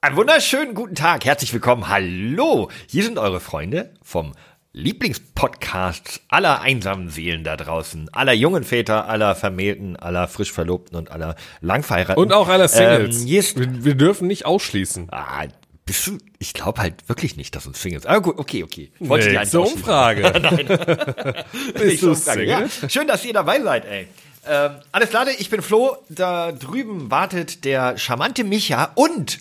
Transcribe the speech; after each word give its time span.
Einen 0.00 0.14
wunderschönen 0.14 0.74
guten 0.74 0.94
Tag, 0.94 1.24
herzlich 1.24 1.52
willkommen, 1.52 1.88
hallo. 1.88 2.70
Hier 2.86 3.02
sind 3.02 3.18
eure 3.18 3.40
Freunde 3.40 3.94
vom 4.00 4.32
Lieblingspodcast 4.72 6.20
aller 6.28 6.60
einsamen 6.60 7.08
Seelen 7.10 7.42
da 7.42 7.56
draußen, 7.56 8.08
aller 8.12 8.32
jungen 8.32 8.62
Väter, 8.62 9.08
aller 9.08 9.34
Vermählten, 9.34 9.96
aller 9.96 10.28
frisch 10.28 10.52
Verlobten 10.52 10.96
und 10.96 11.10
aller 11.10 11.34
Langverheirateten. 11.62 12.22
Und 12.22 12.32
auch 12.32 12.46
aller 12.46 12.68
Singles. 12.68 13.22
Ähm, 13.22 13.26
hier 13.26 13.40
ist, 13.40 13.58
wir, 13.58 13.84
wir 13.84 13.96
dürfen 13.96 14.28
nicht 14.28 14.46
ausschließen. 14.46 15.08
ah, 15.10 15.46
bist 15.84 16.06
du, 16.06 16.18
ich 16.38 16.52
glaube 16.54 16.80
halt 16.80 17.08
wirklich 17.08 17.36
nicht, 17.36 17.56
dass 17.56 17.66
uns 17.66 17.82
Singles, 17.82 18.06
aber 18.06 18.20
gut, 18.20 18.38
okay, 18.38 18.62
okay. 18.62 18.92
Ich 19.00 19.08
wollte 19.08 19.30
Nee, 19.30 19.38
einfach 19.38 19.50
zur. 19.50 19.66
Umfrage. 19.66 20.22
Nicht 21.84 22.02
du 22.04 22.10
Umfrage, 22.10 22.44
ja. 22.44 22.66
Schön, 22.88 23.08
dass 23.08 23.24
ihr 23.24 23.32
dabei 23.32 23.60
seid, 23.62 23.84
ey. 23.84 24.06
Ähm, 24.46 24.70
alles 24.92 25.10
klar, 25.10 25.26
ich 25.26 25.50
bin 25.50 25.60
Flo. 25.60 25.96
Da 26.08 26.52
drüben 26.52 27.10
wartet 27.10 27.64
der 27.64 27.98
charmante 27.98 28.44
Micha 28.44 28.92
und 28.94 29.40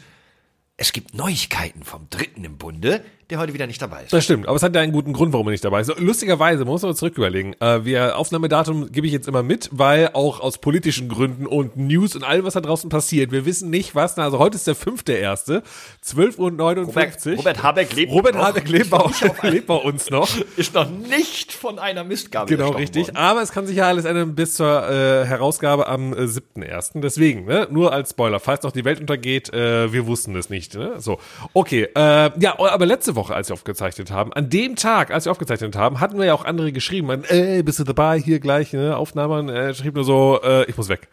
es 0.78 0.94
gibt 0.94 1.16
Neuigkeiten 1.16 1.84
vom 1.84 2.08
Dritten 2.10 2.44
im 2.44 2.58
Bunde, 2.58 3.04
der 3.30 3.40
heute 3.40 3.54
wieder 3.54 3.68
nicht 3.68 3.82
dabei 3.82 4.04
ist. 4.04 4.14
Das 4.14 4.24
stimmt, 4.24 4.48
aber 4.48 4.56
es 4.56 4.64
hat 4.64 4.74
ja 4.74 4.82
einen 4.82 4.94
guten 4.94 5.12
Grund, 5.12 5.34
warum 5.34 5.48
er 5.48 5.52
nicht 5.52 5.66
dabei 5.66 5.82
ist. 5.82 5.92
Lustigerweise, 6.00 6.60
man 6.64 6.70
muss 6.72 6.82
man 6.82 6.96
zurück 6.96 7.18
überlegen. 7.18 7.56
Äh, 7.60 7.84
wir, 7.84 8.18
Aufnahmedatum 8.18 8.90
gebe 8.92 9.06
ich 9.06 9.12
jetzt 9.12 9.28
immer 9.28 9.44
mit, 9.44 9.70
weil 9.74 10.12
auch 10.14 10.40
aus 10.40 10.60
politischen 10.60 11.10
Gründen 11.10 11.46
und 11.46 11.76
News 11.76 12.16
und 12.16 12.24
allem, 12.24 12.46
was 12.46 12.54
da 12.54 12.62
draußen 12.62 12.90
passiert, 12.90 13.32
wir 13.32 13.46
wissen 13.46 13.70
nicht 13.70 13.96
was. 13.96 14.16
Na, 14.16 14.24
also 14.24 14.40
heute 14.40 14.56
ist 14.56 14.66
der 14.66 14.76
fünfte 14.76 15.12
erste, 15.12 15.62
12.59 16.06 16.38
Uhr. 16.40 16.86
Robert, 16.86 17.38
Robert 17.38 17.64
Habeck 17.64 17.94
lebt 17.94 18.12
Robert 18.14 18.36
noch. 18.36 18.46
Habeck 18.46 18.70
lebt 18.70 18.90
bei, 18.90 19.04
lebt 19.50 19.68
bei 19.68 19.76
uns 19.76 20.10
noch. 20.10 20.30
ist 20.56 20.74
noch 20.74 20.90
nicht 20.90 21.52
von 21.52 21.80
einer 21.80 22.06
Mistgabel 22.06 22.56
Genau, 22.56 22.72
richtig. 22.72 23.08
worden. 23.08 23.18
Aber 23.18 23.42
es 23.42 23.52
kann 23.52 23.68
sich 23.68 23.76
ja 23.76 23.90
alles 23.90 24.06
ändern 24.06 24.36
bis 24.36 24.54
zur 24.54 24.90
äh, 24.90 25.26
Herausgabe 25.26 25.88
am 25.88 26.14
äh, 26.14 26.22
7.1. 26.22 27.02
Deswegen, 27.02 27.44
ne? 27.44 27.68
nur 27.70 27.92
als 27.92 28.12
Spoiler, 28.12 28.40
falls 28.40 28.64
noch 28.64 28.72
die 28.72 28.86
Welt 28.86 29.02
untergeht, 29.02 29.54
äh, 29.54 29.92
wir 29.92 30.08
wussten 30.08 30.34
es 30.38 30.50
nicht. 30.50 30.76
Ne? 30.76 30.94
So, 31.00 31.20
okay. 31.52 31.90
Äh, 31.94 32.32
ja, 32.40 32.58
aber 32.58 32.86
letzte 32.86 33.17
Woche, 33.18 33.36
als 33.36 33.50
wir 33.50 33.54
aufgezeichnet 33.56 34.12
haben, 34.12 34.32
an 34.32 34.50
dem 34.50 34.78
Tag, 34.78 35.12
als 35.12 35.26
wir 35.26 35.32
aufgezeichnet 35.32 35.76
haben, 35.76 36.00
hatten 36.00 36.18
wir 36.18 36.26
ja 36.26 36.34
auch 36.34 36.46
andere 36.46 36.72
geschrieben, 36.72 37.08
man, 37.08 37.26
ey, 37.26 37.62
bist 37.64 37.80
du 37.80 37.84
dabei, 37.84 38.18
hier 38.18 38.40
gleich, 38.40 38.72
ne? 38.72 38.96
Aufnahme, 38.96 39.54
äh, 39.54 39.74
schrieb 39.74 39.96
nur 39.96 40.06
so, 40.06 40.40
äh, 40.42 40.64
ich 40.70 40.78
muss 40.78 40.88
weg. 40.88 41.10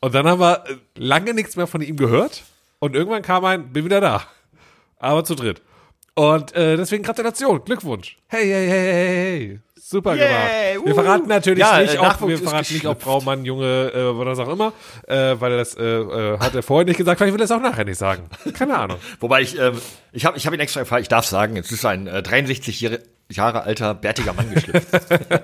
Und 0.00 0.16
dann 0.16 0.26
haben 0.26 0.40
wir 0.40 0.64
äh, 0.66 0.74
lange 0.96 1.34
nichts 1.34 1.54
mehr 1.54 1.68
von 1.68 1.80
ihm 1.80 1.96
gehört 1.96 2.42
und 2.80 2.96
irgendwann 2.96 3.22
kam 3.22 3.44
ein, 3.44 3.72
bin 3.72 3.84
wieder 3.84 4.00
da. 4.00 4.24
Aber 4.98 5.24
zu 5.24 5.36
dritt. 5.36 5.62
Und 6.14 6.54
äh, 6.56 6.76
deswegen 6.76 7.04
Gratulation, 7.04 7.64
Glückwunsch. 7.64 8.18
Hey, 8.26 8.44
hey, 8.46 8.66
hey, 8.68 8.92
hey, 8.92 9.06
hey. 9.06 9.60
Super 9.92 10.16
Yay, 10.16 10.72
gemacht. 10.72 10.86
Wir 10.86 10.94
verraten 10.94 11.28
natürlich 11.28 11.58
Ja, 11.60 11.80
nicht, 11.80 11.94
äh, 11.94 11.98
ob, 11.98 12.26
wir 12.26 12.38
verraten 12.38 12.72
nicht, 12.72 12.86
ob. 12.86 13.02
Frau, 13.02 13.20
Mann, 13.20 13.44
Junge, 13.44 13.92
äh, 13.94 14.18
was 14.18 14.38
auch 14.38 14.48
immer, 14.48 14.72
äh, 15.06 15.36
weil 15.38 15.56
das 15.58 15.76
äh, 15.76 15.82
äh, 15.84 16.38
hat 16.38 16.54
er 16.54 16.62
vorher 16.62 16.86
nicht 16.86 16.96
gesagt, 16.96 17.18
vielleicht 17.18 17.34
will 17.34 17.40
er 17.40 17.44
es 17.44 17.50
auch 17.50 17.60
nachher 17.60 17.84
nicht 17.84 17.98
sagen. 17.98 18.28
Keine 18.54 18.78
Ahnung. 18.78 18.96
Wobei 19.20 19.42
ich, 19.42 19.58
ähm, 19.58 19.78
ich 20.12 20.24
habe 20.24 20.38
ich 20.38 20.46
hab 20.46 20.54
ihn 20.54 20.60
extra 20.60 20.80
gefragt, 20.80 21.02
ich 21.02 21.08
darf 21.08 21.26
sagen, 21.26 21.56
es 21.56 21.70
ist 21.70 21.84
ein 21.84 22.06
äh, 22.06 22.22
63 22.22 22.90
Jahre, 23.36 23.62
alter, 23.62 23.94
bärtiger 23.94 24.32
Mann 24.32 24.52
geschlüpft. 24.52 24.88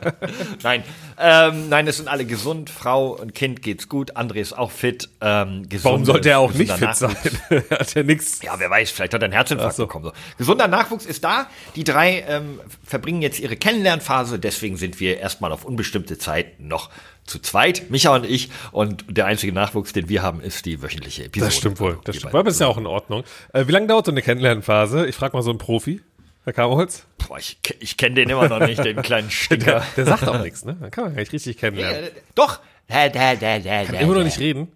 nein, 0.62 0.83
ähm, 1.19 1.69
nein, 1.69 1.86
es 1.86 1.97
sind 1.97 2.08
alle 2.08 2.25
gesund, 2.25 2.70
Frau 2.70 3.11
und 3.11 3.34
Kind 3.34 3.62
geht's 3.62 3.89
gut, 3.89 4.17
André 4.17 4.36
ist 4.36 4.56
auch 4.56 4.70
fit. 4.70 5.08
Ähm, 5.20 5.69
gesunde- 5.69 5.84
Warum 5.84 6.05
sollte 6.05 6.31
er 6.31 6.39
auch 6.39 6.53
nicht 6.53 6.72
fit 6.72 6.97
sein? 6.97 7.11
Nachwuchs. 7.12 7.36
er 7.70 7.78
hat 7.78 7.94
ja 7.94 8.03
nichts. 8.03 8.42
Ja, 8.42 8.55
wer 8.59 8.70
weiß, 8.70 8.91
vielleicht 8.91 9.14
hat 9.14 9.22
er 9.22 9.27
einen 9.27 9.33
Herzinfarkt 9.34 9.77
so. 9.77 9.86
bekommen. 9.86 10.06
So. 10.06 10.12
Gesunder 10.39 10.69
Nachwuchs 10.69 11.06
ist 11.06 11.25
da. 11.25 11.47
Die 11.77 11.84
drei 11.84 12.25
ähm, 12.28 12.61
verbringen 12.84 13.22
jetzt 13.22 13.41
ihre 13.41 13.56
Kennenlernphase. 13.56 14.39
Deswegen 14.39 14.77
sind 14.77 15.00
wir 15.00 15.19
erstmal 15.19 15.53
auf 15.53 15.64
unbestimmte 15.64 16.19
Zeit 16.19 16.61
noch 16.61 16.91
zu 17.25 17.39
zweit, 17.41 17.91
Micha 17.91 18.14
und 18.14 18.25
ich. 18.25 18.50
Und 18.72 19.05
der 19.09 19.27
einzige 19.27 19.53
Nachwuchs, 19.53 19.92
den 19.92 20.09
wir 20.09 20.22
haben, 20.22 20.41
ist 20.41 20.64
die 20.64 20.83
wöchentliche 20.83 21.25
Episode. 21.25 21.47
Das 21.50 21.56
stimmt 21.56 21.81
wohl. 21.81 21.98
Das 22.05 22.16
stimmt. 22.16 22.34
Aber 22.34 22.48
ist 22.48 22.61
ja 22.61 22.66
auch 22.66 22.78
in 22.78 22.86
Ordnung. 22.86 23.22
Äh, 23.53 23.66
wie 23.66 23.72
lange 23.72 23.86
dauert 23.86 24.06
so 24.06 24.12
eine 24.12 24.22
Kennenlernphase? 24.22 25.06
Ich 25.06 25.14
frage 25.16 25.36
mal 25.36 25.42
so 25.42 25.50
einen 25.50 25.59
Profi. 25.59 26.00
Herr 26.44 26.53
Karholz? 26.55 27.05
Boah, 27.29 27.39
ich 27.39 27.59
ich 27.81 27.97
kenne 27.98 28.15
den 28.15 28.31
immer 28.31 28.48
noch 28.48 28.59
nicht, 28.61 28.83
den 28.83 29.03
kleinen 29.03 29.31
Stinker. 29.31 29.83
Der 29.97 30.07
sagt 30.07 30.27
auch 30.27 30.41
nichts, 30.43 30.65
ne? 30.65 30.77
Dann 30.81 30.91
kann 30.91 31.05
man 31.05 31.15
gar 31.15 31.21
nicht 31.21 31.33
richtig 31.33 31.59
kennenlernen. 31.59 32.05
Äh, 32.05 32.11
Doch. 32.34 32.61
Da, 32.89 33.11
da, 33.11 33.34
da, 33.37 33.59
da, 33.59 33.84
Kann 33.84 33.94
da, 33.94 34.00
immer 34.00 34.15
noch 34.15 34.21
da. 34.21 34.25
nicht 34.25 34.39
reden. 34.39 34.72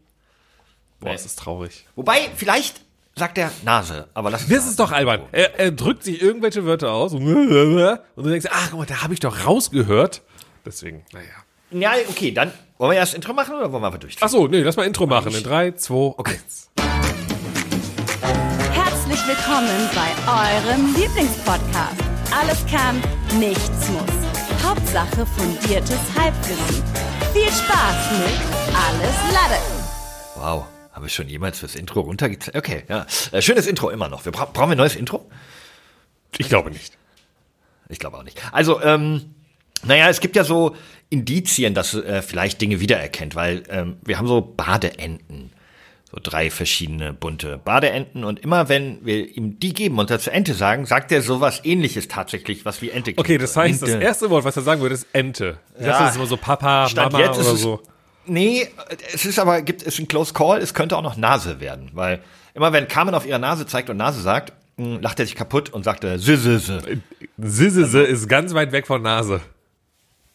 Boah, 1.01 1.09
Nee. 1.09 1.13
das 1.15 1.25
ist 1.25 1.39
traurig. 1.39 1.87
Wobei, 1.97 2.29
vielleicht 2.37 2.83
sagt 3.17 3.39
er 3.39 3.51
Nase, 3.65 4.07
aber 4.13 4.31
lass 4.31 4.47
Das 4.49 4.67
ist 4.67 4.79
doch 4.79 4.93
albern. 4.93 5.23
Er, 5.33 5.59
er 5.59 5.71
drückt 5.73 6.05
sich 6.05 6.21
irgendwelche 6.21 6.65
Wörter 6.67 6.93
aus 6.93 7.15
und, 7.15 7.27
und 7.27 7.49
du 8.25 8.31
denkst, 8.31 8.47
ach, 8.53 8.69
guck 8.71 8.81
mal, 8.81 8.87
da 8.87 9.03
habe 9.03 9.15
ich 9.15 9.21
doch 9.21 9.47
rausgehört. 9.47 10.21
Deswegen, 10.67 11.05
naja. 11.13 11.25
Ja, 11.71 11.93
okay, 12.11 12.33
dann 12.33 12.53
wollen 12.77 12.91
wir 12.93 12.99
erst 12.99 13.15
Intro 13.15 13.33
machen 13.33 13.55
oder 13.55 13.73
wollen 13.73 13.83
wir 13.83 13.87
einfach 13.87 13.99
durch? 13.99 14.17
Ach 14.21 14.29
so, 14.29 14.47
nee, 14.47 14.61
lass 14.61 14.77
mal 14.77 14.87
Intro 14.87 15.07
machen. 15.07 15.35
In 15.35 15.43
drei, 15.43 15.71
zwei, 15.71 15.95
Okay. 16.19 16.33
eins. 16.35 16.69
Herzlich 18.73 19.27
willkommen 19.27 19.89
bei 19.95 20.11
eurem 20.31 20.95
Lieblingspodcast. 20.95 22.12
Alles 22.35 22.65
kann, 22.67 23.03
nichts 23.39 23.89
muss. 23.91 24.63
Hauptsache 24.65 25.27
fundiertes 25.27 26.01
Halbwissen. 26.19 26.83
Viel 27.35 27.51
Spaß 27.51 28.11
mit 28.13 28.75
Alles 28.75 29.17
Lade. 29.35 29.61
Wow, 30.37 30.65
habe 30.93 31.07
ich 31.09 31.15
schon 31.15 31.29
jemals 31.29 31.59
fürs 31.59 31.75
Intro 31.75 32.01
runtergezogen? 32.01 32.59
Okay, 32.59 32.85
ja. 32.89 33.07
Äh, 33.33 33.43
schönes 33.43 33.67
Intro 33.67 33.91
immer 33.91 34.09
noch. 34.09 34.25
Wir 34.25 34.33
bra 34.33 34.47
brauchen 34.47 34.71
wir 34.71 34.77
ein 34.77 34.79
neues 34.79 34.97
Intro? 34.97 35.31
Ich 36.39 36.49
glaube 36.49 36.71
nicht. 36.71 36.97
Ich 37.91 37.99
glaube 37.99 38.17
auch 38.17 38.25
nicht. 38.25 38.41
Also, 38.51 38.81
ähm, 38.81 39.35
naja, 39.85 40.09
es 40.09 40.21
gibt 40.21 40.35
ja 40.35 40.45
so 40.45 40.75
Indizien, 41.11 41.75
dass 41.75 41.93
äh, 41.93 42.23
vielleicht 42.23 42.63
Dinge 42.63 42.81
wiedererkennt, 42.81 43.35
weil 43.35 43.65
ähm, 43.69 43.99
wir 44.03 44.17
haben 44.17 44.27
so 44.27 44.41
Badeenten. 44.41 45.53
So 46.15 46.19
drei 46.23 46.51
verschiedene 46.51 47.15
bunte 47.15 47.59
Badeenten 47.65 48.23
und 48.25 48.39
immer 48.41 48.69
wenn 48.69 48.99
wir 49.03 49.35
ihm 49.35 49.59
die 49.59 49.73
geben 49.73 49.99
und 49.99 50.11
dazu 50.11 50.31
Ente 50.31 50.53
sagen, 50.53 50.85
sagt 50.85 51.11
er 51.11 51.23
sowas 51.23 51.63
ähnliches 51.65 52.07
tatsächlich, 52.07 52.67
was 52.67 52.83
wie 52.83 52.91
Ente 52.91 53.15
klingt. 53.15 53.19
Okay, 53.21 53.39
das 53.39 53.57
heißt, 53.57 53.81
das 53.81 53.89
Ente. 53.91 54.05
erste 54.05 54.29
Wort, 54.29 54.45
was 54.45 54.55
er 54.55 54.63
sagen 54.63 54.83
würde, 54.83 54.95
ist 54.95 55.07
Ente. 55.15 55.57
Ich 55.79 55.87
Ja. 55.87 55.99
das 56.01 56.11
ist 56.11 56.17
immer 56.17 56.27
so 56.27 56.37
Papa, 56.37 56.87
Stand 56.87 57.13
Mama 57.13 57.25
jetzt 57.25 57.39
ist 57.39 57.47
oder 57.47 57.57
so. 57.57 57.81
Nee, 58.27 58.69
es 59.15 59.25
ist 59.25 59.39
aber, 59.39 59.63
gibt 59.63 59.83
es 59.87 59.99
ein 59.99 60.07
Close 60.07 60.35
Call, 60.35 60.61
es 60.61 60.75
könnte 60.75 60.99
auch 60.99 61.03
noch 61.03 61.17
Nase 61.17 61.61
werden, 61.61 61.91
weil 61.95 62.21
immer 62.55 62.73
wenn 62.75 62.89
Carmen 62.89 63.15
auf 63.15 63.27
ihre 63.27 63.39
Nase 63.39 63.67
zeigt 63.67 63.89
und 63.89 63.97
Nase 63.97 64.21
sagt, 64.21 64.53
mh, 64.77 64.99
lacht 65.01 65.19
er 65.19 65.25
sich 65.25 65.35
kaputt 65.35 65.71
und 65.71 65.83
sagt, 65.83 66.05
äh, 66.05 66.19
sü, 66.19 66.37
sü. 66.37 66.59
Sissese 67.39 68.03
ist 68.03 68.29
ganz 68.29 68.53
weit 68.55 68.73
weg 68.73 68.87
von 68.87 69.01
Nase. 69.01 69.41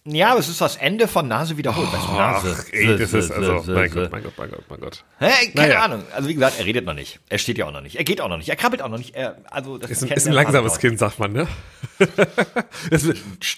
Ja, 0.10 0.32
aber 0.32 0.40
es 0.40 0.48
ist 0.48 0.62
das 0.62 0.78
Ende 0.78 1.06
von 1.08 1.28
Nase 1.28 1.58
wiederholt. 1.58 1.90
du, 1.92 2.14
Nase. 2.14 2.56
Ach, 2.58 2.64
ey, 2.72 2.98
das 2.98 3.12
ist 3.12 3.30
also, 3.30 3.62
mein. 3.74 3.92
Gott, 3.92 4.10
mein 4.10 4.24
Gott, 4.24 4.34
mein 4.38 4.50
Gott, 4.50 4.64
mein 4.70 4.80
Gott. 4.80 5.04
Hä, 5.20 5.48
keine 5.54 5.68
Naja. 5.68 5.84
Ahnung. 5.84 6.04
Also 6.16 6.30
wie 6.30 6.34
gesagt, 6.34 6.60
er 6.60 6.66
redet 6.66 6.86
noch 6.86 6.94
nicht. 6.94 7.20
Er 7.28 7.38
steht 7.38 7.58
ja 7.58 7.66
auch 7.66 7.74
noch 7.74 7.82
nicht. 7.82 7.98
Er 7.98 8.06
geht 8.06 8.22
auch 8.22 8.30
noch 8.30 8.38
nicht. 8.38 8.48
Er 8.48 8.56
krabbelt 8.56 8.82
auch 8.82 8.88
noch 8.88 9.00
nicht. 9.00 9.16
Er, 9.16 9.38
also 9.52 9.78
das 9.78 9.92
Ist 9.92 10.04
ein, 10.04 10.10
ist 10.12 10.28
ein 10.28 10.34
langsames 10.34 10.74
Vater 10.74 10.88
Kind, 10.88 11.00
sagt 11.00 11.20
man, 11.20 11.34
ne? 11.34 11.48
Das, 12.90 13.04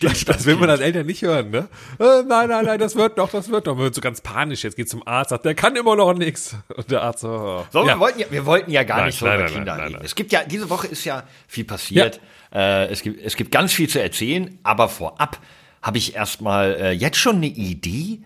das, 0.01 0.25
das 0.25 0.45
will 0.45 0.55
man 0.55 0.69
als 0.69 0.81
Eltern 0.81 1.05
nicht 1.05 1.21
hören, 1.21 1.51
ne? 1.51 1.67
Äh, 1.99 2.23
nein, 2.27 2.49
nein, 2.49 2.65
nein, 2.65 2.79
das 2.79 2.95
wird 2.95 3.17
doch, 3.17 3.29
das 3.29 3.49
wird 3.49 3.67
doch. 3.67 3.75
Man 3.75 3.83
wird 3.83 3.95
so 3.95 4.01
ganz 4.01 4.21
panisch, 4.21 4.63
jetzt 4.63 4.75
geht 4.75 4.89
zum 4.89 5.05
Arzt, 5.05 5.29
sagt, 5.29 5.45
der 5.45 5.55
kann 5.55 5.75
immer 5.75 5.95
noch 5.95 6.13
nichts. 6.13 6.55
Und 6.75 6.89
der 6.89 7.03
Arzt 7.03 7.19
so, 7.19 7.29
oh. 7.29 7.65
So, 7.71 7.85
ja. 7.85 7.95
wir, 7.95 7.99
wollten 7.99 8.19
ja, 8.19 8.25
wir 8.31 8.45
wollten 8.45 8.71
ja 8.71 8.83
gar 8.83 8.97
Nein, 8.97 9.05
nicht 9.07 9.19
so 9.19 9.25
nein, 9.25 9.41
über 9.41 9.49
Kinder 9.49 9.75
nein, 9.77 9.87
reden. 9.89 10.01
Es 10.03 10.15
gibt 10.15 10.31
ja, 10.31 10.43
diese 10.43 10.69
Woche 10.69 10.87
ist 10.87 11.03
ja 11.05 11.23
viel 11.47 11.65
passiert. 11.65 12.19
Äh, 12.51 12.87
es, 12.87 13.03
gibt, 13.03 13.23
es 13.23 13.35
gibt 13.35 13.51
ganz 13.51 13.73
viel 13.73 13.87
zu 13.89 14.01
erzählen, 14.01 14.57
aber 14.63 14.89
vorab 14.89 15.37
habe 15.81 15.97
ich 15.97 16.15
erstmal 16.15 16.75
äh, 16.75 16.91
jetzt 16.91 17.17
schon 17.17 17.37
eine 17.37 17.47
Idee 17.47 18.19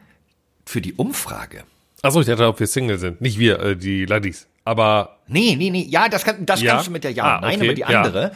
für 0.65 0.81
die 0.81 0.93
Umfrage. 0.93 1.63
Achso, 2.01 2.19
ich 2.21 2.27
dachte, 2.27 2.47
ob 2.47 2.59
wir 2.59 2.67
Single 2.67 2.97
sind. 2.97 3.21
Nicht 3.21 3.39
wir, 3.39 3.59
äh, 3.59 3.75
die 3.77 4.05
Laddies. 4.05 4.47
Aber 4.65 5.17
Nee, 5.27 5.55
nee, 5.57 5.69
nee. 5.69 5.85
Ja, 5.89 6.09
das, 6.09 6.25
kann, 6.25 6.45
das 6.45 6.61
Ja? 6.61 6.73
kannst 6.73 6.87
du 6.87 6.91
mit 6.91 7.03
der 7.03 7.11
Ja 7.11 7.37
Ah, 7.37 7.41
Nein, 7.41 7.55
okay, 7.59 7.65
aber 7.65 7.73
die 7.75 7.81
ja. 7.81 7.87
andere. 8.01 8.31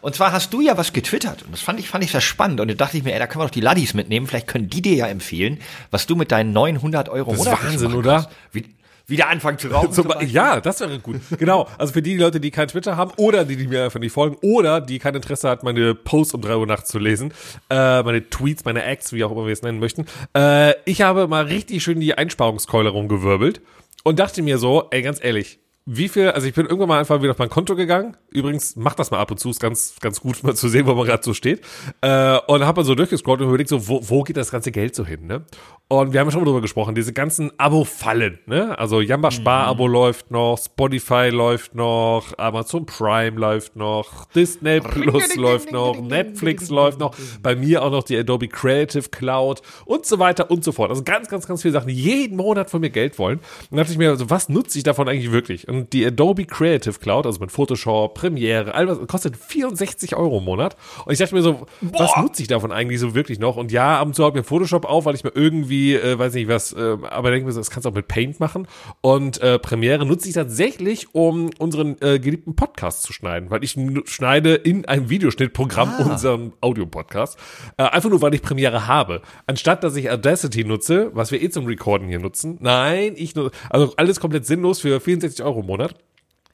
Und 0.00 0.16
zwar 0.16 0.32
hast 0.32 0.52
du 0.52 0.60
ja 0.60 0.76
was 0.76 0.92
getwittert 0.92 1.42
und 1.44 1.52
das 1.52 1.60
fand 1.60 1.78
ich, 1.78 1.88
fand 1.88 2.02
ich 2.02 2.10
sehr 2.10 2.20
spannend 2.20 2.60
und 2.60 2.66
da 2.68 2.74
dachte 2.74 2.96
ich 2.96 3.04
mir, 3.04 3.12
ey, 3.12 3.20
da 3.20 3.28
können 3.28 3.42
wir 3.42 3.46
doch 3.46 3.52
die 3.52 3.60
Laddies 3.60 3.94
mitnehmen, 3.94 4.26
vielleicht 4.26 4.48
können 4.48 4.68
die 4.68 4.82
dir 4.82 4.94
ja 4.96 5.06
empfehlen, 5.06 5.60
was 5.92 6.08
du 6.08 6.16
mit 6.16 6.32
deinen 6.32 6.52
900 6.52 7.08
Euro 7.08 7.30
Das 7.30 7.40
ist 7.46 7.46
Wahnsinn, 7.46 7.94
oder? 7.94 8.28
Wie, 8.50 8.64
wieder 9.06 9.28
anfangen 9.28 9.58
zu 9.58 9.68
rauchen. 9.68 9.92
Zum 9.92 10.10
zum 10.10 10.20
ja, 10.26 10.60
das 10.60 10.80
wäre 10.80 10.98
gut. 10.98 11.20
Genau. 11.38 11.68
Also 11.78 11.92
für 11.92 12.02
die 12.02 12.16
Leute, 12.16 12.40
die 12.40 12.50
kein 12.50 12.68
Twitter 12.68 12.96
haben 12.96 13.12
oder 13.16 13.44
die, 13.44 13.56
die 13.56 13.66
mir 13.66 13.84
einfach 13.84 14.00
nicht 14.00 14.12
folgen 14.12 14.36
oder 14.42 14.80
die 14.80 14.98
kein 14.98 15.14
Interesse 15.14 15.48
hat, 15.48 15.62
meine 15.62 15.94
Posts 15.94 16.34
um 16.34 16.40
drei 16.42 16.56
Uhr 16.56 16.66
nachts 16.66 16.90
zu 16.90 16.98
lesen, 16.98 17.32
äh, 17.70 18.02
meine 18.02 18.28
Tweets, 18.28 18.64
meine 18.64 18.84
Acts, 18.84 19.12
wie 19.12 19.24
auch 19.24 19.32
immer 19.32 19.46
wir 19.46 19.52
es 19.52 19.62
nennen 19.62 19.78
möchten. 19.78 20.06
Äh, 20.36 20.74
ich 20.84 21.02
habe 21.02 21.26
mal 21.28 21.44
richtig 21.44 21.82
schön 21.82 22.00
die 22.00 22.14
Einsparungskeule 22.14 22.90
rumgewirbelt 22.90 23.60
und 24.04 24.18
dachte 24.18 24.42
mir 24.42 24.58
so, 24.58 24.88
ey, 24.90 25.02
ganz 25.02 25.22
ehrlich, 25.22 25.58
wie 25.84 26.08
viel, 26.08 26.30
also 26.30 26.46
ich 26.46 26.54
bin 26.54 26.66
irgendwann 26.66 26.88
mal 26.88 26.98
einfach 27.00 27.20
wieder 27.22 27.32
auf 27.32 27.38
mein 27.38 27.50
Konto 27.50 27.74
gegangen. 27.74 28.16
Übrigens, 28.30 28.76
macht 28.76 28.98
das 29.00 29.10
mal 29.10 29.18
ab 29.18 29.30
und 29.32 29.38
zu, 29.38 29.50
ist 29.50 29.60
ganz, 29.60 29.96
ganz 30.00 30.20
gut 30.20 30.42
mal 30.44 30.54
zu 30.54 30.68
sehen, 30.68 30.86
wo 30.86 30.94
man 30.94 31.06
gerade 31.06 31.24
so 31.24 31.34
steht. 31.34 31.60
Äh, 32.00 32.38
und 32.46 32.64
habe 32.64 32.80
mal 32.80 32.84
so 32.84 32.94
durchgescrollt 32.94 33.40
und 33.40 33.48
überlegt, 33.48 33.68
so, 33.68 33.88
wo, 33.88 34.00
wo 34.08 34.22
geht 34.22 34.36
das 34.36 34.50
ganze 34.52 34.70
Geld 34.70 34.94
so 34.94 35.04
hin, 35.04 35.26
ne? 35.26 35.44
Und 35.88 36.14
wir 36.14 36.20
haben 36.20 36.28
ja 36.28 36.30
schon 36.30 36.40
mal 36.40 36.46
drüber 36.46 36.62
gesprochen, 36.62 36.94
diese 36.94 37.12
ganzen 37.12 37.50
Abo-Fallen, 37.58 38.38
ne? 38.46 38.78
Also 38.78 39.00
Jamba 39.00 39.30
Spar-Abo 39.30 39.86
läuft 39.86 40.30
noch, 40.30 40.56
Spotify 40.56 41.28
läuft 41.30 41.74
noch, 41.74 42.32
Amazon 42.38 42.86
Prime 42.86 43.38
läuft 43.38 43.76
noch, 43.76 44.24
Disney 44.26 44.80
Plus 44.80 45.34
läuft 45.36 45.70
noch, 45.70 46.00
Netflix 46.00 46.70
läuft 46.70 46.98
noch, 46.98 47.14
bei 47.42 47.56
mir 47.56 47.82
auch 47.82 47.90
noch 47.90 48.04
die 48.04 48.16
Adobe 48.16 48.48
Creative 48.48 49.10
Cloud 49.10 49.60
und 49.84 50.06
so 50.06 50.18
weiter 50.18 50.50
und 50.50 50.64
so 50.64 50.72
fort. 50.72 50.90
Also 50.90 51.02
ganz, 51.02 51.28
ganz, 51.28 51.46
ganz 51.46 51.60
viele 51.60 51.72
Sachen, 51.72 51.88
die 51.88 51.94
jeden 51.94 52.36
Monat 52.36 52.70
von 52.70 52.80
mir 52.80 52.90
Geld 52.90 53.18
wollen. 53.18 53.38
Und 53.38 53.72
dann 53.72 53.78
dachte 53.78 53.92
ich 53.92 53.98
mir, 53.98 54.10
also 54.10 54.30
was 54.30 54.48
nutze 54.48 54.78
ich 54.78 54.84
davon 54.84 55.08
eigentlich 55.08 55.32
wirklich? 55.32 55.68
Und 55.72 55.94
die 55.94 56.04
Adobe 56.04 56.44
Creative 56.44 56.98
Cloud, 56.98 57.24
also 57.24 57.40
mit 57.40 57.50
Photoshop, 57.50 58.12
Premiere, 58.14 58.74
all 58.74 58.88
was, 58.88 58.98
kostet 59.06 59.38
64 59.38 60.14
Euro 60.16 60.38
im 60.38 60.44
Monat. 60.44 60.76
Und 61.06 61.14
ich 61.14 61.18
dachte 61.18 61.34
mir 61.34 61.40
so, 61.40 61.66
was 61.80 62.14
nutze 62.18 62.42
ich 62.42 62.48
davon 62.48 62.72
eigentlich 62.72 63.00
so 63.00 63.14
wirklich 63.14 63.38
noch? 63.38 63.56
Und 63.56 63.72
ja, 63.72 63.98
ab 63.98 64.06
und 64.06 64.14
zu 64.14 64.22
habe 64.22 64.36
ich 64.36 64.44
mir 64.44 64.46
Photoshop 64.46 64.84
auf, 64.84 65.06
weil 65.06 65.14
ich 65.14 65.24
mir 65.24 65.32
irgendwie, 65.34 65.94
äh, 65.94 66.18
weiß 66.18 66.34
nicht 66.34 66.48
was, 66.48 66.74
äh, 66.74 66.98
aber 67.08 67.30
denke 67.30 67.46
mir 67.46 67.52
so, 67.52 67.60
das 67.60 67.70
kannst 67.70 67.86
du 67.86 67.88
auch 67.88 67.94
mit 67.94 68.06
Paint 68.06 68.38
machen. 68.38 68.68
Und 69.00 69.40
äh, 69.40 69.58
Premiere 69.58 70.04
nutze 70.04 70.28
ich 70.28 70.34
tatsächlich, 70.34 71.14
um 71.14 71.48
unseren 71.58 71.96
äh, 72.02 72.18
geliebten 72.18 72.54
Podcast 72.54 73.04
zu 73.04 73.14
schneiden, 73.14 73.50
weil 73.50 73.64
ich 73.64 73.78
schneide 74.04 74.54
in 74.54 74.84
einem 74.84 75.08
Videoschnittprogramm 75.08 75.94
unseren 76.04 76.52
Audio-Podcast. 76.60 77.38
Äh, 77.78 77.84
einfach 77.84 78.10
nur, 78.10 78.20
weil 78.20 78.34
ich 78.34 78.42
Premiere 78.42 78.86
habe. 78.86 79.22
Anstatt, 79.46 79.84
dass 79.84 79.96
ich 79.96 80.10
Audacity 80.10 80.64
nutze, 80.64 81.10
was 81.14 81.32
wir 81.32 81.40
eh 81.40 81.48
zum 81.48 81.64
Recorden 81.64 82.08
hier 82.08 82.18
nutzen. 82.18 82.58
Nein, 82.60 83.14
ich 83.16 83.34
nur, 83.34 83.52
also 83.70 83.94
alles 83.96 84.20
komplett 84.20 84.44
sinnlos 84.44 84.80
für 84.80 85.00
64 85.00 85.42
Euro 85.44 85.61
im 85.62 85.66
Monat. 85.66 85.94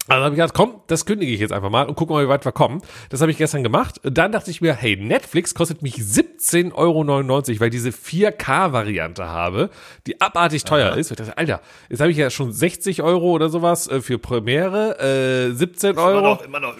Also 0.09 0.25
habe 0.25 0.35
ich 0.35 0.41
gedacht, 0.41 0.55
komm, 0.55 0.81
das 0.87 1.05
kündige 1.05 1.31
ich 1.33 1.41
jetzt 1.41 1.53
einfach 1.53 1.69
mal 1.69 1.83
und 1.87 1.95
gucken 1.95 2.17
mal, 2.17 2.25
wie 2.25 2.31
weit 2.31 2.43
wir 2.47 2.53
kommen. 2.53 2.81
Das 3.11 3.21
habe 3.21 3.31
ich 3.31 3.37
gestern 3.37 3.63
gemacht. 3.63 4.01
Dann 4.03 4.33
dachte 4.33 4.51
ich 4.51 4.63
mir, 4.63 4.73
hey, 4.73 4.97
Netflix 4.97 5.55
kostet 5.55 5.83
mich 5.83 5.97
17,99 5.97 6.73
Euro, 6.75 7.61
weil 7.61 7.67
ich 7.69 7.73
diese 7.73 7.91
4K-Variante 7.91 9.29
habe, 9.29 9.69
die 10.07 10.19
abartig 10.23 10.65
teuer 10.65 10.97
ist. 10.97 11.11
Ich 11.11 11.19
dachte, 11.19 11.37
Alter, 11.37 11.61
jetzt 11.91 12.01
habe 12.01 12.11
ich 12.11 12.17
ja 12.17 12.31
schon 12.31 12.53
60 12.53 13.03
Euro 13.03 13.33
oder 13.33 13.51
sowas 13.51 13.87
äh, 13.89 14.01
für 14.01 14.19
Premiere, 14.19 15.51
äh, 15.51 15.55
17 15.55 15.91
Immer 15.91 16.03
Euro. 16.03 16.21
noch, 16.23 16.43
immer 16.43 16.61
noch 16.61 16.75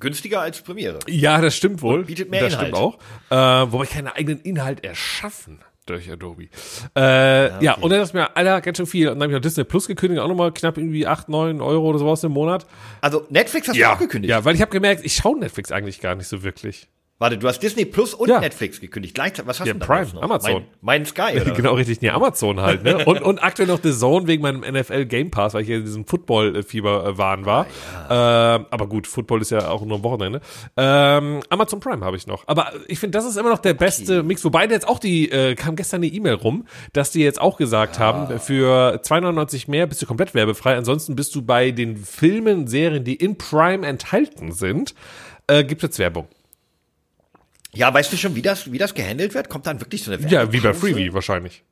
günstiger 0.00 0.40
als 0.40 0.62
Premiere. 0.62 1.00
Ja, 1.06 1.42
das 1.42 1.54
stimmt 1.54 1.82
wohl. 1.82 2.00
Und 2.00 2.06
bietet 2.06 2.30
mehr 2.30 2.44
das 2.44 2.54
Inhalt. 2.54 2.68
stimmt 2.74 2.82
auch. 2.82 2.98
Äh, 3.30 3.72
wobei 3.72 3.84
ich 3.84 3.90
keinen 3.90 4.08
eigenen 4.08 4.40
Inhalt 4.40 4.82
erschaffen 4.84 5.58
durch 5.86 6.10
Adobe. 6.10 6.48
Äh, 6.96 7.62
ja, 7.62 7.74
und 7.74 7.90
dann 7.90 8.02
ich 8.02 8.14
mir, 8.14 8.36
Alter, 8.36 8.60
ganz 8.60 8.76
schön 8.76 8.86
viel. 8.86 9.08
Und 9.08 9.14
dann 9.14 9.24
habe 9.24 9.32
ich 9.32 9.36
noch 9.36 9.42
Disney 9.42 9.64
Plus 9.64 9.86
gekündigt, 9.86 10.20
auch 10.20 10.28
nochmal 10.28 10.52
knapp 10.52 10.78
irgendwie 10.78 11.06
8, 11.06 11.28
9 11.28 11.60
Euro 11.60 11.88
oder 11.88 11.98
sowas 11.98 12.24
im 12.24 12.32
Monat. 12.32 12.66
Also 13.00 13.26
Netflix 13.28 13.68
hast 13.68 13.78
du 13.78 13.90
auch 13.90 13.98
gekündigt. 13.98 14.30
Ja, 14.30 14.44
weil 14.44 14.54
ich 14.54 14.60
habe 14.60 14.70
gemerkt, 14.70 15.04
ich 15.04 15.14
schaue 15.14 15.38
Netflix 15.38 15.72
eigentlich 15.72 16.00
gar 16.00 16.14
nicht 16.14 16.28
so 16.28 16.42
wirklich. 16.42 16.88
Warte, 17.20 17.38
du 17.38 17.46
hast 17.46 17.60
Disney 17.60 17.84
Plus 17.84 18.12
und 18.12 18.28
Ja. 18.28 18.40
Netflix 18.40 18.80
gekündigt. 18.80 19.14
Gleichzeitig, 19.14 19.46
was 19.46 19.60
hast 19.60 19.68
Ja, 19.68 19.72
du 19.74 19.78
denn 19.78 19.86
Prime, 19.86 20.06
noch? 20.14 20.22
Amazon. 20.22 20.52
Mein, 20.52 20.64
mein 20.80 21.06
Sky, 21.06 21.40
oder? 21.40 21.52
genau, 21.52 21.74
richtig. 21.74 22.00
Nee, 22.00 22.10
Amazon 22.10 22.60
halt, 22.60 22.82
ne? 22.82 22.98
Und, 23.06 23.22
und 23.22 23.38
aktuell 23.42 23.68
noch 23.68 23.78
The 23.82 23.92
Zone 23.92 24.26
wegen 24.26 24.42
meinem 24.42 24.60
NFL 24.60 25.06
Game 25.06 25.30
Pass, 25.30 25.54
weil 25.54 25.62
ich 25.62 25.68
ja 25.68 25.76
in 25.76 25.84
diesem 25.84 26.04
Football-Fieber-Wahn 26.06 27.46
war. 27.46 27.66
Ähm, 28.10 28.66
aber 28.70 28.86
gut, 28.88 29.06
Football 29.06 29.42
ist 29.42 29.50
ja 29.50 29.68
auch 29.68 29.84
nur 29.84 29.98
am 29.98 30.02
Wochenende. 30.02 30.40
Ähm, 30.76 31.40
Amazon 31.50 31.80
Prime 31.80 32.04
habe 32.04 32.16
ich 32.16 32.26
noch. 32.26 32.42
Aber 32.46 32.72
ich 32.88 32.98
finde, 32.98 33.16
das 33.16 33.24
ist 33.26 33.36
immer 33.36 33.50
noch 33.50 33.58
der 33.58 33.74
beste 33.74 34.22
Mix. 34.22 34.44
Wobei 34.44 34.66
jetzt 34.66 34.88
auch 34.88 34.98
die, 34.98 35.30
äh, 35.30 35.54
kam 35.54 35.76
gestern 35.76 35.98
eine 36.02 36.06
E-Mail 36.06 36.34
rum, 36.34 36.66
dass 36.92 37.10
die 37.12 37.20
jetzt 37.20 37.40
auch 37.40 37.56
gesagt 37.56 37.98
haben, 37.98 38.38
für 38.40 39.00
2,99 39.02 39.70
mehr 39.70 39.86
bist 39.86 40.02
du 40.02 40.06
komplett 40.06 40.34
werbefrei. 40.34 40.76
Ansonsten 40.76 41.14
bist 41.14 41.34
du 41.34 41.42
bei 41.42 41.70
den 41.70 41.96
Filmen, 41.96 42.66
Serien, 42.66 43.04
die 43.04 43.14
in 43.14 43.38
Prime 43.38 43.86
enthalten 43.86 44.52
sind, 44.52 44.94
äh, 45.46 45.62
gibt 45.64 45.82
es 45.82 45.88
jetzt 45.88 45.98
Werbung. 45.98 46.26
Ja, 47.74 47.92
weißt 47.92 48.12
du 48.12 48.16
schon, 48.16 48.34
wie 48.34 48.42
das, 48.42 48.70
wie 48.70 48.78
das 48.78 48.94
gehandelt 48.94 49.34
wird? 49.34 49.48
Kommt 49.48 49.66
dann 49.66 49.80
wirklich 49.80 50.02
so 50.02 50.12
eine 50.12 50.26
Ja, 50.28 50.52
wie 50.52 50.60
bei 50.60 50.74
Freebie 50.74 51.12
wahrscheinlich. 51.12 51.62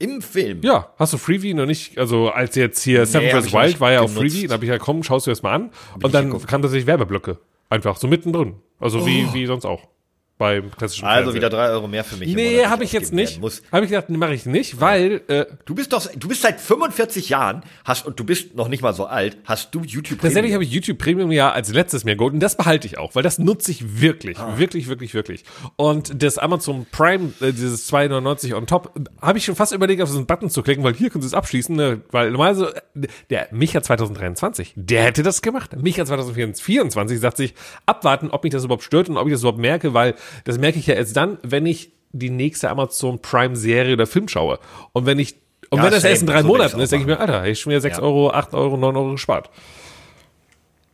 Im 0.00 0.22
Film. 0.22 0.60
Ja, 0.62 0.92
hast 0.96 1.12
du 1.12 1.18
Freebie 1.18 1.54
noch 1.54 1.66
nicht, 1.66 1.98
also 1.98 2.30
als 2.30 2.54
jetzt 2.54 2.82
hier 2.82 3.04
Seven 3.04 3.32
hab 3.32 3.42
vs. 3.42 3.52
Wild 3.52 3.80
war 3.80 3.90
ja 3.90 4.00
auf. 4.00 4.14
Freebie, 4.14 4.46
da 4.46 4.54
habe 4.54 4.64
ich 4.64 4.70
ja, 4.70 4.78
komm, 4.78 5.02
schaust 5.02 5.26
du 5.26 5.30
das 5.30 5.42
mal 5.42 5.54
an. 5.54 5.70
Und 5.94 6.06
ich 6.06 6.12
dann 6.12 6.26
geguckt. 6.26 6.46
kam 6.46 6.62
tatsächlich 6.62 6.86
Werbeblöcke. 6.86 7.38
Einfach, 7.68 7.96
so 7.96 8.06
mittendrin. 8.06 8.54
Also 8.78 9.04
wie, 9.06 9.32
wie 9.32 9.46
sonst 9.46 9.64
auch. 9.64 9.88
Beim 10.38 10.70
klassischen 10.70 11.04
Also 11.04 11.16
Fernsehen. 11.32 11.34
wieder 11.34 11.50
drei 11.50 11.68
Euro 11.70 11.88
mehr 11.88 12.04
für 12.04 12.16
mich. 12.16 12.32
Nee, 12.32 12.64
habe 12.66 12.84
ich 12.84 12.92
jetzt 12.92 13.12
nicht. 13.12 13.40
Habe 13.72 13.84
ich 13.84 13.90
gedacht, 13.90 14.08
nee, 14.08 14.16
mache 14.16 14.34
ich 14.34 14.46
nicht, 14.46 14.80
weil 14.80 15.20
äh, 15.26 15.46
Du 15.64 15.74
bist 15.74 15.92
doch, 15.92 16.06
du 16.16 16.28
bist 16.28 16.42
seit 16.42 16.60
45 16.60 17.28
Jahren, 17.28 17.62
hast, 17.84 18.06
und 18.06 18.18
du 18.20 18.24
bist 18.24 18.54
noch 18.54 18.68
nicht 18.68 18.80
mal 18.82 18.94
so 18.94 19.06
alt, 19.06 19.36
hast 19.44 19.74
du 19.74 19.80
YouTube 19.80 20.20
tatsächlich 20.20 20.34
Premium. 20.52 20.54
habe 20.54 20.64
ich 20.64 20.70
YouTube 20.70 20.98
Premium 20.98 21.32
ja 21.32 21.50
als 21.50 21.72
letztes 21.72 22.04
mir 22.04 22.14
geholt 22.16 22.34
und 22.34 22.40
das 22.40 22.56
behalte 22.56 22.86
ich 22.86 22.98
auch, 22.98 23.14
weil 23.16 23.22
das 23.24 23.38
nutze 23.38 23.70
ich 23.72 24.00
wirklich, 24.00 24.38
Ah. 24.38 24.56
wirklich, 24.58 24.86
wirklich, 24.88 25.12
wirklich. 25.14 25.42
Und 25.76 26.22
das 26.22 26.38
Amazon 26.38 26.86
Prime, 26.92 27.32
äh, 27.40 27.52
dieses 27.52 27.86
2,99 27.92 28.54
on 28.54 28.66
top, 28.66 28.92
habe 29.20 29.38
ich 29.38 29.44
schon 29.44 29.56
fast 29.56 29.72
überlegt, 29.72 30.02
auf 30.02 30.08
diesen 30.08 30.26
Button 30.26 30.50
zu 30.50 30.62
klicken, 30.62 30.84
weil 30.84 30.94
hier 30.94 31.10
können 31.10 31.22
sie 31.22 31.26
es 31.28 31.34
abschließen, 31.34 31.74
ne? 31.74 32.00
weil 32.12 32.30
normalerweise, 32.30 32.74
äh, 32.94 33.08
der 33.30 33.48
Micha 33.50 33.82
2023, 33.82 34.74
der 34.76 35.02
hätte 35.04 35.24
das 35.24 35.42
gemacht. 35.42 35.76
Micha 35.82 36.04
2024 36.06 37.18
sagt 37.18 37.36
sich, 37.38 37.54
abwarten, 37.86 38.30
ob 38.30 38.44
mich 38.44 38.52
das 38.52 38.64
überhaupt 38.64 38.84
stört 38.84 39.08
und 39.08 39.16
ob 39.16 39.26
ich 39.26 39.32
das 39.32 39.40
überhaupt 39.40 39.58
merke, 39.58 39.94
weil 39.94 40.14
das 40.44 40.58
merke 40.58 40.78
ich 40.78 40.86
ja 40.86 40.94
erst 40.94 41.16
dann, 41.16 41.38
wenn 41.42 41.66
ich 41.66 41.92
die 42.12 42.30
nächste 42.30 42.70
Amazon 42.70 43.20
Prime 43.20 43.56
Serie 43.56 43.92
oder 43.94 44.06
Film 44.06 44.28
schaue. 44.28 44.58
Und 44.92 45.06
wenn 45.06 45.18
ich, 45.18 45.36
und 45.70 45.78
Ja, 45.78 45.84
wenn 45.84 45.90
das 45.92 46.04
erst 46.04 46.22
in 46.22 46.28
drei 46.28 46.42
So 46.42 46.48
Monaten 46.48 46.80
ist, 46.80 46.90
denke 46.90 47.02
ich 47.02 47.06
mir, 47.06 47.20
Alter, 47.20 47.46
ich 47.46 47.60
schon 47.60 47.70
wieder 47.70 47.80
6 47.80 47.98
Ja. 47.98 48.02
Euro, 48.02 48.30
8 48.30 48.54
Euro, 48.54 48.76
9 48.76 48.96
Euro 48.96 49.10
gespart. 49.12 49.50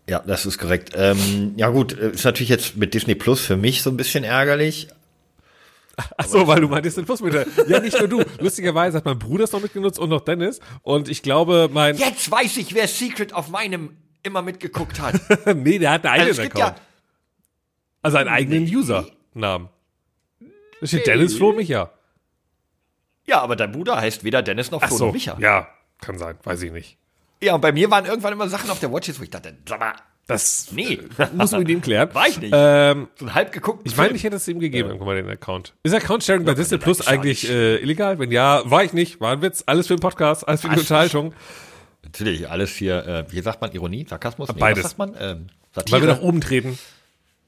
Ja, 0.08 0.22
das 0.26 0.44
ist 0.44 0.58
korrekt. 0.58 0.90
Ähm, 0.96 1.54
ja 1.56 1.68
gut, 1.70 1.96
äh, 1.98 2.10
ist 2.10 2.24
natürlich 2.24 2.50
jetzt 2.50 2.76
mit 2.76 2.92
Disney 2.92 3.14
Plus 3.14 3.40
für 3.40 3.56
mich 3.56 3.82
so 3.82 3.90
ein 3.90 3.96
bisschen 3.96 4.22
ärgerlich. 4.24 4.88
Ach 6.16 6.26
so, 6.26 6.46
weil 6.48 6.60
du 6.60 6.68
meintest 6.68 6.96
den 6.96 7.04
Plus 7.04 7.22
mit. 7.22 7.34
Ja, 7.68 7.78
nicht 7.80 7.96
nur 7.98 8.08
du. 8.08 8.22
Lustigerweise 8.40 8.96
hat 8.96 9.04
mein 9.04 9.18
Bruder 9.18 9.44
es 9.44 9.52
noch 9.52 9.62
mitgenutzt 9.62 9.98
und 10.00 10.10
noch 10.10 10.22
Dennis. 10.22 10.58
Und 10.82 11.08
ich 11.08 11.22
glaube, 11.22 11.70
mein. 11.72 11.96
Jetzt 11.96 12.28
weiß 12.30 12.56
ich, 12.56 12.74
wer 12.74 12.88
Secret 12.88 13.32
auf 13.32 13.48
meinem 13.48 13.90
immer 14.24 14.42
mitgeguckt 14.42 15.00
hat. 15.00 15.14
nee, 15.54 15.78
der 15.78 15.92
hat 15.92 16.04
einen 16.04 16.14
eigenen 16.14 16.28
Also 16.30 16.42
es 16.42 16.48
gibt 16.48 16.56
Account. 16.60 16.76
ja, 16.78 16.84
also 18.02 18.16
einen 18.16 18.28
eigenen 18.28 18.64
Nee. 18.64 18.70
User-Namen. 19.34 19.68
Da 20.80 20.86
steht 20.86 21.06
Dennis 21.06 21.36
Flo 21.36 21.52
Micha. 21.52 21.90
ja, 23.26 23.40
aber 23.40 23.56
dein 23.56 23.72
Bruder 23.72 23.96
heißt 23.96 24.24
weder 24.24 24.42
Dennis 24.42 24.70
noch 24.70 24.82
Ach 24.82 24.88
Flo 24.88 24.96
so. 24.96 25.06
noch 25.06 25.12
Micha. 25.12 25.36
Ja, 25.40 25.68
kann 26.00 26.18
sein. 26.18 26.36
Weiß 26.42 26.62
ich 26.62 26.72
nicht. 26.72 26.98
Ja, 27.42 27.54
und 27.54 27.60
bei 27.60 27.72
mir 27.72 27.90
waren 27.90 28.06
irgendwann 28.06 28.32
immer 28.32 28.48
Sachen 28.48 28.70
auf 28.70 28.80
der 28.80 28.92
Watchlist, 28.92 29.20
wo 29.20 29.24
ich 29.24 29.30
dachte, 29.30 29.54
sag 29.68 29.80
mal, 29.80 29.92
Das 30.26 30.72
nee, 30.72 30.98
muss 31.34 31.52
man 31.52 31.60
mit 31.60 31.68
ihm 31.70 31.80
klären. 31.82 32.14
War 32.14 32.28
ich 32.28 32.38
nicht. 32.40 32.52
Ähm, 32.54 33.08
so 33.16 33.26
ein 33.26 33.34
halb 33.34 33.52
geguckt. 33.52 33.82
ich 33.84 33.96
meine, 33.96 34.14
ich 34.14 34.24
hätte 34.24 34.36
es 34.36 34.48
ihm 34.48 34.60
gegeben, 34.60 34.88
irgendwann 34.88 35.08
mal 35.08 35.16
den 35.16 35.28
Account. 35.28 35.74
Ist 35.82 35.94
Account-Sharing 35.94 36.44
bei 36.44 36.52
Ja, 36.52 36.56
Disney 36.56 36.78
Plus 36.78 37.06
eigentlich 37.06 37.48
äh, 37.48 37.76
illegal? 37.76 38.18
Wenn 38.18 38.30
ja, 38.30 38.62
war 38.70 38.84
ich 38.84 38.92
nicht. 38.92 39.20
War 39.20 39.32
ein 39.32 39.42
Witz. 39.42 39.62
Alles 39.66 39.86
für 39.88 39.96
den 39.96 40.00
Podcast, 40.00 40.46
alles 40.46 40.62
für 40.62 40.68
die? 40.68 40.78
Unterhaltung. 40.78 41.34
Natürlich, 42.02 42.48
alles 42.48 42.70
hier, 42.70 43.06
äh, 43.06 43.32
wie 43.32 43.40
sagt 43.40 43.60
man, 43.60 43.72
Ironie, 43.72 44.06
Sarkasmus? 44.08 44.48
Nee, 44.48 44.60
Beides. 44.60 44.84
Was 44.84 44.90
sagt 44.92 44.98
man? 44.98 45.10
Ähm, 45.18 45.46
Weil 45.74 45.84
Satire. 45.84 46.00
wir 46.02 46.08
nach 46.08 46.20
oben 46.22 46.40
treten. 46.40 46.78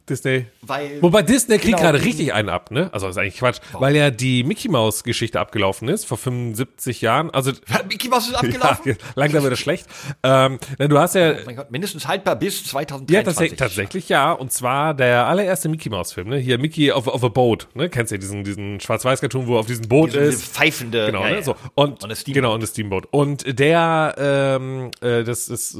Disney. 0.08 0.46
Weil- 0.62 1.02
Wobei 1.02 1.22
Disney 1.22 1.58
kriegt 1.58 1.76
Genau. 1.76 1.78
gerade 1.90 2.02
richtig 2.04 2.32
einen 2.32 2.48
ab, 2.48 2.70
ne? 2.70 2.88
Also 2.92 3.08
ist 3.08 3.18
eigentlich 3.18 3.36
Quatsch, 3.38 3.58
weil 3.72 3.96
ja 3.96 4.10
die 4.10 4.44
Mickey 4.44 4.68
Mouse 4.68 5.02
Geschichte 5.04 5.40
abgelaufen 5.40 5.88
ist 5.88 6.04
vor 6.06 6.16
75 6.16 7.00
Jahren. 7.00 7.30
Also 7.30 7.52
Mickey 7.88 8.08
Mouse 8.08 8.26
ist 8.28 8.32
ja, 8.32 8.38
abgelaufen? 8.38 8.96
langsam 9.14 9.42
wird 9.42 9.52
es 9.52 9.58
schlecht. 9.58 9.86
Ähm, 10.22 10.58
denn 10.78 10.88
du 10.90 10.98
hast 10.98 11.14
ja 11.14 11.32
Oh 11.32 11.36
mein 11.46 11.56
Gott, 11.56 11.70
mindestens 11.70 12.06
haltbar 12.06 12.36
bis 12.36 12.64
2023. 12.64 13.14
ja, 13.14 13.22
tatsächlich, 13.22 13.58
tatsächlich 13.58 14.08
ja. 14.08 14.32
Und 14.32 14.52
zwar 14.52 14.94
der 14.94 15.26
allererste 15.26 15.68
Mickey 15.68 15.90
Mouse 15.90 16.12
Film, 16.12 16.28
ne? 16.28 16.38
Hier 16.38 16.58
Mickey 16.58 16.92
of, 16.92 17.06
of 17.08 17.24
a 17.24 17.28
Boat, 17.28 17.68
ne? 17.74 17.88
Kennst 17.88 18.10
du 18.12 18.14
ja 18.16 18.20
diesen, 18.20 18.44
diesen 18.44 18.80
Schwarz-Weiß-Cartoon, 18.80 19.46
wo 19.46 19.54
er 19.56 19.60
auf 19.60 19.66
diesem 19.66 19.88
Boot 19.88 20.10
Diese, 20.10 20.20
diese 20.20 20.32
ist? 20.34 20.44
pfeifende. 20.54 21.06
Genau, 21.06 21.22
ja, 21.24 21.30
ne? 21.30 21.36
ja. 21.36 21.42
So. 21.42 21.56
Und, 21.74 22.02
Und 22.02 22.08
das 22.10 22.20
Steamboat. 22.20 22.34
genau, 22.42 22.54
und 22.54 22.62
das 22.62 22.70
Steamboat. 22.70 23.06
Und 23.10 23.58
der, 23.58 24.14
ähm, 24.18 24.90
äh, 25.00 25.24
das 25.24 25.48
ist 25.48 25.78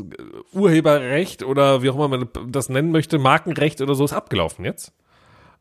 Urheberrecht 0.53 1.43
oder 1.43 1.83
wie 1.83 1.91
auch 1.91 1.95
immer 1.97 2.09
man 2.09 2.29
das 2.49 2.69
nennen 2.69 2.91
möchte, 2.91 3.19
Markenrecht 3.19 3.81
oder 3.81 3.95
so 3.95 4.05
ist 4.05 4.13
abgelaufen 4.17 4.65
jetzt. 4.65 4.93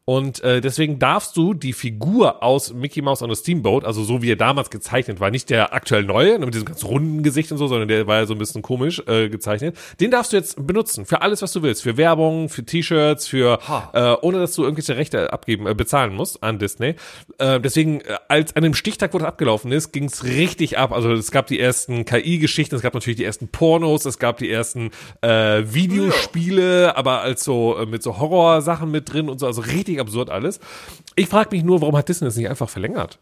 Und 0.07 0.43
äh, 0.43 0.61
deswegen 0.61 0.99
darfst 0.99 1.35
du 1.35 1.55
die 1.55 1.73
Figur 1.73 2.43
aus 2.43 2.71
Mickey 2.71 3.01
Mouse 3.01 3.23
on 3.23 3.31
a 3.31 3.35
Steamboat, 3.35 3.85
also 3.85 4.03
so 4.03 4.21
wie 4.21 4.31
er 4.31 4.35
damals 4.35 4.69
gezeichnet 4.69 5.19
war, 5.19 5.31
nicht 5.31 5.49
der 5.49 5.73
aktuell 5.73 6.03
neue, 6.03 6.37
mit 6.37 6.53
diesem 6.53 6.67
ganz 6.67 6.83
runden 6.83 7.23
Gesicht 7.23 7.51
und 7.51 7.57
so, 7.57 7.65
sondern 7.65 7.87
der 7.87 8.05
war 8.05 8.17
ja 8.17 8.27
so 8.27 8.35
ein 8.35 8.37
bisschen 8.37 8.61
komisch 8.61 9.01
äh, 9.07 9.29
gezeichnet, 9.29 9.75
den 9.99 10.11
darfst 10.11 10.31
du 10.31 10.37
jetzt 10.37 10.67
benutzen 10.67 11.07
für 11.07 11.23
alles, 11.23 11.41
was 11.41 11.53
du 11.53 11.63
willst. 11.63 11.81
Für 11.81 11.97
Werbung, 11.97 12.49
für 12.49 12.63
T-Shirts, 12.63 13.25
für, 13.25 13.57
äh, 13.93 14.15
ohne 14.21 14.37
dass 14.37 14.53
du 14.53 14.61
irgendwelche 14.61 14.95
Rechte 14.95 15.33
abgeben, 15.33 15.65
äh, 15.65 15.73
bezahlen 15.73 16.13
musst 16.13 16.43
an 16.43 16.59
Disney. 16.59 16.93
Äh, 17.39 17.59
deswegen, 17.59 18.01
äh, 18.01 18.17
als 18.27 18.55
an 18.55 18.61
dem 18.61 18.75
Stichtag, 18.75 19.11
wo 19.15 19.17
das 19.17 19.27
abgelaufen 19.27 19.71
ist, 19.71 19.91
ging 19.91 20.03
es 20.03 20.23
richtig 20.23 20.77
ab. 20.77 20.91
Also 20.91 21.13
es 21.13 21.31
gab 21.31 21.47
die 21.47 21.59
ersten 21.59 22.05
KI-Geschichten, 22.05 22.75
es 22.75 22.83
gab 22.83 22.93
natürlich 22.93 23.17
die 23.17 23.25
ersten 23.25 23.47
Pornos, 23.47 24.05
es 24.05 24.19
gab 24.19 24.37
die 24.37 24.51
ersten 24.51 24.91
äh, 25.21 25.63
Videospiele, 25.65 26.95
aber 26.95 27.21
als 27.21 27.43
so 27.43 27.75
äh, 27.75 27.87
mit 27.87 28.03
so 28.03 28.19
Horrorsachen 28.19 28.91
mit 28.91 29.11
drin 29.11 29.29
und 29.29 29.39
so, 29.39 29.47
also 29.47 29.61
richtig 29.61 29.94
absurd 29.99 30.29
alles. 30.29 30.59
Ich 31.15 31.27
frage 31.27 31.49
mich 31.51 31.63
nur, 31.63 31.81
warum 31.81 31.95
hat 31.95 32.09
Disney 32.09 32.27
das 32.27 32.35
nicht 32.35 32.49
einfach 32.49 32.69
verlängert? 32.69 33.19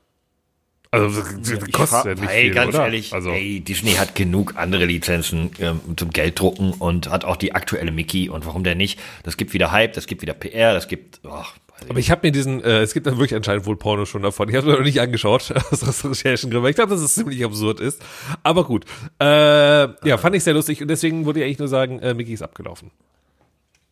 Also 0.92 1.24
das, 1.24 1.72
kostet 1.72 2.06
ja 2.06 2.14
nicht 2.22 2.30
ey, 2.30 2.44
viel, 2.44 2.54
ganz 2.54 2.76
oder? 2.76 2.84
ehrlich, 2.84 3.14
also 3.14 3.32
ey, 3.32 3.62
Disney 3.62 3.94
hat 3.94 4.14
genug 4.14 4.54
andere 4.58 4.86
Lizenzen 4.86 5.50
ähm, 5.60 5.80
zum 5.98 6.12
Gelddrucken 6.12 6.72
und 6.74 7.10
hat 7.10 7.26
auch 7.26 7.36
die 7.36 7.56
aktuelle 7.56 7.92
Mickey 7.92 8.30
und 8.30 8.46
warum 8.46 8.64
denn 8.64 8.78
nicht? 8.78 9.00
Das 9.24 9.36
gibt 9.36 9.54
wieder 9.54 9.72
Hype, 9.72 9.94
das 9.94 10.06
gibt 10.06 10.22
wieder 10.22 10.36
PR, 10.36 10.76
das 10.76 10.88
gibt, 10.88 11.22
ich 11.24 11.90
aber 11.90 12.00
ich 12.00 12.12
habe 12.12 12.28
mir 12.28 12.32
diesen, 12.32 12.64
äh, 12.64 12.82
es 12.82 12.94
gibt 12.94 13.08
dann 13.08 13.16
wirklich 13.18 13.36
anscheinend 13.36 13.66
wohl 13.66 13.76
Porno 13.76 14.06
schon 14.06 14.22
davon. 14.22 14.50
Ich 14.50 14.56
habe 14.56 14.68
mir 14.68 14.74
noch 14.74 14.84
nicht 14.84 15.02
angeschaut 15.02 15.52
aus 15.72 16.06
Recherchengründen. 16.06 16.64
weil 16.64 16.70
Ich 16.70 16.76
glaube, 16.76 16.92
dass 16.92 17.02
es 17.02 17.16
ziemlich 17.16 17.44
absurd 17.44 17.80
ist. 17.80 18.02
Aber 18.44 18.64
gut. 18.64 18.86
Äh, 19.20 19.26
ja, 19.26 20.18
fand 20.18 20.36
ich 20.36 20.44
sehr 20.44 20.54
lustig 20.54 20.82
und 20.82 20.88
deswegen 20.90 21.26
würde 21.26 21.40
ich 21.40 21.46
eigentlich 21.46 21.60
nur 21.60 21.68
sagen, 21.68 22.00
äh, 22.00 22.14
Mickey 22.14 22.34
ist 22.34 22.42
abgelaufen. 22.42 22.92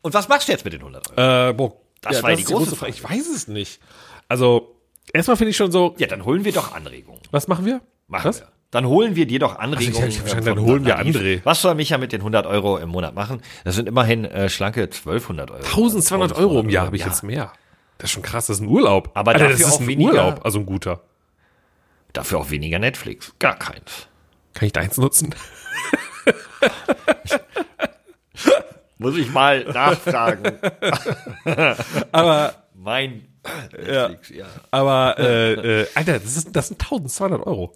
Und 0.02 0.14
was 0.14 0.30
machst 0.30 0.48
du 0.48 0.52
jetzt 0.52 0.66
mit 0.66 0.74
den 0.74 0.82
100 0.82 1.18
Euro? 1.18 1.50
Äh, 1.50 1.54
boah, 1.54 1.74
Das 2.02 2.24
war 2.24 2.34
die 2.36 2.42
ist 2.42 2.48
große 2.50 2.88
Ich 2.88 3.04
weiß 3.04 3.28
es 3.30 3.48
nicht. 3.48 3.80
Also, 4.28 4.76
erstmal 5.14 5.38
finde 5.38 5.52
ich 5.52 5.58
schon 5.58 5.72
so, 5.72 5.96
ja, 5.98 6.08
dann 6.08 6.26
holen 6.26 6.44
wir 6.46 6.52
doch 6.52 6.74
Anregungen. 6.74 7.22
was 7.32 7.48
machen 7.48 7.66
wir? 7.66 7.82
Machen 8.08 8.26
was? 8.30 8.40
wir. 8.42 8.48
Dann 8.72 8.86
holen 8.88 9.16
wir 9.18 9.26
dir 9.28 9.40
doch 9.40 9.58
Anregungen. 9.60 10.08
ich 10.10 10.20
hab 10.20 10.28
äh, 10.38 10.42
dann 10.42 10.60
holen 10.60 10.86
wir. 10.86 10.98
André. 10.98 11.42
Was 11.44 11.62
soll 11.62 11.76
Micha 11.76 11.98
mit 11.98 12.14
den 12.14 12.22
100 12.22 12.46
Euro 12.46 12.78
im 12.78 12.88
Monat 12.90 13.14
machen? 13.14 13.42
Das 13.66 13.76
sind 13.76 13.88
immerhin 13.90 14.24
äh, 14.26 14.48
schlanke 14.50 14.84
1200 14.84 15.52
Euro. 15.52 15.62
1200 15.64 16.38
Euro 16.38 16.62
im 16.62 16.70
Jahr 16.70 16.86
habe 16.86 16.96
ich 16.96 17.02
Ja. 17.02 17.08
jetzt 17.10 17.22
mehr. 17.24 17.52
Das 17.98 18.10
ist 18.10 18.14
schon 18.14 18.24
krass, 18.24 18.48
das 18.48 18.58
ist 18.58 18.62
ein 18.64 18.68
Urlaub. 18.70 19.12
Aber 19.14 19.32
Alter, 19.34 19.50
dafür 19.50 19.58
das 19.60 19.68
ist 19.68 19.74
auch 19.76 19.82
ein 19.82 19.88
weniger- 19.88 20.12
Urlaub, 20.12 20.46
also 20.46 20.60
ein 20.60 20.66
guter. 20.66 21.02
Dafür 22.14 22.40
auch 22.40 22.50
weniger 22.50 22.80
Netflix. 22.80 23.34
Gar 23.40 23.60
keins. 23.60 24.08
Kann 24.54 24.66
ich 24.68 24.74
deins 24.74 24.98
nutzen? 24.98 25.36
Muss 29.02 29.18
ich 29.18 29.32
mal 29.32 29.64
nachfragen. 29.74 30.44
Aber, 32.12 32.54
mein 32.76 33.28
Netflix, 33.74 34.30
ja. 34.30 34.46
aber, 34.70 35.16
äh, 35.18 35.82
äh, 35.82 35.88
Alter, 35.96 36.20
das, 36.20 36.38
ist, 36.38 36.56
das 36.56 36.68
sind 36.68 36.80
1200 36.80 37.48
Euro. 37.48 37.74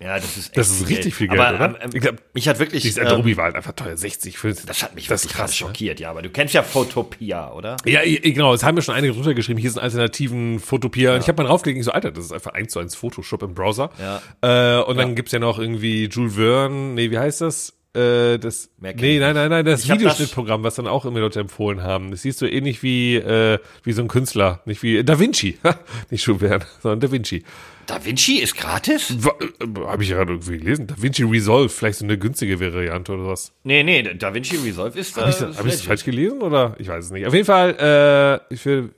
Ja, 0.00 0.16
das 0.16 0.36
ist 0.36 0.48
echt 0.48 0.56
Das 0.56 0.68
ist 0.70 0.88
richtig 0.88 1.14
viel 1.14 1.28
Geld, 1.28 1.40
aber, 1.40 1.54
oder? 1.54 1.64
ähm, 1.66 1.76
ähm, 1.80 1.90
Ich 1.94 2.00
glaub, 2.00 2.16
mich 2.34 2.48
hat 2.48 2.58
wirklich. 2.58 2.82
Dieses 2.82 2.98
ähm, 2.98 3.06
Adobe 3.06 3.36
war 3.36 3.44
halt 3.44 3.54
einfach 3.54 3.70
teuer, 3.72 3.96
60, 3.96 4.36
50. 4.36 4.66
das 4.66 4.82
hat 4.82 4.96
mich 4.96 5.06
das 5.06 5.22
wirklich 5.22 5.36
krass 5.36 5.50
ne? 5.52 5.56
schockiert, 5.56 6.00
ja. 6.00 6.10
Aber 6.10 6.22
du 6.22 6.30
kennst 6.30 6.54
ja 6.54 6.64
Photopia, 6.64 7.52
oder? 7.52 7.76
Ja, 7.84 8.00
genau, 8.02 8.52
es 8.52 8.64
haben 8.64 8.74
mir 8.74 8.82
schon 8.82 8.96
einige 8.96 9.12
drunter 9.12 9.34
geschrieben, 9.34 9.60
hier 9.60 9.70
sind 9.70 9.80
alternativen 9.80 10.58
Photopia. 10.58 11.14
Und 11.14 11.20
ich 11.20 11.28
habe 11.28 11.40
mal 11.40 11.48
draufgelegt, 11.48 11.78
ich 11.78 11.84
so, 11.84 11.92
Alter, 11.92 12.10
das 12.10 12.24
ist 12.24 12.32
einfach 12.32 12.54
1 12.54 12.72
zu 12.72 12.80
1 12.80 12.96
Photoshop 12.96 13.44
im 13.44 13.54
Browser. 13.54 13.90
Ja. 14.00 14.80
Äh, 14.80 14.82
und 14.82 14.96
dann 14.96 15.14
gibt's 15.14 15.30
ja 15.30 15.38
noch 15.38 15.60
irgendwie 15.60 16.06
Jules 16.06 16.34
Verne, 16.34 16.94
nee, 16.94 17.12
wie 17.12 17.18
heißt 17.18 17.40
das? 17.40 17.74
Äh, 17.94 18.38
das 18.38 18.70
Mehr 18.78 18.94
nee, 18.96 19.18
nein, 19.18 19.34
nein, 19.34 19.50
nein, 19.50 19.64
das 19.66 19.84
Ich 19.84 19.90
Videoschnittprogramm, 19.90 20.62
was 20.62 20.76
dann 20.76 20.86
auch 20.86 21.04
immer 21.04 21.20
Leute 21.20 21.40
empfohlen 21.40 21.82
haben. 21.82 22.10
Das 22.10 22.22
siehst 22.22 22.40
du 22.40 22.46
ähnlich 22.46 22.82
wie, 22.82 23.16
äh, 23.16 23.58
wie 23.82 23.92
so 23.92 24.00
ein 24.00 24.08
Künstler, 24.08 24.62
nicht 24.64 24.82
wie 24.82 25.04
Da 25.04 25.18
Vinci. 25.18 25.58
nicht 26.10 26.24
Verne, 26.24 26.64
sondern 26.80 27.00
Da 27.00 27.12
Vinci. 27.12 27.44
Da 27.86 28.02
Vinci 28.02 28.38
ist 28.38 28.56
gratis? 28.56 29.10
Äh, 29.10 29.80
Habe 29.84 30.02
ich 30.02 30.08
gerade 30.08 30.32
irgendwie 30.32 30.58
gelesen. 30.58 30.86
Da 30.86 30.94
Vinci 30.96 31.24
Resolve, 31.24 31.68
vielleicht 31.68 31.98
so 31.98 32.06
eine 32.06 32.16
günstige 32.16 32.58
Variante 32.60 33.12
oder 33.12 33.26
was. 33.26 33.52
Nee, 33.64 33.82
nee, 33.82 34.02
Da 34.02 34.32
Vinci 34.32 34.56
Resolve 34.56 34.98
ist. 34.98 35.14
Habe 35.18 35.28
ich 35.28 35.36
äh, 35.36 35.46
das, 35.46 35.58
hab 35.58 35.66
ich 35.66 35.72
das 35.72 35.82
falsch 35.82 36.04
gelesen 36.04 36.40
oder? 36.40 36.74
Ich 36.78 36.88
weiß 36.88 37.04
es 37.04 37.10
nicht. 37.10 37.26
Auf 37.26 37.34
jeden 37.34 37.46
Fall, 37.46 38.40
äh, 38.50 38.54
ich 38.54 38.64
will. 38.64 38.94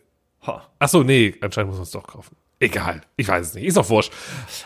Ach 0.78 0.88
so, 0.88 1.02
nee, 1.02 1.34
anscheinend 1.40 1.70
muss 1.70 1.78
man 1.78 1.84
es 1.84 1.90
doch 1.90 2.06
kaufen. 2.06 2.36
Egal, 2.60 3.02
ich 3.16 3.28
weiß 3.28 3.48
es 3.48 3.54
nicht. 3.54 3.64
Ist 3.64 3.76
doch 3.76 3.88
wurscht. 3.90 4.12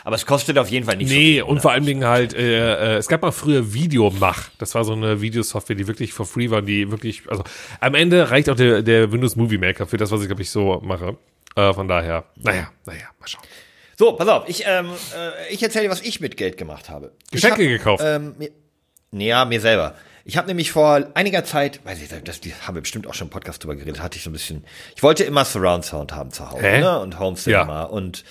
Aber 0.04 0.14
es 0.14 0.24
kostet 0.26 0.58
auf 0.58 0.68
jeden 0.70 0.86
Fall 0.86 0.96
nicht 0.96 1.08
so 1.08 1.14
Nee, 1.14 1.32
viel. 1.34 1.42
und 1.42 1.60
vor 1.60 1.72
allen 1.72 1.86
Dingen 1.86 2.04
halt, 2.04 2.34
äh, 2.34 2.94
äh, 2.94 2.96
es 2.98 3.08
gab 3.08 3.22
mal 3.22 3.32
früher 3.32 3.72
Videomach. 3.72 4.50
Das 4.58 4.74
war 4.74 4.84
so 4.84 4.92
eine 4.92 5.20
Videosoftware, 5.20 5.74
die 5.74 5.86
wirklich 5.88 6.12
for 6.12 6.26
free 6.26 6.50
war, 6.50 6.62
die 6.62 6.90
wirklich, 6.90 7.22
also 7.28 7.42
am 7.80 7.94
Ende 7.94 8.30
reicht 8.30 8.50
auch 8.50 8.56
der, 8.56 8.82
der 8.82 9.10
Windows 9.10 9.36
Movie 9.36 9.58
Maker 9.58 9.86
für 9.86 9.96
das, 9.96 10.10
was 10.10 10.20
ich, 10.20 10.26
glaube 10.28 10.42
ich, 10.42 10.50
so 10.50 10.80
mache. 10.82 11.16
Äh, 11.56 11.72
von 11.72 11.88
daher, 11.88 12.24
naja, 12.36 12.70
naja, 12.84 13.06
mal 13.18 13.26
schauen. 13.26 13.42
So, 13.96 14.12
pass 14.12 14.28
auf, 14.28 14.48
ich, 14.48 14.62
ähm, 14.66 14.90
äh, 15.16 15.52
ich 15.52 15.60
erzähle 15.62 15.86
dir, 15.86 15.90
was 15.90 16.02
ich 16.02 16.20
mit 16.20 16.36
Geld 16.36 16.56
gemacht 16.56 16.88
habe. 16.90 17.12
Geschenke 17.32 17.62
hab, 17.62 17.68
gekauft. 17.68 18.04
Ähm, 18.06 18.34
mir, 18.38 18.50
nee, 19.10 19.28
ja, 19.28 19.44
mir 19.44 19.60
selber. 19.60 19.96
Ich 20.28 20.36
habe 20.36 20.46
nämlich 20.46 20.72
vor 20.72 21.06
einiger 21.14 21.42
Zeit, 21.42 21.80
weiß 21.86 22.02
ich, 22.02 22.10
das 22.22 22.40
die 22.42 22.54
haben 22.54 22.74
wir 22.74 22.82
bestimmt 22.82 23.06
auch 23.06 23.14
schon 23.14 23.28
im 23.28 23.30
Podcast 23.30 23.64
drüber 23.64 23.76
geredet, 23.76 24.02
hatte 24.02 24.18
ich 24.18 24.24
so 24.24 24.28
ein 24.28 24.34
bisschen, 24.34 24.62
ich 24.94 25.02
wollte 25.02 25.24
immer 25.24 25.42
Surround 25.46 25.86
Sound 25.86 26.12
haben 26.12 26.30
zu 26.30 26.50
Hause, 26.50 26.60
Hä? 26.62 26.80
ne? 26.80 27.00
Und 27.00 27.18
Home 27.18 27.34
Cinema 27.38 27.80
Ja. 27.80 27.82
und 27.84 28.24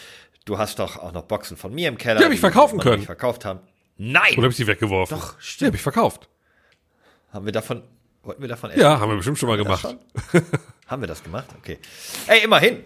du 0.45 0.59
hast 0.59 0.77
doch 0.77 0.97
auch 0.97 1.11
noch 1.11 1.23
Boxen 1.23 1.57
von 1.57 1.73
mir 1.73 1.87
im 1.89 1.97
Keller. 1.97 2.19
Die 2.19 2.25
hab 2.25 2.31
ich 2.31 2.39
verkaufen 2.39 2.77
können. 2.79 2.97
nicht 2.97 3.07
verkauft 3.07 3.45
haben. 3.45 3.61
Nein! 3.97 4.33
Oder 4.33 4.43
habe 4.43 4.51
ich 4.51 4.57
die 4.57 4.67
weggeworfen? 4.67 5.17
Doch, 5.17 5.33
Die 5.59 5.65
habe 5.65 5.75
ich 5.75 5.81
verkauft. 5.81 6.29
Haben 7.33 7.45
wir 7.45 7.51
davon, 7.51 7.81
wollten 8.21 8.43
wir 8.43 8.49
davon 8.49 8.69
essen? 8.69 8.79
Ja, 8.81 8.99
haben 8.99 9.09
wir 9.09 9.15
bestimmt 9.15 9.39
schon 9.39 9.49
mal 9.49 9.57
Das 9.57 9.65
gemacht. 9.65 9.81
schon? 9.81 10.43
Haben 10.85 11.01
wir 11.01 11.07
das 11.07 11.23
gemacht? 11.23 11.47
Okay. 11.57 11.79
Ey, 12.27 12.43
immerhin. 12.43 12.83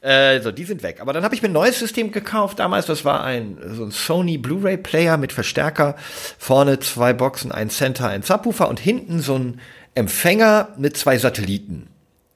Äh, 0.00 0.40
so, 0.40 0.50
die 0.50 0.64
sind 0.64 0.82
weg. 0.82 1.00
Aber 1.00 1.12
dann 1.12 1.24
habe 1.24 1.34
ich 1.34 1.42
mir 1.42 1.48
ein 1.48 1.52
neues 1.52 1.78
System 1.78 2.10
gekauft 2.10 2.58
damals. 2.58 2.86
Das 2.86 3.04
war 3.04 3.22
ein, 3.22 3.58
so 3.74 3.84
ein 3.84 3.90
Sony 3.90 4.38
Blu-ray 4.38 4.78
Player 4.78 5.16
mit 5.16 5.32
Verstärker. 5.32 5.96
Vorne 6.38 6.80
zwei 6.80 7.12
Boxen, 7.12 7.52
ein 7.52 7.68
Center, 7.70 8.08
ein 8.08 8.22
Subwoofer 8.22 8.68
und 8.68 8.80
hinten 8.80 9.20
so 9.20 9.36
ein 9.36 9.60
Empfänger 9.94 10.68
mit 10.78 10.96
zwei 10.96 11.18
Satelliten. 11.18 11.88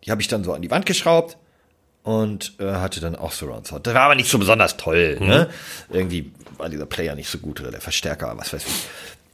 Die 0.04 0.10
habe 0.10 0.20
ich 0.20 0.28
dann 0.28 0.44
so 0.44 0.52
an 0.52 0.60
die 0.60 0.70
Wand 0.70 0.84
geschraubt 0.84 1.38
und 2.02 2.52
äh, 2.60 2.66
hatte 2.66 3.00
dann 3.00 3.16
auch 3.16 3.32
Surround 3.32 3.66
Sound. 3.66 3.86
Das 3.86 3.94
war 3.94 4.02
aber 4.02 4.14
nicht 4.14 4.30
so 4.30 4.38
besonders 4.38 4.76
toll. 4.76 5.16
Ne? 5.20 5.48
Irgendwie 5.88 6.32
war 6.58 6.68
dieser 6.68 6.86
Player 6.86 7.14
nicht 7.14 7.30
so 7.30 7.38
gut 7.38 7.60
oder 7.60 7.70
der 7.70 7.80
Verstärker, 7.80 8.34
was 8.36 8.52
weiß 8.52 8.62
ich. 8.66 8.86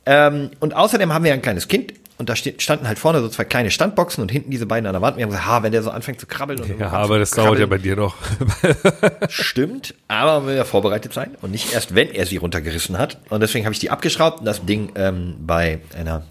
Ähm, 0.06 0.50
und 0.60 0.74
außerdem 0.74 1.12
haben 1.12 1.24
wir 1.24 1.32
ein 1.32 1.42
kleines 1.42 1.66
Kind 1.66 1.94
und 2.20 2.28
da 2.28 2.36
standen 2.36 2.86
halt 2.86 2.98
vorne 2.98 3.20
so 3.22 3.28
zwei 3.30 3.44
kleine 3.44 3.70
Standboxen 3.70 4.20
und 4.20 4.30
hinten 4.30 4.50
diese 4.50 4.66
beiden 4.66 4.86
an 4.86 4.92
der 4.92 5.00
Wand. 5.00 5.16
Wir 5.16 5.22
haben 5.24 5.30
gesagt, 5.30 5.48
ha, 5.48 5.62
wenn 5.62 5.72
der 5.72 5.82
so 5.82 5.90
anfängt 5.90 6.20
zu 6.20 6.26
krabbeln 6.26 6.60
und 6.60 6.78
Ja, 6.78 6.90
aber 6.90 7.18
das 7.18 7.30
dauert 7.30 7.58
ja 7.58 7.64
bei 7.64 7.78
dir 7.78 7.96
noch. 7.96 8.14
Stimmt, 9.30 9.94
aber 10.06 10.40
man 10.40 10.48
will 10.48 10.56
ja 10.56 10.64
vorbereitet 10.64 11.14
sein 11.14 11.36
und 11.40 11.50
nicht 11.50 11.72
erst, 11.72 11.94
wenn 11.94 12.10
er 12.10 12.26
sie 12.26 12.36
runtergerissen 12.36 12.98
hat. 12.98 13.18
Und 13.30 13.40
deswegen 13.40 13.64
habe 13.64 13.72
ich 13.72 13.78
die 13.78 13.88
abgeschraubt 13.88 14.40
und 14.40 14.44
das 14.44 14.66
Ding 14.66 14.92
ähm, 14.96 15.36
bei 15.40 15.80
einer 15.96 16.24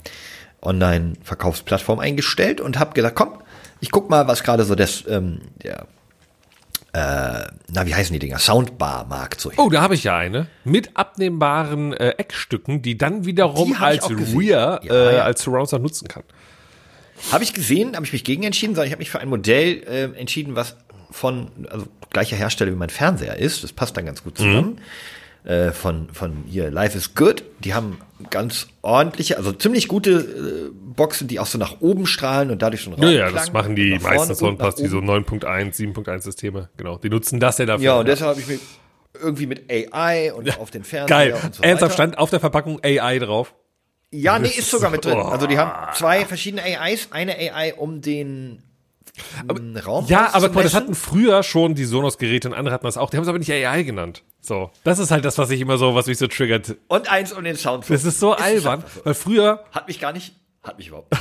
Online-Verkaufsplattform 0.61 1.97
eingestellt 1.97 2.61
und 2.61 2.77
habe 2.77 2.93
gesagt, 2.93 3.15
komm, 3.15 3.41
ich 3.79 3.89
guck 3.89 4.11
mal, 4.11 4.27
was 4.27 4.43
gerade 4.43 4.65
so 4.65 4.75
das, 4.75 5.05
ähm, 5.07 5.41
der, 5.63 5.87
äh, 6.99 7.47
na, 7.71 7.85
wie 7.85 7.95
heißen 7.95 8.13
die 8.13 8.19
Dinger? 8.19 8.39
Soundbar-Markt 8.39 9.39
so 9.39 9.51
Oh, 9.57 9.69
da 9.69 9.81
habe 9.81 9.95
ich 9.95 10.03
ja 10.03 10.17
eine. 10.17 10.47
Mit 10.63 10.95
abnehmbaren 10.97 11.93
äh, 11.93 12.09
Eckstücken, 12.17 12.81
die 12.81 12.97
dann 12.97 13.25
wiederum 13.25 13.69
Die 13.69 13.75
als. 13.75 14.09
Rear, 14.09 14.83
Ja, 14.83 14.93
äh, 14.93 15.15
ja. 15.17 15.23
als 15.23 15.41
Surround 15.43 15.69
Sound 15.69 15.83
nutzen 15.83 16.07
kann. 16.07 16.23
Habe 17.31 17.43
ich 17.43 17.53
gesehen, 17.53 17.95
habe 17.95 18.05
ich 18.05 18.13
mich 18.13 18.23
gegen 18.23 18.43
entschieden, 18.43 18.75
sondern 18.75 18.87
ich 18.87 18.93
habe 18.93 18.99
mich 18.99 19.11
für 19.11 19.19
ein 19.19 19.29
Modell 19.29 19.83
äh, 19.83 20.19
entschieden, 20.19 20.55
was 20.55 20.77
von, 21.11 21.49
also 21.69 21.85
gleicher 22.11 22.37
Hersteller 22.37 22.71
wie 22.71 22.75
mein 22.75 22.89
Fernseher 22.89 23.37
ist. 23.37 23.63
Das 23.63 23.73
passt 23.73 23.97
dann 23.97 24.05
ganz 24.05 24.23
gut 24.23 24.37
zusammen. 24.37 24.79
Äh, 25.43 25.71
von, 25.71 26.09
von 26.11 26.43
hier 26.47 26.69
Life 26.69 26.97
is 26.97 27.15
Good. 27.15 27.43
Die 27.59 27.73
haben 27.73 27.97
ganz 28.29 28.67
ordentliche, 28.81 29.37
also 29.37 29.53
ziemlich 29.53 29.87
gute 29.87 30.11
äh, 30.11 30.71
Boxen, 30.73 31.27
die 31.29 31.39
auch 31.39 31.45
so 31.45 31.57
nach 31.57 31.79
oben 31.79 32.05
strahlen 32.05 32.51
und 32.51 32.61
dadurch 32.61 32.83
so 32.83 32.91
einen 32.91 33.01
Ja, 33.01 33.09
ja, 33.09 33.31
das 33.31 33.53
machen 33.53 33.75
die 33.75 33.97
meisten 33.99 34.31
und 34.31 34.35
Soundpass, 34.35 34.75
die 34.75 34.87
so 34.87 34.97
oben. 34.97 35.09
9.1, 35.09 35.75
7.1 35.75 36.21
Systeme. 36.21 36.69
Genau, 36.75 36.97
die 36.97 37.09
nutzen 37.09 37.39
das 37.39 37.57
ja 37.57 37.65
dafür. 37.65 37.85
Ja, 37.85 37.99
und 37.99 38.07
deshalb 38.07 38.31
habe 38.31 38.41
ich 38.41 38.47
mich 38.47 38.59
irgendwie 39.21 39.47
mit 39.47 39.71
AI 39.71 40.33
und 40.33 40.59
auf 40.59 40.71
den 40.71 40.83
Fernseher 40.83 41.31
Geil. 41.31 41.37
und 41.41 41.55
so 41.55 41.63
Ernsthaft 41.63 41.93
stand 41.93 42.17
auf 42.17 42.29
der 42.29 42.39
Verpackung 42.39 42.79
AI 42.83 43.19
drauf. 43.19 43.53
Ja, 44.11 44.39
nee, 44.39 44.49
ist 44.49 44.69
sogar 44.69 44.89
mit 44.89 45.05
drin. 45.05 45.17
Oh. 45.17 45.21
Also 45.21 45.47
die 45.47 45.57
haben 45.57 45.71
zwei 45.95 46.25
verschiedene 46.25 46.63
AIs. 46.63 47.09
Eine 47.11 47.35
AI, 47.37 47.75
um 47.75 48.01
den 48.01 48.63
ähm, 49.49 49.77
Raum 49.77 50.05
Ja, 50.07 50.33
aber 50.33 50.47
guck 50.47 50.55
mal, 50.55 50.63
das 50.63 50.73
hatten 50.73 50.95
früher 50.95 51.43
schon 51.43 51.75
die 51.75 51.85
Sonos-Geräte 51.85 52.49
und 52.49 52.53
andere 52.55 52.73
hatten 52.73 52.85
das 52.85 52.97
auch. 52.97 53.09
Die 53.09 53.17
haben 53.17 53.23
es 53.23 53.29
aber 53.29 53.39
nicht 53.39 53.51
AI 53.51 53.83
genannt. 53.83 54.23
So, 54.41 54.71
das 54.83 54.99
ist 54.99 55.11
halt 55.11 55.25
das, 55.25 55.37
was 55.37 55.49
ich 55.49 55.61
immer 55.61 55.77
so, 55.77 55.95
was 55.95 56.07
mich 56.07 56.17
so 56.17 56.27
triggert. 56.27 56.75
Und 56.87 57.11
eins 57.11 57.33
um 57.33 57.43
den 57.43 57.55
Sound. 57.57 57.89
Das 57.89 58.05
ist 58.05 58.19
so 58.19 58.33
es 58.33 58.41
albern, 58.41 58.83
weil 59.03 59.13
früher, 59.13 59.65
Hat 59.71 59.87
mich 59.87 59.99
gar 59.99 60.13
nicht, 60.13 60.33
hat 60.63 60.77
mich 60.77 60.87
überhaupt. 60.87 61.13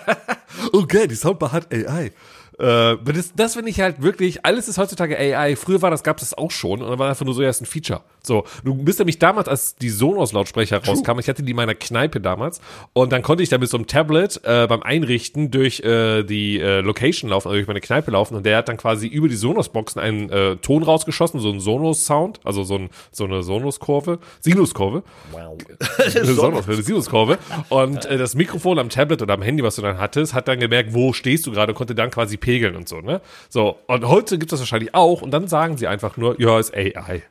okay, 0.72 1.06
die 1.06 1.14
Soundbar 1.14 1.52
hat 1.52 1.72
AI. 1.72 2.12
Äh, 2.58 2.96
das, 3.04 3.32
das 3.34 3.54
finde 3.54 3.70
ich 3.70 3.80
halt 3.80 4.00
wirklich, 4.00 4.46
alles 4.46 4.68
ist 4.68 4.78
heutzutage 4.78 5.18
AI. 5.18 5.56
Früher 5.56 5.82
war 5.82 5.90
das, 5.90 6.02
gab 6.02 6.16
es 6.16 6.30
das 6.30 6.38
auch 6.38 6.50
schon 6.50 6.80
und 6.82 6.88
dann 6.88 6.98
war 6.98 7.08
einfach 7.08 7.26
nur 7.26 7.34
so 7.34 7.42
erst 7.42 7.60
ein 7.60 7.66
Feature. 7.66 8.02
So, 8.26 8.44
du 8.64 8.74
bist 8.74 8.98
nämlich 8.98 9.18
damals, 9.18 9.48
als 9.48 9.76
die 9.76 9.88
Sonos-Lautsprecher 9.88 10.84
rauskamen, 10.84 11.20
ich 11.20 11.28
hatte 11.28 11.42
die 11.42 11.50
in 11.50 11.56
meiner 11.56 11.74
Kneipe 11.74 12.20
damals 12.20 12.60
und 12.92 13.12
dann 13.12 13.22
konnte 13.22 13.42
ich 13.42 13.48
da 13.48 13.58
mit 13.58 13.68
so 13.68 13.76
einem 13.76 13.86
Tablet 13.86 14.40
äh, 14.44 14.66
beim 14.66 14.82
Einrichten 14.82 15.50
durch 15.50 15.80
äh, 15.80 16.22
die 16.22 16.60
äh, 16.60 16.80
Location 16.80 17.30
laufen, 17.30 17.48
also 17.48 17.56
durch 17.56 17.68
meine 17.68 17.80
Kneipe 17.80 18.10
laufen 18.10 18.36
und 18.36 18.46
der 18.46 18.58
hat 18.58 18.68
dann 18.68 18.76
quasi 18.76 19.06
über 19.06 19.28
die 19.28 19.36
Sonos-Boxen 19.36 20.00
einen 20.00 20.30
äh, 20.30 20.56
Ton 20.56 20.82
rausgeschossen, 20.82 21.40
so 21.40 21.50
ein 21.50 21.60
Sonos-Sound, 21.60 22.40
also 22.44 22.64
so, 22.64 22.76
ein, 22.76 22.90
so 23.12 23.24
eine 23.24 23.42
Sonos-Kurve, 23.42 24.18
Sinus-Kurve. 24.40 25.02
Wow. 25.32 25.56
eine 25.98 26.24
Sonos, 26.34 26.68
eine 26.68 26.82
Sinuskurve. 26.82 27.38
Und 27.68 28.04
äh, 28.06 28.18
das 28.18 28.34
Mikrofon 28.34 28.78
am 28.78 28.88
Tablet 28.88 29.22
oder 29.22 29.34
am 29.34 29.42
Handy, 29.42 29.62
was 29.62 29.76
du 29.76 29.82
dann 29.82 29.98
hattest, 29.98 30.34
hat 30.34 30.48
dann 30.48 30.60
gemerkt, 30.60 30.94
wo 30.94 31.12
stehst 31.12 31.46
du 31.46 31.52
gerade 31.52 31.72
und 31.72 31.76
konnte 31.76 31.94
dann 31.94 32.10
quasi 32.10 32.36
pegeln 32.36 32.76
und 32.76 32.88
so, 32.88 33.00
ne? 33.00 33.20
So, 33.48 33.78
und 33.86 34.06
heute 34.06 34.38
gibt 34.38 34.52
es 34.52 34.58
das 34.58 34.60
wahrscheinlich 34.60 34.94
auch 34.94 35.22
und 35.22 35.30
dann 35.30 35.48
sagen 35.48 35.76
sie 35.76 35.86
einfach 35.86 36.16
nur, 36.16 36.40
ja, 36.40 36.58
ist 36.58 36.74
AI. 36.74 37.22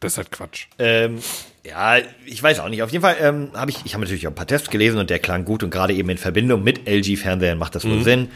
Das 0.00 0.12
ist 0.12 0.18
halt 0.18 0.30
Quatsch. 0.30 0.66
ähm, 0.78 1.18
ja, 1.64 1.98
ich 2.24 2.42
weiß 2.42 2.60
auch 2.60 2.68
nicht. 2.70 2.82
Auf 2.82 2.90
jeden 2.90 3.02
Fall 3.02 3.16
ähm, 3.20 3.50
habe 3.54 3.70
ich, 3.70 3.84
ich 3.84 3.92
habe 3.92 4.02
natürlich 4.02 4.26
auch 4.26 4.30
ein 4.32 4.34
paar 4.34 4.46
Tests 4.46 4.70
gelesen 4.70 4.98
und 4.98 5.10
der 5.10 5.18
klang 5.18 5.44
gut 5.44 5.62
und 5.62 5.70
gerade 5.70 5.92
eben 5.92 6.08
in 6.08 6.16
Verbindung 6.18 6.64
mit 6.64 6.88
LG-Fernsehern 6.88 7.58
macht 7.58 7.74
das 7.74 7.84
wohl 7.84 7.96
Mhm. 7.98 8.04
Sinn. 8.04 8.28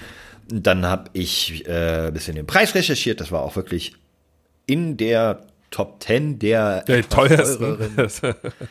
Dann 0.48 0.84
habe 0.84 1.08
ich 1.14 1.66
äh, 1.66 2.08
ein 2.08 2.12
bisschen 2.12 2.36
den 2.36 2.46
Preis 2.46 2.74
recherchiert. 2.74 3.20
Das 3.20 3.32
war 3.32 3.40
auch 3.42 3.56
wirklich 3.56 3.94
in 4.66 4.98
der 4.98 5.40
Top 5.70 6.02
10 6.02 6.38
der, 6.38 6.82
Der 6.82 7.08
teuersten. 7.08 8.10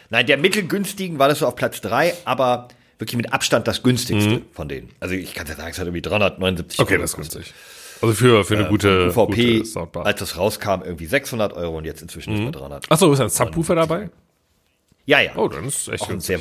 Nein, 0.09 0.25
der 0.27 0.37
mittelgünstigen 0.37 1.17
war 1.19 1.27
das 1.29 1.39
so 1.39 1.47
auf 1.47 1.55
Platz 1.55 1.81
3, 1.81 2.13
aber 2.25 2.67
wirklich 2.99 3.17
mit 3.17 3.33
Abstand 3.33 3.67
das 3.67 3.81
günstigste 3.83 4.41
von 4.53 4.69
denen. 4.69 4.89
Also 4.99 5.15
ich 5.15 5.33
kann 5.33 5.47
ja 5.47 5.55
sagen, 5.55 5.69
es 5.71 5.79
hat 5.79 5.85
irgendwie 5.87 6.01
379 6.03 6.77
Mhm. 6.77 6.83
okay, 6.83 6.93
Euro 6.93 7.01
das 7.01 7.09
ist 7.11 7.15
günstig. 7.17 7.53
Also 8.03 8.13
für, 8.15 8.43
für 8.45 8.57
eine 8.57 8.67
gute, 8.67 9.07
UVP, 9.07 9.57
gute 9.59 9.65
Soundbar. 9.65 10.05
als 10.05 10.19
das 10.19 10.37
rauskam, 10.37 10.81
irgendwie 10.83 11.05
600 11.05 11.53
Euro 11.53 11.77
und 11.77 11.85
jetzt 11.85 12.01
inzwischen 12.01 12.35
ist 12.35 12.45
bei 12.45 12.51
300. 12.51 12.91
Achso, 12.91 13.11
ist 13.11 13.19
ein 13.21 13.29
Subwoofer 13.29 13.75
dabei? 13.75 14.09
Ja, 15.05 15.19
ja. 15.19 15.31
Oh, 15.35 15.47
dann 15.47 15.65
ist 15.65 15.87
echt 15.87 16.03
auch 16.03 16.09
ein 16.09 16.19
sehr 16.19 16.39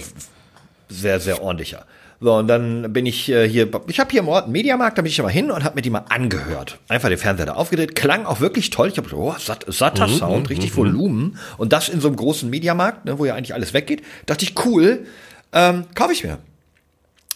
sehr, 0.89 1.21
sehr 1.21 1.43
ordentlicher. 1.43 1.87
So, 2.21 2.35
und 2.35 2.47
dann 2.47 2.93
bin 2.93 3.07
ich 3.07 3.29
äh, 3.29 3.49
hier, 3.49 3.69
ich 3.89 3.99
habe 3.99 4.11
hier 4.11 4.21
im 4.21 4.29
Ort 4.29 4.45
einen 4.45 4.53
Mediamarkt, 4.53 4.97
da 4.97 5.03
bin 5.03 5.11
ich 5.11 5.19
immer 5.19 5.29
hin 5.29 5.51
und 5.51 5.65
habe 5.65 5.75
mir 5.75 5.83
die 5.83 5.91
mal 5.91 6.05
angehört. 6.09 6.79
Einfach 6.89 7.09
den 7.09 7.19
Fernseher 7.19 7.47
da 7.47 7.55
aufgedreht, 7.55 7.97
klang 7.97 8.27
auch 8.27 8.41
wirklich 8.41 8.71
toll. 8.71 8.89
Ich 8.89 8.99
habe 8.99 9.09
oh, 9.17 9.35
satt, 9.39 9.65
satter 9.67 10.07
Mhm, 10.07 10.13
Sound, 10.15 10.51
richtig 10.51 10.77
Volumen. 10.77 11.39
Und 11.59 11.73
das 11.73 11.89
in 11.89 12.01
so 12.01 12.09
einem 12.09 12.17
großen 12.17 12.49
Mediamarkt, 12.49 13.07
ne, 13.07 13.19
wo 13.19 13.25
ja 13.25 13.35
eigentlich 13.35 13.55
alles 13.55 13.75
weggeht. 13.75 14.03
Dachte 14.27 14.45
ich, 14.45 14.55
cool, 14.65 15.07
ähm, 15.53 15.85
kaufe 15.95 16.13
ich 16.13 16.23
mir. 16.23 16.39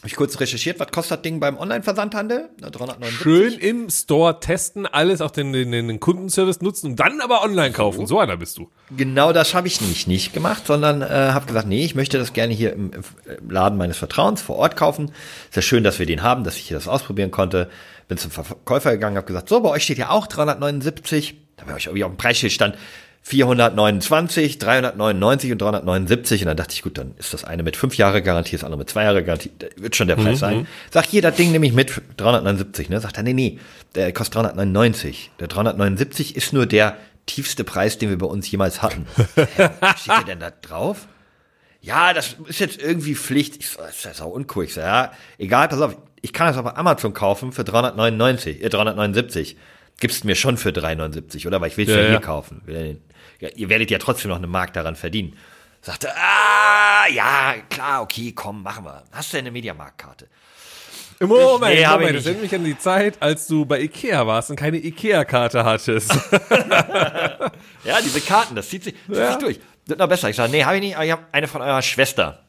Habe 0.07 0.13
ich 0.13 0.17
kurz 0.17 0.39
recherchiert, 0.39 0.79
was 0.79 0.93
kostet 0.93 1.19
das 1.19 1.23
Ding 1.23 1.41
beim 1.41 1.59
Online-Versandhandel? 1.59 2.49
Na, 2.61 2.71
379. 2.71 3.21
Schön 3.21 3.53
im 3.55 3.91
Store 3.91 4.39
testen, 4.39 4.87
alles 4.87 5.21
auch 5.21 5.33
den, 5.33 5.53
den, 5.53 5.73
den 5.73 5.99
Kundenservice 5.99 6.61
nutzen 6.61 6.91
und 6.91 7.01
dann 7.01 7.21
aber 7.21 7.43
online 7.43 7.73
kaufen. 7.73 8.07
So 8.07 8.21
einer 8.21 8.37
bist 8.37 8.57
du. 8.57 8.71
Genau 8.97 9.33
das 9.33 9.53
habe 9.53 9.67
ich 9.67 9.81
nicht, 9.81 10.07
nicht 10.07 10.33
gemacht, 10.33 10.65
sondern 10.65 11.03
äh, 11.03 11.07
habe 11.09 11.47
gesagt, 11.47 11.67
nee, 11.67 11.85
ich 11.85 11.97
möchte 11.97 12.19
das 12.19 12.33
gerne 12.33 12.55
hier 12.55 12.73
im, 12.73 12.93
im 12.93 13.51
Laden 13.51 13.77
meines 13.77 13.97
Vertrauens 13.97 14.41
vor 14.41 14.55
Ort 14.55 14.77
kaufen. 14.77 15.11
Ist 15.49 15.57
ja 15.57 15.63
schön, 15.63 15.83
dass 15.83 15.99
wir 15.99 16.07
den 16.07 16.23
haben, 16.23 16.45
dass 16.45 16.55
ich 16.55 16.69
hier 16.69 16.77
das 16.77 16.87
ausprobieren 16.87 17.33
konnte. 17.33 17.69
Bin 18.07 18.17
zum 18.17 18.31
Verkäufer 18.31 18.93
gegangen, 18.93 19.17
habe 19.17 19.27
gesagt, 19.27 19.49
so, 19.49 19.59
bei 19.59 19.71
euch 19.71 19.83
steht 19.83 19.99
ja 19.99 20.11
auch 20.11 20.29
379. 20.29 21.35
Da 21.57 21.67
habe 21.67 21.81
ich 21.81 21.87
irgendwie 21.87 22.05
auf 22.05 22.13
dem 22.13 22.17
Preisschild 22.17 22.53
stand 22.53 22.77
429, 23.28 24.59
399 24.59 25.50
und 25.50 25.61
379. 25.61 26.42
Und 26.42 26.47
dann 26.47 26.56
dachte 26.56 26.75
ich, 26.75 26.83
gut, 26.83 26.97
dann 26.97 27.14
ist 27.18 27.35
das 27.35 27.42
eine 27.42 27.64
mit 27.64 27.76
fünf 27.76 27.97
Jahre 27.97 28.23
Garantie, 28.23 28.52
das 28.52 28.62
andere 28.62 28.78
mit 28.78 28.88
zwei 28.88 29.02
Jahre 29.02 29.25
Garantie. 29.25 29.50
Da 29.59 29.66
wird 29.76 29.97
schon 29.97 30.06
der 30.06 30.14
Preis 30.14 30.38
sein. 30.38 30.68
Sag 30.92 31.06
hier, 31.06 31.23
das 31.23 31.35
Ding 31.35 31.50
nehme 31.50 31.66
ich 31.66 31.73
mit 31.73 31.90
379. 32.18 32.88
Ne? 32.88 33.00
Sagt 33.00 33.16
er, 33.16 33.25
nee, 33.25 33.33
nee, 33.33 33.59
der 33.97 34.12
kostet 34.12 34.37
399. 34.37 35.33
Der 35.40 35.49
379 35.49 36.37
ist 36.37 36.52
nur 36.52 36.66
der 36.66 36.99
tiefste 37.26 37.64
Preis, 37.64 37.99
den 37.99 38.11
wir 38.11 38.18
bei 38.18 38.26
uns 38.26 38.49
jemals 38.49 38.80
hatten. 38.80 39.06
Hä, 39.35 39.71
was 39.80 40.02
steht 40.02 40.28
denn 40.28 40.38
da 40.38 40.52
drauf? 40.62 41.09
Ja, 41.80 42.14
das 42.14 42.37
ist 42.47 42.61
jetzt 42.61 42.80
irgendwie 42.80 43.16
Pflicht. 43.16 43.56
Ich 43.56 43.71
so, 43.71 43.80
das 43.80 44.04
ist 44.04 44.23
auch 44.23 44.30
uncool. 44.30 44.66
Ich 44.66 44.75
so, 44.75 44.80
ja, 44.80 45.11
egal, 45.38 45.66
pass 45.66 45.80
auf, 45.80 45.97
ich 46.23 46.33
kann 46.33 46.47
das 46.47 46.56
auf 46.56 46.76
Amazon 46.76 47.12
kaufen 47.12 47.50
für 47.50 47.64
399, 47.64 48.62
äh, 48.62 48.68
379. 48.68 49.56
Gibst 49.99 50.25
mir 50.25 50.37
schon 50.37 50.59
für 50.59 50.73
379, 50.73 51.47
oder? 51.49 51.61
Weil 51.61 51.71
ich 51.71 51.76
will 51.76 51.88
es 51.88 51.95
ja, 51.95 52.02
Ja, 52.02 52.09
hier 52.11 52.21
kaufen. 52.21 52.62
Will 52.66 53.00
ja 53.40 53.49
ihr 53.55 53.69
werdet 53.69 53.90
ja 53.90 53.99
trotzdem 53.99 54.31
noch 54.31 54.38
eine 54.38 54.47
Mark 54.47 54.73
daran 54.73 54.97
verdienen. 54.97 55.37
Sagte, 55.83 56.11
ah, 56.16 57.07
ja, 57.09 57.55
klar, 57.71 58.02
okay, 58.02 58.33
komm, 58.33 58.62
machen 58.62 58.85
wir. 58.85 59.05
Hast 59.12 59.33
du 59.33 59.38
eine 59.38 59.50
Mediamarktkarte? 59.52 60.26
Moment, 61.21 61.75
Nee, 61.75 61.87
hab 61.87 61.95
ich 62.00 62.07
Moment, 62.07 62.16
das 62.19 62.26
erinnert 62.26 62.43
mich 62.43 62.55
an 62.55 62.64
die 62.64 62.78
Zeit, 62.78 63.23
als 63.23 63.47
du 63.47 63.64
bei 63.64 63.81
Ikea 63.81 64.26
warst 64.26 64.50
und 64.50 64.57
keine 64.57 64.76
Ikea-Karte 64.78 65.64
hattest. 65.64 66.12
Ja, 67.85 68.00
diese 68.02 68.21
Karten, 68.21 68.55
das 68.57 68.69
zieht 68.69 68.83
sich, 68.85 68.95
zieht 69.07 69.16
Ja. 69.16 69.28
sich 69.33 69.38
durch. 69.40 69.61
Wird 69.87 69.99
noch 70.00 70.09
besser. 70.09 70.28
Ich 70.28 70.37
sage, 70.37 70.50
nee, 70.50 70.64
habe 70.64 70.76
ich 70.76 70.83
nicht, 70.83 70.97
aber 70.97 71.05
ich 71.05 71.12
habe 71.12 71.23
eine 71.31 71.47
von 71.47 71.62
eurer 71.62 71.83
Schwester. 71.83 72.43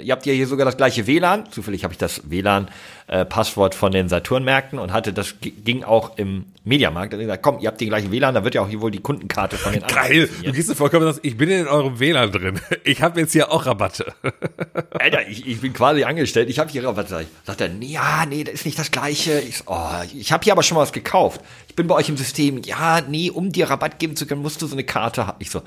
Ihr 0.00 0.12
habt 0.12 0.24
ja 0.24 0.32
hier 0.32 0.46
sogar 0.46 0.64
das 0.64 0.76
gleiche 0.76 1.06
WLAN. 1.06 1.50
Zufällig 1.50 1.84
habe 1.84 1.92
ich 1.92 1.98
das 1.98 2.22
WLAN-Passwort 2.30 3.74
von 3.74 3.92
den 3.92 4.08
Saturnmärkten 4.08 4.78
und 4.78 4.92
hatte 4.92 5.12
das 5.12 5.34
ging 5.40 5.84
auch 5.84 6.16
im 6.16 6.46
Mediamarkt. 6.64 7.12
Da 7.12 7.16
hab 7.16 7.20
ich 7.20 7.26
gesagt, 7.26 7.42
komm, 7.42 7.58
ihr 7.58 7.68
habt 7.68 7.80
den 7.80 7.88
gleichen 7.88 8.10
WLAN, 8.10 8.34
da 8.34 8.44
wird 8.44 8.54
ja 8.54 8.62
auch 8.62 8.68
hier 8.68 8.80
wohl 8.80 8.90
die 8.90 9.00
Kundenkarte 9.00 9.56
von 9.58 9.72
den 9.72 9.82
anderen. 9.82 10.02
Geil, 10.08 10.30
du 10.44 10.52
gehst 10.52 10.70
du 10.70 10.74
vollkommen 10.74 11.04
sagst, 11.04 11.20
ich 11.22 11.36
bin 11.36 11.50
in 11.50 11.66
eurem 11.68 11.98
WLAN 12.00 12.32
drin. 12.32 12.60
Ich 12.84 13.00
habe 13.02 13.20
jetzt 13.20 13.32
hier 13.32 13.52
auch 13.52 13.64
Rabatte. 13.66 14.12
Alter, 14.98 15.28
ich, 15.28 15.46
ich 15.46 15.60
bin 15.60 15.72
quasi 15.72 16.04
angestellt. 16.04 16.48
Ich 16.50 16.58
habe 16.58 16.70
hier 16.70 16.82
ich- 16.82 17.26
Sagt 17.44 17.60
er, 17.60 17.68
nee, 17.68 17.86
ja, 17.86 18.24
nee, 18.26 18.44
das 18.44 18.54
ist 18.54 18.66
nicht 18.66 18.78
das 18.78 18.90
Gleiche. 18.90 19.40
Ich, 19.40 19.62
oh, 19.66 19.78
ich 20.14 20.32
habe 20.32 20.42
hier 20.42 20.52
aber 20.52 20.62
schon 20.62 20.76
mal 20.76 20.82
was 20.82 20.92
gekauft. 20.92 21.40
Ich 21.72 21.76
bin 21.76 21.86
bei 21.86 21.94
euch 21.94 22.10
im 22.10 22.18
System. 22.18 22.60
Ja, 22.64 23.00
nee, 23.00 23.30
um 23.30 23.50
dir 23.50 23.70
Rabatt 23.70 23.98
geben 23.98 24.14
zu 24.14 24.26
können, 24.26 24.42
musst 24.42 24.60
du 24.60 24.66
so 24.66 24.74
eine 24.74 24.84
Karte 24.84 25.26
haben. 25.26 25.38
Ich 25.38 25.48
so, 25.48 25.62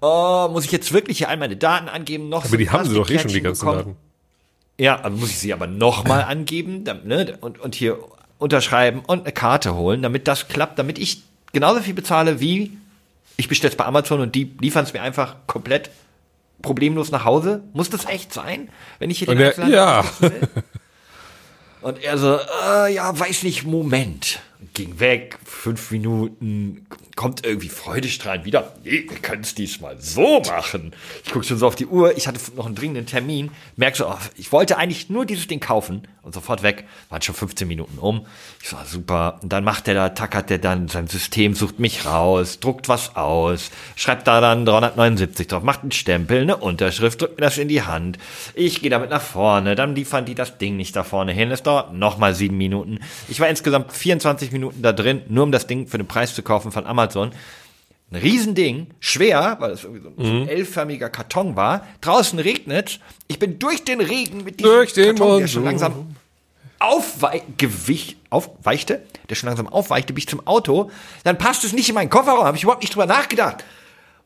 oh, 0.00 0.48
muss 0.52 0.64
ich 0.64 0.70
jetzt 0.70 0.92
wirklich 0.92 1.18
hier 1.18 1.28
all 1.28 1.36
meine 1.36 1.56
Daten 1.56 1.88
angeben? 1.88 2.28
Noch 2.28 2.44
Aber 2.44 2.56
die 2.56 2.70
haben 2.70 2.88
sie 2.88 2.94
doch 2.94 3.10
eh 3.10 3.18
schon, 3.18 3.32
die 3.32 3.40
ganzen 3.40 3.66
bekommen? 3.66 3.78
Daten. 3.78 3.96
Ja, 4.78 5.00
aber 5.00 5.10
muss 5.10 5.30
ich 5.30 5.38
sie 5.40 5.52
aber 5.52 5.66
nochmal 5.66 6.22
angeben 6.22 6.84
dann, 6.84 7.04
ne, 7.04 7.36
und, 7.40 7.58
und 7.58 7.74
hier 7.74 7.98
unterschreiben 8.38 9.00
und 9.04 9.22
eine 9.22 9.32
Karte 9.32 9.74
holen, 9.74 10.02
damit 10.02 10.28
das 10.28 10.46
klappt, 10.46 10.78
damit 10.78 11.00
ich 11.00 11.24
genauso 11.52 11.80
viel 11.80 11.94
bezahle 11.94 12.38
wie 12.38 12.78
ich 13.36 13.48
bestelle 13.48 13.72
es 13.72 13.76
bei 13.76 13.86
Amazon 13.86 14.20
und 14.20 14.36
die 14.36 14.54
liefern 14.60 14.84
es 14.84 14.92
mir 14.92 15.02
einfach 15.02 15.34
komplett 15.48 15.90
problemlos 16.62 17.10
nach 17.10 17.24
Hause. 17.24 17.64
Muss 17.72 17.90
das 17.90 18.04
echt 18.04 18.32
sein, 18.32 18.68
wenn 19.00 19.10
ich 19.10 19.18
hier 19.18 19.28
Und 19.28 19.38
den 19.38 19.42
er, 19.42 19.48
Einzelhandel 19.48 19.74
ja, 19.74 20.04
und 21.80 22.02
er 22.04 22.18
so, 22.18 22.38
äh, 22.64 22.94
ja, 22.94 23.18
weiß 23.18 23.42
nicht, 23.42 23.64
Moment. 23.64 24.40
Ging 24.78 25.00
weg, 25.00 25.40
fünf 25.44 25.90
Minuten, 25.90 26.86
kommt 27.16 27.44
irgendwie 27.44 27.68
freudestrahlend 27.68 28.44
wieder. 28.44 28.74
Nee, 28.84 29.06
wir 29.08 29.18
können 29.18 29.42
es 29.42 29.56
diesmal 29.56 30.00
so 30.00 30.38
machen. 30.38 30.92
Ich 31.24 31.32
gucke 31.32 31.44
schon 31.44 31.58
so 31.58 31.66
auf 31.66 31.74
die 31.74 31.86
Uhr, 31.86 32.16
ich 32.16 32.28
hatte 32.28 32.38
noch 32.54 32.66
einen 32.66 32.76
dringenden 32.76 33.04
Termin, 33.04 33.50
merk 33.74 33.96
so, 33.96 34.06
oh, 34.06 34.14
ich 34.36 34.52
wollte 34.52 34.78
eigentlich 34.78 35.10
nur 35.10 35.26
dieses 35.26 35.48
Ding 35.48 35.58
kaufen 35.58 36.06
und 36.22 36.32
sofort 36.32 36.62
weg. 36.62 36.84
Waren 37.08 37.22
schon 37.22 37.34
15 37.34 37.66
Minuten 37.66 37.98
um. 37.98 38.26
Ich 38.62 38.68
so, 38.68 38.76
super. 38.86 39.40
Und 39.42 39.52
dann 39.52 39.64
macht 39.64 39.88
der 39.88 39.94
da, 39.94 40.10
tackert 40.10 40.50
der 40.50 40.58
dann 40.58 40.86
sein 40.86 41.08
System, 41.08 41.54
sucht 41.54 41.80
mich 41.80 42.06
raus, 42.06 42.60
druckt 42.60 42.88
was 42.88 43.16
aus, 43.16 43.70
schreibt 43.96 44.28
da 44.28 44.40
dann 44.40 44.64
379 44.64 45.48
drauf, 45.48 45.62
macht 45.64 45.82
einen 45.82 45.90
Stempel, 45.90 46.42
eine 46.42 46.58
Unterschrift, 46.58 47.20
drückt 47.20 47.38
mir 47.38 47.46
das 47.46 47.58
in 47.58 47.68
die 47.68 47.82
Hand. 47.82 48.18
Ich 48.54 48.80
gehe 48.80 48.90
damit 48.90 49.10
nach 49.10 49.22
vorne, 49.22 49.74
dann 49.74 49.96
liefern 49.96 50.24
die 50.24 50.34
das 50.36 50.58
Ding 50.58 50.76
nicht 50.76 50.94
da 50.94 51.02
vorne 51.02 51.32
hin. 51.32 51.50
Es 51.50 51.62
dauert 51.64 51.94
nochmal 51.94 52.34
sieben 52.34 52.58
Minuten. 52.58 53.00
Ich 53.28 53.40
war 53.40 53.48
insgesamt 53.48 53.92
24 53.92 54.52
Minuten 54.52 54.67
da 54.76 54.92
drin, 54.92 55.22
nur 55.28 55.44
um 55.44 55.52
das 55.52 55.66
Ding 55.66 55.86
für 55.86 55.98
den 55.98 56.06
Preis 56.06 56.34
zu 56.34 56.42
kaufen 56.42 56.72
von 56.72 56.86
Amazon. 56.86 57.32
Ein 58.10 58.16
Riesending, 58.16 58.86
schwer, 59.00 59.56
weil 59.60 59.72
es 59.72 59.84
irgendwie 59.84 60.02
so 60.02 60.08
ein, 60.08 60.42
Mhm. 60.42 60.48
L-förmiger 60.48 61.10
Karton 61.10 61.56
war. 61.56 61.86
Draußen 62.00 62.38
regnet. 62.38 63.00
Ich 63.26 63.38
bin 63.38 63.58
durch 63.58 63.84
den 63.84 64.00
Regen 64.00 64.44
mit 64.44 64.60
diesem 64.60 64.72
Durch 64.72 64.92
den 64.94 65.16
Karton, 65.16 65.40
der 65.40 65.48
schon 65.48 65.64
langsam 65.64 66.16
aufweichte, 66.78 67.68
aufweichte, 68.30 69.02
der 69.28 69.34
schon 69.34 69.48
langsam 69.48 69.66
aufweichte, 69.68 70.12
bis 70.12 70.26
zum 70.26 70.46
Auto. 70.46 70.90
Dann 71.24 71.36
passt 71.38 71.64
es 71.64 71.72
nicht 71.72 71.88
in 71.88 71.94
meinen 71.94 72.10
Kofferraum, 72.10 72.44
habe 72.44 72.56
ich 72.56 72.62
überhaupt 72.62 72.82
nicht 72.82 72.94
drüber 72.94 73.06
nachgedacht. 73.06 73.64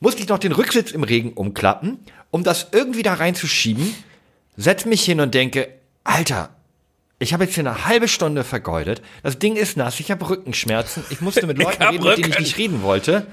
Musste 0.00 0.22
ich 0.22 0.28
noch 0.28 0.38
den 0.38 0.52
Rücksitz 0.52 0.90
im 0.92 1.02
Regen 1.04 1.32
umklappen, 1.32 1.98
um 2.30 2.44
das 2.44 2.68
irgendwie 2.72 3.02
da 3.02 3.14
reinzuschieben. 3.14 3.94
Setz 4.56 4.84
mich 4.84 5.04
hin 5.04 5.20
und 5.20 5.34
denke, 5.34 5.68
Alter, 6.04 6.50
ich 7.22 7.32
habe 7.32 7.44
jetzt 7.44 7.54
hier 7.54 7.66
eine 7.66 7.84
halbe 7.86 8.08
Stunde 8.08 8.44
vergeudet. 8.44 9.00
Das 9.22 9.38
Ding 9.38 9.56
ist 9.56 9.76
nass, 9.76 9.98
ich 10.00 10.10
habe 10.10 10.28
Rückenschmerzen. 10.28 11.04
Ich 11.10 11.20
musste 11.20 11.46
mit 11.46 11.56
Leuten 11.62 11.82
reden, 11.82 12.04
mit 12.04 12.18
denen 12.18 12.30
ich 12.30 12.38
nicht 12.38 12.58
reden 12.58 12.82
wollte. 12.82 13.26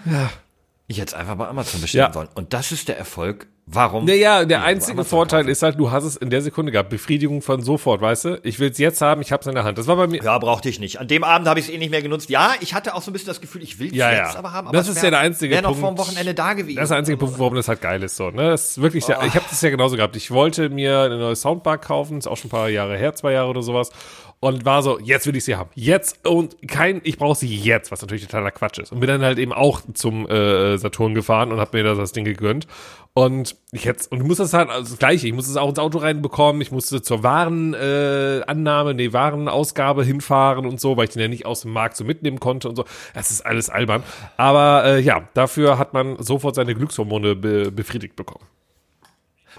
Ich 0.87 0.97
hätte 0.99 1.09
es 1.09 1.13
einfach 1.13 1.35
bei 1.35 1.47
Amazon 1.47 1.81
bestellen 1.81 2.05
Ja. 2.07 2.13
sollen. 2.13 2.29
Und 2.35 2.53
das 2.53 2.71
ist 2.71 2.87
der 2.87 2.97
Erfolg. 2.97 3.47
Warum? 3.71 4.05
Naja, 4.05 4.45
der 4.45 4.63
einzige 4.63 5.03
Vorteil 5.03 5.47
ist 5.47 5.61
halt, 5.61 5.77
du 5.79 5.91
hast 5.91 6.03
es 6.03 6.15
in 6.15 6.31
der 6.31 6.41
Sekunde 6.41 6.71
gehabt. 6.71 6.89
Befriedigung 6.89 7.43
von 7.43 7.61
sofort, 7.61 8.01
weißt 8.01 8.25
du? 8.25 8.39
Ich 8.43 8.59
will 8.59 8.71
es 8.71 8.79
jetzt 8.79 8.99
haben, 9.01 9.21
ich 9.21 9.31
hab's 9.31 9.45
in 9.45 9.53
der 9.53 9.63
Hand. 9.63 9.77
Das 9.77 9.85
war 9.85 9.95
bei 9.95 10.07
mir. 10.07 10.23
Ja, 10.23 10.39
brauchte 10.39 10.69
ich 10.69 10.79
nicht. 10.79 10.99
An 10.99 11.07
dem 11.07 11.23
Abend 11.23 11.47
habe 11.47 11.59
ich 11.59 11.67
es 11.67 11.71
eh 11.71 11.77
nicht 11.77 11.91
mehr 11.91 12.01
genutzt. 12.01 12.29
Ja, 12.31 12.53
ich 12.61 12.73
hatte 12.73 12.95
auch 12.95 13.03
so 13.03 13.11
ein 13.11 13.13
bisschen 13.13 13.27
das 13.27 13.41
Gefühl, 13.41 13.61
ich 13.61 13.77
will 13.77 13.87
es 13.89 13.93
Ja, 13.95 14.09
jetzt 14.11 14.33
ja. 14.33 14.39
aber 14.39 14.53
haben. 14.53 14.71
Das 14.71 14.87
es 14.87 14.95
ist 14.95 15.03
wär- 15.03 15.03
ja 15.05 15.09
der 15.11 15.19
einzige 15.19 15.55
noch 15.57 15.63
Punkt. 15.69 15.79
vor 15.81 15.91
dem 15.91 15.97
Wochenende 15.99 16.33
da 16.33 16.53
gewesen. 16.53 16.77
Das 16.77 16.85
ist 16.85 16.89
der 16.89 16.97
einzige 16.97 17.17
Punkt, 17.17 17.37
warum 17.37 17.53
das 17.53 17.67
halt 17.67 17.79
geil 17.81 18.01
ist. 18.01 18.15
So, 18.15 18.31
ne? 18.31 18.49
Das 18.49 18.71
ist 18.71 18.81
wirklich, 18.81 19.07
ja, 19.07 19.23
ich 19.23 19.35
habe 19.35 19.45
das 19.47 19.61
ja 19.61 19.69
genauso 19.69 19.97
gehabt. 19.97 20.15
Ich 20.15 20.31
wollte 20.31 20.69
mir 20.69 21.01
eine 21.01 21.17
neue 21.19 21.35
Soundbar 21.35 21.77
kaufen, 21.77 22.17
ist 22.17 22.25
auch 22.27 22.37
schon 22.37 22.47
ein 22.47 22.51
paar 22.51 22.69
Jahre 22.69 22.97
her, 22.97 23.13
zwei 23.13 23.33
Jahre 23.33 23.49
oder 23.49 23.61
sowas. 23.61 23.91
Und 24.41 24.63
war 24.63 24.81
so, 24.83 24.99
jetzt 24.99 25.27
will 25.27 25.35
ich 25.35 25.43
sie 25.43 25.57
haben. 25.57 25.69
Jetzt 25.75 26.25
und 26.25 26.55
kein, 26.65 27.01
ich 27.03 27.17
brauche 27.17 27.35
sie 27.35 27.53
jetzt, 27.53 27.91
was 27.91 28.01
natürlich 28.01 28.25
totaler 28.25 28.51
Quatsch 28.51 28.79
ist. 28.79 28.93
Und 28.93 29.01
bin 29.01 29.07
dann 29.07 29.21
halt 29.21 29.37
eben 29.37 29.51
auch 29.51 29.81
zum 29.93 30.29
äh, 30.29 30.77
Saturn 30.77 31.13
gefahren 31.13 31.51
und 31.51 31.59
habe 31.59 31.77
mir 31.77 31.83
da 31.83 31.93
das 31.93 32.13
Ding 32.13 32.23
gegönnt. 32.23 32.65
Und 33.13 33.57
ich 33.73 33.83
jetzt, 33.83 34.09
und 34.13 34.19
du 34.19 34.25
musst 34.25 34.39
das 34.39 34.53
halt, 34.53 34.69
also 34.69 34.91
das 34.91 34.97
Gleiche, 34.97 35.27
ich 35.27 35.33
musste 35.33 35.51
es 35.51 35.57
auch 35.57 35.67
ins 35.67 35.79
Auto 35.79 35.97
reinbekommen, 35.97 36.61
ich 36.61 36.71
musste 36.71 37.01
zur 37.01 37.21
Warenannahme, 37.21 38.43
äh, 38.45 38.49
Annahme, 38.49 38.93
nee, 38.93 39.11
Warenausgabe 39.11 40.05
hinfahren 40.05 40.65
und 40.65 40.79
so, 40.79 40.95
weil 40.95 41.05
ich 41.05 41.09
den 41.09 41.21
ja 41.21 41.27
nicht 41.27 41.45
aus 41.45 41.63
dem 41.63 41.73
Markt 41.73 41.97
so 41.97 42.05
mitnehmen 42.05 42.39
konnte 42.39 42.69
und 42.69 42.77
so. 42.77 42.85
Das 43.13 43.31
ist 43.31 43.45
alles 43.45 43.69
albern. 43.69 44.03
Aber 44.37 44.85
äh, 44.85 45.01
ja, 45.01 45.27
dafür 45.33 45.77
hat 45.77 45.93
man 45.93 46.15
sofort 46.23 46.55
seine 46.55 46.75
Glückshormone 46.75 47.35
be 47.35 47.71
befriedigt 47.73 48.15
bekommen. 48.15 48.45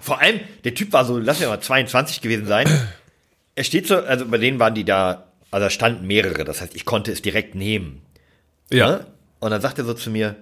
Vor 0.00 0.18
allem, 0.18 0.40
der 0.64 0.74
Typ 0.74 0.94
war 0.94 1.04
so, 1.04 1.18
lass 1.18 1.40
mir 1.40 1.48
mal 1.48 1.60
22 1.60 2.22
gewesen 2.22 2.46
sein. 2.46 2.66
Er 3.60 3.64
steht 3.64 3.86
so, 3.88 3.96
also 3.96 4.24
bei 4.24 4.38
denen 4.38 4.58
waren 4.58 4.74
die 4.74 4.86
da, 4.86 5.26
also 5.50 5.66
da 5.66 5.68
standen 5.68 6.06
mehrere, 6.06 6.44
das 6.44 6.62
heißt, 6.62 6.74
ich 6.74 6.86
konnte 6.86 7.12
es 7.12 7.20
direkt 7.20 7.54
nehmen. 7.54 8.00
Ne? 8.86 9.06
Und 9.38 9.50
dann 9.50 9.60
sagt 9.60 9.76
er 9.76 9.84
so 9.84 9.92
zu 9.92 10.08
mir, 10.08 10.34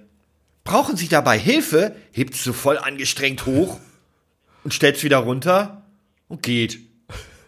brauchen 0.62 0.96
Sie 0.96 1.08
dabei 1.08 1.36
Hilfe? 1.36 1.96
Hebt 2.12 2.34
es 2.34 2.44
so 2.44 2.52
voll 2.52 2.78
angestrengt 2.78 3.44
hoch 3.44 3.80
und 4.62 4.72
stellt 4.72 4.98
es 4.98 5.02
wieder 5.02 5.16
runter 5.16 5.82
und 6.28 6.44
geht. 6.44 6.78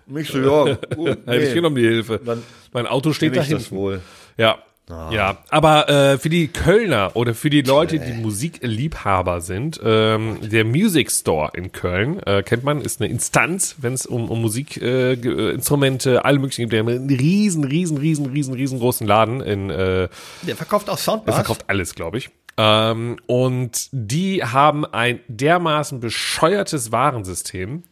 Und 0.09 0.17
ich 0.17 0.27
so, 0.31 0.67
ja, 0.67 0.75
gut, 0.97 1.19
Hätte 1.25 1.47
ich 1.47 1.55
genommen, 1.55 1.77
die 1.77 1.83
Hilfe. 1.83 2.19
Dann 2.19 2.43
mein 2.73 2.89
Auto 2.89 3.13
steht 3.13 3.37
da 3.37 3.43
ich 3.43 3.49
das 3.49 3.67
hinten. 3.67 3.77
wohl. 3.77 4.01
Ja. 4.39 4.65
Ja, 5.13 5.39
aber 5.49 5.89
äh, 5.89 6.19
für 6.19 6.29
die 6.29 6.49
Kölner 6.49 7.13
oder 7.15 7.35
für 7.35 7.51
die 7.51 7.63
Leute, 7.63 7.99
die 7.99 8.13
Musikliebhaber 8.13 9.41
sind, 9.41 9.81
ähm, 9.83 10.39
der 10.43 10.65
Music 10.65 11.11
Store 11.11 11.51
in 11.55 11.73
Köln, 11.73 12.21
äh, 12.25 12.43
kennt 12.43 12.65
man, 12.65 12.81
ist 12.81 13.01
eine 13.01 13.11
Instanz, 13.11 13.77
wenn 13.79 13.93
es 13.93 14.07
um, 14.07 14.31
um 14.31 14.41
Musikinstrumente, 14.43 15.51
äh, 15.51 15.55
Instrumente, 15.55 16.25
alle 16.25 16.39
möglichen 16.39 16.63
gibt. 16.63 16.73
Der 16.73 16.85
hat 16.85 16.89
einen 16.89 17.09
riesen, 17.09 17.65
riesen, 17.65 17.97
riesen, 17.97 18.27
riesen, 18.27 18.55
riesengroßen 18.55 19.07
Laden 19.07 19.41
in 19.41 19.71
äh, 19.71 20.09
Der 20.43 20.57
verkauft 20.57 20.91
auch 20.91 20.99
Soundbars. 20.99 21.37
verkauft 21.37 21.65
alles, 21.69 21.95
glaube 21.95 22.19
ich. 22.19 22.31
Ähm, 22.57 23.17
und 23.27 23.89
die 23.93 24.45
haben 24.45 24.85
ein 24.85 25.21
dermaßen 25.29 26.01
bescheuertes 26.01 26.93
Warensystem, 26.93 27.85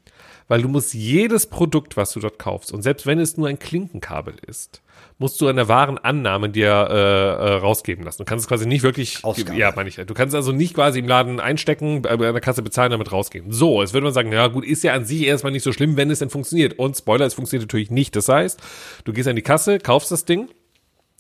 weil 0.48 0.62
du 0.62 0.68
musst 0.68 0.94
jedes 0.94 1.46
Produkt, 1.46 1.96
was 1.96 2.12
du 2.12 2.20
dort 2.20 2.38
kaufst, 2.38 2.72
und 2.72 2.82
selbst 2.82 3.06
wenn 3.06 3.18
es 3.18 3.36
nur 3.36 3.48
ein 3.48 3.58
Klinkenkabel 3.58 4.34
ist, 4.46 4.82
musst 5.18 5.40
du 5.40 5.48
eine 5.48 5.68
wahren 5.68 5.98
Annahme 5.98 6.48
dir 6.48 6.68
äh, 6.68 6.94
äh, 6.94 7.52
rausgeben 7.56 8.04
lassen. 8.04 8.18
Du 8.18 8.24
kannst 8.24 8.44
es 8.44 8.48
quasi 8.48 8.66
nicht 8.66 8.84
wirklich, 8.84 9.24
Ausgabe. 9.24 9.58
ja, 9.58 9.72
meine 9.74 9.88
ich. 9.88 9.96
Du 9.96 10.14
kannst 10.14 10.34
also 10.34 10.52
nicht 10.52 10.74
quasi 10.74 11.00
im 11.00 11.08
Laden 11.08 11.40
einstecken, 11.40 12.02
bei 12.02 12.16
der 12.16 12.40
Kasse 12.40 12.62
bezahlen, 12.62 12.92
damit 12.92 13.10
rausgeben. 13.10 13.50
So, 13.52 13.82
jetzt 13.82 13.92
würde 13.92 14.04
man 14.04 14.14
sagen, 14.14 14.32
ja 14.32 14.46
gut, 14.46 14.64
ist 14.64 14.84
ja 14.84 14.94
an 14.94 15.04
sich 15.04 15.22
erstmal 15.22 15.52
nicht 15.52 15.64
so 15.64 15.72
schlimm, 15.72 15.96
wenn 15.96 16.10
es 16.10 16.20
denn 16.20 16.30
funktioniert. 16.30 16.78
Und 16.78 16.96
Spoiler, 16.96 17.26
es 17.26 17.34
funktioniert 17.34 17.68
natürlich 17.68 17.90
nicht. 17.90 18.14
Das 18.14 18.28
heißt, 18.28 18.60
du 19.04 19.12
gehst 19.12 19.28
an 19.28 19.36
die 19.36 19.42
Kasse, 19.42 19.78
kaufst 19.78 20.12
das 20.12 20.24
Ding, 20.24 20.48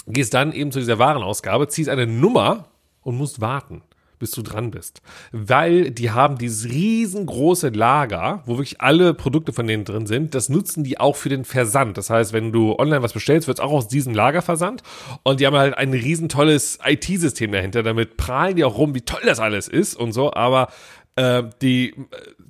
gehst 0.06 0.32
dann 0.32 0.52
eben 0.52 0.70
zu 0.70 0.78
dieser 0.78 1.00
Warenausgabe, 1.00 1.66
ziehst 1.66 1.88
eine 1.88 2.06
Nummer 2.06 2.68
und 3.02 3.16
musst 3.16 3.40
warten, 3.40 3.82
bis 4.18 4.30
du 4.32 4.42
dran 4.42 4.70
bist. 4.70 5.00
Weil 5.32 5.90
die 5.90 6.10
haben 6.10 6.38
dieses 6.38 6.70
riesengroße 6.70 7.68
Lager, 7.68 8.42
wo 8.46 8.54
wirklich 8.54 8.80
alle 8.80 9.14
Produkte 9.14 9.52
von 9.52 9.66
denen 9.66 9.84
drin 9.84 10.06
sind. 10.06 10.34
Das 10.34 10.48
nutzen 10.48 10.84
die 10.84 10.98
auch 10.98 11.16
für 11.16 11.28
den 11.28 11.44
Versand. 11.44 11.96
Das 11.98 12.10
heißt, 12.10 12.32
wenn 12.32 12.52
du 12.52 12.76
online 12.78 13.02
was 13.02 13.12
bestellst, 13.12 13.48
wird 13.48 13.58
es 13.58 13.64
auch 13.64 13.72
aus 13.72 13.88
diesem 13.88 14.14
Lager 14.14 14.42
versandt. 14.42 14.82
Und 15.22 15.40
die 15.40 15.46
haben 15.46 15.56
halt 15.56 15.76
ein 15.76 15.92
riesen 15.92 16.28
tolles 16.28 16.78
IT-System 16.84 17.52
dahinter. 17.52 17.82
Damit 17.82 18.16
prahlen 18.16 18.56
die 18.56 18.64
auch 18.64 18.78
rum, 18.78 18.94
wie 18.94 19.02
toll 19.02 19.22
das 19.24 19.40
alles 19.40 19.68
ist 19.68 19.94
und 19.94 20.12
so. 20.12 20.32
Aber 20.32 20.68
äh, 21.16 21.42
die 21.62 21.94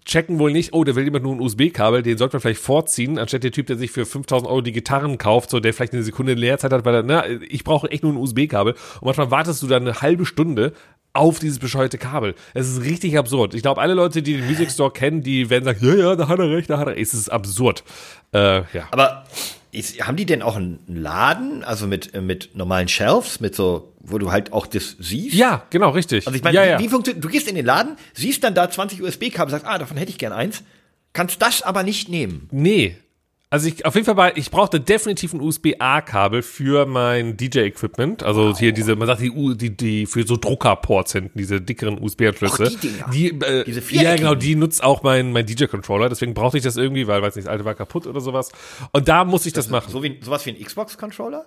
checken 0.08 0.38
wohl 0.38 0.52
nicht, 0.52 0.72
oh, 0.72 0.82
der 0.84 0.96
will 0.96 1.04
jemand 1.04 1.24
nur 1.24 1.34
ein 1.34 1.40
USB-Kabel, 1.40 2.02
den 2.02 2.18
sollte 2.18 2.36
man 2.36 2.40
vielleicht 2.40 2.62
vorziehen, 2.62 3.18
anstatt 3.18 3.44
der 3.44 3.52
Typ, 3.52 3.66
der 3.66 3.76
sich 3.76 3.90
für 3.90 4.06
5000 4.06 4.50
Euro 4.50 4.62
die 4.62 4.72
Gitarren 4.72 5.18
kauft, 5.18 5.50
so 5.50 5.60
der 5.60 5.74
vielleicht 5.74 5.92
eine 5.92 6.02
Sekunde 6.02 6.34
Leerzeit 6.34 6.72
hat, 6.72 6.84
weil 6.84 6.94
er, 6.94 7.02
na, 7.02 7.28
ich 7.28 7.62
brauche 7.62 7.90
echt 7.90 8.02
nur 8.02 8.12
ein 8.12 8.16
USB-Kabel. 8.16 8.72
Und 8.72 9.04
manchmal 9.04 9.30
wartest 9.30 9.62
du 9.62 9.66
dann 9.66 9.82
eine 9.82 10.00
halbe 10.00 10.24
Stunde 10.24 10.72
auf 11.12 11.38
dieses 11.38 11.58
bescheuerte 11.58 11.98
Kabel. 11.98 12.34
Es 12.54 12.68
ist 12.68 12.82
richtig 12.84 13.18
absurd. 13.18 13.54
Ich 13.54 13.62
glaube, 13.62 13.80
alle 13.80 13.94
Leute, 13.94 14.22
die 14.22 14.36
den 14.36 14.46
Music 14.46 14.70
Store 14.70 14.90
kennen, 14.90 15.22
die 15.22 15.50
werden 15.50 15.64
sagen, 15.64 15.78
ja, 15.82 15.94
ja, 15.94 16.16
da 16.16 16.28
hat 16.28 16.38
er 16.38 16.50
recht, 16.50 16.70
da 16.70 16.78
hat 16.78 16.86
er 16.86 16.94
recht. 16.94 17.02
Es 17.02 17.14
ist 17.14 17.28
absurd. 17.28 17.84
Äh, 18.32 18.62
ja. 18.72 18.88
Aber 18.90 19.24
ist, 19.72 20.00
haben 20.06 20.16
die 20.16 20.26
denn 20.26 20.42
auch 20.42 20.56
einen 20.56 20.80
Laden, 20.86 21.64
also 21.64 21.86
mit, 21.86 22.14
äh, 22.14 22.20
mit 22.20 22.54
normalen 22.54 22.88
Shelves, 22.88 23.40
mit 23.40 23.54
so, 23.54 23.92
wo 24.00 24.18
du 24.18 24.32
halt 24.32 24.52
auch 24.52 24.66
das 24.66 24.96
siehst? 24.98 25.34
Ja, 25.34 25.66
genau, 25.70 25.90
richtig. 25.90 26.26
Also 26.26 26.36
ich 26.36 26.42
meine, 26.42 26.56
ja, 26.56 26.64
wie, 26.64 26.68
ja. 26.68 26.78
wie 26.78 26.88
funktioniert, 26.88 27.24
du 27.24 27.28
gehst 27.28 27.48
in 27.48 27.54
den 27.54 27.66
Laden, 27.66 27.96
siehst 28.14 28.44
dann 28.44 28.54
da 28.54 28.70
20 28.70 29.02
USB-Kabel, 29.02 29.50
sagst, 29.50 29.66
ah, 29.66 29.78
davon 29.78 29.96
hätte 29.96 30.10
ich 30.10 30.18
gern 30.18 30.32
eins, 30.32 30.62
kannst 31.12 31.42
das 31.42 31.62
aber 31.62 31.82
nicht 31.82 32.08
nehmen. 32.08 32.48
Nee. 32.50 32.96
Also 33.50 33.68
ich, 33.68 33.86
auf 33.86 33.94
jeden 33.94 34.04
Fall, 34.04 34.14
bei, 34.14 34.32
ich 34.36 34.50
brauchte 34.50 34.78
definitiv 34.78 35.32
ein 35.32 35.40
USB-A-Kabel 35.40 36.42
für 36.42 36.84
mein 36.84 37.38
DJ-Equipment. 37.38 38.22
Also 38.22 38.54
hier 38.54 38.72
diese, 38.72 38.94
man 38.94 39.06
sagt 39.06 39.22
die, 39.22 39.32
die, 39.56 39.74
die 39.74 40.06
für 40.06 40.26
so 40.26 40.36
Druckerports 40.36 41.12
hinten, 41.12 41.38
diese 41.38 41.58
dickeren 41.58 41.98
USB-Anschlüsse. 41.98 42.76
Die. 42.76 42.90
Die, 43.12 43.28
äh, 43.28 43.64
Diese 43.64 43.80
ja, 43.80 43.86
viereckigen. 43.86 44.16
genau, 44.16 44.34
die 44.34 44.54
nutzt 44.54 44.82
auch 44.82 45.02
mein, 45.02 45.32
mein 45.32 45.46
DJ-Controller. 45.46 46.10
Deswegen 46.10 46.34
brauchte 46.34 46.58
ich 46.58 46.64
das 46.64 46.76
irgendwie, 46.76 47.06
weil, 47.06 47.22
weiß 47.22 47.36
nicht, 47.36 47.46
das 47.46 47.52
alte 47.52 47.64
war 47.64 47.74
kaputt 47.74 48.06
oder 48.06 48.20
sowas. 48.20 48.52
Und 48.92 49.08
da 49.08 49.24
muss 49.24 49.46
ich 49.46 49.54
das, 49.54 49.70
machen. 49.70 49.90
So 49.90 50.02
wie, 50.02 50.18
sowas 50.20 50.44
wie 50.44 50.50
ein 50.50 50.62
Xbox-Controller? 50.62 51.46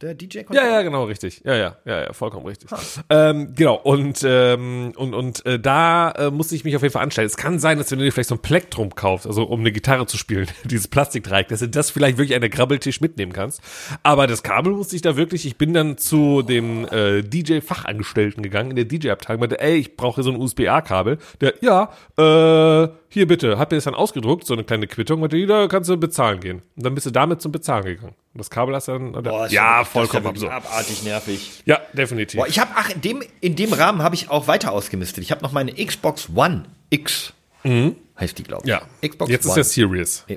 Der 0.00 0.10
Ja, 0.10 0.14
DJ-Controller? 0.14 0.70
ja, 0.70 0.82
genau, 0.82 1.04
richtig. 1.04 1.42
Ja, 1.44 1.54
ja, 1.54 1.76
ja, 1.84 2.04
ja, 2.04 2.12
vollkommen 2.14 2.46
richtig. 2.46 2.70
Ähm, 3.10 3.54
genau, 3.54 3.74
und, 3.74 4.22
ähm, 4.24 4.92
und, 4.96 5.12
und 5.12 5.44
äh, 5.44 5.58
da 5.58 6.10
äh, 6.12 6.30
musste 6.30 6.54
ich 6.54 6.64
mich 6.64 6.74
auf 6.74 6.80
jeden 6.82 6.92
Fall 6.92 7.02
anstellen. 7.02 7.26
Es 7.26 7.36
kann 7.36 7.58
sein, 7.58 7.76
dass 7.76 7.90
wenn 7.90 7.98
du 7.98 8.06
dir 8.06 8.12
vielleicht 8.12 8.30
so 8.30 8.36
ein 8.36 8.40
Plektrum 8.40 8.94
kaufst, 8.94 9.26
also 9.26 9.44
um 9.44 9.60
eine 9.60 9.72
Gitarre 9.72 10.06
zu 10.06 10.16
spielen, 10.16 10.46
dieses 10.64 10.88
Plastikdreieck, 10.88 11.48
dass 11.48 11.60
du 11.60 11.68
das 11.68 11.90
vielleicht 11.90 12.16
wirklich 12.16 12.34
an 12.34 12.40
der 12.40 12.48
Grabbeltisch 12.48 13.02
mitnehmen 13.02 13.32
kannst. 13.32 13.60
Aber 14.02 14.26
das 14.26 14.42
Kabel 14.42 14.72
musste 14.72 14.96
ich 14.96 15.02
da 15.02 15.16
wirklich, 15.16 15.44
ich 15.44 15.58
bin 15.58 15.74
dann 15.74 15.98
zu 15.98 16.40
dem 16.40 16.86
äh, 16.88 17.22
DJ-Fachangestellten 17.22 18.42
gegangen, 18.42 18.70
in 18.70 18.76
der 18.76 18.86
DJ-Abteilung, 18.86 19.40
meinte, 19.40 19.60
ey, 19.60 19.76
ich 19.76 19.96
brauche 19.96 20.22
so 20.22 20.30
ein 20.30 20.36
USB-A-Kabel. 20.36 21.18
Der, 21.42 21.54
ja, 21.60 21.90
äh, 22.16 22.88
hier 23.10 23.26
bitte, 23.26 23.58
hab 23.58 23.70
mir 23.70 23.76
das 23.76 23.84
dann 23.84 23.94
ausgedruckt, 23.94 24.46
so 24.46 24.54
eine 24.54 24.64
kleine 24.64 24.86
Quittung, 24.86 25.20
meinte, 25.20 25.46
da 25.46 25.66
kannst 25.66 25.90
du 25.90 25.96
bezahlen 25.98 26.40
gehen. 26.40 26.62
Und 26.76 26.86
dann 26.86 26.94
bist 26.94 27.06
du 27.06 27.10
damit 27.10 27.42
zum 27.42 27.52
Bezahlen 27.52 27.84
gegangen. 27.84 28.14
Und 28.32 28.38
das 28.38 28.50
Kabel 28.50 28.74
hast 28.74 28.86
du 28.88 28.92
dann, 28.92 29.12
Boah, 29.12 29.46
ist 29.46 29.52
ja, 29.52 29.82
ist 29.82 29.88
vollkommen 29.88 30.24
ja 30.24 30.30
absurd. 30.30 30.52
abartig 30.52 31.02
nervig. 31.02 31.62
Ja, 31.64 31.80
definitiv. 31.92 32.38
Boah, 32.38 32.46
ich 32.46 32.60
habe, 32.60 32.70
ach, 32.76 32.90
in 32.90 33.00
dem, 33.00 33.22
in 33.40 33.56
dem 33.56 33.72
Rahmen 33.72 34.02
habe 34.02 34.14
ich 34.14 34.30
auch 34.30 34.46
weiter 34.46 34.70
ausgemistet. 34.72 35.24
Ich 35.24 35.32
habe 35.32 35.42
noch 35.42 35.50
meine 35.52 35.72
Xbox 35.74 36.28
One 36.34 36.64
X. 36.90 37.32
Heißt 37.64 38.38
die, 38.38 38.42
glaube 38.44 38.62
ich. 38.64 38.72
Mhm. 38.72 38.80
ja, 39.02 39.08
Xbox 39.08 39.30
jetzt 39.30 39.44
ist 39.44 39.50
One. 39.50 39.54
der 39.56 39.64
Serious. 39.64 40.24
Ja, 40.28 40.36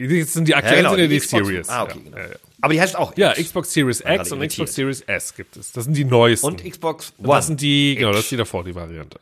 Jetzt 0.00 0.32
sind 0.32 0.48
die 0.48 0.54
aktuellen 0.54 0.78
genau, 0.78 0.90
sind 0.92 1.00
ja 1.00 1.06
die 1.08 1.20
die 1.20 1.26
Series. 1.26 1.68
Ah, 1.68 1.82
okay, 1.82 1.98
ja, 1.98 2.04
genau. 2.04 2.16
ja, 2.16 2.24
ja. 2.24 2.36
Aber 2.62 2.72
die 2.72 2.80
heißt 2.80 2.96
auch 2.96 3.16
ja, 3.16 3.32
X. 3.32 3.48
Xbox 3.48 3.72
Series 3.72 4.00
X 4.06 4.32
und 4.32 4.46
Xbox. 4.46 4.74
Series 4.74 5.00
S 5.02 5.34
gibt 5.34 5.56
es. 5.58 5.72
Das 5.72 5.84
sind 5.84 5.94
die 5.94 6.04
neuesten. 6.04 6.46
Und 6.46 6.64
Xbox 6.64 7.12
One. 7.18 7.28
das 7.28 7.46
sind 7.48 7.60
die, 7.60 7.96
genau, 7.96 8.12
das 8.12 8.20
ist 8.22 8.30
die 8.30 8.36
davor, 8.36 8.64
die 8.64 8.74
Variante. 8.74 9.20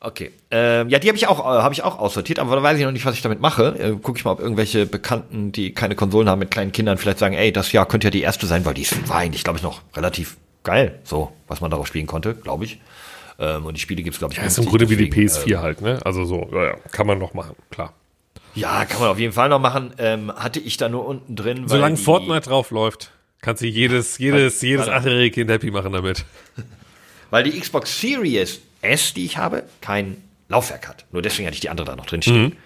Okay. 0.00 0.30
Ähm, 0.52 0.88
ja, 0.90 0.98
die 1.00 1.08
habe 1.08 1.16
ich 1.18 1.26
auch, 1.26 1.40
äh, 1.40 1.62
habe 1.62 1.74
ich 1.74 1.82
auch 1.82 1.98
aussortiert, 1.98 2.38
aber 2.38 2.54
da 2.56 2.62
weiß 2.62 2.78
ich 2.78 2.84
noch 2.84 2.92
nicht, 2.92 3.04
was 3.04 3.14
ich 3.16 3.22
damit 3.22 3.40
mache. 3.40 3.74
Äh, 3.78 3.90
Gucke 4.00 4.16
ich 4.18 4.24
mal, 4.24 4.30
ob 4.32 4.40
irgendwelche 4.40 4.86
Bekannten, 4.86 5.50
die 5.50 5.72
keine 5.74 5.96
Konsolen 5.96 6.28
haben 6.28 6.38
mit 6.38 6.50
kleinen 6.52 6.70
Kindern, 6.70 6.98
vielleicht 6.98 7.18
sagen, 7.18 7.34
ey, 7.34 7.50
das 7.52 7.72
Jahr 7.72 7.86
könnte 7.86 8.06
ja 8.06 8.10
die 8.12 8.22
erste 8.22 8.46
sein, 8.46 8.64
weil 8.64 8.74
die 8.74 8.82
ist, 8.82 9.08
war 9.08 9.16
eigentlich, 9.16 9.42
glaube 9.42 9.56
ich, 9.58 9.62
noch 9.64 9.82
relativ 9.96 10.36
geil, 10.62 10.98
so, 11.02 11.32
was 11.48 11.60
man 11.60 11.70
darauf 11.70 11.86
spielen 11.88 12.06
konnte, 12.06 12.34
glaube 12.34 12.64
ich. 12.64 12.78
Ähm, 13.40 13.66
und 13.66 13.76
die 13.76 13.80
Spiele 13.80 14.02
gibt's 14.02 14.18
glaube 14.20 14.34
ich, 14.34 14.38
Ja, 14.38 14.44
ist 14.46 14.58
im 14.58 14.66
Grunde 14.66 14.88
wie 14.88 14.96
die 14.96 15.10
deswegen, 15.10 15.28
PS4 15.56 15.58
halt, 15.62 15.80
ne? 15.80 15.98
Also 16.04 16.24
so, 16.24 16.48
ja, 16.52 16.64
ja, 16.64 16.74
kann 16.92 17.06
man 17.06 17.18
noch 17.18 17.34
machen, 17.34 17.56
klar. 17.70 17.92
Ja, 18.54 18.84
kann 18.84 19.00
man 19.00 19.10
auf 19.10 19.18
jeden 19.18 19.32
Fall 19.32 19.48
noch 19.48 19.60
machen. 19.60 19.92
Ähm, 19.98 20.32
hatte 20.34 20.58
ich 20.60 20.76
da 20.76 20.88
nur 20.88 21.06
unten 21.06 21.34
drin, 21.36 21.66
Solange 21.68 21.96
die- 21.96 22.02
Fortnite 22.02 22.48
drauf 22.48 22.70
läuft, 22.70 23.10
kannst 23.40 23.62
du 23.62 23.66
jedes, 23.66 24.18
jedes, 24.18 24.60
jedes 24.62 24.88
achtjährige 24.88 25.32
Kind 25.32 25.50
happy 25.50 25.70
machen 25.72 25.92
damit. 25.92 26.24
Weil 27.30 27.44
die 27.44 27.58
Xbox 27.58 28.00
Series 28.00 28.60
S, 28.82 29.14
die 29.14 29.24
ich 29.24 29.36
habe, 29.36 29.64
kein 29.80 30.22
Laufwerk 30.48 30.88
hat. 30.88 31.04
Nur 31.12 31.22
deswegen 31.22 31.46
hatte 31.46 31.54
ich 31.54 31.60
die 31.60 31.70
andere 31.70 31.86
da 31.86 31.96
noch 31.96 32.06
drin 32.06 32.22
stehen. 32.22 32.42
Mhm. 32.42 32.56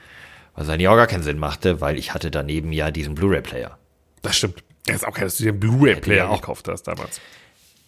Was 0.55 0.69
eigentlich 0.69 0.89
auch 0.89 0.97
gar 0.97 1.07
keinen 1.07 1.23
Sinn 1.23 1.39
machte, 1.39 1.81
weil 1.81 1.99
ich 1.99 2.13
hatte 2.13 2.31
daneben 2.31 2.73
ja 2.73 2.91
diesen 2.91 3.15
Blu-ray-Player. 3.15 3.79
Das 4.21 4.37
stimmt. 4.37 4.63
Das 4.87 4.97
ist 4.97 5.05
auch 5.05 5.15
geil, 5.15 5.25
dass 5.25 5.37
du 5.37 5.45
dir 5.45 5.51
einen 5.51 5.61
Blu-ray-Player 5.61 6.29
auch. 6.29 6.41
gekauft 6.41 6.69
hast 6.69 6.83
damals. 6.85 7.21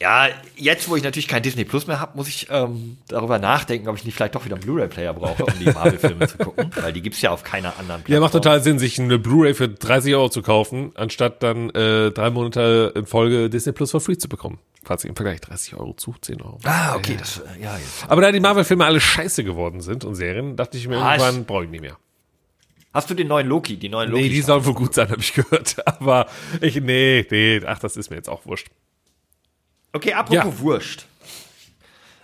Ja, 0.01 0.29
jetzt, 0.57 0.89
wo 0.89 0.97
ich 0.97 1.03
natürlich 1.05 1.29
kein 1.29 1.43
Disney 1.43 1.65
Plus 1.65 1.87
mehr 1.87 2.01
habe, 2.01 2.17
muss 2.17 2.29
ich 2.29 2.49
ähm, 2.51 2.99
darüber 3.09 3.39
nachdenken, 3.39 3.89
ob 3.89 3.97
ich 3.97 4.05
nicht 4.05 4.15
vielleicht 4.15 4.35
doch 4.35 4.45
wieder 4.45 4.57
einen 4.57 4.65
Blu-ray-Player 4.65 5.15
brauche, 5.15 5.45
um 5.45 5.59
die 5.59 5.67
Marvel-Filme 5.67 6.27
zu 6.27 6.39
gucken. 6.39 6.71
Weil 6.81 6.93
die 6.93 7.01
gibt's 7.01 7.23
ja 7.23 7.31
auf 7.31 7.45
keiner 7.45 7.69
anderen 7.79 8.03
Plattform. 8.03 8.13
Ja, 8.15 8.21
macht 8.21 8.33
total 8.33 8.61
Sinn, 8.63 8.79
sich 8.79 9.01
eine 9.01 9.19
Blu-ray 9.19 9.55
für 9.55 9.69
30 9.69 10.15
Euro 10.15 10.29
zu 10.29 10.43
kaufen, 10.43 10.91
anstatt 10.97 11.43
dann 11.43 11.71
äh, 11.71 12.11
drei 12.11 12.31
Monate 12.31 12.93
in 12.97 13.07
Folge 13.07 13.49
Disney 13.49 13.73
Plus 13.73 13.93
for 13.93 14.01
free 14.01 14.17
zu 14.17 14.29
bekommen. 14.29 14.59
Quasi 14.85 15.07
im 15.09 15.17
Vergleich 15.17 15.41
30 15.41 15.77
Euro 15.77 15.95
zu 15.95 16.15
10 16.21 16.43
Euro. 16.43 16.59
Ah, 16.65 16.97
okay, 16.97 17.17
das, 17.19 17.39
äh, 17.39 17.63
ja, 17.63 17.77
jetzt. 17.79 18.05
Aber 18.09 18.21
da 18.21 18.33
die 18.33 18.41
Marvel-Filme 18.41 18.85
alle 18.85 19.01
scheiße 19.01 19.45
geworden 19.45 19.81
sind 19.81 20.05
und 20.05 20.17
Serien, 20.17 20.57
dachte 20.57 20.77
ich 20.77 20.89
mir 20.89 20.99
Ah, 20.99 21.15
irgendwann, 21.15 21.45
brauche 21.45 21.65
ich 21.65 21.71
nicht 21.71 21.81
mehr. 21.83 21.97
Hast 22.93 23.11
du 23.11 23.15
den 23.15 23.29
neuen 23.29 23.47
Loki, 23.49 23.77
die 23.77 23.89
neuen 23.89 24.11
Loki? 24.11 24.25
Nee, 24.25 24.29
die 24.29 24.41
sollen 24.43 24.65
wohl 24.67 24.75
gut 24.75 24.95
sein, 24.95 25.09
habe 25.09 25.21
ich 25.21 25.35
gehört. 25.35 25.77
Aber 25.87 26.27
ich, 26.61 26.81
nee, 26.81 27.27
nee, 27.31 27.61
ach, 27.65 27.79
das 27.79 27.97
ist 27.97 28.11
mir 28.11 28.17
jetzt 28.17 28.29
auch 28.29 28.45
wurscht. 28.45 28.69
Okay, 29.95 30.13
apropos 30.13 30.45
Ja. 30.45 30.59
Wurst. 30.61 31.07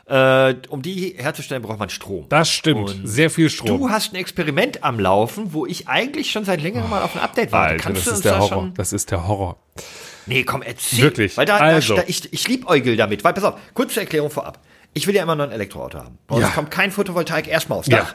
Äh, 0.07 0.57
um 0.71 0.83
die 0.83 1.15
herzustellen, 1.17 1.63
braucht 1.63 1.79
man 1.79 1.89
Strom. 1.89 2.27
Das 2.29 2.51
stimmt. 2.51 2.91
Und 2.91 3.07
Sehr 3.07 3.31
viel 3.31 3.49
Strom. 3.49 3.79
Du 3.79 3.91
hast 3.91 4.13
ein 4.13 4.17
Experiment 4.17 4.83
am 4.83 4.99
Laufen, 4.99 5.53
wo 5.53 5.67
ich 5.67 5.87
eigentlich 5.87 6.33
schon 6.33 6.45
seit 6.45 6.61
längerem 6.61 6.91
mal 6.91 7.03
auf 7.03 7.15
ein 7.15 7.23
Update 7.23 7.53
warte. 7.53 7.75
Alter, 7.75 7.85
Kannst 7.85 8.07
das 8.09 8.15
ist 8.15 8.25
der 8.25 8.33
da 8.33 8.39
Horror. 8.41 8.71
Das 8.75 8.93
ist 8.93 9.11
der 9.13 9.29
Horror. 9.29 9.57
Nee, 10.27 10.43
komm, 10.43 10.63
erzähl. 10.63 11.03
Wirklich? 11.05 11.37
Weil 11.37 11.47
da, 11.47 11.59
Also. 11.59 11.95
da 11.95 12.03
ich, 12.09 12.33
ich 12.33 12.49
liebäugel 12.49 12.97
damit. 12.97 13.23
Weil, 13.23 13.35
pass 13.35 13.45
auf, 13.45 13.55
kurze 13.73 14.01
Erklärung 14.01 14.31
vorab. 14.31 14.59
Ich 14.95 15.07
will 15.07 15.15
ja 15.15 15.23
immer 15.23 15.37
noch 15.37 15.45
ein 15.45 15.53
Elektroauto 15.53 15.99
haben. 15.99 16.19
Bei 16.27 16.35
uns 16.37 16.45
Ja. 16.45 16.51
kommt 16.51 16.73
kein 16.73 16.91
Photovoltaik 16.91 17.47
erstmal 17.47 17.79
aufs 17.79 17.87
Ja. 17.89 18.09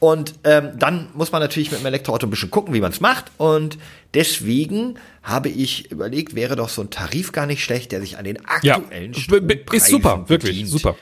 Und 0.00 0.34
ähm, 0.44 0.70
dann 0.78 1.08
muss 1.14 1.32
man 1.32 1.40
natürlich 1.40 1.70
mit 1.70 1.80
dem 1.80 1.86
Elektroauto 1.86 2.26
ein 2.26 2.30
bisschen 2.30 2.50
gucken, 2.50 2.74
wie 2.74 2.80
man 2.80 2.90
es 2.92 3.00
macht. 3.00 3.26
Und 3.38 3.78
deswegen 4.12 4.98
habe 5.22 5.48
ich 5.48 5.90
überlegt, 5.90 6.34
wäre 6.34 6.56
doch 6.56 6.68
so 6.68 6.82
ein 6.82 6.90
Tarif 6.90 7.32
gar 7.32 7.46
nicht 7.46 7.62
schlecht, 7.64 7.92
der 7.92 8.00
sich 8.00 8.18
an 8.18 8.24
den 8.24 8.38
Ja, 8.62 8.76
aktuellen 8.76 9.12
B- 9.12 9.40
b- 9.40 9.54
ist 9.54 9.86
Strompreisen 9.86 9.90
super, 9.90 10.28
wirklich, 10.28 10.50
bedient. 10.52 10.68
super. 10.70 10.96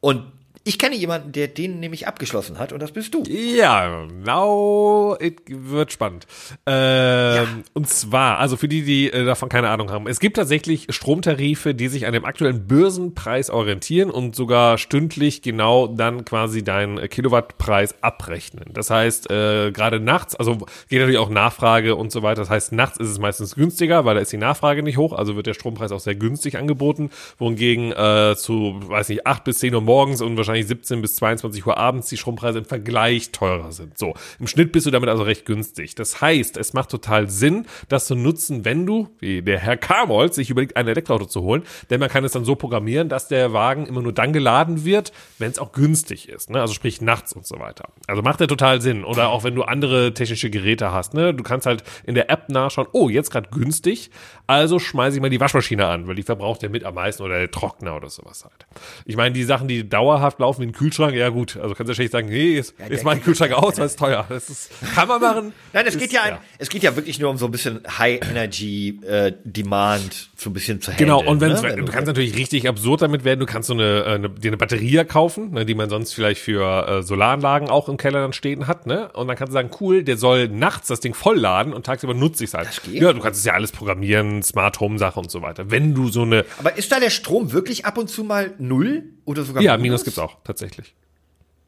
Und 0.00 0.24
ich 0.68 0.78
kenne 0.78 0.96
jemanden, 0.96 1.32
der 1.32 1.48
den 1.48 1.80
nämlich 1.80 2.06
abgeschlossen 2.06 2.58
hat, 2.58 2.74
und 2.74 2.82
das 2.82 2.92
bist 2.92 3.14
du. 3.14 3.22
Ja, 3.26 4.06
now 4.22 5.16
it 5.18 5.40
wird 5.46 5.92
spannend. 5.92 6.26
Ähm, 6.66 7.64
Und 7.72 7.88
zwar, 7.88 8.38
also 8.38 8.58
für 8.58 8.68
die, 8.68 8.82
die 8.82 9.10
äh, 9.10 9.24
davon 9.24 9.48
keine 9.48 9.70
Ahnung 9.70 9.90
haben, 9.90 10.06
es 10.06 10.20
gibt 10.20 10.36
tatsächlich 10.36 10.86
Stromtarife, 10.90 11.74
die 11.74 11.88
sich 11.88 12.06
an 12.06 12.12
dem 12.12 12.26
aktuellen 12.26 12.66
Börsenpreis 12.66 13.48
orientieren 13.48 14.10
und 14.10 14.36
sogar 14.36 14.76
stündlich 14.76 15.40
genau 15.40 15.86
dann 15.86 16.26
quasi 16.26 16.62
deinen 16.62 17.08
Kilowattpreis 17.08 18.02
abrechnen. 18.02 18.66
Das 18.74 18.90
heißt, 18.90 19.30
äh, 19.30 19.72
gerade 19.72 20.00
nachts, 20.00 20.34
also 20.34 20.58
geht 20.90 20.98
natürlich 20.98 21.16
auch 21.16 21.30
Nachfrage 21.30 21.96
und 21.96 22.12
so 22.12 22.22
weiter. 22.22 22.42
Das 22.42 22.50
heißt, 22.50 22.72
nachts 22.72 22.98
ist 22.98 23.08
es 23.08 23.18
meistens 23.18 23.54
günstiger, 23.54 24.04
weil 24.04 24.16
da 24.16 24.20
ist 24.20 24.32
die 24.32 24.36
Nachfrage 24.36 24.82
nicht 24.82 24.98
hoch, 24.98 25.14
also 25.14 25.34
wird 25.34 25.46
der 25.46 25.54
Strompreis 25.54 25.92
auch 25.92 26.00
sehr 26.00 26.14
günstig 26.14 26.58
angeboten, 26.58 27.08
wohingegen 27.38 27.92
äh, 27.92 28.34
zu, 28.36 28.78
weiß 28.82 29.08
nicht, 29.08 29.26
acht 29.26 29.44
bis 29.44 29.60
zehn 29.60 29.74
Uhr 29.74 29.80
morgens 29.80 30.20
und 30.20 30.36
wahrscheinlich 30.36 30.57
wahrscheinlich 30.58 30.66
17 30.66 31.02
bis 31.02 31.16
22 31.16 31.66
Uhr 31.66 31.76
abends 31.76 32.08
die 32.08 32.16
Strompreise 32.16 32.58
im 32.58 32.64
Vergleich 32.64 33.30
teurer 33.32 33.72
sind. 33.72 33.98
So, 33.98 34.14
im 34.38 34.46
Schnitt 34.46 34.72
bist 34.72 34.86
du 34.86 34.90
damit 34.90 35.08
also 35.08 35.22
recht 35.22 35.44
günstig. 35.46 35.94
Das 35.94 36.20
heißt, 36.20 36.56
es 36.56 36.72
macht 36.72 36.90
total 36.90 37.28
Sinn, 37.30 37.66
das 37.88 38.06
zu 38.06 38.14
nutzen, 38.14 38.64
wenn 38.64 38.86
du, 38.86 39.08
wie 39.18 39.42
der 39.42 39.58
Herr 39.58 39.76
Kamolz, 39.76 40.36
sich 40.36 40.50
überlegt, 40.50 40.76
ein 40.76 40.88
Elektroauto 40.88 41.26
zu 41.26 41.42
holen, 41.42 41.62
denn 41.90 42.00
man 42.00 42.08
kann 42.08 42.24
es 42.24 42.32
dann 42.32 42.44
so 42.44 42.54
programmieren, 42.54 43.08
dass 43.08 43.28
der 43.28 43.52
Wagen 43.52 43.86
immer 43.86 44.02
nur 44.02 44.12
dann 44.12 44.32
geladen 44.32 44.84
wird, 44.84 45.12
wenn 45.38 45.50
es 45.50 45.58
auch 45.58 45.72
günstig 45.72 46.28
ist, 46.28 46.50
ne? 46.50 46.60
also 46.60 46.74
sprich 46.74 47.00
nachts 47.00 47.32
und 47.32 47.46
so 47.46 47.58
weiter. 47.58 47.88
Also 48.06 48.22
macht 48.22 48.40
der 48.40 48.48
total 48.48 48.80
Sinn. 48.80 49.04
Oder 49.04 49.30
auch 49.30 49.44
wenn 49.44 49.54
du 49.54 49.62
andere 49.62 50.14
technische 50.14 50.50
Geräte 50.50 50.92
hast, 50.92 51.14
ne? 51.14 51.34
du 51.34 51.42
kannst 51.42 51.66
halt 51.66 51.84
in 52.04 52.14
der 52.14 52.30
App 52.30 52.48
nachschauen, 52.48 52.88
oh, 52.92 53.08
jetzt 53.08 53.30
gerade 53.30 53.48
günstig, 53.50 54.10
also 54.46 54.78
schmeiße 54.78 55.16
ich 55.16 55.22
mal 55.22 55.30
die 55.30 55.40
Waschmaschine 55.40 55.86
an, 55.86 56.06
weil 56.06 56.14
die 56.14 56.22
verbraucht 56.22 56.62
ja 56.62 56.68
mit 56.68 56.84
am 56.84 56.94
meisten 56.94 57.22
oder 57.22 57.38
der 57.38 57.50
Trockner 57.50 57.96
oder 57.96 58.10
sowas 58.10 58.44
halt. 58.44 58.66
Ich 59.04 59.16
meine, 59.16 59.32
die 59.32 59.44
Sachen, 59.44 59.68
die 59.68 59.88
dauerhaft 59.88 60.40
laufen 60.40 60.47
wie 60.58 60.62
ein 60.64 60.72
Kühlschrank, 60.72 61.14
ja 61.14 61.28
gut, 61.28 61.56
also 61.56 61.74
kannst 61.74 61.88
du 61.88 61.92
ja 61.92 61.94
schlecht 61.96 62.12
sagen, 62.12 62.28
nee, 62.28 62.54
jetzt, 62.54 62.74
Ja, 62.78 62.86
jetzt 62.88 63.04
mach 63.04 63.12
ich 63.12 63.18
den 63.18 63.24
Kühlschrank 63.24 63.52
aus, 63.52 63.76
weil 63.78 63.86
es 63.86 63.96
teuer. 63.96 64.24
Das 64.28 64.48
ist, 64.48 64.70
kann 64.94 65.08
man 65.08 65.20
machen. 65.20 65.52
Nein, 65.72 65.84
es 65.86 65.98
geht 65.98 66.12
ja, 66.12 66.22
ein, 66.22 66.38
es 66.58 66.68
geht 66.70 66.82
ja 66.82 66.96
wirklich 66.96 67.18
nur 67.18 67.28
um 67.30 67.36
so 67.36 67.44
ein 67.46 67.50
bisschen 67.50 67.80
High 67.98 68.20
Energy 68.30 69.00
äh, 69.06 69.32
Demand 69.44 70.30
so 70.36 70.50
ein 70.50 70.52
bisschen 70.52 70.80
zu 70.80 70.92
Genau, 70.96 71.18
handeln. 71.26 71.52
und 71.52 71.62
wenn's, 71.62 71.62
ne? 71.76 71.76
du 71.84 71.92
kannst 71.92 72.06
natürlich 72.06 72.36
richtig 72.36 72.68
absurd 72.68 73.02
damit 73.02 73.24
werden. 73.24 73.40
Du 73.40 73.46
kannst 73.46 73.66
so 73.68 73.74
eine, 73.74 74.04
äh, 74.04 74.14
eine, 74.14 74.30
dir 74.30 74.48
eine 74.50 74.56
Batterie 74.56 75.04
kaufen, 75.04 75.50
ne, 75.50 75.66
die 75.66 75.74
man 75.74 75.90
sonst 75.90 76.12
vielleicht 76.14 76.40
für 76.40 76.86
äh, 76.88 77.02
Solaranlagen 77.02 77.68
auch 77.68 77.88
im 77.88 77.96
Keller 77.96 78.20
dann 78.20 78.32
stehen 78.32 78.66
hat, 78.66 78.86
ne? 78.86 79.10
Und 79.12 79.28
dann 79.28 79.36
kannst 79.36 79.50
du 79.50 79.54
sagen, 79.54 79.70
cool, 79.80 80.02
der 80.04 80.16
soll 80.16 80.48
nachts 80.48 80.88
das 80.88 81.00
Ding 81.00 81.14
vollladen 81.14 81.72
und 81.72 81.84
tagsüber 81.86 82.14
nutze 82.14 82.44
ich 82.44 82.50
es 82.50 82.54
halt. 82.54 82.80
Ja, 82.92 83.12
du 83.12 83.20
kannst 83.20 83.40
es 83.40 83.44
ja 83.44 83.54
alles 83.54 83.72
programmieren, 83.72 84.42
Smart 84.42 84.80
Home 84.80 84.98
Sache 84.98 85.18
und 85.18 85.30
so 85.30 85.42
weiter. 85.42 85.70
Wenn 85.70 85.94
du 85.94 86.08
so 86.08 86.22
eine, 86.22 86.44
Aber 86.58 86.76
ist 86.76 86.92
da 86.92 87.00
der 87.00 87.10
Strom 87.10 87.52
wirklich 87.52 87.84
ab 87.84 87.98
und 87.98 88.08
zu 88.08 88.24
mal 88.24 88.52
null 88.58 89.04
oder 89.28 89.44
sogar 89.44 89.62
ja, 89.62 89.76
Minus 89.76 90.04
gibt's 90.04 90.18
auch, 90.18 90.38
tatsächlich. 90.42 90.94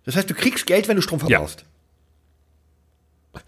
Das 0.04 0.16
heißt, 0.16 0.28
du 0.30 0.34
kriegst 0.34 0.66
Geld, 0.66 0.88
wenn 0.88 0.96
du 0.96 1.02
Strom 1.02 1.20
verbrauchst. 1.20 1.64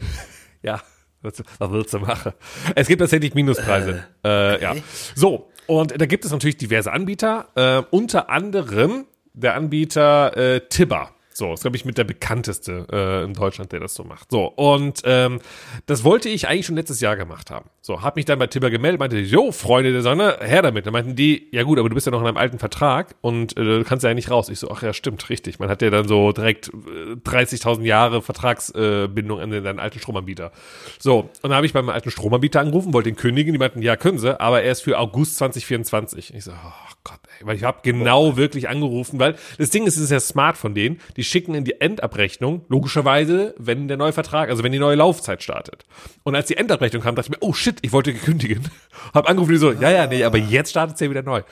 Ja, 0.64 0.80
was, 1.22 1.42
was 1.58 1.70
willst 1.72 1.92
du 1.92 1.98
machen? 1.98 2.34
Es 2.76 2.86
gibt 2.86 3.00
tatsächlich 3.00 3.34
Minuspreise. 3.34 4.04
Äh, 4.24 4.62
ja. 4.62 4.76
So, 5.16 5.50
und 5.66 6.00
da 6.00 6.06
gibt 6.06 6.24
es 6.24 6.30
natürlich 6.30 6.56
diverse 6.56 6.92
Anbieter, 6.92 7.48
äh, 7.56 7.82
unter 7.90 8.30
anderem 8.30 9.06
der 9.32 9.54
Anbieter 9.56 10.36
äh, 10.36 10.60
Tibber. 10.68 11.16
So, 11.34 11.52
ist, 11.54 11.62
glaube 11.62 11.76
ich, 11.76 11.84
mit 11.84 11.98
der 11.98 12.04
bekannteste 12.04 12.86
äh, 12.92 13.24
in 13.24 13.34
Deutschland, 13.34 13.72
der 13.72 13.80
das 13.80 13.94
so 13.94 14.04
macht. 14.04 14.30
So, 14.30 14.46
und 14.46 15.02
ähm, 15.04 15.40
das 15.86 16.04
wollte 16.04 16.28
ich 16.28 16.48
eigentlich 16.48 16.66
schon 16.66 16.76
letztes 16.76 17.00
Jahr 17.00 17.16
gemacht 17.16 17.50
haben. 17.50 17.70
So, 17.80 18.02
hab 18.02 18.16
mich 18.16 18.24
dann 18.24 18.38
bei 18.38 18.46
Tibber 18.46 18.70
gemeldet, 18.70 19.00
meinte, 19.00 19.18
jo, 19.18 19.50
Freunde 19.50 19.92
der 19.92 20.02
Sonne, 20.02 20.38
her 20.40 20.62
damit. 20.62 20.86
Dann 20.86 20.92
meinten 20.92 21.16
die, 21.16 21.48
ja 21.50 21.62
gut, 21.64 21.78
aber 21.78 21.88
du 21.88 21.94
bist 21.94 22.06
ja 22.06 22.12
noch 22.12 22.20
in 22.20 22.26
einem 22.26 22.36
alten 22.36 22.58
Vertrag 22.58 23.14
und 23.20 23.56
äh, 23.56 23.78
du 23.78 23.84
kannst 23.84 24.04
ja 24.04 24.14
nicht 24.14 24.30
raus. 24.30 24.48
Ich 24.48 24.58
so, 24.58 24.70
ach 24.70 24.82
ja, 24.82 24.92
stimmt, 24.92 25.28
richtig. 25.30 25.58
Man 25.58 25.68
hat 25.68 25.82
ja 25.82 25.90
dann 25.90 26.06
so 26.06 26.32
direkt 26.32 26.68
äh, 26.68 27.14
30.000 27.28 27.82
Jahre 27.82 28.22
Vertragsbindung 28.22 29.38
äh, 29.38 29.42
an 29.42 29.50
den, 29.50 29.64
deinen 29.64 29.80
alten 29.80 29.98
Stromanbieter. 29.98 30.52
So, 30.98 31.20
und 31.20 31.30
dann 31.42 31.54
habe 31.54 31.66
ich 31.66 31.72
beim 31.72 31.88
alten 31.88 32.10
Stromanbieter 32.10 32.60
angerufen, 32.60 32.92
wollte 32.92 33.10
den 33.10 33.16
kündigen, 33.16 33.52
die 33.52 33.58
meinten, 33.58 33.82
ja, 33.82 33.96
können 33.96 34.18
sie, 34.18 34.38
aber 34.40 34.62
erst 34.62 34.84
für 34.84 34.98
August 34.98 35.38
2024. 35.38 36.34
Ich 36.34 36.44
so, 36.44 36.52
oh 36.52 36.94
Gott, 37.04 37.18
ey, 37.40 37.46
weil 37.46 37.56
ich 37.56 37.64
habe 37.64 37.78
genau 37.82 38.36
wirklich 38.36 38.68
angerufen, 38.68 39.18
weil 39.18 39.34
das 39.58 39.70
Ding 39.70 39.86
ist, 39.86 39.96
es 39.96 40.04
ist 40.04 40.10
ja 40.10 40.20
smart 40.20 40.56
von 40.56 40.74
denen, 40.74 41.00
die 41.16 41.21
schicken 41.24 41.54
in 41.54 41.64
die 41.64 41.80
Endabrechnung, 41.80 42.64
logischerweise, 42.68 43.54
wenn 43.58 43.88
der 43.88 43.96
neue 43.96 44.12
Vertrag, 44.12 44.48
also 44.48 44.62
wenn 44.62 44.72
die 44.72 44.78
neue 44.78 44.96
Laufzeit 44.96 45.42
startet. 45.42 45.84
Und 46.22 46.34
als 46.34 46.46
die 46.46 46.56
Endabrechnung 46.56 47.02
kam, 47.02 47.14
dachte 47.14 47.30
ich 47.32 47.40
mir, 47.40 47.46
oh 47.46 47.52
shit, 47.52 47.78
ich 47.82 47.92
wollte 47.92 48.14
kündigen. 48.14 48.68
Hab 49.14 49.28
angerufen, 49.28 49.52
die 49.52 49.58
so, 49.58 49.72
ja, 49.72 49.90
ja, 49.90 50.06
nee, 50.06 50.24
aber 50.24 50.38
jetzt 50.38 50.70
startet 50.70 50.94
es 50.94 51.00
ja 51.00 51.10
wieder 51.10 51.22
neu. 51.22 51.42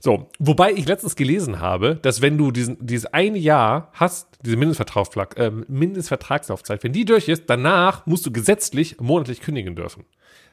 So, 0.00 0.28
wobei 0.38 0.72
ich 0.72 0.86
letztens 0.86 1.16
gelesen 1.16 1.60
habe, 1.60 1.98
dass 2.02 2.22
wenn 2.22 2.38
du 2.38 2.50
diesen, 2.50 2.84
dieses 2.84 3.06
eine 3.06 3.38
Jahr 3.38 3.90
hast, 3.92 4.28
diese 4.42 4.56
Mindestvertrag, 4.56 5.36
äh, 5.38 5.50
Mindestvertragslaufzeit, 5.50 6.82
wenn 6.84 6.92
die 6.92 7.04
durch 7.04 7.28
ist, 7.28 7.44
danach 7.48 8.06
musst 8.06 8.26
du 8.26 8.32
gesetzlich 8.32 9.00
monatlich 9.00 9.40
kündigen 9.40 9.74
dürfen. 9.74 10.04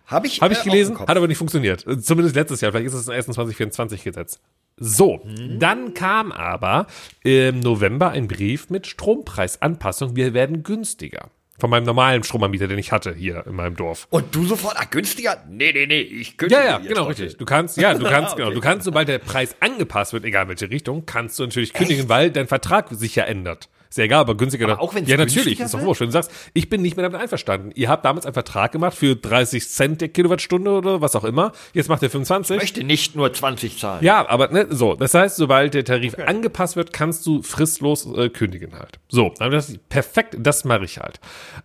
Habe 0.08 0.26
ich, 0.28 0.42
Habe 0.42 0.54
ich 0.54 0.62
äh, 0.62 0.64
gelesen, 0.64 0.98
hat 1.00 1.10
aber 1.16 1.28
nicht 1.28 1.38
funktioniert. 1.38 1.82
Zumindest 2.02 2.36
letztes 2.36 2.62
Jahr, 2.62 2.72
vielleicht 2.72 2.88
ist 2.88 2.94
es 2.94 3.10
ein 3.10 3.22
2024 3.22 4.04
Gesetz. 4.04 4.40
So, 4.78 5.22
dann 5.60 5.94
kam 5.94 6.32
aber 6.32 6.88
im 7.24 7.60
November 7.60 8.12
ein 8.12 8.28
Brief 8.28 8.70
mit 8.70 8.88
Strompreisanpassung. 8.88 10.16
Wir 10.16 10.34
werden 10.34 10.64
günstiger. 10.64 11.30
Von 11.60 11.72
meinem 11.72 11.86
normalen 11.86 12.24
Stromanbieter, 12.24 12.68
den 12.68 12.78
ich 12.78 12.92
hatte 12.92 13.16
hier 13.16 13.46
in 13.48 13.56
meinem 13.56 13.76
Dorf. 13.76 14.06
Und 14.12 14.36
du 14.36 14.46
sofort, 14.46 14.76
ach, 14.78 14.92
günstiger? 14.92 15.44
Nee, 15.50 15.72
nee, 15.74 15.88
nee, 15.88 16.02
ich 16.02 16.38
kündige 16.38 16.62
Ja, 16.62 16.68
ja, 16.68 16.78
genau, 16.78 17.08
heute. 17.08 17.24
richtig. 17.24 17.38
Du 17.40 17.46
kannst, 17.46 17.78
ja, 17.78 17.96
du 17.96 18.06
kannst, 18.10 18.34
Okay. 18.34 18.44
genau, 18.44 18.54
du 18.54 18.62
kannst, 18.62 18.86
sobald 18.86 19.08
der 19.08 19.18
Preis 19.18 19.56
angepasst 19.60 20.14
wird, 20.14 20.24
egal 20.24 20.44
in 20.44 20.50
welche 20.50 20.70
Richtung, 20.70 21.08
kannst 21.08 21.40
du 21.40 21.44
natürlich 21.44 21.74
kündigen, 21.74 22.08
weil 22.10 22.30
dein 22.30 22.48
Vertrag 22.48 22.90
sich 22.92 23.16
ja 23.16 23.24
ändert. 23.24 23.70
Ist 23.90 23.98
ja 23.98 24.04
egal, 24.04 24.22
aber 24.22 24.36
günstiger. 24.36 24.68
Aber 24.68 24.82
auch 24.82 24.96
wenn's 24.96 25.10
Ja, 25.10 25.18
natürlich, 25.18 25.60
ist 25.60 25.74
doch 25.74 25.82
wurscht. 25.82 26.02
Wenn 26.02 26.08
du 26.08 26.14
sagst, 26.14 26.32
ich 26.54 26.70
bin 26.70 26.82
nicht 26.82 26.98
mehr 26.98 27.04
damit 27.04 27.22
einverstanden. 27.22 27.72
Ihr 27.76 27.90
habt 27.90 28.06
damals 28.06 28.26
einen 28.26 28.34
Vertrag 28.34 28.72
gemacht 28.72 28.98
für 28.98 29.16
30 29.16 29.68
Cent 29.68 30.02
der 30.02 30.10
Kilowattstunde 30.10 30.72
oder 30.72 31.02
was 31.02 31.16
auch 31.16 31.24
immer. 31.24 31.52
Jetzt 31.74 31.90
macht 31.90 32.02
ihr 32.02 32.10
25. 32.10 32.56
Ich 32.56 32.62
möchte 32.62 32.84
nicht 32.84 33.16
nur 33.16 33.32
20 33.32 33.80
zahlen. 33.80 34.04
Ja, 34.04 34.28
aber 34.28 34.50
ne, 34.50 34.68
so, 34.70 34.96
das 34.96 35.14
heißt, 35.14 35.38
sobald 35.38 35.74
der 35.74 35.86
Tarif 35.86 36.16
angepasst 36.18 36.76
wird, 36.76 36.94
kannst 36.94 37.26
du 37.26 37.42
fristlos 37.42 38.06
äh, 38.16 38.30
kündigen 38.30 38.74
halt. 38.74 39.00
So, 39.10 39.34
dann 39.40 39.52
das 39.52 39.78
perfekt, 39.90 40.36
das 40.40 40.66
mache 40.66 40.86
ich 40.86 41.00
halt. 41.00 41.20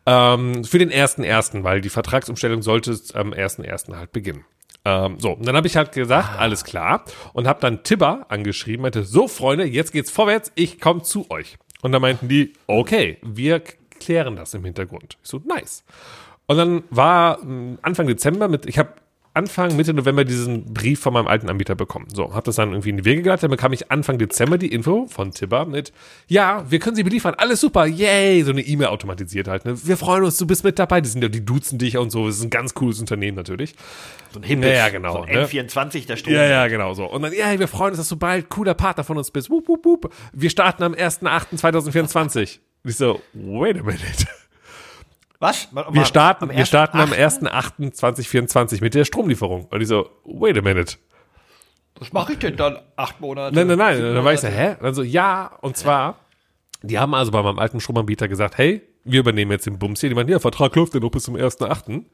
Ähm, 0.07 0.65
für 0.65 0.79
den 0.79 0.91
ersten 0.91 1.25
ersten, 1.25 1.65
weil 1.65 1.81
die 1.81 1.89
Vertragsumstellung 1.89 2.63
sollte 2.63 2.97
am 3.15 3.33
ersten 3.33 3.65
ersten 3.65 3.97
halt 3.97 4.13
beginnen. 4.13 4.45
Ähm, 4.85 5.17
so, 5.19 5.33
und 5.33 5.47
dann 5.47 5.57
habe 5.57 5.67
ich 5.67 5.77
halt 5.77 5.93
gesagt, 5.93 6.39
alles 6.39 6.65
klar, 6.65 7.05
und 7.33 7.47
habe 7.47 7.61
dann 7.61 7.85
Tibber 7.85 8.27
angeschrieben, 8.29 8.83
meinte, 8.83 9.05
so 9.05 9.29
Freunde, 9.29 9.65
jetzt 9.65 9.93
geht's 9.93 10.11
vorwärts, 10.11 10.51
ich 10.55 10.81
komme 10.81 11.03
zu 11.03 11.31
euch. 11.31 11.57
Und 11.83 11.93
dann 11.93 12.01
meinten 12.01 12.29
die, 12.29 12.55
okay, 12.67 13.19
wir 13.23 13.61
klären 14.01 14.37
das 14.37 14.55
im 14.55 14.65
Hintergrund. 14.65 15.19
Ich 15.23 15.29
so, 15.29 15.43
nice. 15.45 15.85
Und 16.47 16.57
dann 16.57 16.85
war 16.91 17.41
Anfang 17.83 18.07
Dezember 18.07 18.49
mit, 18.49 18.67
ich 18.67 18.79
habe 18.79 18.95
Anfang, 19.35 19.77
Mitte 19.77 19.95
November 19.95 20.25
diesen 20.25 20.75
Brief 20.75 21.01
von 21.01 21.15
meinem 21.15 21.27
alten 21.27 21.49
Anbieter 21.49 21.75
bekommen. 21.75 22.07
So, 22.13 22.35
habe 22.35 22.45
das 22.45 22.57
dann 22.57 22.71
irgendwie 22.73 22.91
in 22.91 22.99
die 22.99 23.05
Wege 23.07 23.23
geleitet. 23.23 23.45
Dann 23.45 23.51
bekam 23.51 23.73
ich 23.73 23.91
Anfang 23.91 24.19
Dezember 24.19 24.59
die 24.59 24.71
Info 24.71 25.07
von 25.07 25.31
Tibber 25.31 25.65
mit, 25.65 25.93
ja, 26.29 26.71
wir 26.71 26.79
können 26.79 26.97
sie 26.97 27.03
beliefern, 27.03 27.35
alles 27.39 27.61
super, 27.61 27.87
yay, 27.87 28.43
so 28.43 28.51
eine 28.51 28.61
E-Mail 28.61 28.89
automatisiert 28.89 29.49
halt. 29.49 29.65
Ne? 29.65 29.75
Wir 29.87 29.97
freuen 29.97 30.25
uns, 30.25 30.37
du 30.37 30.47
bist 30.47 30.65
mit 30.65 30.79
dabei. 30.79 31.01
Die 31.01 31.09
sind 31.09 31.23
ja, 31.23 31.29
die 31.29 31.45
duzen 31.45 31.79
dich 31.79 31.97
und 31.97 32.11
so. 32.11 32.27
Das 32.27 32.37
ist 32.37 32.43
ein 32.43 32.51
ganz 32.51 32.75
cooles 32.75 33.01
Unternehmen 33.01 33.37
natürlich. 33.37 33.75
So 34.33 34.41
ein 34.41 34.43
Himmel, 34.43 34.69
Ja, 34.69 34.75
ja, 34.77 34.89
genau, 34.91 35.13
So 35.13 35.23
ein 35.23 35.33
ne? 35.33 35.47
N24, 35.47 36.07
der 36.07 36.17
Strom. 36.17 36.35
Ja, 36.35 36.45
ja, 36.45 36.69
genau 36.69 36.93
so. 36.93 37.07
Und 37.07 37.23
dann, 37.23 37.33
ja, 37.33 37.59
wir 37.59 37.69
freuen 37.69 37.91
uns, 37.91 37.99
dass 37.99 38.09
du 38.09 38.17
bald 38.17 38.51
cooler 38.51 38.75
Partner 38.75 39.05
von 39.05 39.17
uns 39.17 39.31
bist. 39.31 39.49
Wup, 39.49 39.67
wup, 39.69 39.85
wup. 39.85 40.15
Wir 40.35 40.51
starten 40.51 40.83
am 40.83 40.93
1.8.2024. 40.93 42.59
Und 42.85 42.91
ich 42.91 42.97
so, 42.97 43.21
wait 43.33 43.79
a 43.79 43.83
minute. 43.83 44.27
Was? 45.43 45.67
Wir 45.91 46.05
starten, 46.05 46.51
Am 46.51 46.57
wir 46.57 46.65
starten 46.65 47.01
am 47.01 47.11
1.8.? 47.11 47.99
1.8.2024 47.99 48.81
mit 48.81 48.95
der 48.95 49.05
Stromlieferung. 49.05 49.65
Und 49.65 49.81
ich 49.81 49.89
so, 49.89 50.09
wait 50.25 50.57
a 50.57 50.63
minute. 50.63 50.99
Was 51.99 52.13
mache 52.13 52.35
ich 52.35 52.39
denn 52.39 52.57
dann? 52.57 52.79
Acht 52.95 53.21
Monate? 53.21 53.53
Nein, 53.53 53.67
nein, 53.67 53.77
nein. 53.77 54.01
Dann 54.01 54.25
war 54.25 54.33
ich 54.33 54.39
so, 54.39 54.47
hä? 54.47 54.77
Und 54.79 54.85
dann 54.85 54.95
so, 54.95 55.03
ja, 55.03 55.51
und 55.61 55.77
zwar, 55.77 56.21
die 56.83 56.97
haben 56.97 57.13
also 57.13 57.33
bei 57.33 57.43
meinem 57.43 57.59
alten 57.59 57.81
Stromanbieter 57.81 58.29
gesagt, 58.29 58.57
hey, 58.57 58.83
wir 59.03 59.19
übernehmen 59.19 59.51
jetzt 59.51 59.67
den 59.67 59.81
Bums 59.81 59.99
hier. 59.99 60.11
Die 60.11 60.15
meinten, 60.15 60.31
ja, 60.31 60.39
Vertrag 60.39 60.77
läuft 60.77 60.95
ja 60.95 61.01
noch 61.01 61.11
bis 61.11 61.25
zum 61.25 61.35
1.8. 61.35 61.87
Und 61.89 62.07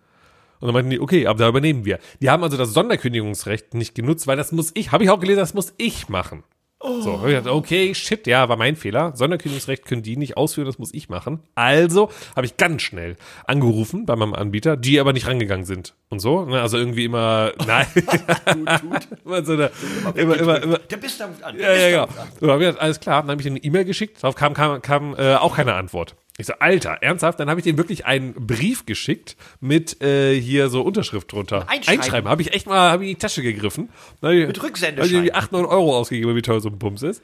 dann 0.63 0.73
meinten 0.73 0.89
die, 0.89 0.99
okay, 0.99 1.27
aber 1.27 1.39
da 1.39 1.49
übernehmen 1.51 1.85
wir. 1.85 1.99
Die 2.23 2.31
haben 2.31 2.43
also 2.43 2.57
das 2.57 2.73
Sonderkündigungsrecht 2.73 3.75
nicht 3.75 3.95
genutzt, 3.95 4.27
weil 4.27 4.39
das 4.39 4.53
muss 4.53 4.71
ich, 4.73 4.91
habe 4.91 5.05
ich 5.05 5.11
auch 5.11 5.21
gelesen, 5.21 5.41
das 5.41 5.53
muss 5.53 5.75
ich 5.77 6.09
machen. 6.09 6.45
So, 6.81 7.19
hab 7.19 7.27
ich 7.27 7.35
gedacht, 7.35 7.53
okay, 7.53 7.93
shit, 7.93 8.27
ja, 8.29 8.49
war 8.49 8.57
mein 8.57 8.77
Fehler. 8.77 9.13
Sonderkündigungsrecht 9.17 9.85
können 9.85 10.03
die 10.03 10.17
nicht 10.17 10.37
ausführen, 10.37 10.67
das 10.67 10.79
muss 10.79 10.95
ich 10.95 11.09
machen. 11.09 11.41
Also 11.57 12.09
habe 12.37 12.47
ich 12.47 12.57
ganz 12.57 12.83
schnell 12.83 13.17
angerufen 13.47 14.07
bei 14.07 14.15
meinem 14.15 14.33
Anbieter, 14.33 14.77
die 14.77 15.01
aber 15.01 15.13
nicht 15.13 15.27
rangegangen 15.27 15.67
sind 15.67 15.95
und 16.09 16.21
so. 16.21 16.45
Ne? 16.45 16.61
Also 16.61 16.79
irgendwie 16.79 17.07
immer, 17.07 17.53
nein, 17.67 17.87
immer 19.25 19.45
so 19.45 19.55
eine, 19.55 19.71
immer, 20.15 20.37
immer, 20.37 20.63
immer, 20.63 20.79
Der 20.79 20.97
bist 20.99 21.19
damit 21.21 21.43
an. 21.43 21.59
ja, 21.59 21.75
ja, 21.75 22.07
genau. 22.07 22.15
So, 22.41 22.47
hab 22.49 22.61
ich 22.61 22.67
gesagt, 22.67 22.81
alles 22.81 23.01
klar, 23.01 23.23
dann 23.23 23.33
habe 23.33 23.41
ich 23.43 23.49
eine 23.49 23.59
E-Mail 23.59 23.85
geschickt, 23.85 24.23
darauf 24.23 24.37
kam, 24.37 24.55
kam, 24.55 24.81
kam 24.81 25.17
äh, 25.19 25.35
auch 25.35 25.57
keine 25.57 25.75
Antwort. 25.75 26.15
Ich 26.41 26.47
so, 26.47 26.53
Alter, 26.61 26.99
ernsthaft? 27.01 27.41
Dann 27.41 27.51
habe 27.51 27.59
ich 27.59 27.65
denen 27.65 27.79
wirklich 27.79 28.07
einen 28.07 28.33
Brief 28.33 28.87
geschickt 28.87 29.37
mit 29.61 30.01
äh, 30.01 30.41
hier 30.41 30.69
so 30.69 30.83
Unterschrift 30.83 31.33
drunter. 31.33 31.69
Einschreiben. 31.69 32.01
Einschreiben. 32.01 32.31
Habe 32.31 32.43
ich 32.43 32.55
echt 32.55 32.69
mal 32.69 32.93
hab 32.93 33.01
ich 33.01 33.09
in 33.09 33.15
die 33.15 33.19
Tasche 33.19 33.43
gegriffen. 33.43 33.89
Mit 34.21 34.63
Rücksendeschein. 34.63 34.97
Habe 34.99 35.07
ich 35.07 35.13
irgendwie 35.13 35.33
8, 35.35 35.51
9 35.51 35.65
Euro 35.65 35.97
ausgegeben, 35.97 36.37
wie 36.37 36.43
teuer 36.43 36.61
so 36.61 36.69
ein 36.69 36.79
Bums 36.79 37.03
ist. 37.03 37.23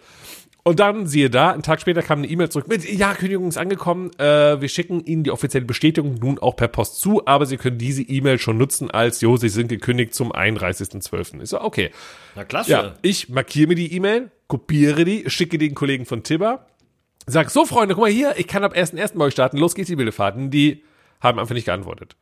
Und 0.66 0.80
dann, 0.80 1.06
siehe 1.06 1.28
da, 1.28 1.50
einen 1.50 1.62
Tag 1.62 1.82
später 1.82 2.02
kam 2.02 2.20
eine 2.20 2.26
E-Mail 2.26 2.48
zurück 2.48 2.68
mit, 2.68 2.90
ja, 2.90 3.12
Kündigung 3.12 3.48
ist 3.48 3.58
angekommen, 3.58 4.10
äh, 4.18 4.60
wir 4.60 4.68
schicken 4.70 5.04
Ihnen 5.04 5.22
die 5.22 5.30
offizielle 5.30 5.66
Bestätigung 5.66 6.14
nun 6.14 6.38
auch 6.38 6.56
per 6.56 6.68
Post 6.68 7.00
zu, 7.00 7.26
aber 7.26 7.44
Sie 7.44 7.58
können 7.58 7.76
diese 7.76 8.00
E-Mail 8.00 8.38
schon 8.38 8.56
nutzen 8.56 8.90
als, 8.90 9.20
jo, 9.20 9.36
Sie 9.36 9.50
sind 9.50 9.68
gekündigt 9.68 10.14
zum 10.14 10.32
31.12. 10.32 11.42
Ich 11.42 11.50
so, 11.50 11.60
okay. 11.60 11.90
Na 12.34 12.44
klasse. 12.44 12.70
Ja, 12.70 12.94
ich 13.02 13.28
markiere 13.28 13.68
mir 13.68 13.74
die 13.74 13.92
E-Mail, 13.92 14.30
kopiere 14.48 15.04
die, 15.04 15.24
schicke 15.28 15.58
den 15.58 15.74
Kollegen 15.74 16.06
von 16.06 16.22
Tibber, 16.22 16.66
sag, 17.26 17.50
so 17.50 17.66
Freunde, 17.66 17.94
guck 17.94 18.02
mal 18.02 18.10
hier, 18.10 18.34
ich 18.36 18.46
kann 18.46 18.64
ab 18.64 18.74
1.1. 18.74 19.16
bei 19.16 19.26
euch 19.26 19.32
starten, 19.32 19.58
los 19.58 19.74
geht's 19.74 19.88
die 19.88 19.96
Bildefahrten. 19.96 20.50
Die 20.50 20.84
haben 21.20 21.38
einfach 21.38 21.54
nicht 21.54 21.64
geantwortet. 21.64 22.16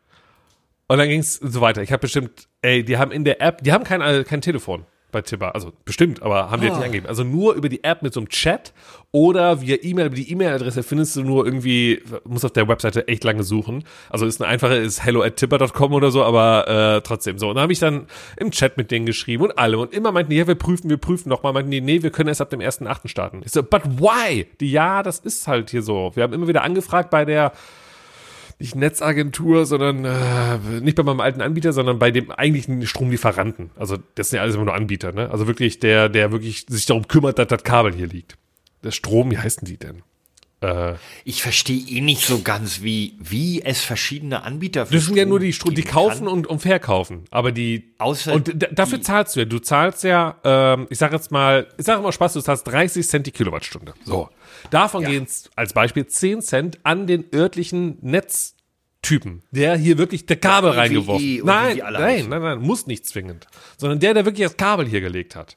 Und 0.87 0.99
dann 0.99 1.09
ging's 1.09 1.35
so 1.35 1.61
weiter. 1.61 1.83
Ich 1.83 1.91
habe 1.91 2.01
bestimmt, 2.01 2.49
ey, 2.61 2.85
die 2.85 2.99
haben 2.99 3.13
in 3.13 3.25
der 3.25 3.41
App, 3.41 3.63
die 3.63 3.73
haben 3.73 3.85
kein, 3.85 4.01
äh, 4.01 4.25
kein 4.25 4.41
Telefon. 4.41 4.85
Bei 5.13 5.23
Tipper. 5.23 5.55
Also 5.55 5.73
bestimmt, 5.85 6.23
aber 6.23 6.51
haben 6.51 6.61
die 6.61 6.67
jetzt 6.67 6.77
nicht 6.77 6.87
angegeben. 6.87 7.07
Also 7.07 7.23
nur 7.23 7.55
über 7.55 7.69
die 7.69 7.85
App 7.85 8.03
mit 8.03 8.13
so 8.13 8.21
einem 8.21 8.29
Chat 8.29 8.73
oder 9.13 9.61
via 9.61 9.77
E-Mail. 9.81 10.11
Die 10.11 10.31
E-Mail-Adresse 10.33 10.83
findest 10.83 11.15
du 11.17 11.23
nur 11.23 11.45
irgendwie, 11.45 12.03
muss 12.25 12.45
auf 12.45 12.53
der 12.53 12.67
Webseite 12.67 13.07
echt 13.07 13.23
lange 13.23 13.45
suchen. 13.45 13.85
Also 14.09 14.27
ist 14.27 14.43
eine 14.43 14.51
einfache, 14.51 14.75
ist 14.75 15.05
hello 15.05 15.23
at 15.23 15.37
tipper.com 15.37 15.93
oder 15.93 16.11
so, 16.11 16.25
aber 16.25 16.97
äh, 16.97 17.01
trotzdem 17.03 17.39
so. 17.39 17.51
Und 17.51 17.57
da 17.57 17.63
habe 17.63 17.73
ich 17.73 17.79
dann 17.79 18.07
im 18.37 18.51
Chat 18.51 18.77
mit 18.77 18.91
denen 18.91 19.07
geschrieben 19.07 19.45
und 19.45 19.59
alle. 19.59 19.79
Und 19.79 19.93
immer 19.93 20.11
meinten 20.11 20.31
die, 20.31 20.37
ja, 20.37 20.47
wir 20.47 20.55
prüfen, 20.55 20.91
wir 20.91 20.97
prüfen 20.97 21.29
nochmal. 21.29 21.53
Meinten 21.53 21.71
die, 21.71 21.81
nee, 21.81 22.03
wir 22.03 22.11
können 22.11 22.29
erst 22.29 22.41
ab 22.41 22.51
dem 22.51 22.61
1.8. 22.61 23.09
starten. 23.09 23.43
Ich 23.45 23.53
so, 23.53 23.63
but 23.63 23.83
why? 23.85 24.47
Die, 24.61 24.73
ja, 24.73 25.03
das 25.03 25.19
ist 25.19 25.47
halt 25.47 25.71
hier 25.71 25.83
so. 25.83 26.11
Wir 26.15 26.23
haben 26.23 26.33
immer 26.33 26.49
wieder 26.49 26.63
angefragt 26.63 27.11
bei 27.11 27.25
der 27.25 27.53
nicht 28.63 28.77
Netzagentur, 28.77 29.67
sondern 29.67 30.05
äh, 30.05 30.81
nicht 30.81 30.97
bei 30.97 31.03
meinem 31.03 31.21
alten 31.21 31.41
Anbieter, 31.41 31.73
sondern 31.73 31.99
bei 31.99 32.11
dem 32.11 32.31
eigentlichen 32.31 32.87
Stromlieferanten. 32.87 33.71
Also 33.77 33.99
das 34.15 34.31
sind 34.31 34.37
ja 34.37 34.43
alles 34.43 34.55
immer 34.55 34.65
nur 34.67 34.75
Anbieter, 34.75 35.13
ne? 35.13 35.31
Also 35.31 35.47
wirklich 35.47 35.81
der, 35.81 36.09
der 36.09 36.33
wirklich 36.33 36.67
sich 36.69 36.87
darum 36.87 37.09
kümmert, 37.09 37.39
dass 37.39 37.49
das 37.49 37.65
Kabel 37.65 37.93
hier 37.93 38.07
liegt. 38.07 38.39
Der 38.85 38.93
Strom, 38.93 39.31
wie 39.31 39.39
heißen 39.39 39.67
die 39.67 39.77
denn? 39.77 40.03
Äh, 40.63 40.95
Ich 41.25 41.43
verstehe 41.43 41.81
eh 41.89 42.01
nicht 42.01 42.25
so 42.27 42.41
ganz, 42.43 42.83
wie, 42.83 43.15
wie 43.19 43.63
es 43.63 43.81
verschiedene 43.83 44.43
Anbieter 44.43 44.87
für 44.87 44.95
das 44.95 45.05
sind 45.07 45.17
ja 45.17 45.23
Strom 45.23 45.29
nur 45.31 45.41
die 45.41 45.53
Strom, 45.53 45.75
die 45.75 45.83
kaufen 45.83 46.29
und, 46.29 46.47
und 46.47 46.61
verkaufen. 46.61 47.25
Aber 47.31 47.53
die 47.53 47.95
Außer 47.99 48.33
und 48.35 48.55
dafür 48.73 48.99
die- 48.99 49.05
zahlst 49.05 49.37
du 49.37 49.41
ja. 49.41 49.47
Du 49.47 49.59
zahlst 49.59 50.05
ja, 50.05 50.37
ähm, 50.45 50.87
ich 50.91 50.99
sag 50.99 51.13
jetzt 51.13 51.31
mal, 51.31 51.67
ich 51.79 51.85
sag 51.87 51.99
immer 51.99 52.13
Spaß, 52.13 52.35
du 52.35 52.41
zahlst 52.41 52.67
30 52.67 53.07
Cent 53.07 53.27
die 53.27 53.33
Kilowattstunde. 53.33 53.95
So. 54.05 54.29
Davon 54.71 55.03
Ja. 55.03 55.09
gehen 55.11 55.27
als 55.57 55.73
Beispiel 55.73 56.07
10 56.07 56.41
Cent 56.43 56.79
an 56.85 57.07
den 57.07 57.25
örtlichen 57.35 57.99
Netztypen, 58.01 59.43
der 59.51 59.77
hier 59.77 59.99
wirklich 59.99 60.27
der 60.27 60.37
Kabel 60.37 60.71
Ja, 60.71 60.77
reingeworfen. 60.77 61.25
wie 61.25 61.43
Nein, 61.45 61.79
nein, 61.79 62.29
nein, 62.29 62.43
nein, 62.43 62.59
muss 62.61 62.87
nicht 62.87 63.07
zwingend. 63.07 63.47
Sondern 63.77 63.99
der, 64.01 64.15
der 64.15 64.25
wirklich 64.25 64.47
das 64.47 64.57
Kabel 64.57 64.87
hier 64.87 65.01
gelegt 65.01 65.35
hat. 65.37 65.57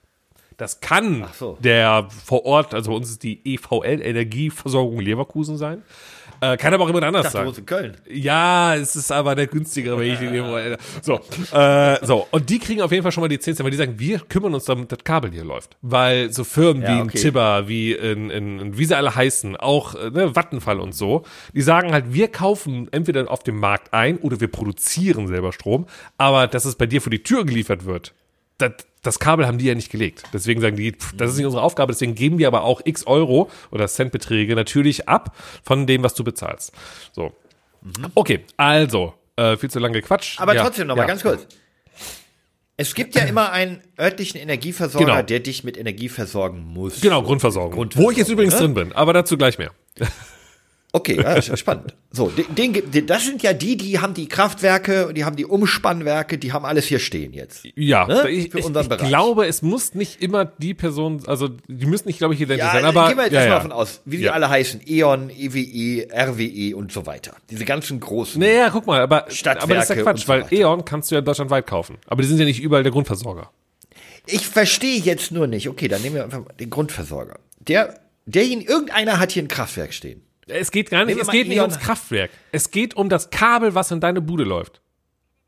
Das 0.58 0.80
kann 0.80 1.26
so. 1.38 1.58
der 1.60 2.08
vor 2.24 2.46
Ort, 2.46 2.74
also 2.74 2.92
bei 2.92 2.98
uns 2.98 3.10
ist 3.10 3.24
die 3.24 3.42
EVL 3.44 4.02
Energieversorgung 4.02 5.00
Leverkusen 5.00 5.58
sein. 5.58 5.84
Äh, 6.42 6.58
kann 6.58 6.74
aber 6.74 6.84
auch 6.84 6.88
jemand 6.88 7.06
anders 7.06 7.28
Ich 7.28 7.32
dachte, 7.32 7.48
sein. 7.48 7.60
in 7.60 7.66
Köln? 7.66 7.98
Ja, 8.10 8.76
es 8.76 8.96
ist 8.96 9.12
aber 9.12 9.36
der 9.36 9.48
günstigere, 9.48 9.98
wenn 9.98 10.12
ich 10.12 10.20
den 10.20 10.34
erinnere. 10.34 10.78
So, 11.02 11.20
äh, 11.54 12.06
so. 12.06 12.28
Und 12.32 12.50
die 12.50 12.60
kriegen 12.60 12.82
auf 12.82 12.92
jeden 12.92 13.04
Fall 13.04 13.12
schon 13.12 13.22
mal 13.22 13.28
die 13.28 13.40
10 13.40 13.56
Cent, 13.56 13.64
weil 13.64 13.72
die 13.72 13.78
sagen, 13.78 14.00
wir 14.00 14.20
kümmern 14.20 14.54
uns 14.54 14.66
darum, 14.66 14.88
dass 14.88 14.98
das 14.98 15.04
Kabel 15.04 15.32
hier 15.32 15.46
läuft. 15.46 15.78
Weil 15.82 16.32
so 16.32 16.44
Firmen 16.44 16.84
Ja, 16.84 16.90
wie 16.90 17.00
in 17.00 17.06
okay. 17.08 17.18
Tibber, 17.20 17.68
wie 17.68 17.94
in, 17.94 18.30
in, 18.30 18.60
in, 18.60 18.78
wie 18.78 18.86
sie 18.86 18.96
alle 18.98 19.16
heißen, 19.16 19.56
auch 19.56 19.94
ne, 19.94 20.36
Vattenfall 20.36 20.80
und 20.80 20.94
so, 20.94 21.24
die 21.54 21.62
sagen 21.62 21.94
halt, 21.94 22.14
wir 22.14 22.28
kaufen 22.28 22.90
entweder 22.92 23.32
auf 23.32 23.44
dem 23.44 23.60
Markt 23.60 23.94
ein 23.94 24.18
oder 24.18 24.42
wir 24.42 24.50
produzieren 24.50 25.28
selber 25.28 25.54
Strom, 25.54 25.86
aber 26.18 26.48
dass 26.48 26.66
es 26.66 26.76
bei 26.76 26.86
dir 26.86 27.02
vor 27.02 27.12
die 27.12 27.24
Tür 27.24 27.46
geliefert 27.46 27.86
wird, 27.86 28.14
das, 28.58 28.74
das 29.06 29.20
Kabel 29.20 29.46
haben 29.48 29.58
die 29.58 29.66
ja 29.66 29.76
nicht 29.76 29.92
gelegt. 29.92 30.24
Deswegen 30.34 30.62
sagen 30.62 30.76
die, 30.76 30.92
pff, 30.94 31.14
das 31.16 31.32
ist 31.32 31.38
nicht 31.38 31.46
unsere 31.46 31.64
Aufgabe. 31.64 31.92
Deswegen 31.94 32.16
geben 32.16 32.38
wir 32.40 32.48
aber 32.48 32.64
auch 32.64 32.82
x 32.84 33.06
Euro 33.08 33.50
oder 33.72 33.88
Centbeträge 33.88 34.56
natürlich 34.56 35.08
ab 35.08 35.36
von 35.64 35.86
dem, 35.88 36.04
was 36.04 36.14
du 36.16 36.24
bezahlst. 36.24 36.72
So. 37.12 37.32
Okay, 38.16 38.40
also, 38.58 39.14
äh, 39.36 39.58
viel 39.58 39.70
zu 39.70 39.80
lange 39.80 40.02
Quatsch. 40.02 40.40
Aber 40.40 40.56
Ja, 40.56 40.64
trotzdem 40.64 40.88
noch 40.88 40.96
mal 40.96 41.04
ja. 41.04 41.08
ganz 41.08 41.22
kurz. 41.22 41.46
Es 42.78 42.94
gibt 42.94 43.16
ja 43.16 43.24
immer 43.24 43.52
einen 43.52 43.82
örtlichen 43.98 44.40
Energieversorger, 44.40 45.06
Genau. 45.06 45.22
der 45.22 45.40
dich 45.40 45.64
mit 45.64 45.78
Energie 45.78 46.10
versorgen 46.10 46.62
muss. 46.62 47.00
Genau, 47.00 47.22
Grundversorgung. 47.22 47.72
Grundversorgung, 47.74 48.08
Wo 48.08 48.12
ich 48.12 48.18
jetzt 48.18 48.30
übrigens 48.30 48.56
ne? 48.56 48.60
drin 48.62 48.74
bin, 48.74 48.92
aber 48.92 49.14
dazu 49.14 49.38
gleich 49.38 49.58
mehr. 49.58 49.72
Okay, 50.96 51.22
ja, 51.22 51.42
spannend. 51.58 51.94
So, 52.10 52.30
den, 52.30 52.74
den, 52.90 53.06
das 53.06 53.26
sind 53.26 53.44
ja 53.44 53.52
die, 53.52 53.76
die 53.76 54.00
haben 54.00 54.14
die 54.14 54.30
Kraftwerke, 54.30 55.12
die 55.14 55.26
haben 55.26 55.36
die 55.36 55.44
Umspannwerke, 55.44 56.38
die 56.38 56.54
haben 56.54 56.64
alles 56.64 56.86
hier 56.86 57.00
stehen 57.00 57.34
jetzt. 57.34 57.66
Ja, 57.76 58.08
Ne? 58.08 58.30
ich, 58.30 58.50
Für 58.52 58.60
ich, 58.60 58.66
unseren 58.66 58.84
ich 58.84 58.90
Bereich. 58.90 59.10
glaube, 59.10 59.46
es 59.46 59.62
muss 59.62 59.94
nicht 59.94 60.22
immer 60.22 60.46
die 60.46 60.74
Person, 60.74 61.22
also 61.28 61.50
die 61.68 61.86
müssen 61.86 62.08
nicht, 62.08 62.20
glaube 62.20 62.34
ich, 62.34 62.40
identisch 62.40 62.66
Ja, 62.66 62.72
sein, 62.72 62.86
aber 62.86 63.10
gehen 63.10 63.18
wir 63.18 63.26
jetzt 63.26 63.34
ja, 63.34 63.40
erstmal 63.42 63.58
ja. 63.58 63.64
davon 63.64 63.72
aus, 63.74 64.02
wie 64.06 64.16
sie 64.18 64.24
Ja. 64.24 64.32
alle 64.32 64.50
heißen. 64.50 64.82
E.ON, 64.88 65.30
EWE, 65.30 66.08
RWE 66.14 66.78
und 66.78 66.94
so 66.94 67.06
weiter. 67.06 67.36
Diese 67.50 67.66
ganzen 67.66 68.00
großen. 68.00 68.40
Naja, 68.40 68.70
guck 68.72 68.88
mal, 68.88 69.02
aber, 69.02 69.24
aber 69.24 69.76
das 69.76 69.90
ist 69.90 69.98
ja 69.98 70.02
Quatsch, 70.02 70.22
so 70.22 70.28
weil. 70.30 70.46
E.ON 70.50 70.86
kannst 70.86 71.12
du 71.12 71.16
ja 71.16 71.22
deutschlandweit 71.22 71.68
kaufen. 71.68 71.98
Aber 72.08 72.22
die 72.22 72.28
sind 72.30 72.40
ja 72.40 72.46
nicht 72.46 72.62
überall 72.62 72.84
der 72.84 72.94
Grundversorger. 72.94 73.52
Ich 74.28 74.48
verstehe 74.48 75.00
jetzt 75.02 75.34
nur 75.34 75.48
nicht. 75.48 75.68
Okay, 75.68 75.90
dann 75.90 76.02
nehmen 76.02 76.16
wir 76.16 76.24
einfach 76.24 76.40
mal 76.40 76.54
den 76.58 76.70
Grundversorger. 76.70 77.38
Der, 77.60 78.00
derjenige, 78.26 78.72
irgendeiner 78.72 79.20
hat 79.20 79.32
hier 79.34 79.44
ein 79.44 79.50
Kraftwerk 79.50 79.94
stehen. 79.94 80.22
Es 80.48 80.72
geht 80.72 80.90
gar 80.90 81.06
nicht, 81.06 81.16
Nehmen 81.16 81.22
es 81.22 81.32
geht 81.32 81.48
nicht 81.48 81.60
ums 81.62 81.80
Kraftwerk. 81.80 82.32
Es 82.52 82.72
geht 82.72 82.96
um 82.96 83.10
das 83.10 83.30
Kabel, 83.30 83.74
was 83.76 83.92
in 83.92 84.00
deine 84.00 84.22
Bude 84.22 84.44
läuft. 84.44 84.82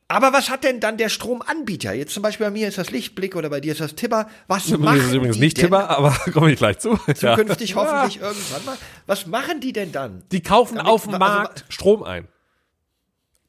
Aber 0.10 0.32
was 0.32 0.50
hat 0.50 0.64
denn 0.64 0.80
dann 0.80 0.98
der 0.98 1.10
Stromanbieter? 1.10 1.92
Jetzt 1.94 2.14
zum 2.14 2.24
Beispiel 2.24 2.46
bei 2.46 2.52
mir 2.52 2.70
ist 2.70 2.78
das 2.78 2.92
Lichtblick 2.92 3.36
oder 3.36 3.50
bei 3.50 3.60
dir 3.60 3.74
ist 3.74 3.82
das 3.82 3.94
Tibber. 3.94 4.30
Was 4.48 4.70
Bei 4.72 4.78
mir 4.78 4.84
machen 4.86 5.00
ist 5.00 5.06
es 5.08 5.14
übrigens 5.14 5.36
die 5.36 5.42
nicht 5.42 5.58
Tibber, 5.58 5.90
aber 5.90 6.12
komme 6.34 6.52
ich 6.52 6.58
gleich 6.58 6.80
zu. 6.80 6.98
Ja. 7.08 7.14
Zukünftig 7.36 7.76
hoffentlich 7.76 8.22
irgendwann 8.22 8.66
mal. 8.66 8.78
Was 9.06 9.28
machen 9.28 9.60
die 9.60 9.74
denn 9.74 9.92
dann? 9.92 10.24
Die 10.32 10.42
kaufen 10.42 10.76
Damit- 10.78 10.92
auf 10.92 11.04
dem 11.04 11.14
also- 11.16 11.20
Markt 11.26 11.66
Strom 11.70 12.04
ein. 12.04 12.28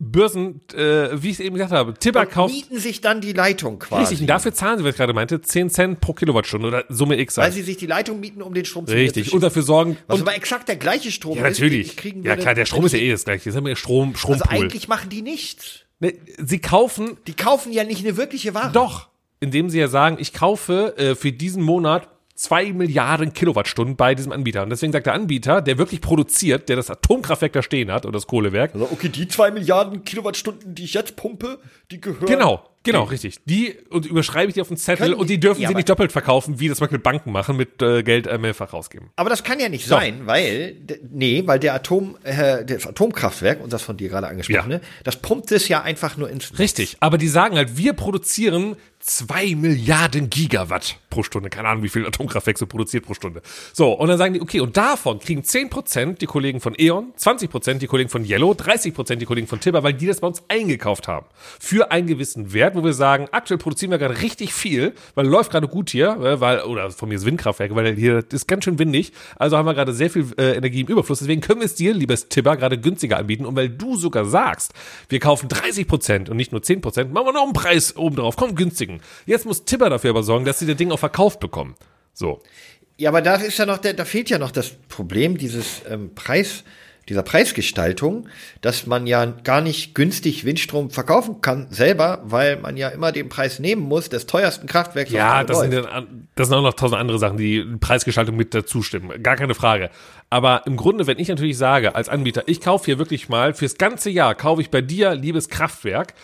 Börsen, 0.00 0.60
äh, 0.74 1.08
wie 1.20 1.28
ich 1.30 1.34
es 1.34 1.40
eben 1.40 1.54
gesagt 1.56 1.72
habe, 1.72 1.92
Tibber 1.94 2.20
Und 2.20 2.30
kauft. 2.30 2.54
mieten 2.54 2.78
sich 2.78 3.00
dann 3.00 3.20
die 3.20 3.32
Leitung 3.32 3.80
quasi. 3.80 4.02
Richtig, 4.02 4.20
und 4.20 4.26
dafür 4.28 4.54
zahlen 4.54 4.78
sie, 4.78 4.84
was 4.84 4.90
ich 4.92 4.96
gerade 4.96 5.12
meinte, 5.12 5.40
10 5.40 5.70
Cent 5.70 6.00
pro 6.00 6.12
Kilowattstunde 6.12 6.68
oder 6.68 6.84
Summe 6.88 7.18
X. 7.18 7.36
Weil 7.36 7.44
Halt. 7.44 7.54
sie 7.54 7.62
sich 7.62 7.78
die 7.78 7.86
Leitung 7.86 8.20
mieten, 8.20 8.40
um 8.40 8.54
den 8.54 8.64
Strom 8.64 8.86
zu 8.86 8.94
Richtig, 8.94 9.32
und 9.32 9.42
dafür 9.42 9.62
sorgen. 9.62 9.96
Was 10.06 10.16
Und, 10.20 10.22
aber 10.28 10.36
exakt 10.36 10.68
der 10.68 10.76
gleiche 10.76 11.10
Strom 11.10 11.36
ja, 11.36 11.46
ist, 11.46 11.58
natürlich. 11.58 11.96
kriegen 11.96 12.22
Ja, 12.22 12.36
klar, 12.36 12.54
der 12.54 12.64
Strom 12.64 12.86
ist 12.86 12.92
ja 12.92 13.00
eh 13.00 13.10
das 13.10 13.24
gleiche. 13.24 13.50
Das 13.50 13.56
ist 13.60 13.66
ja 13.66 13.76
Strom, 13.76 14.10
Also 14.10 14.18
Strompool. 14.18 14.48
eigentlich 14.64 14.86
machen 14.86 15.08
die 15.10 15.22
nichts. 15.22 15.80
Ne, 15.98 16.14
sie 16.38 16.60
kaufen 16.60 17.16
Die 17.26 17.34
kaufen 17.34 17.72
ja 17.72 17.82
nicht 17.82 18.04
eine 18.06 18.16
wirkliche 18.16 18.54
Ware. 18.54 18.70
Doch, 18.72 19.08
indem 19.40 19.68
sie 19.68 19.80
ja 19.80 19.88
sagen, 19.88 20.18
ich 20.20 20.32
kaufe 20.32 20.94
äh, 20.96 21.16
für 21.16 21.32
diesen 21.32 21.62
Monat 21.62 22.08
zwei 22.38 22.72
Milliarden 22.72 23.32
Kilowattstunden 23.32 23.96
bei 23.96 24.14
diesem 24.14 24.30
Anbieter. 24.30 24.62
Und 24.62 24.70
deswegen 24.70 24.92
sagt 24.92 25.06
der 25.06 25.14
Anbieter, 25.14 25.60
der 25.60 25.76
wirklich 25.76 26.00
produziert, 26.00 26.68
der 26.68 26.76
das 26.76 26.88
Atomkraftwerk 26.88 27.52
da 27.52 27.62
stehen 27.62 27.90
hat 27.90 28.06
oder 28.06 28.12
das 28.12 28.28
Kohlewerk, 28.28 28.74
Also, 28.74 28.88
okay, 28.92 29.08
die 29.08 29.26
zwei 29.26 29.50
Milliarden 29.50 30.04
Kilowattstunden, 30.04 30.74
die 30.74 30.84
ich 30.84 30.94
jetzt 30.94 31.16
pumpe, 31.16 31.58
die 31.90 32.00
gehören. 32.00 32.26
Genau, 32.26 32.62
genau, 32.92 33.04
richtig. 33.04 33.36
Die 33.44 33.74
und 33.90 34.06
überschreibe 34.06 34.48
ich 34.48 34.54
die 34.54 34.60
auf 34.60 34.68
den 34.68 34.76
Zettel 34.76 35.08
Können 35.08 35.14
und 35.20 35.28
die 35.30 35.34
die- 35.34 35.40
dürfen 35.40 35.60
ja, 35.62 35.68
sie 35.68 35.74
aber- 35.74 35.78
nicht 35.78 35.88
doppelt 35.88 36.12
verkaufen, 36.12 36.58
wie 36.60 36.68
das 36.68 36.80
Beispiel 36.80 36.98
Banken 36.98 37.32
machen, 37.32 37.56
mit 37.56 37.80
äh, 37.82 38.02
Geld 38.02 38.26
äh, 38.26 38.38
mehrfach 38.38 38.72
rausgeben. 38.72 39.10
Aber 39.16 39.30
das 39.30 39.44
kann 39.44 39.60
ja 39.60 39.68
nicht 39.68 39.90
Doch. 39.90 39.98
sein, 40.00 40.26
weil, 40.26 40.76
nee, 41.10 41.42
weil 41.46 41.58
der 41.58 41.74
Atom, 41.74 42.16
äh, 42.24 42.64
das 42.64 42.86
Atomkraftwerk, 42.86 43.62
und 43.62 43.72
das 43.72 43.82
von 43.82 43.96
dir 43.96 44.08
gerade 44.08 44.28
angesprochene, 44.28 44.74
Ja. 44.76 44.80
das 45.04 45.16
pumpt 45.16 45.52
es 45.52 45.68
ja 45.68 45.82
einfach 45.82 46.16
nur 46.16 46.30
ins 46.30 46.50
Netz. 46.50 46.58
Richtig, 46.58 46.96
aber 47.00 47.18
die 47.18 47.28
sagen 47.28 47.56
halt, 47.56 47.76
wir 47.76 47.92
produzieren 47.92 48.76
zwei 49.00 49.54
Milliarden 49.54 50.28
Gigawatt 50.28 50.96
pro 51.08 51.22
Stunde. 51.22 51.50
Keine 51.50 51.68
Ahnung, 51.68 51.84
wie 51.84 51.88
viel 51.88 52.04
Atomkraftwerk 52.04 52.58
so 52.58 52.66
produziert 52.66 53.04
pro 53.06 53.14
Stunde. 53.14 53.42
So, 53.72 53.92
und 53.92 54.08
dann 54.08 54.18
sagen 54.18 54.34
die, 54.34 54.40
okay, 54.40 54.58
und 54.60 54.76
davon 54.76 55.20
kriegen 55.20 55.42
10% 55.42 56.18
die 56.20 56.26
Kollegen 56.26 56.60
von 56.60 56.74
E.ON, 56.76 57.12
20% 57.16 57.74
die 57.78 57.86
Kollegen 57.86 58.10
von 58.10 58.24
Yellow, 58.24 58.52
30% 58.54 59.14
die 59.20 59.24
Kollegen 59.24 59.46
von 59.46 59.60
Tibber, 59.60 59.84
weil 59.84 59.94
die 59.94 60.06
das 60.06 60.18
bei 60.20 60.26
uns 60.26 60.42
eingekauft 60.48 61.06
haben. 61.06 61.26
Für 61.60 61.92
einen 61.92 62.08
gewissen 62.08 62.52
Wert, 62.52 62.74
wo 62.78 62.84
wir 62.84 62.92
sagen, 62.92 63.28
aktuell 63.32 63.58
produzieren 63.58 63.90
wir 63.90 63.98
gerade 63.98 64.20
richtig 64.20 64.54
viel, 64.54 64.94
weil 65.14 65.26
läuft 65.26 65.50
gerade 65.50 65.68
gut 65.68 65.90
hier, 65.90 66.10
äh, 66.20 66.40
weil, 66.40 66.60
oder 66.62 66.90
von 66.90 67.08
mir 67.08 67.16
ist 67.16 67.24
Windkraftwerk, 67.24 67.74
weil 67.74 67.94
hier 67.94 68.24
ist 68.30 68.48
ganz 68.48 68.64
schön 68.64 68.78
windig. 68.78 69.12
Also 69.36 69.56
haben 69.56 69.66
wir 69.66 69.74
gerade 69.74 69.92
sehr 69.92 70.10
viel 70.10 70.26
äh, 70.38 70.56
Energie 70.56 70.80
im 70.82 70.86
Überfluss. 70.86 71.18
Deswegen 71.18 71.40
können 71.40 71.60
wir 71.60 71.66
es 71.66 71.74
dir, 71.74 71.94
liebes 71.94 72.28
Tibber, 72.28 72.56
gerade 72.56 72.78
günstiger 72.78 73.18
anbieten. 73.18 73.46
Und 73.46 73.56
weil 73.56 73.68
du 73.68 73.96
sogar 73.96 74.24
sagst, 74.24 74.72
wir 75.08 75.20
kaufen 75.20 75.48
30% 75.48 76.30
und 76.30 76.36
nicht 76.36 76.52
nur 76.52 76.60
10%, 76.60 77.08
machen 77.08 77.26
wir 77.26 77.32
noch 77.32 77.44
einen 77.44 77.52
Preis 77.52 77.96
oben 77.96 78.16
drauf. 78.16 78.36
Komm, 78.36 78.54
günstigen. 78.54 79.00
Jetzt 79.26 79.46
muss 79.46 79.64
Tibber 79.64 79.90
dafür 79.90 80.10
aber 80.10 80.22
sorgen, 80.22 80.44
dass 80.44 80.58
sie 80.58 80.66
das 80.66 80.76
Ding 80.76 80.90
auch 80.90 80.98
verkauft 80.98 81.40
bekommen. 81.40 81.74
So. 82.14 82.42
Ja, 82.96 83.10
aber 83.10 83.22
da 83.22 83.36
ist 83.36 83.58
ja 83.58 83.66
noch, 83.66 83.78
da 83.78 84.04
fehlt 84.04 84.28
ja 84.28 84.38
noch 84.38 84.50
das 84.50 84.70
Problem 84.88 85.38
dieses 85.38 85.82
ähm, 85.88 86.14
Preis, 86.16 86.64
dieser 87.08 87.22
Preisgestaltung, 87.22 88.28
dass 88.60 88.86
man 88.86 89.06
ja 89.06 89.24
gar 89.26 89.60
nicht 89.60 89.94
günstig 89.94 90.44
Windstrom 90.44 90.90
verkaufen 90.90 91.40
kann 91.40 91.66
selber, 91.70 92.20
weil 92.24 92.56
man 92.56 92.76
ja 92.76 92.88
immer 92.88 93.12
den 93.12 93.28
Preis 93.28 93.58
nehmen 93.58 93.82
muss 93.82 94.08
des 94.08 94.26
teuersten 94.26 94.66
Kraftwerks. 94.66 95.10
Ja, 95.10 95.44
das 95.44 95.60
sind, 95.60 95.74
dann, 95.74 96.28
das 96.34 96.48
sind 96.48 96.56
auch 96.56 96.62
noch 96.62 96.74
tausend 96.74 97.00
andere 97.00 97.18
Sachen, 97.18 97.36
die 97.36 97.64
Preisgestaltung 97.80 98.36
mit 98.36 98.54
dazu 98.54 98.82
stimmen. 98.82 99.22
Gar 99.22 99.36
keine 99.36 99.54
Frage. 99.54 99.90
Aber 100.30 100.62
im 100.66 100.76
Grunde, 100.76 101.06
wenn 101.06 101.18
ich 101.18 101.28
natürlich 101.28 101.56
sage, 101.56 101.94
als 101.94 102.08
Anbieter, 102.08 102.42
ich 102.46 102.60
kaufe 102.60 102.84
hier 102.86 102.98
wirklich 102.98 103.28
mal 103.28 103.54
fürs 103.54 103.78
ganze 103.78 104.10
Jahr, 104.10 104.34
kaufe 104.34 104.60
ich 104.60 104.70
bei 104.70 104.82
dir, 104.82 105.14
liebes 105.14 105.48
Kraftwerk, 105.48 106.14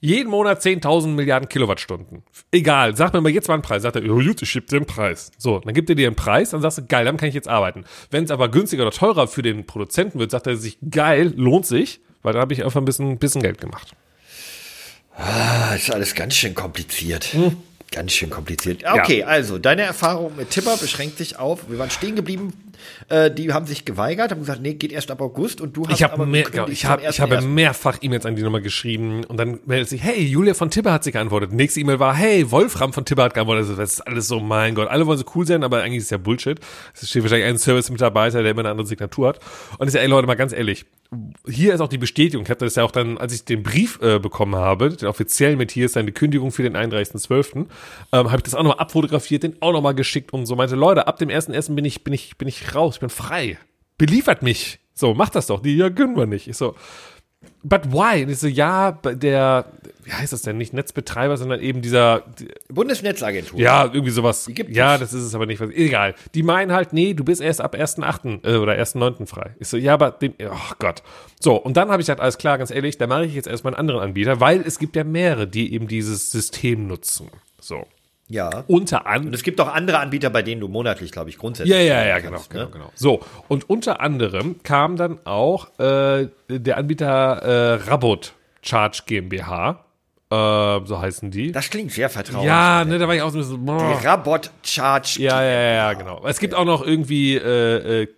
jeden 0.00 0.30
Monat 0.30 0.62
10.000 0.62 1.08
Milliarden 1.08 1.48
Kilowattstunden. 1.48 2.22
Egal, 2.50 2.96
sag 2.96 3.12
mir 3.12 3.20
mal 3.20 3.30
jetzt 3.30 3.48
mal 3.48 3.54
einen 3.54 3.62
Preis. 3.62 3.82
Sagt 3.82 3.96
er, 3.96 4.02
ja 4.02 4.12
gut, 4.12 4.42
ich 4.42 4.52
gebe 4.52 4.66
dir 4.66 4.76
einen 4.76 4.86
Preis. 4.86 5.30
So, 5.38 5.58
dann 5.60 5.74
gibt 5.74 5.90
er 5.90 5.96
dir 5.96 6.06
einen 6.06 6.16
Preis, 6.16 6.50
dann 6.50 6.62
sagst 6.62 6.78
du, 6.78 6.86
geil, 6.86 7.04
damit 7.04 7.20
kann 7.20 7.28
ich 7.28 7.34
jetzt 7.34 7.48
arbeiten. 7.48 7.84
Wenn 8.10 8.24
es 8.24 8.30
aber 8.30 8.48
günstiger 8.48 8.82
oder 8.82 8.92
teurer 8.92 9.28
für 9.28 9.42
den 9.42 9.66
Produzenten 9.66 10.18
wird, 10.18 10.30
sagt 10.30 10.46
er 10.46 10.56
sich, 10.56 10.78
geil, 10.90 11.32
lohnt 11.36 11.66
sich, 11.66 12.00
weil 12.22 12.32
dann 12.32 12.42
habe 12.42 12.52
ich 12.54 12.64
einfach 12.64 12.80
ein 12.80 12.84
bisschen, 12.84 13.18
bisschen 13.18 13.42
Geld 13.42 13.60
gemacht. 13.60 13.94
Ah, 15.16 15.74
ist 15.74 15.92
alles 15.92 16.14
ganz 16.14 16.34
schön 16.34 16.54
kompliziert. 16.54 17.36
Ganz 17.92 18.12
schön 18.12 18.30
kompliziert. 18.30 18.84
Okay, 18.88 19.24
also 19.24 19.58
deine 19.58 19.82
Erfahrung 19.82 20.36
mit 20.36 20.50
Tipper 20.50 20.76
beschränkt 20.76 21.18
sich 21.18 21.38
auf, 21.38 21.68
wir 21.68 21.78
waren 21.78 21.90
stehen 21.90 22.14
geblieben, 22.14 22.52
äh, 23.08 23.32
die 23.32 23.52
haben 23.52 23.66
sich 23.66 23.84
geweigert, 23.84 24.30
haben 24.30 24.40
gesagt, 24.40 24.62
nee, 24.62 24.74
geht 24.74 24.92
erst 24.92 25.10
ab 25.10 25.20
August 25.20 25.60
und 25.60 25.76
du 25.76 25.88
hast 25.88 25.96
Ich, 25.96 26.04
hab 26.04 26.12
aber 26.12 26.24
mehr, 26.24 26.46
ich, 26.68 26.84
hab, 26.84 27.02
ich 27.02 27.20
habe 27.20 27.38
1.1.. 27.38 27.46
mehrfach 27.46 27.98
E-Mails 28.00 28.26
an 28.26 28.36
die 28.36 28.42
Nummer 28.42 28.60
geschrieben 28.60 29.24
und 29.24 29.36
dann 29.38 29.58
meldet 29.66 29.88
sich, 29.88 30.02
hey, 30.02 30.22
Julia 30.22 30.54
von 30.54 30.70
Tipper 30.70 30.92
hat 30.92 31.02
sich 31.02 31.14
geantwortet. 31.14 31.52
Nächste 31.52 31.80
E-Mail 31.80 31.98
war, 31.98 32.14
hey, 32.14 32.50
Wolfram 32.52 32.92
von 32.92 33.04
Tipper 33.04 33.24
hat 33.24 33.34
geantwortet. 33.34 33.62
Also, 33.64 33.74
das 33.74 33.94
ist 33.94 34.00
alles 34.02 34.28
so, 34.28 34.38
mein 34.38 34.76
Gott, 34.76 34.88
alle 34.88 35.06
wollen 35.06 35.18
so 35.18 35.24
cool 35.34 35.44
sein, 35.44 35.64
aber 35.64 35.82
eigentlich 35.82 35.98
ist 35.98 36.04
es 36.04 36.10
ja 36.10 36.18
Bullshit. 36.18 36.60
Es 36.94 37.08
steht 37.08 37.22
wahrscheinlich 37.22 37.48
ein 37.48 37.58
Service-Mitarbeiter, 37.58 38.42
der 38.42 38.52
immer 38.52 38.60
eine 38.60 38.70
andere 38.70 38.86
Signatur 38.86 39.28
hat. 39.28 39.40
Und 39.78 39.88
ich 39.88 39.92
sage, 39.92 40.04
ey 40.04 40.08
Leute, 40.10 40.28
mal 40.28 40.36
ganz 40.36 40.52
ehrlich, 40.52 40.86
hier 41.48 41.74
ist 41.74 41.80
auch 41.80 41.88
die 41.88 41.98
Bestätigung. 41.98 42.44
Ich 42.44 42.50
habe 42.50 42.60
das 42.60 42.76
ja 42.76 42.84
auch 42.84 42.92
dann, 42.92 43.18
als 43.18 43.34
ich 43.34 43.44
den 43.44 43.62
Brief 43.62 44.00
äh, 44.00 44.18
bekommen 44.20 44.54
habe, 44.54 44.90
den 44.90 45.08
offiziellen 45.08 45.58
mit 45.58 45.72
hier 45.72 45.86
ist 45.86 45.94
seine 45.94 46.12
Kündigung 46.12 46.52
für 46.52 46.62
den 46.62 46.76
31.12., 46.76 47.56
ähm, 47.56 47.66
habe 48.12 48.36
ich 48.36 48.42
das 48.44 48.54
auch 48.54 48.62
nochmal 48.62 48.78
abfotografiert, 48.78 49.42
den 49.42 49.60
auch 49.60 49.72
nochmal 49.72 49.94
geschickt 49.94 50.32
und 50.32 50.46
so 50.46 50.54
meinte, 50.54 50.76
Leute, 50.76 51.08
ab 51.08 51.18
dem 51.18 51.28
1.1. 51.28 51.74
bin 51.74 51.84
ich, 51.84 52.04
bin 52.04 52.12
ich, 52.12 52.38
bin 52.38 52.46
ich 52.46 52.74
raus, 52.74 52.96
ich 52.96 53.00
bin 53.00 53.10
frei. 53.10 53.58
Beliefert 53.98 54.42
mich. 54.42 54.78
So, 54.94 55.14
macht 55.14 55.34
das 55.34 55.46
doch. 55.46 55.60
Die, 55.60 55.76
ja, 55.76 55.88
gönnen 55.88 56.16
wir 56.16 56.26
nicht. 56.26 56.46
Ich 56.46 56.56
so, 56.56 56.76
but 57.62 57.92
why? 57.92 58.22
Und 58.22 58.30
ich 58.30 58.38
so, 58.38 58.46
ja, 58.46 58.92
der, 58.92 59.66
wie 60.04 60.12
heißt 60.12 60.32
das 60.32 60.42
denn? 60.42 60.56
Nicht 60.58 60.72
Netzbetreiber, 60.72 61.36
sondern 61.36 61.60
eben 61.60 61.82
dieser, 61.82 62.24
Bundesnetzagentur. 62.68 63.58
ja, 63.58 63.84
irgendwie 63.84 64.10
sowas. 64.10 64.46
gibt 64.52 64.70
ja, 64.74 64.98
das 64.98 65.12
ist 65.12 65.22
es 65.22 65.34
aber 65.34 65.46
nicht. 65.46 65.60
Egal. 65.60 66.14
Die 66.34 66.42
meinen 66.42 66.72
halt, 66.72 66.92
nee, 66.92 67.14
du 67.14 67.24
bist 67.24 67.40
erst 67.40 67.60
ab 67.60 67.74
1.8. 67.74 68.46
Äh, 68.46 68.56
oder 68.56 68.72
1.9. 68.74 69.26
frei. 69.26 69.54
Ich 69.58 69.68
so, 69.68 69.76
ja, 69.76 69.94
aber 69.94 70.10
dem, 70.12 70.34
oh 70.42 70.72
Gott. 70.78 71.02
So, 71.40 71.56
und 71.56 71.76
dann 71.76 71.90
habe 71.90 72.00
ich 72.02 72.06
gesagt, 72.06 72.20
alles 72.20 72.38
klar, 72.38 72.58
ganz 72.58 72.70
ehrlich, 72.70 72.98
da 72.98 73.06
mache 73.06 73.26
ich 73.26 73.34
jetzt 73.34 73.48
erstmal 73.48 73.74
einen 73.74 73.80
anderen 73.80 74.00
Anbieter, 74.00 74.40
weil 74.40 74.60
es 74.60 74.78
gibt 74.78 74.96
ja 74.96 75.04
mehrere, 75.04 75.46
die 75.46 75.72
eben 75.72 75.88
dieses 75.88 76.30
System 76.30 76.86
nutzen. 76.86 77.30
So. 77.60 77.86
Ja. 78.28 78.64
Unter 78.68 79.00
Und 79.00 79.06
anderem. 79.06 79.34
es 79.34 79.42
gibt 79.42 79.60
auch 79.60 79.68
andere 79.68 79.98
Anbieter, 79.98 80.30
bei 80.30 80.42
denen 80.42 80.60
du 80.60 80.68
monatlich, 80.68 81.10
glaube 81.10 81.30
ich, 81.30 81.38
grundsätzlich. 81.38 81.76
Ja, 81.76 81.82
ja, 81.82 82.06
ja, 82.06 82.18
genau, 82.20 82.32
kannst, 82.32 82.50
genau, 82.50 82.64
ne? 82.66 82.70
genau. 82.70 82.92
So, 82.94 83.20
und 83.48 83.68
unter 83.68 84.00
anderem 84.00 84.62
kam 84.62 84.96
dann 84.96 85.18
auch 85.26 85.78
äh, 85.80 86.28
der 86.48 86.76
Anbieter 86.76 87.42
äh, 87.42 87.74
Rabot 87.90 88.34
Charge 88.62 89.02
GmbH. 89.06 89.84
Äh, 90.30 90.86
so 90.86 91.00
heißen 91.00 91.30
die. 91.30 91.50
Das 91.50 91.70
klingt 91.70 91.90
sehr 91.90 92.08
vertraulich. 92.08 92.46
ja, 92.46 92.84
ne, 92.84 92.98
da 92.98 93.08
war 93.08 93.16
ich 93.16 93.22
auch 93.22 93.30
so 93.30 93.38
ein 93.38 93.40
bisschen. 93.40 93.64
boah. 93.64 94.00
Rabot 94.04 94.50
Charge. 94.62 95.16
Ja, 95.18 95.42
ja, 95.42 95.50
ja, 95.50 95.72
ja, 95.72 95.92
genau. 95.94 96.24
Es 96.24 96.38
gibt 96.38 96.54
auch 96.54 96.64
noch 96.64 96.86
irgendwie 96.86 97.34
äh, 97.34 98.02
äh, 98.02 98.08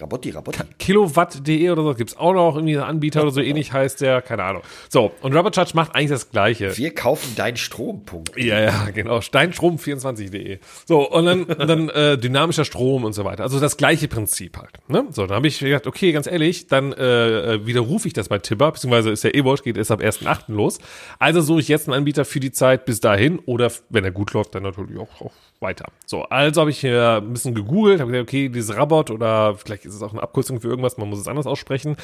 Rabotti, 0.00 0.30
Rabotti. 0.30 0.60
Kilowatt.de 0.78 1.70
oder 1.70 1.82
so, 1.82 1.94
gibt's 1.94 2.16
auch 2.16 2.32
noch 2.32 2.56
irgendwie 2.56 2.76
einen 2.76 2.86
Anbieter 2.86 3.22
oder 3.22 3.30
so 3.30 3.40
ähnlich 3.40 3.72
heißt 3.72 4.00
der, 4.00 4.22
keine 4.22 4.44
Ahnung. 4.44 4.62
So, 4.88 5.12
und 5.22 5.34
Robert 5.34 5.54
Charge 5.54 5.72
macht 5.74 5.94
eigentlich 5.94 6.10
das 6.10 6.30
Gleiche. 6.30 6.76
Wir 6.76 6.94
kaufen 6.94 7.34
deinen 7.36 7.56
Strompunkt. 7.56 8.36
Ja, 8.36 8.60
ja, 8.60 8.90
genau. 8.94 9.18
Steinstrom24.de. 9.18 10.58
So, 10.86 11.10
und 11.10 11.26
dann, 11.26 11.44
und 11.44 11.68
dann 11.68 11.88
äh, 11.90 12.18
dynamischer 12.18 12.64
Strom 12.64 13.04
und 13.04 13.12
so 13.12 13.24
weiter. 13.24 13.42
Also 13.42 13.60
das 13.60 13.76
gleiche 13.76 14.08
Prinzip 14.08 14.56
halt. 14.56 14.70
Ne? 14.88 15.06
So, 15.10 15.26
dann 15.26 15.36
habe 15.36 15.48
ich 15.48 15.58
gedacht, 15.58 15.86
okay, 15.86 16.12
ganz 16.12 16.26
ehrlich, 16.26 16.66
dann 16.66 16.92
äh, 16.92 17.54
äh, 17.54 17.66
widerrufe 17.66 18.08
ich 18.08 18.14
das 18.14 18.28
bei 18.28 18.38
Tipper, 18.38 18.72
beziehungsweise 18.72 19.10
ist 19.10 19.24
der 19.24 19.34
E-Wash, 19.34 19.62
geht 19.62 19.76
erst 19.76 19.90
ab 19.90 20.00
1.8. 20.00 20.52
los. 20.52 20.78
Also 21.18 21.40
suche 21.40 21.60
ich 21.60 21.68
jetzt 21.68 21.88
einen 21.88 21.94
Anbieter 21.94 22.24
für 22.24 22.40
die 22.40 22.52
Zeit 22.52 22.84
bis 22.84 23.00
dahin 23.00 23.38
oder 23.40 23.70
wenn 23.88 24.04
er 24.04 24.10
gut 24.10 24.32
läuft, 24.32 24.54
dann 24.54 24.62
natürlich 24.62 24.98
auch, 24.98 25.20
auch 25.20 25.32
weiter. 25.60 25.86
So, 26.06 26.22
also 26.24 26.60
habe 26.60 26.70
ich 26.70 26.78
hier 26.78 27.20
ein 27.20 27.32
bisschen 27.32 27.54
gegoogelt, 27.54 28.00
habe 28.00 28.10
gesagt, 28.10 28.28
okay, 28.28 28.48
dieses 28.48 28.74
Rabot 28.76 29.10
oder 29.10 29.56
vielleicht 29.56 29.87
ist 29.88 29.94
es 29.94 30.02
auch 30.02 30.12
eine 30.12 30.22
Abkürzung 30.22 30.60
für 30.60 30.68
irgendwas, 30.68 30.98
man 30.98 31.08
muss 31.08 31.18
es 31.18 31.28
anders 31.28 31.46
aussprechen. 31.46 31.96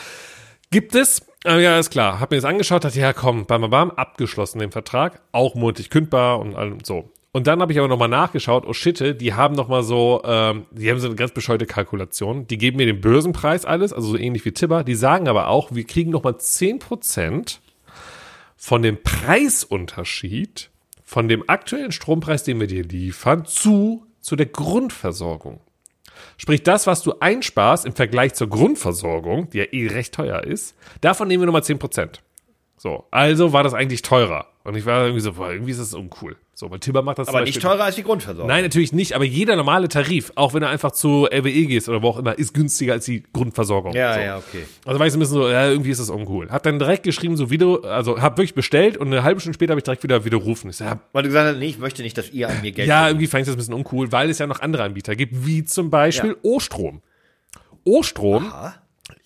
Gibt 0.71 0.95
es? 0.95 1.27
Äh, 1.45 1.63
ja, 1.63 1.79
ist 1.79 1.91
klar. 1.91 2.21
Hab 2.21 2.31
mir 2.31 2.37
das 2.39 2.45
angeschaut, 2.45 2.85
dachte, 2.85 2.99
ja 2.99 3.13
komm, 3.13 3.47
bam, 3.47 3.61
bam, 3.61 3.71
bam, 3.71 3.91
abgeschlossen 3.93 4.59
den 4.59 4.73
Vertrag, 4.73 5.21
auch 5.31 5.55
monatlich 5.55 5.91
kündbar 5.91 6.41
und 6.41 6.57
allem 6.57 6.79
so. 6.83 7.11
Und 7.33 7.49
dann 7.49 7.61
habe 7.61 7.73
ich 7.73 7.79
aber 7.79 7.89
nochmal 7.89 8.09
nachgeschaut, 8.09 8.65
oh 8.65 8.73
shit, 8.73 9.21
die 9.21 9.35
haben 9.35 9.57
nochmal 9.57 9.83
so, 9.83 10.23
ähm, 10.25 10.67
die 10.71 10.89
haben 10.89 11.01
so 11.01 11.09
eine 11.09 11.17
ganz 11.17 11.33
bescheuerte 11.33 11.67
Kalkulation. 11.67 12.47
Die 12.47 12.59
geben 12.59 12.77
mir 12.77 12.87
den 12.87 13.01
Börsenpreis 13.01 13.65
alles, 13.65 13.93
also 13.93 14.09
so 14.09 14.17
ähnlich 14.17 14.45
wie 14.45 14.53
Tipper. 14.53 14.85
Die 14.85 14.95
sagen 14.95 15.27
aber 15.27 15.49
auch, 15.49 15.73
wir 15.73 15.85
kriegen 15.85 16.13
nochmal 16.13 16.35
10% 16.35 17.59
von 18.57 18.83
dem 18.83 19.03
Preisunterschied 19.03 20.71
von 21.03 21.29
dem 21.29 21.49
aktuellen 21.49 21.93
Strompreis, 21.93 22.45
den 22.45 22.61
wir 22.61 22.67
dir 22.67 22.85
liefern, 22.85 23.47
zu, 23.47 24.07
zu 24.21 24.37
der 24.37 24.47
Grundversorgung. 24.47 25.61
Sprich, 26.37 26.63
das, 26.63 26.87
was 26.87 27.03
du 27.03 27.15
einsparst 27.21 27.87
im 27.87 27.95
Vergleich 27.95 28.35
zur 28.35 28.49
Grundversorgung, 28.49 29.51
die 29.51 29.59
ja 29.59 29.65
eh 29.71 29.89
recht 29.89 30.15
teuer 30.15 30.43
ist, 30.43 30.77
davon 31.01 31.29
nehmen 31.29 31.43
wir 31.43 31.47
nochmal 31.47 31.63
10%. 31.63 32.21
So, 32.85 33.07
also 33.11 33.55
war 33.55 33.63
das 33.63 33.73
eigentlich 33.73 34.03
teurer. 34.03 34.45
Und 34.63 34.77
ich 34.77 34.85
war 34.85 35.05
irgendwie 35.05 35.23
so, 35.23 35.33
boah, 35.33 35.51
irgendwie 35.51 35.71
ist 35.71 35.81
das 35.81 35.95
uncool. 35.95 36.37
So, 36.53 36.71
weil 36.71 36.81
Timber 36.81 37.01
macht 37.01 37.19
das 37.19 37.29
Aber 37.29 37.41
nicht 37.41 37.63
teurer 37.63 37.85
als 37.85 37.95
die 37.95 38.03
Grundversorgung. 38.03 38.47
Nein, 38.47 38.63
natürlich 38.63 38.93
nicht, 38.93 39.15
aber 39.15 39.25
jeder 39.25 39.57
normale 39.57 39.89
Tarif, 39.89 40.33
auch 40.35 40.53
wenn 40.53 40.63
er 40.63 40.69
einfach 40.69 40.93
zu 40.93 41.25
RWE 41.25 41.65
gehst 41.65 41.89
oder 41.89 42.03
wo 42.03 42.09
auch 42.09 42.19
immer, 42.19 42.39
ist 42.39 42.53
günstiger 42.53 42.93
als 42.93 43.07
die 43.07 43.23
Grundversorgung. 43.33 43.95
Ja, 43.95 44.13
so. 44.13 44.21
ja, 44.21 44.37
okay. 44.37 44.67
Also 44.85 44.99
war 44.99 45.07
ich 45.07 45.15
so 45.15 45.17
ein 45.17 45.21
bisschen 45.21 45.37
so, 45.37 45.49
ja, 45.49 45.67
irgendwie 45.67 45.93
ist 45.93 45.99
das 45.99 46.11
uncool. 46.11 46.51
Hat 46.51 46.67
dann 46.67 46.79
direkt 46.79 47.05
geschrieben, 47.05 47.39
so 47.39 47.49
Video, 47.49 47.77
also 47.81 48.21
hab 48.21 48.37
wirklich 48.37 48.55
bestellt 48.55 48.99
und 48.99 49.07
eine 49.07 49.23
halbe 49.23 49.41
Stunde 49.41 49.55
später 49.55 49.71
habe 49.71 49.81
ich 49.81 49.85
direkt 49.85 50.03
wieder 50.03 50.27
widerrufen. 50.27 50.69
Ich 50.69 50.77
so, 50.77 50.85
ja, 50.85 51.01
Weil 51.15 51.23
du 51.23 51.31
gesagt 51.31 51.55
hast, 51.55 51.59
nee, 51.59 51.69
ich 51.69 51.79
möchte 51.79 52.03
nicht, 52.03 52.19
dass 52.19 52.33
ihr 52.33 52.51
an 52.51 52.61
mir 52.61 52.73
Geld 52.73 52.87
ja, 52.87 53.09
irgendwie 53.09 53.29
fand 53.29 53.41
ich 53.41 53.47
das 53.47 53.55
ein 53.55 53.59
bisschen 53.61 53.73
uncool, 53.73 54.13
weil 54.13 54.29
es 54.29 54.39
ja 54.39 54.47
noch 54.47 54.61
andere 54.61 54.83
Anbieter 54.83 55.17
gibt, 55.17 55.47
wie 55.47 55.65
zum 55.65 55.89
Beispiel 55.89 56.37
O-Strom. 56.43 57.01
O-Strom 57.85 58.53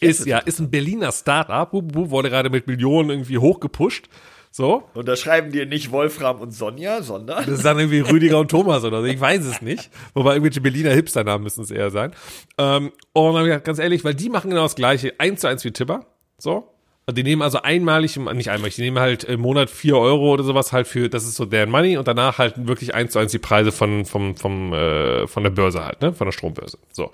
ist 0.00 0.26
ja 0.26 0.38
ist 0.38 0.58
ein 0.60 0.70
Berliner 0.70 1.12
Startup, 1.12 1.68
wurde 1.72 2.30
gerade 2.30 2.50
mit 2.50 2.66
Millionen 2.66 3.10
irgendwie 3.10 3.38
hochgepusht. 3.38 4.08
So, 4.50 4.84
Und 4.94 5.06
da 5.06 5.14
schreiben 5.14 5.52
dir 5.52 5.66
nicht 5.66 5.92
Wolfram 5.92 6.40
und 6.40 6.52
Sonja, 6.52 7.02
sondern 7.02 7.44
das 7.44 7.58
ist 7.58 7.64
dann 7.64 7.78
irgendwie 7.78 8.00
Rüdiger 8.10 8.38
und 8.38 8.50
Thomas 8.50 8.82
oder 8.82 9.02
so. 9.02 9.06
Ich 9.06 9.20
weiß 9.20 9.44
es 9.44 9.60
nicht. 9.60 9.90
Wobei 10.14 10.32
irgendwelche 10.32 10.60
Berliner 10.60 10.90
Hipster-Namen 10.90 11.44
müssen 11.44 11.62
es 11.62 11.70
eher 11.70 11.90
sein. 11.90 12.12
Ähm, 12.56 12.92
und 13.12 13.24
dann 13.26 13.34
hab 13.34 13.42
ich 13.42 13.48
gedacht, 13.48 13.64
ganz 13.64 13.78
ehrlich, 13.78 14.04
weil 14.04 14.14
die 14.14 14.30
machen 14.30 14.50
genau 14.50 14.62
das 14.62 14.74
gleiche, 14.74 15.14
eins 15.18 15.42
zu 15.42 15.48
eins 15.48 15.64
wie 15.64 15.70
Tipper. 15.70 16.06
So. 16.38 16.72
Und 17.08 17.16
die 17.16 17.22
nehmen 17.22 17.40
also 17.40 17.62
einmalig, 17.62 18.18
nicht 18.18 18.50
einmalig, 18.50 18.74
die 18.74 18.82
nehmen 18.82 18.98
halt 18.98 19.24
im 19.24 19.40
Monat 19.40 19.70
vier 19.70 19.96
Euro 19.96 20.30
oder 20.30 20.44
sowas 20.44 20.74
halt 20.74 20.86
für, 20.86 21.08
das 21.08 21.24
ist 21.24 21.36
so 21.36 21.46
deren 21.46 21.70
Money 21.70 21.96
und 21.96 22.06
danach 22.06 22.36
halt 22.36 22.66
wirklich 22.68 22.94
eins 22.94 23.12
zu 23.12 23.18
eins 23.18 23.32
die 23.32 23.38
Preise 23.38 23.72
von, 23.72 24.04
vom, 24.04 24.36
vom, 24.36 24.74
äh, 24.74 25.26
von 25.26 25.42
der 25.42 25.48
Börse 25.48 25.82
halt, 25.82 26.02
ne? 26.02 26.12
Von 26.12 26.26
der 26.26 26.32
Strombörse. 26.32 26.76
So. 26.92 27.10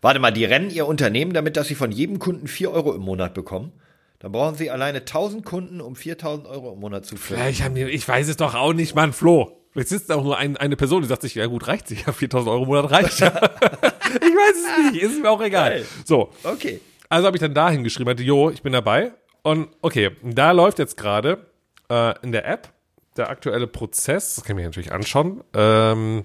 Warte 0.00 0.20
mal, 0.20 0.30
die 0.30 0.44
rennen 0.44 0.70
ihr 0.70 0.86
Unternehmen 0.86 1.32
damit, 1.32 1.56
dass 1.56 1.66
sie 1.66 1.74
von 1.74 1.90
jedem 1.90 2.20
Kunden 2.20 2.46
4 2.46 2.70
Euro 2.70 2.94
im 2.94 3.00
Monat 3.00 3.34
bekommen. 3.34 3.72
Dann 4.20 4.30
brauchen 4.30 4.54
sie 4.54 4.70
alleine 4.70 4.98
1000 4.98 5.44
Kunden, 5.44 5.80
um 5.80 5.96
4000 5.96 6.46
Euro 6.46 6.74
im 6.74 6.78
Monat 6.78 7.04
zu 7.04 7.16
füllen. 7.16 7.40
Ja, 7.40 7.48
ich, 7.48 7.64
hab, 7.64 7.76
ich 7.76 8.06
weiß 8.06 8.28
es 8.28 8.36
doch 8.36 8.54
auch 8.54 8.74
nicht, 8.74 8.94
Mann, 8.94 9.12
Flo. 9.12 9.58
Jetzt 9.74 9.88
sitzt 9.88 10.12
auch 10.12 10.22
nur 10.22 10.38
ein, 10.38 10.56
eine 10.56 10.76
Person, 10.76 11.02
die 11.02 11.08
sagt 11.08 11.22
sich, 11.22 11.34
ja 11.34 11.46
gut, 11.46 11.66
reicht 11.66 11.88
sich, 11.88 12.06
ja, 12.06 12.12
4000 12.12 12.48
Euro 12.48 12.62
im 12.62 12.68
Monat 12.68 12.92
reicht 12.92 13.18
ja. 13.18 13.26
ich 13.34 14.20
weiß 14.20 14.84
es 14.86 14.92
nicht, 14.92 15.02
ist 15.02 15.20
mir 15.20 15.30
auch 15.30 15.42
egal. 15.42 15.70
Geil. 15.70 15.86
So, 16.04 16.30
Okay. 16.44 16.80
Also 17.08 17.26
habe 17.26 17.36
ich 17.36 17.42
dann 17.42 17.52
dahin 17.52 17.84
geschrieben, 17.84 18.06
meinte, 18.06 18.22
jo, 18.22 18.48
ich 18.48 18.62
bin 18.62 18.72
dabei. 18.72 19.12
Und 19.42 19.68
okay, 19.82 20.10
da 20.22 20.52
läuft 20.52 20.78
jetzt 20.78 20.96
gerade 20.96 21.46
äh, 21.90 22.14
in 22.22 22.32
der 22.32 22.46
App 22.46 22.68
der 23.16 23.28
aktuelle 23.28 23.66
Prozess, 23.66 24.36
das 24.36 24.44
kann 24.44 24.56
ich 24.56 24.62
mir 24.62 24.68
natürlich 24.68 24.92
anschauen, 24.92 25.42
ähm, 25.54 26.24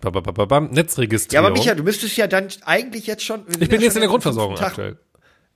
bam, 0.00 0.24
Ja, 0.48 0.60
Netzregistrierung. 0.72 1.46
aber 1.46 1.54
Micha, 1.56 1.74
du 1.74 1.82
müsstest 1.82 2.16
ja 2.16 2.26
dann 2.26 2.48
eigentlich 2.64 3.06
jetzt 3.06 3.24
schon. 3.24 3.44
ich 3.48 3.68
bin 3.68 3.80
ja 3.80 3.86
jetzt 3.86 3.96
in 3.96 4.00
der 4.00 4.08
Grundversorgung 4.08 4.58
aktuell. 4.58 4.96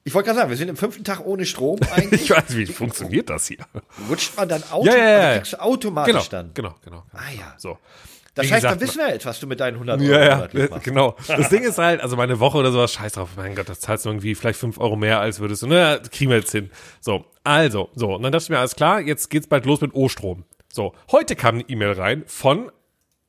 Ich 0.06 0.12
wollte 0.12 0.26
gerade 0.26 0.40
sagen, 0.40 0.50
wir 0.50 0.58
sind 0.58 0.68
im 0.68 0.76
fünften 0.76 1.02
Tag 1.02 1.24
ohne 1.24 1.46
Strom 1.46 1.78
eigentlich. 1.94 2.24
Ich 2.24 2.30
weiß, 2.30 2.54
wie 2.56 2.66
funktioniert 2.66 3.30
das 3.30 3.46
hier? 3.46 3.64
Rutscht 4.10 4.36
man 4.36 4.48
dann 4.50 4.62
automatisch, 4.64 4.98
Ja, 5.00 5.08
ja, 5.08 5.34
ja. 5.36 5.60
automatisch 5.60 6.12
Genau, 6.12 6.24
dann. 6.30 6.50
genau, 6.52 6.74
genau. 6.84 7.04
Ah 7.14 7.30
ja. 7.34 7.54
So. 7.56 7.78
Das 8.34 8.46
heißt, 8.50 8.62
gesagt, 8.62 8.80
dann 8.80 8.88
wissen 8.88 8.98
wir 8.98 9.08
jetzt, 9.12 9.26
was 9.26 9.38
du 9.40 9.46
mit 9.46 9.60
deinen 9.60 9.74
100 9.74 10.00
Euro 10.00 10.10
Ja, 10.10 10.48
ja, 10.52 10.68
machst. 10.70 10.84
genau. 10.84 11.16
Das 11.28 11.48
Ding 11.50 11.62
ist 11.62 11.78
halt, 11.78 12.00
also 12.00 12.16
meine 12.16 12.40
Woche 12.40 12.58
oder 12.58 12.72
sowas, 12.72 12.92
scheiß 12.92 13.12
drauf, 13.12 13.30
mein 13.36 13.54
Gott, 13.54 13.68
das 13.68 13.80
zahlst 13.80 14.04
du 14.04 14.10
irgendwie 14.10 14.34
vielleicht 14.34 14.58
fünf 14.58 14.78
Euro 14.78 14.96
mehr, 14.96 15.20
als 15.20 15.38
würdest 15.40 15.62
du, 15.62 15.68
naja, 15.68 15.98
kriegen 16.10 16.30
wir 16.30 16.38
jetzt 16.38 16.50
hin. 16.52 16.70
So, 17.00 17.24
also, 17.44 17.90
so, 17.94 18.14
und 18.14 18.22
dann 18.22 18.32
dachte 18.32 18.42
ich 18.44 18.50
mir, 18.50 18.58
alles 18.58 18.74
klar, 18.74 19.00
jetzt 19.00 19.30
geht's 19.30 19.46
bald 19.46 19.66
los 19.66 19.80
mit 19.80 19.94
O-Strom. 19.94 20.44
So, 20.72 20.94
heute 21.12 21.36
kam 21.36 21.54
eine 21.56 21.64
E-Mail 21.68 21.92
rein 21.92 22.24
von, 22.26 22.72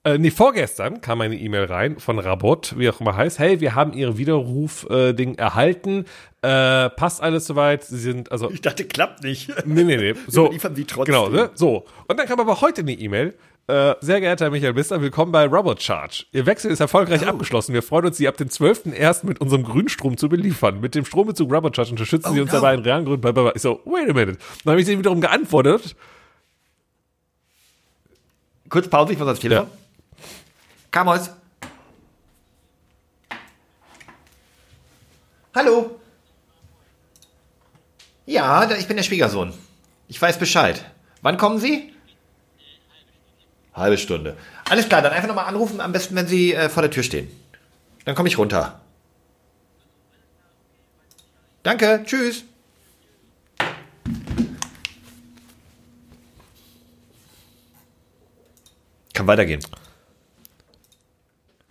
äh, 0.03 0.17
nee, 0.17 0.31
vorgestern 0.31 1.01
kam 1.01 1.21
eine 1.21 1.35
E-Mail 1.35 1.65
rein 1.65 1.99
von 1.99 2.17
Rabot, 2.17 2.73
wie 2.77 2.89
auch 2.89 2.99
immer 2.99 3.15
heißt, 3.15 3.37
hey, 3.37 3.59
wir 3.59 3.75
haben 3.75 3.93
ihre 3.93 4.17
Widerruf-Ding 4.17 5.35
erhalten, 5.35 6.05
äh, 6.41 6.89
passt 6.89 7.21
alles 7.21 7.45
soweit, 7.45 7.83
sie 7.83 7.97
sind, 7.99 8.31
also, 8.31 8.49
Ich 8.49 8.61
dachte, 8.61 8.85
klappt 8.85 9.23
nicht. 9.23 9.49
Nee, 9.67 9.83
nee, 9.83 9.97
nee. 9.97 10.13
So, 10.27 10.49
liefern 10.51 10.75
sie 10.75 10.85
trotzdem. 10.85 11.13
Genau, 11.13 11.29
ne? 11.29 11.51
So. 11.53 11.85
Und 12.07 12.19
dann 12.19 12.27
kam 12.27 12.39
aber 12.39 12.61
heute 12.61 12.81
eine 12.81 12.93
E-Mail. 12.93 13.35
Äh, 13.67 13.95
sehr 13.99 14.19
geehrter 14.21 14.45
Herr 14.45 14.51
Michael 14.51 14.73
Bister, 14.73 15.01
willkommen 15.01 15.31
bei 15.31 15.47
Robot 15.47 15.81
Charge. 15.81 16.25
Ihr 16.31 16.45
Wechsel 16.45 16.69
ist 16.69 16.81
erfolgreich 16.81 17.23
Oh. 17.25 17.29
abgeschlossen. 17.29 17.73
Wir 17.73 17.81
freuen 17.81 18.05
uns, 18.05 18.17
Sie 18.17 18.27
ab 18.27 18.37
dem 18.37 18.49
12.01. 18.49 19.25
mit 19.25 19.41
unserem 19.41 19.63
Grünstrom 19.63 20.17
zu 20.17 20.29
beliefern. 20.29 20.79
Mit 20.81 20.93
dem 20.93 21.03
Strombezug 21.03 21.51
Robot 21.51 21.75
Charge 21.75 21.89
unterstützen 21.91 22.31
Sie 22.33 22.41
uns 22.41 22.51
no. 22.51 22.57
dabei 22.59 22.75
in 22.75 22.81
realen 22.81 23.05
Gründen. 23.05 23.21
Blablabla. 23.21 23.53
Ich 23.55 23.63
so, 23.63 23.81
wait 23.85 24.07
a 24.07 24.13
minute. 24.13 24.37
Dann 24.63 24.71
habe 24.73 24.81
ich 24.81 24.85
denen 24.85 24.99
wiederum 24.99 25.19
geantwortet. 25.19 25.95
Kurz 28.69 28.87
Pause, 28.87 29.13
ich 29.13 29.17
muss 29.19 29.27
ans 29.27 29.39
Telefon. 29.39 29.67
Kamos. 30.91 31.31
Hallo. 35.55 35.99
Ja, 38.27 38.69
ich 38.77 38.87
bin 38.87 38.97
der 38.97 39.03
Schwiegersohn. 39.03 39.53
Ich 40.07 40.21
weiß 40.21 40.37
Bescheid. 40.37 40.85
Wann 41.23 41.37
kommen 41.37 41.57
Sie? 41.57 41.91
Halbe 43.75 43.97
Stunde. 43.97 44.37
Alles 44.69 44.87
klar, 44.87 45.01
dann 45.01 45.11
einfach 45.11 45.27
nochmal 45.27 45.45
anrufen, 45.45 45.81
am 45.81 45.91
besten, 45.91 46.15
wenn 46.15 46.27
Sie 46.27 46.53
äh, 46.53 46.69
vor 46.69 46.81
der 46.81 46.91
Tür 46.91 47.03
stehen. 47.03 47.29
Dann 48.05 48.15
komme 48.15 48.29
ich 48.29 48.37
runter. 48.37 48.79
Danke, 51.63 52.03
tschüss. 52.05 52.45
Kann 59.13 59.27
weitergehen. 59.27 59.61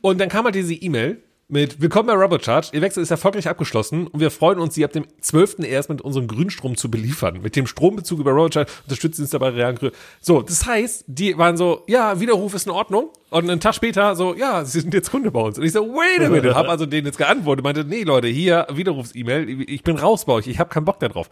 Und 0.01 0.19
dann 0.19 0.29
kam 0.29 0.45
halt 0.45 0.55
diese 0.55 0.75
E-Mail 0.75 1.23
mit 1.49 1.81
Willkommen 1.81 2.07
bei 2.07 2.15
Robocharge. 2.15 2.71
Ihr 2.73 2.81
Wechsel 2.81 3.03
ist 3.03 3.11
erfolgreich 3.11 3.49
abgeschlossen 3.49 4.07
und 4.07 4.21
wir 4.21 4.31
freuen 4.31 4.59
uns, 4.59 4.75
Sie 4.75 4.85
ab 4.85 4.93
dem 4.93 5.05
12. 5.21 5.61
erst 5.61 5.91
mit 5.91 6.01
unserem 6.01 6.27
Grünstrom 6.27 6.77
zu 6.77 6.91
beliefern. 6.91 7.41
Mit 7.43 7.55
dem 7.55 7.67
Strombezug 7.67 8.21
über 8.21 8.31
Robocharge 8.31 8.71
unterstützen 8.85 9.17
Sie 9.17 9.23
uns 9.23 9.31
dabei 9.31 9.51
realen 9.51 9.77
Grün. 9.77 9.91
So, 10.21 10.41
das 10.43 10.67
heißt, 10.67 11.05
die 11.07 11.37
waren 11.37 11.57
so, 11.57 11.83
ja, 11.87 12.19
Widerruf 12.19 12.55
ist 12.55 12.67
in 12.67 12.73
Ordnung. 12.73 13.11
Und 13.31 13.51
einen 13.51 13.61
Tag 13.61 13.75
später 13.75 14.17
so, 14.17 14.35
ja, 14.35 14.65
Sie 14.65 14.81
sind 14.81 14.95
jetzt 14.95 15.11
Kunde 15.11 15.31
bei 15.31 15.41
uns. 15.41 15.59
Und 15.59 15.65
ich 15.65 15.73
so, 15.73 15.87
wait 15.87 16.25
a 16.25 16.31
minute. 16.31 16.55
Hab 16.55 16.69
also 16.69 16.87
denen 16.87 17.07
jetzt 17.07 17.19
geantwortet. 17.19 17.63
Meinte, 17.63 17.85
nee, 17.85 18.05
Leute, 18.05 18.29
hier, 18.29 18.67
Widerrufs-E-Mail. 18.73 19.69
Ich 19.69 19.83
bin 19.83 19.97
raus 19.97 20.25
bei 20.25 20.33
euch. 20.33 20.47
Ich 20.47 20.59
habe 20.59 20.71
keinen 20.71 20.85
Bock 20.87 20.99
darauf. 21.01 21.29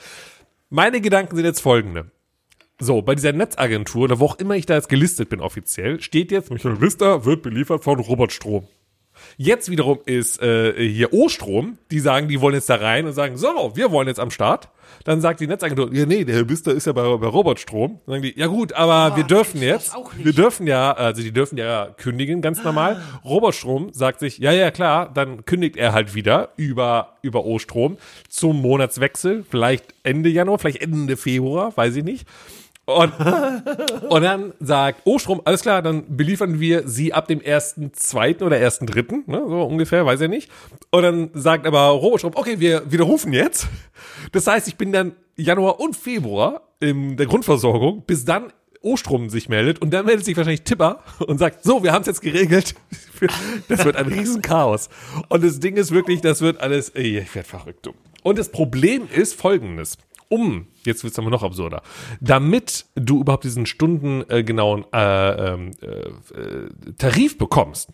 Meine 0.69 1.01
Gedanken 1.01 1.37
sind 1.37 1.45
jetzt 1.45 1.61
folgende. 1.61 2.11
So, 2.79 3.01
bei 3.01 3.15
dieser 3.15 3.33
Netzagentur, 3.33 4.05
oder 4.05 4.19
wo 4.19 4.27
auch 4.27 4.39
immer 4.39 4.57
ich 4.57 4.67
da 4.67 4.75
jetzt 4.75 4.89
gelistet 4.89 5.29
bin 5.29 5.41
offiziell, 5.41 6.01
steht 6.01 6.33
jetzt, 6.33 6.51
Michael 6.51 6.81
Vista 6.81 7.25
wird 7.25 7.43
beliefert 7.43 7.85
von 7.85 8.01
Robert 8.01 8.33
Strom. 8.33 8.67
Jetzt 9.37 9.71
wiederum 9.71 9.99
ist 10.05 10.43
äh, 10.43 10.75
hier 10.77 11.13
O-Strom, 11.13 11.79
die 11.91 12.01
sagen, 12.01 12.29
die 12.29 12.41
wollen 12.41 12.55
jetzt 12.55 12.71
da 12.71 12.77
rein 12.77 13.07
und 13.07 13.13
sagen, 13.13 13.37
so, 13.37 13.73
wir 13.75 13.91
wollen 13.91 14.09
jetzt 14.09 14.21
am 14.21 14.31
Start. 14.31 14.69
Dann 15.05 15.21
sagt 15.21 15.41
die 15.41 15.47
Netzagentur, 15.47 15.93
ja 15.93 16.07
nee, 16.07 16.25
der 16.25 16.37
Herr 16.37 16.45
Bister 16.45 16.73
ist 16.73 16.87
ja 16.87 16.93
bei, 16.93 17.03
bei 17.17 17.27
Robert 17.27 17.59
Strom. 17.59 18.01
Dann 18.07 18.15
sagen 18.15 18.23
die, 18.23 18.39
ja 18.39 18.47
gut, 18.47 18.73
aber 18.73 19.17
wir 19.17 19.25
dürfen 19.25 19.61
jetzt, 19.63 19.95
wir 20.17 20.33
dürfen 20.33 20.67
ja, 20.67 20.93
also 20.93 21.23
die 21.23 21.33
dürfen 21.33 21.59
ja 21.59 21.89
kündigen, 21.97 22.41
ganz 22.41 22.63
normal. 22.63 23.03
Robert 23.25 23.55
Strom 23.55 23.93
sagt 23.93 24.21
sich, 24.21 24.39
ja, 24.39 24.53
ja, 24.53 24.71
klar, 24.71 25.11
dann 25.13 25.45
kündigt 25.45 25.77
er 25.77 25.93
halt 25.93 26.15
wieder 26.15 26.51
über, 26.57 27.17
über 27.23 27.45
O-Strom 27.45 27.97
zum 28.29 28.61
Monatswechsel, 28.61 29.45
vielleicht 29.49 29.87
Ende 30.03 30.29
Januar, 30.29 30.59
vielleicht 30.59 30.83
Ende 30.83 31.17
Februar, 31.17 31.77
weiß 31.77 31.97
ich 31.97 32.05
nicht. 32.05 32.27
Und, 32.85 33.13
und 34.09 34.23
dann 34.23 34.55
sagt 34.59 35.07
Ostrom, 35.07 35.41
alles 35.45 35.63
klar, 35.63 35.83
dann 35.83 36.17
beliefern 36.17 36.59
wir 36.59 36.89
sie 36.89 37.13
ab 37.13 37.29
dem 37.29 37.41
ersten, 37.41 37.95
zweiten 37.95 38.43
oder 38.43 38.59
ersten, 38.59 38.87
dritten, 38.87 39.23
ne, 39.27 39.41
so 39.47 39.63
ungefähr, 39.63 40.05
weiß 40.05 40.21
er 40.21 40.29
nicht. 40.29 40.51
Und 40.91 41.03
dann 41.03 41.31
sagt 41.33 41.67
aber 41.67 41.81
Robostrom, 41.89 42.33
okay, 42.35 42.59
wir 42.59 42.91
widerrufen 42.91 43.33
jetzt. 43.33 43.69
Das 44.33 44.49
heißt, 44.49 44.67
ich 44.67 44.77
bin 44.77 44.91
dann 44.91 45.13
Januar 45.37 45.79
und 45.79 45.97
Februar 45.97 46.63
in 46.81 47.17
der 47.17 47.27
Grundversorgung, 47.27 48.03
bis 48.05 48.25
dann 48.25 48.53
Ostrom 48.83 49.31
sich 49.31 49.49
meldet 49.49 49.81
und 49.81 49.93
dann 49.93 50.05
meldet 50.05 50.25
sich 50.25 50.37
wahrscheinlich 50.37 50.63
Tipper 50.63 51.05
und 51.21 51.39
sagt, 51.39 51.63
so, 51.63 51.85
wir 51.85 51.93
haben 51.93 52.03
es 52.03 52.09
jetzt 52.09 52.21
geregelt. 52.21 52.75
Das 53.69 53.85
wird 53.85 53.95
ein 53.95 54.07
Riesenchaos. 54.07 54.89
Und 55.29 55.45
das 55.45 55.61
Ding 55.61 55.77
ist 55.77 55.93
wirklich, 55.93 56.21
das 56.23 56.41
wird 56.41 56.61
alles, 56.61 56.93
ich 56.97 57.33
werde 57.33 57.49
verrückt. 57.49 57.89
Und 58.25 58.37
das 58.37 58.49
Problem 58.49 59.07
ist 59.15 59.35
folgendes 59.35 59.97
um, 60.33 60.67
jetzt 60.87 61.05
wird 61.05 61.13
es 61.13 61.19
aber 61.19 61.29
noch 61.29 61.43
absurder, 61.43 61.83
damit 62.21 62.87
du 62.95 63.21
überhaupt 63.21 63.45
diesen 63.45 63.67
stundengenauen 63.67 64.85
äh, 64.93 65.53
ähm, 65.53 65.71
äh, 65.83 65.87
äh, 65.87 66.71
Tarif 66.97 67.37
bekommst, 67.37 67.91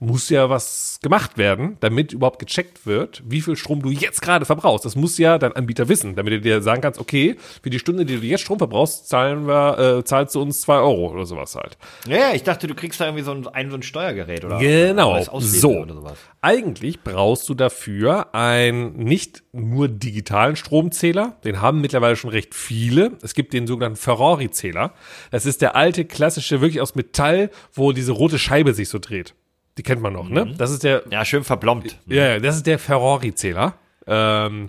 muss 0.00 0.30
ja 0.30 0.48
was 0.48 0.98
gemacht 1.02 1.36
werden, 1.36 1.76
damit 1.80 2.12
überhaupt 2.14 2.38
gecheckt 2.38 2.86
wird, 2.86 3.22
wie 3.26 3.42
viel 3.42 3.54
Strom 3.54 3.82
du 3.82 3.90
jetzt 3.90 4.22
gerade 4.22 4.46
verbrauchst. 4.46 4.86
Das 4.86 4.96
muss 4.96 5.18
ja 5.18 5.36
dein 5.38 5.52
Anbieter 5.52 5.88
wissen, 5.88 6.14
damit 6.16 6.32
er 6.32 6.38
dir 6.40 6.62
sagen 6.62 6.80
kannst, 6.80 6.98
okay, 6.98 7.36
für 7.62 7.68
die 7.68 7.78
Stunde, 7.78 8.06
die 8.06 8.18
du 8.18 8.26
jetzt 8.26 8.40
Strom 8.40 8.58
verbrauchst, 8.58 9.08
zahlen 9.08 9.46
wir, 9.46 9.98
äh, 9.98 10.04
zahlst 10.04 10.34
du 10.34 10.40
uns 10.40 10.62
zwei 10.62 10.76
Euro 10.76 11.10
oder 11.12 11.26
sowas 11.26 11.54
halt. 11.54 11.76
Ja, 12.08 12.32
ich 12.32 12.42
dachte, 12.42 12.66
du 12.66 12.74
kriegst 12.74 12.98
da 13.00 13.04
irgendwie 13.06 13.24
so 13.24 13.32
ein, 13.32 13.46
ein, 13.48 13.70
so 13.70 13.76
ein 13.76 13.82
Steuergerät 13.82 14.44
oder 14.44 14.58
Genau, 14.58 15.12
oder 15.12 15.40
so. 15.42 15.70
oder 15.78 15.94
sowas. 15.94 16.18
Eigentlich 16.40 17.02
brauchst 17.02 17.46
du 17.50 17.54
dafür 17.54 18.34
einen 18.34 18.96
nicht 18.96 19.42
nur 19.52 19.88
digitalen 19.88 20.56
Stromzähler, 20.56 21.36
den 21.44 21.60
haben 21.60 21.82
mittlerweile 21.82 22.16
schon 22.16 22.30
recht 22.30 22.54
viele. 22.54 23.18
Es 23.22 23.34
gibt 23.34 23.52
den 23.52 23.66
sogenannten 23.66 23.96
Ferrari-Zähler. 23.98 24.94
Das 25.30 25.44
ist 25.44 25.60
der 25.60 25.76
alte 25.76 26.06
klassische, 26.06 26.62
wirklich 26.62 26.80
aus 26.80 26.94
Metall, 26.94 27.50
wo 27.74 27.92
diese 27.92 28.12
rote 28.12 28.38
Scheibe 28.38 28.72
sich 28.72 28.88
so 28.88 28.98
dreht. 28.98 29.34
Die 29.80 29.82
kennt 29.82 30.02
man 30.02 30.12
noch, 30.12 30.28
ne? 30.28 30.54
Das 30.58 30.70
ist 30.70 30.84
der, 30.84 31.04
Ja, 31.10 31.24
schön 31.24 31.42
verblombt. 31.42 31.96
ja, 32.06 32.38
das 32.38 32.56
ist 32.56 32.66
der 32.66 32.78
Ferrari-Zähler. 32.78 33.72
Ähm, 34.06 34.68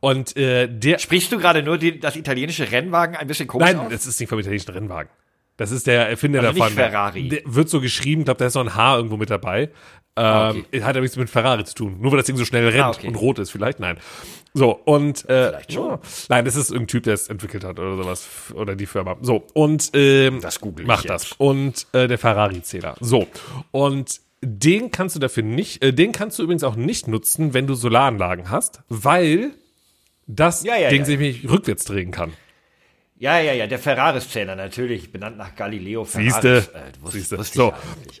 und 0.00 0.36
äh, 0.36 0.68
der, 0.68 0.98
Sprichst 0.98 1.32
du 1.32 1.38
gerade 1.38 1.62
nur 1.62 1.78
die, 1.78 1.98
das 1.98 2.16
italienische 2.16 2.70
Rennwagen 2.70 3.16
ein 3.16 3.26
bisschen 3.26 3.46
komisch 3.46 3.68
Nein, 3.68 3.78
aus? 3.78 3.90
das 3.90 4.04
ist 4.06 4.20
nicht 4.20 4.28
vom 4.28 4.38
italienischen 4.38 4.72
Rennwagen. 4.72 5.10
Das 5.56 5.70
ist 5.70 5.86
der 5.86 6.06
Erfinder 6.10 6.40
Also 6.40 6.50
nicht 6.52 6.60
davon. 6.60 6.74
Ferrari. 6.76 7.28
Der 7.30 7.40
wird 7.46 7.70
so 7.70 7.80
geschrieben, 7.80 8.24
glaube, 8.24 8.38
da 8.40 8.44
ist 8.46 8.54
noch 8.54 8.62
ein 8.64 8.74
H 8.74 8.96
irgendwo 8.96 9.16
mit 9.16 9.30
dabei. 9.30 9.62
Ähm, 9.62 9.70
Ah, 10.14 10.50
okay. 10.50 10.82
Hat 10.82 10.90
aber 10.90 11.00
nichts 11.00 11.16
mit 11.16 11.30
Ferrari 11.30 11.64
zu 11.64 11.74
tun. 11.74 11.96
Nur 11.98 12.10
weil 12.12 12.18
das 12.18 12.26
Ding 12.26 12.36
so 12.36 12.44
schnell 12.44 12.68
rennt 12.68 12.84
Ah, 12.84 12.90
okay. 12.90 13.06
und 13.08 13.14
rot 13.14 13.38
ist, 13.38 13.50
vielleicht? 13.50 13.80
Nein. 13.80 13.96
So, 14.52 14.72
und 14.72 15.24
äh, 15.30 15.48
Vielleicht 15.48 15.72
schon. 15.72 15.88
ja. 15.92 16.00
Nein, 16.28 16.44
das 16.44 16.56
ist 16.56 16.68
irgendein 16.70 16.88
Typ, 16.88 17.04
der 17.04 17.14
es 17.14 17.28
entwickelt 17.28 17.64
hat 17.64 17.78
oder 17.78 17.96
sowas. 17.96 18.28
Oder 18.54 18.76
die 18.76 18.84
Firma. 18.84 19.16
So, 19.22 19.46
und 19.54 19.90
ähm, 19.94 20.40
Das 20.42 20.60
google 20.60 20.82
ich 20.82 20.88
macht 20.88 21.04
jetzt. 21.04 21.30
das. 21.30 21.32
Und 21.38 21.86
äh, 21.94 22.06
der 22.08 22.18
Ferrari-Zähler. 22.18 22.96
So. 23.00 23.26
Und 23.70 24.20
den 24.42 24.90
kannst 24.90 25.14
du 25.16 25.20
dafür 25.20 25.42
nicht, 25.42 25.82
äh, 25.82 25.92
den 25.92 26.12
kannst 26.12 26.38
du 26.38 26.42
übrigens 26.42 26.64
auch 26.64 26.76
nicht 26.76 27.08
nutzen, 27.08 27.54
wenn 27.54 27.66
du 27.66 27.74
Solaranlagen 27.74 28.50
hast, 28.50 28.82
weil 28.88 29.52
das 30.26 30.64
Ja, 30.64 30.76
ja, 30.76 30.88
Ding 30.90 31.00
ja. 31.00 31.04
sich 31.06 31.18
nicht 31.18 31.48
rückwärts 31.48 31.84
drehen 31.84 32.10
kann. 32.10 32.32
Ja, 33.18 33.38
ja, 33.38 33.52
ja, 33.52 33.68
der 33.68 33.78
Ferraris-Zähler 33.78 34.56
natürlich, 34.56 35.12
benannt 35.12 35.36
nach 35.38 35.54
Galileo 35.54 36.04
Ferraris. 36.04 36.32
Siehste. 36.34 36.56
Äh, 36.74 37.02
wusste, 37.02 37.18
Siehste. 37.18 37.38
wusste 37.38 37.56
So. 37.56 37.72
ich 38.10 38.20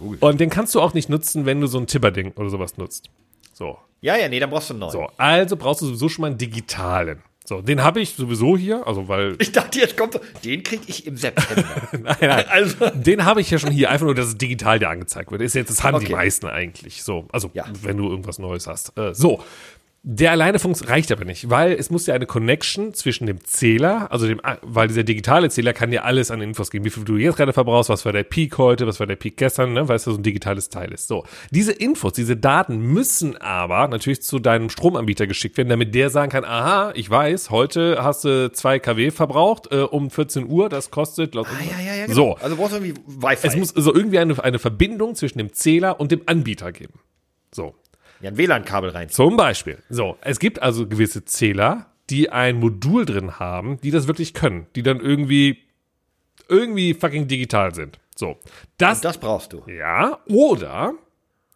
Und- 0.00 0.18
Ach, 0.22 0.28
Und 0.28 0.40
den 0.40 0.48
kannst 0.48 0.74
du 0.76 0.80
auch 0.80 0.94
nicht 0.94 1.08
nutzen, 1.08 1.44
wenn 1.44 1.60
du 1.60 1.66
so 1.66 1.78
ein 1.78 1.88
Tipperding 1.88 2.30
oder 2.36 2.48
sowas 2.48 2.76
nutzt. 2.76 3.10
So. 3.52 3.78
Ja, 4.00 4.16
ja, 4.16 4.28
nee, 4.28 4.38
dann 4.38 4.50
brauchst 4.50 4.70
du 4.70 4.74
einen 4.74 4.80
neuen. 4.80 4.92
So. 4.92 5.08
Also 5.16 5.56
brauchst 5.56 5.82
du 5.82 5.86
sowieso 5.86 6.08
schon 6.08 6.22
mal 6.22 6.28
einen 6.28 6.38
digitalen. 6.38 7.20
So, 7.44 7.60
den 7.60 7.82
habe 7.82 8.00
ich 8.00 8.14
sowieso 8.14 8.56
hier, 8.56 8.86
also 8.86 9.08
weil 9.08 9.34
Ich 9.40 9.50
dachte, 9.50 9.80
jetzt 9.80 9.96
kommt 9.96 10.18
den 10.44 10.62
krieg 10.62 10.80
ich 10.86 11.06
im 11.06 11.16
September. 11.16 11.64
nein, 11.92 12.16
nein, 12.20 12.44
Also- 12.48 12.90
den 12.94 13.24
habe 13.24 13.40
ich 13.40 13.50
ja 13.50 13.58
schon 13.58 13.72
hier, 13.72 13.90
einfach 13.90 14.06
nur, 14.06 14.14
dass 14.14 14.28
es 14.28 14.38
digital 14.38 14.78
dir 14.78 14.88
angezeigt 14.88 15.30
wird. 15.32 15.42
Ist 15.42 15.54
jetzt, 15.54 15.68
das 15.70 15.82
haben 15.82 15.98
die 15.98 16.06
Okay. 16.06 16.14
meisten 16.14 16.46
eigentlich. 16.46 17.02
So, 17.02 17.26
also 17.32 17.50
Ja. 17.54 17.64
wenn 17.82 17.96
du 17.96 18.08
irgendwas 18.08 18.38
Neues 18.38 18.66
hast. 18.68 18.96
Äh, 18.96 19.12
so. 19.14 19.42
Der 20.04 20.32
alleine 20.32 20.58
funks 20.58 20.88
reicht 20.88 21.12
aber 21.12 21.24
nicht, 21.24 21.48
weil 21.48 21.74
es 21.74 21.88
muss 21.88 22.08
ja 22.08 22.14
eine 22.14 22.26
Connection 22.26 22.92
zwischen 22.92 23.26
dem 23.26 23.44
Zähler, 23.44 24.10
also 24.10 24.26
dem, 24.26 24.40
weil 24.62 24.88
dieser 24.88 25.04
digitale 25.04 25.48
Zähler 25.48 25.72
kann 25.72 25.92
dir 25.92 26.04
alles 26.04 26.32
an 26.32 26.40
Infos 26.40 26.72
geben, 26.72 26.84
wie 26.84 26.90
viel 26.90 27.04
du 27.04 27.16
jetzt 27.18 27.36
gerade 27.36 27.52
verbrauchst, 27.52 27.88
was 27.88 28.04
war 28.04 28.12
der 28.12 28.24
Peak 28.24 28.58
heute, 28.58 28.88
was 28.88 28.98
war 28.98 29.06
der 29.06 29.14
Peak 29.14 29.36
gestern, 29.36 29.74
ne, 29.74 29.86
weil 29.86 29.94
es 29.94 30.04
ja 30.04 30.10
so 30.10 30.18
ein 30.18 30.24
digitales 30.24 30.70
Teil 30.70 30.90
ist. 30.90 31.06
So. 31.06 31.24
Diese 31.52 31.70
Infos, 31.70 32.14
diese 32.14 32.36
Daten 32.36 32.80
müssen 32.80 33.36
aber 33.36 33.86
natürlich 33.86 34.22
zu 34.22 34.40
deinem 34.40 34.70
Stromanbieter 34.70 35.28
geschickt 35.28 35.56
werden, 35.56 35.68
damit 35.68 35.94
der 35.94 36.10
sagen 36.10 36.32
kann, 36.32 36.44
aha, 36.44 36.90
ich 36.96 37.08
weiß, 37.08 37.50
heute 37.50 38.02
hast 38.02 38.24
du 38.24 38.50
zwei 38.50 38.80
kW 38.80 39.12
verbraucht, 39.12 39.70
äh, 39.70 39.82
um 39.82 40.10
14 40.10 40.48
Uhr, 40.48 40.68
das 40.68 40.90
kostet, 40.90 41.36
laut 41.36 41.46
Ah, 41.46 41.62
ja, 41.62 41.78
ja, 41.78 41.94
ja, 41.94 42.06
genau. 42.06 42.16
So. 42.16 42.36
Also 42.38 42.56
brauchst 42.56 42.72
du 42.72 42.78
irgendwie 42.78 43.00
Wi-Fi. 43.06 43.46
Es 43.46 43.54
muss 43.54 43.76
also 43.76 43.94
irgendwie 43.94 44.18
eine, 44.18 44.42
eine 44.42 44.58
Verbindung 44.58 45.14
zwischen 45.14 45.38
dem 45.38 45.52
Zähler 45.52 46.00
und 46.00 46.10
dem 46.10 46.22
Anbieter 46.26 46.72
geben. 46.72 46.94
So. 47.52 47.76
Ja 48.22 48.30
ein 48.30 48.36
WLAN-Kabel 48.38 48.90
rein. 48.90 49.08
Zum 49.08 49.36
Beispiel. 49.36 49.78
So, 49.90 50.16
es 50.22 50.38
gibt 50.38 50.62
also 50.62 50.86
gewisse 50.86 51.24
Zähler, 51.24 51.86
die 52.10 52.30
ein 52.30 52.56
Modul 52.56 53.04
drin 53.04 53.38
haben, 53.38 53.78
die 53.82 53.90
das 53.90 54.06
wirklich 54.06 54.32
können, 54.34 54.66
die 54.74 54.82
dann 54.82 55.00
irgendwie 55.00 55.58
irgendwie 56.48 56.94
fucking 56.94 57.28
digital 57.28 57.74
sind. 57.74 57.98
So, 58.16 58.38
das, 58.78 59.00
Das 59.00 59.18
brauchst 59.18 59.52
du. 59.52 59.62
ja 59.66 60.18
oder 60.28 60.94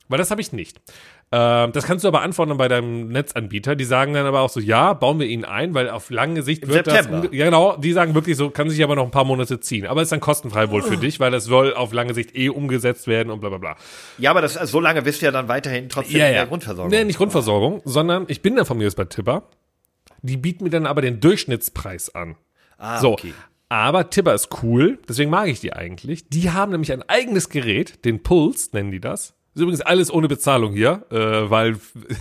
weil 0.08 0.18
das 0.18 0.30
habe 0.30 0.40
ich 0.40 0.52
nicht. 0.52 0.80
Ähm, 1.32 1.72
das 1.72 1.84
kannst 1.84 2.04
du 2.04 2.08
aber 2.08 2.22
anfordern 2.22 2.56
bei 2.56 2.68
deinem 2.68 3.08
Netzanbieter. 3.08 3.74
Die 3.74 3.84
sagen 3.84 4.14
dann 4.14 4.26
aber 4.26 4.40
auch 4.40 4.48
so, 4.48 4.60
ja, 4.60 4.92
bauen 4.92 5.18
wir 5.18 5.26
ihn 5.26 5.44
ein, 5.44 5.74
weil 5.74 5.90
auf 5.90 6.10
lange 6.10 6.42
Sicht 6.42 6.68
wird 6.68 6.86
September. 6.86 7.22
das. 7.22 7.32
Ja, 7.32 7.46
genau. 7.46 7.76
Die 7.76 7.92
sagen 7.92 8.14
wirklich 8.14 8.36
so, 8.36 8.50
kann 8.50 8.70
sich 8.70 8.82
aber 8.84 8.94
noch 8.94 9.04
ein 9.04 9.10
paar 9.10 9.24
Monate 9.24 9.58
ziehen. 9.58 9.86
Aber 9.86 10.02
ist 10.02 10.12
dann 10.12 10.20
kostenfrei 10.20 10.70
wohl 10.70 10.82
für 10.82 10.96
dich, 10.96 11.18
weil 11.18 11.32
das 11.32 11.44
soll 11.44 11.74
auf 11.74 11.92
lange 11.92 12.14
Sicht 12.14 12.36
eh 12.36 12.48
umgesetzt 12.48 13.08
werden 13.08 13.30
und 13.30 13.40
bla 13.40 13.48
bla 13.48 13.58
bla. 13.58 13.76
Ja, 14.18 14.30
aber 14.30 14.40
das, 14.40 14.56
also 14.56 14.72
so 14.72 14.80
lange 14.80 15.02
bist 15.02 15.20
du 15.20 15.26
ja 15.26 15.32
dann 15.32 15.48
weiterhin 15.48 15.88
trotzdem 15.88 16.20
in 16.20 16.32
der 16.32 16.46
Grundversorgung. 16.46 16.90
Nee, 16.90 17.04
nicht 17.04 17.18
Grundversorgung, 17.18 17.82
sondern 17.84 18.26
ich 18.28 18.40
bin 18.40 18.54
dann 18.54 18.64
von 18.64 18.78
mir 18.78 18.86
aus 18.86 18.94
bei 18.94 19.04
Tipper. 19.04 19.48
Die 20.22 20.36
bieten 20.36 20.64
mir 20.64 20.70
dann 20.70 20.86
aber 20.86 21.02
den 21.02 21.20
Durchschnittspreis 21.20 22.14
an. 22.14 22.36
Ah, 22.78 23.00
so. 23.00 23.12
okay. 23.12 23.32
Aber 23.68 24.10
Tipper 24.10 24.34
ist 24.34 24.62
cool, 24.62 24.98
deswegen 25.08 25.30
mag 25.30 25.48
ich 25.48 25.58
die 25.60 25.72
eigentlich. 25.72 26.28
Die 26.28 26.50
haben 26.50 26.70
nämlich 26.70 26.92
ein 26.92 27.02
eigenes 27.08 27.48
Gerät, 27.48 28.04
den 28.04 28.22
Pulse 28.22 28.70
nennen 28.72 28.92
die 28.92 29.00
das. 29.00 29.35
Ist 29.56 29.62
übrigens 29.62 29.80
alles 29.80 30.12
ohne 30.12 30.28
Bezahlung 30.28 30.74
hier, 30.74 31.06
äh, 31.10 31.16
weil, 31.16 31.76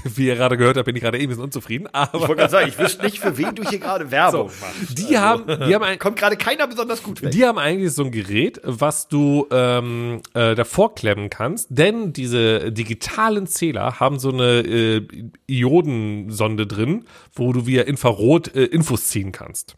wie 0.05 0.27
ihr 0.27 0.35
gerade 0.35 0.55
gehört 0.55 0.77
habt, 0.77 0.85
bin 0.85 0.95
ich 0.95 1.01
gerade 1.01 1.17
eh 1.17 1.23
ein 1.23 1.27
bisschen 1.27 1.43
unzufrieden. 1.43 1.85
Ich 1.87 1.93
Aber 1.93 2.21
wollte 2.21 2.35
gerade 2.37 2.49
sagen, 2.49 2.69
ich 2.69 2.79
wüsste 2.79 3.03
nicht, 3.03 3.19
für 3.19 3.37
wen 3.37 3.53
du 3.53 3.69
hier 3.69 3.79
gerade 3.79 4.09
Werbung 4.11 4.45
machst. 4.61 4.97
die 4.97 5.17
haben, 5.17 5.45
die 5.67 5.75
haben 5.75 5.83
ein, 5.83 5.99
Kommt 5.99 6.15
gerade 6.17 6.37
keiner 6.37 6.65
besonders 6.65 7.03
gut 7.03 7.21
weg. 7.21 7.31
die 7.31 7.45
haben 7.45 7.57
eigentlich 7.57 7.91
so 7.91 8.05
ein 8.05 8.11
Gerät, 8.11 8.61
was 8.63 9.09
du 9.09 9.47
ähm, 9.51 10.21
äh, 10.33 10.55
davor 10.55 10.95
klemmen 10.95 11.29
kannst, 11.29 11.67
denn 11.71 12.13
diese 12.13 12.71
digitalen 12.71 13.47
Zähler 13.47 13.99
haben 13.99 14.17
so 14.17 14.29
eine 14.31 14.61
äh, 14.61 15.05
Iodensonde 15.47 16.65
drin, 16.67 17.03
wo 17.33 17.51
du 17.51 17.67
via 17.67 17.81
Infrarot 17.83 18.55
äh, 18.55 18.63
Infos 18.63 19.07
ziehen 19.07 19.33
kannst. 19.33 19.75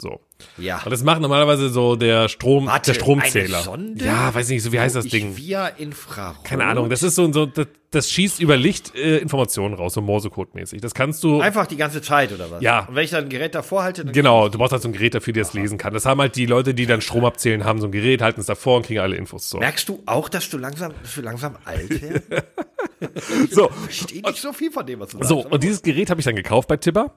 So. 0.00 0.20
Ja. 0.58 0.80
Und 0.84 0.90
das 0.90 1.02
macht 1.04 1.20
normalerweise 1.20 1.68
so 1.70 1.96
der 1.96 2.28
Strom, 2.28 2.66
Warte, 2.66 2.92
der 2.92 3.00
Stromzähler. 3.00 3.56
eine 3.56 3.64
Sonde? 3.64 4.04
Ja, 4.04 4.34
weiß 4.34 4.48
nicht, 4.48 4.62
so 4.62 4.72
wie 4.72 4.80
heißt 4.80 4.96
das 4.96 5.06
Ding? 5.06 5.36
Via 5.36 5.66
Infrarot. 5.68 6.44
Keine 6.44 6.64
Ahnung, 6.64 6.90
das 6.90 7.02
ist 7.02 7.14
so, 7.14 7.32
so 7.32 7.46
das, 7.46 7.66
das 7.90 8.10
schießt 8.10 8.40
über 8.40 8.56
Licht 8.56 8.94
äh, 8.94 9.18
Informationen 9.18 9.74
raus, 9.74 9.94
so 9.94 10.00
Morsecode-mäßig. 10.00 10.80
Das 10.80 10.94
kannst 10.94 11.24
du. 11.24 11.40
Einfach 11.40 11.66
die 11.66 11.76
ganze 11.76 12.00
Zeit, 12.02 12.32
oder 12.32 12.50
was? 12.50 12.62
Ja. 12.62 12.86
Und 12.86 12.94
wenn 12.94 13.04
ich 13.04 13.10
dann 13.10 13.24
ein 13.24 13.30
Gerät 13.30 13.54
davor 13.54 13.82
halte, 13.82 14.04
dann. 14.04 14.12
Genau, 14.12 14.48
du 14.48 14.58
brauchst 14.58 14.72
halt 14.72 14.82
so 14.82 14.88
ein 14.88 14.92
Gerät 14.92 15.14
dafür, 15.14 15.32
die 15.32 15.40
das 15.40 15.54
lesen 15.54 15.76
kann. 15.78 15.92
Das 15.92 16.06
haben 16.06 16.20
halt 16.20 16.36
die 16.36 16.46
Leute, 16.46 16.72
die 16.74 16.86
dann 16.86 17.00
Strom 17.00 17.24
abzählen, 17.24 17.64
haben 17.64 17.80
so 17.80 17.86
ein 17.86 17.92
Gerät, 17.92 18.22
halten 18.22 18.40
es 18.40 18.46
davor 18.46 18.76
und 18.76 18.86
kriegen 18.86 19.00
alle 19.00 19.16
Infos 19.16 19.50
so. 19.50 19.58
Merkst 19.58 19.88
du 19.88 20.02
auch, 20.06 20.28
dass 20.28 20.48
du 20.50 20.58
langsam, 20.58 20.92
dass 21.02 21.14
du 21.14 21.20
langsam 21.22 21.56
alt 21.64 21.90
wirst? 22.00 22.22
So, 23.50 23.70
Ich 23.88 23.96
verstehe 23.96 24.22
nicht 24.22 24.36
so 24.40 24.52
viel 24.52 24.70
von 24.70 24.84
dem, 24.84 25.00
was 25.00 25.08
du 25.08 25.22
so 25.24 25.40
sagst. 25.40 25.52
und 25.52 25.62
dieses 25.62 25.80
Gerät 25.82 26.10
habe 26.10 26.20
ich 26.20 26.24
dann 26.26 26.36
gekauft 26.36 26.68
bei 26.68 26.76
Tipper. 26.76 27.14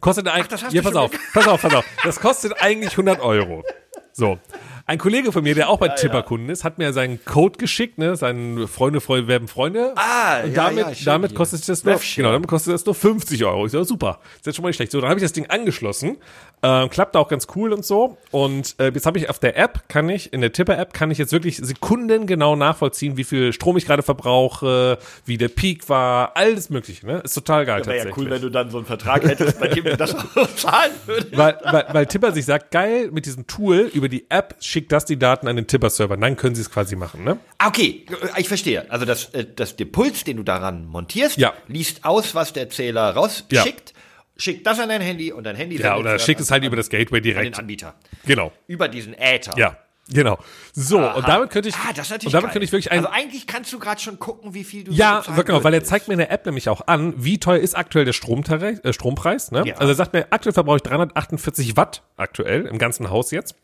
Kostet 0.00 0.28
eigentlich, 0.28 0.48
das 0.48 0.64
hast 0.64 0.72
ja, 0.72 0.82
pass 0.82 0.94
auf, 0.94 1.10
pass 1.34 1.46
auf, 1.46 1.60
pass 1.62 1.74
auf. 1.74 1.84
Das 2.04 2.20
kostet 2.20 2.60
eigentlich 2.60 2.92
100 2.92 3.20
Euro. 3.20 3.64
So. 4.12 4.38
Ein 4.86 4.98
Kollege 4.98 5.30
von 5.30 5.44
mir, 5.44 5.54
der 5.54 5.68
auch 5.68 5.78
bei 5.78 5.88
Tipper-Kunden 5.88 6.48
ist, 6.48 6.64
hat 6.64 6.78
mir 6.78 6.92
seinen 6.92 7.24
Code 7.24 7.58
geschickt, 7.58 7.98
ne, 7.98 8.16
seinen 8.16 8.66
Freunde, 8.66 9.00
Freunde 9.00 9.28
werben 9.28 9.46
Freunde. 9.46 9.92
Ah, 9.94 10.40
und 10.42 10.52
ja, 10.52 10.64
damit, 10.64 10.84
ja, 10.84 10.94
schön 10.94 11.04
damit 11.04 11.34
kostet 11.36 11.68
das 11.68 11.84
nur, 11.84 12.00
genau, 12.16 12.32
damit 12.32 12.48
kostet 12.48 12.74
das 12.74 12.84
nur 12.84 12.96
50 12.96 13.44
Euro. 13.44 13.66
Ich 13.66 13.72
so, 13.72 13.84
super. 13.84 14.18
Ist 14.36 14.46
jetzt 14.46 14.56
schon 14.56 14.64
mal 14.64 14.70
nicht 14.70 14.76
schlecht. 14.76 14.90
So, 14.90 15.00
dann 15.00 15.10
habe 15.10 15.20
ich 15.20 15.24
das 15.24 15.32
Ding 15.32 15.46
angeschlossen. 15.46 16.16
Ähm, 16.62 16.90
klappt 16.90 17.16
auch 17.16 17.28
ganz 17.28 17.46
cool 17.56 17.72
und 17.72 17.84
so. 17.86 18.18
Und 18.30 18.74
äh, 18.78 18.90
jetzt 18.92 19.06
habe 19.06 19.18
ich 19.18 19.30
auf 19.30 19.38
der 19.38 19.56
App, 19.56 19.88
kann 19.88 20.08
ich, 20.10 20.32
in 20.32 20.42
der 20.42 20.52
Tipper-App, 20.52 20.92
kann 20.92 21.10
ich 21.10 21.16
jetzt 21.16 21.32
wirklich 21.32 21.56
sekundengenau 21.56 22.54
nachvollziehen, 22.54 23.16
wie 23.16 23.24
viel 23.24 23.52
Strom 23.52 23.76
ich 23.78 23.86
gerade 23.86 24.02
verbrauche, 24.02 24.98
wie 25.24 25.38
der 25.38 25.48
Peak 25.48 25.88
war, 25.88 26.36
alles 26.36 26.68
mögliche, 26.68 27.06
ne? 27.06 27.20
Ist 27.24 27.34
total 27.34 27.64
geil 27.64 27.84
Wäre 27.86 28.08
ja 28.08 28.14
cool, 28.16 28.28
wenn 28.28 28.42
du 28.42 28.50
dann 28.50 28.70
so 28.70 28.76
einen 28.76 28.86
Vertrag 28.86 29.24
hättest, 29.24 29.58
bei 29.58 29.68
dem 29.68 29.84
du 29.84 29.96
das 29.96 30.14
auch 30.14 30.54
zahlen 30.54 30.92
würdest. 31.06 31.36
weil, 31.36 31.58
weil, 31.64 31.86
weil 31.92 32.06
Tipper 32.06 32.32
sich 32.32 32.44
sagt, 32.44 32.70
geil, 32.70 33.08
mit 33.10 33.24
diesem 33.26 33.46
Tool 33.46 33.90
über 33.94 34.08
die 34.10 34.26
App 34.28 34.56
schickt 34.60 34.92
das 34.92 35.06
die 35.06 35.18
Daten 35.18 35.48
an 35.48 35.56
den 35.56 35.66
Tipper-Server. 35.66 36.16
Dann 36.18 36.36
können 36.36 36.54
sie 36.54 36.60
es 36.62 36.70
quasi 36.70 36.94
machen, 36.94 37.24
ne? 37.24 37.38
Ah, 37.58 37.68
Okay, 37.68 38.04
ich 38.36 38.48
verstehe. 38.48 38.84
Also 38.90 39.06
das, 39.06 39.26
äh, 39.26 39.46
das, 39.56 39.76
der 39.76 39.84
Puls, 39.86 40.24
den 40.24 40.36
du 40.36 40.42
daran 40.42 40.86
montierst, 40.86 41.38
Ja. 41.38 41.54
liest 41.68 42.04
aus, 42.04 42.34
was 42.34 42.52
der 42.52 42.68
Zähler 42.68 43.10
rausschickt, 43.14 43.94
schickt 44.40 44.66
das 44.66 44.78
an 44.80 44.88
dein 44.88 45.00
Handy 45.00 45.32
und 45.32 45.44
dein 45.44 45.56
Handy 45.56 45.76
Ja, 45.76 45.96
oder 45.96 46.16
dann 46.16 46.34
es 46.36 46.50
halt 46.50 46.62
an- 46.62 46.66
über 46.66 46.76
das 46.76 46.88
Gateway 46.90 47.18
an 47.18 47.22
den 47.22 47.34
direkt. 47.34 47.58
Anbieter. 47.58 47.94
Genau. 48.26 48.52
Über 48.66 48.88
diesen 48.88 49.14
Äther. 49.14 49.52
Ja, 49.56 49.76
genau. 50.08 50.38
So, 50.72 50.98
und 50.98 51.28
damit 51.28 51.50
könnte 51.50 51.68
ich, 51.68 51.74
Ah, 51.76 51.92
das 51.94 52.06
ist 52.06 52.10
natürlich 52.10 52.26
und 52.26 52.32
damit 52.34 52.46
geil. 52.48 52.52
könnte 52.54 52.64
ich 52.64 52.72
wirklich 52.72 52.90
ein, 52.92 52.98
Also 52.98 53.10
eigentlich 53.10 53.46
kannst 53.46 53.72
du 53.72 53.78
gerade 53.78 54.00
schon 54.00 54.18
gucken, 54.18 54.54
wie 54.54 54.64
viel 54.64 54.84
du 54.84 54.92
ja, 54.92 55.22
so 55.24 55.32
genau, 55.44 55.62
weil 55.64 55.74
er 55.74 55.84
zeigt 55.84 56.08
mir 56.08 56.14
in 56.14 56.18
der 56.18 56.30
App 56.30 56.46
nämlich 56.46 56.68
auch 56.68 56.86
an, 56.86 57.14
wie 57.16 57.38
teuer 57.38 57.58
ist 57.60 57.74
aktuell 57.76 58.04
der 58.04 58.12
Stromtarif, 58.12 58.80
äh, 58.84 58.92
Strompreis, 58.92 59.50
ne? 59.52 59.64
Ja. 59.66 59.74
Also 59.76 59.92
er 59.92 59.96
sagt 59.96 60.12
mir, 60.12 60.26
aktuell 60.30 60.52
verbrauche 60.52 60.76
ich 60.76 60.82
348 60.82 61.76
Watt 61.76 62.02
aktuell 62.16 62.66
im 62.66 62.78
ganzen 62.78 63.10
Haus 63.10 63.30
jetzt. 63.30 63.54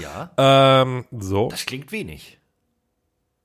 Ja, 0.00 0.30
Ähm, 0.36 1.04
so. 1.18 1.48
das 1.48 1.64
klingt 1.66 1.90
wenig. 1.92 2.38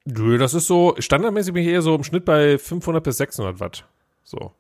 Nö, 0.05 0.37
das 0.37 0.53
ist 0.53 0.67
so, 0.67 0.95
standardmäßig 0.99 1.53
bin 1.53 1.63
ich 1.63 1.69
eher 1.69 1.81
so 1.81 1.95
im 1.95 2.03
Schnitt 2.03 2.25
bei 2.25 2.57
500 2.59 3.03
bis 3.03 3.17
600 3.17 3.59
Watt. 3.59 3.85
So. 4.23 4.53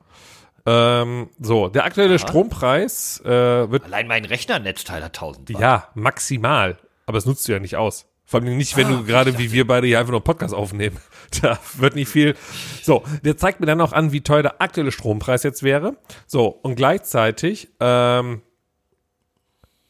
Ähm, 0.65 1.29
so, 1.39 1.67
der 1.69 1.85
aktuelle 1.85 2.17
Strompreis 2.17 3.21
äh, 3.23 3.29
wird, 3.69 3.83
Allein 3.85 4.07
mein 4.07 4.25
Rechnernetzteil 4.25 5.03
hat 5.03 5.15
1000 5.15 5.53
Watt. 5.53 5.61
ja, 5.61 5.87
maximal. 5.93 6.77
Aber 7.05 7.17
das 7.17 7.25
nutzt 7.25 7.47
du 7.47 7.51
ja 7.51 7.59
nicht 7.59 7.75
aus. 7.75 8.07
Vor 8.27 8.39
allem 8.41 8.57
nicht, 8.57 8.75
wenn 8.75 8.87
Ah, 8.87 8.89
du 8.91 9.03
gerade 9.03 9.37
wie 9.37 9.51
wir 9.51 9.67
beide 9.67 9.85
hier 9.85 9.99
einfach 9.99 10.09
nur 10.11 10.19
einen 10.21 10.23
Podcast 10.25 10.53
aufnehmen. 10.53 10.97
Da 11.41 11.59
wird 11.77 11.95
nicht 11.95 12.07
viel. 12.07 12.35
So, 12.83 13.03
der 13.23 13.35
zeigt 13.35 13.59
mir 13.59 13.65
dann 13.65 13.81
auch 13.81 13.91
an, 13.91 14.11
wie 14.11 14.21
teuer 14.21 14.43
der 14.43 14.61
aktuelle 14.61 14.91
Strompreis 14.91 15.41
jetzt 15.43 15.63
wäre. 15.63 15.97
So, 16.27 16.47
und 16.47 16.75
gleichzeitig, 16.75 17.67
ähm, 17.79 18.41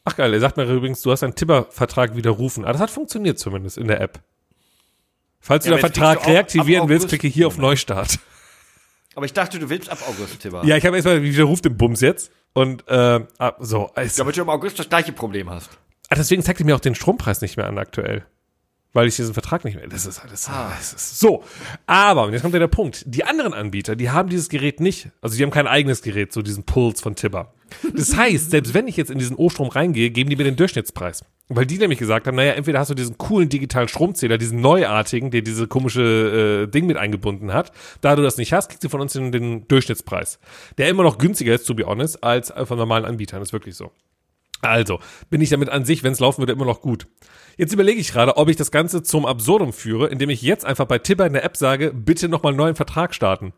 ach 0.04 0.16
geil, 0.16 0.32
er 0.32 0.40
sagt 0.40 0.56
mir 0.56 0.64
übrigens, 0.64 1.02
du 1.02 1.12
hast 1.12 1.22
einen 1.22 1.34
Tipper-Vertrag 1.34 2.16
widerrufen. 2.16 2.64
Ah, 2.64 2.72
das 2.72 2.80
hat 2.80 2.90
funktioniert 2.90 3.38
zumindest 3.38 3.76
in 3.78 3.86
der 3.86 4.00
App. 4.00 4.20
Falls 5.40 5.66
Ja, 5.66 5.70
du 5.72 5.76
den 5.76 5.80
Vertrag 5.80 6.26
reaktivieren 6.26 6.88
willst, 6.88 7.08
klicke 7.08 7.28
hier 7.28 7.46
auf 7.46 7.58
Neustart. 7.58 8.18
Aber 9.16 9.26
ich 9.26 9.32
dachte, 9.32 9.58
du 9.58 9.68
willst 9.68 9.88
ab 9.88 9.98
August, 10.08 10.40
Tibber. 10.40 10.64
Ja, 10.64 10.76
ich 10.76 10.86
habe 10.86 10.94
erstmal, 10.96 11.22
wie 11.22 11.32
widerruft 11.32 11.64
den 11.64 11.76
Bums 11.76 12.00
jetzt? 12.02 12.30
Und, 12.52 12.88
ah, 12.88 13.26
so, 13.58 13.90
es, 13.96 14.14
Damit 14.16 14.36
du 14.36 14.42
im 14.42 14.48
August 14.50 14.78
das 14.78 14.88
gleiche 14.88 15.12
Problem 15.12 15.50
hast. 15.50 15.70
Ah, 16.08 16.14
deswegen 16.14 16.42
zeigt 16.42 16.60
er 16.60 16.66
mir 16.66 16.76
auch 16.76 16.80
den 16.80 16.94
Strompreis 16.94 17.40
nicht 17.40 17.56
mehr 17.56 17.66
an 17.66 17.78
aktuell. 17.78 18.24
Weil 18.92 19.08
ich 19.08 19.16
diesen 19.16 19.34
Vertrag 19.34 19.64
nicht 19.64 19.74
mehr. 19.74 19.86
Das 19.88 20.06
ist 20.06 20.20
alles. 20.20 20.46
Das 20.46 20.92
ist 20.94 21.20
so. 21.20 21.44
Aber, 21.86 22.24
und 22.24 22.32
jetzt 22.32 22.42
kommt 22.42 22.54
ja 22.54 22.60
der 22.60 22.66
Punkt. 22.66 23.04
Die 23.06 23.24
anderen 23.24 23.52
Anbieter, 23.52 23.94
die 23.94 24.08
haben 24.08 24.30
dieses 24.30 24.48
Gerät 24.48 24.80
nicht. 24.80 25.10
Also 25.20 25.36
die 25.36 25.42
haben 25.42 25.50
kein 25.50 25.66
eigenes 25.66 26.00
Gerät, 26.00 26.32
so 26.32 26.40
diesen 26.40 26.64
Puls 26.64 27.02
von 27.02 27.14
Tibber. 27.14 27.52
Das 27.94 28.16
heißt, 28.16 28.50
selbst 28.50 28.72
wenn 28.72 28.88
ich 28.88 28.96
jetzt 28.96 29.10
in 29.10 29.18
diesen 29.18 29.36
O-Strom 29.36 29.68
reingehe, 29.68 30.10
geben 30.10 30.30
die 30.30 30.36
mir 30.36 30.44
den 30.44 30.56
Durchschnittspreis. 30.56 31.24
Weil 31.48 31.66
die 31.66 31.78
nämlich 31.78 31.98
gesagt 31.98 32.26
haben, 32.26 32.36
naja, 32.36 32.54
entweder 32.54 32.80
hast 32.80 32.90
du 32.90 32.94
diesen 32.94 33.18
coolen 33.18 33.48
digitalen 33.48 33.86
Stromzähler, 33.86 34.36
diesen 34.36 34.60
neuartigen, 34.60 35.30
der 35.30 35.42
diese 35.42 35.68
komische 35.68 36.64
äh, 36.64 36.70
Ding 36.70 36.86
mit 36.86 36.96
eingebunden 36.96 37.52
hat. 37.52 37.70
Da 38.00 38.16
du 38.16 38.22
das 38.22 38.36
nicht 38.36 38.52
hast, 38.52 38.68
kriegst 38.68 38.82
du 38.82 38.88
von 38.88 39.00
uns 39.00 39.12
den, 39.12 39.30
den 39.30 39.68
Durchschnittspreis. 39.68 40.40
Der 40.78 40.88
immer 40.88 41.04
noch 41.04 41.18
günstiger 41.18 41.54
ist, 41.54 41.64
to 41.64 41.74
be 41.74 41.84
honest, 41.86 42.24
als 42.24 42.50
äh, 42.50 42.66
von 42.66 42.78
normalen 42.78 43.04
Anbietern. 43.04 43.42
ist 43.42 43.52
wirklich 43.52 43.76
so. 43.76 43.92
Also, 44.62 44.98
bin 45.30 45.40
ich 45.40 45.50
damit 45.50 45.68
an 45.68 45.84
sich, 45.84 46.02
wenn 46.02 46.12
es 46.12 46.20
laufen 46.20 46.40
würde, 46.40 46.52
immer 46.52 46.64
noch 46.64 46.80
gut. 46.80 47.06
Jetzt 47.56 47.72
überlege 47.72 48.00
ich 48.00 48.12
gerade, 48.12 48.36
ob 48.36 48.48
ich 48.48 48.56
das 48.56 48.70
Ganze 48.70 49.02
zum 49.02 49.24
Absurdum 49.24 49.72
führe, 49.72 50.08
indem 50.08 50.30
ich 50.30 50.42
jetzt 50.42 50.64
einfach 50.64 50.84
bei 50.84 50.98
Tipper 50.98 51.26
in 51.26 51.32
der 51.32 51.44
App 51.44 51.56
sage, 51.56 51.92
bitte 51.92 52.28
nochmal 52.28 52.52
einen 52.52 52.58
neuen 52.58 52.76
Vertrag 52.76 53.14
starten. 53.14 53.52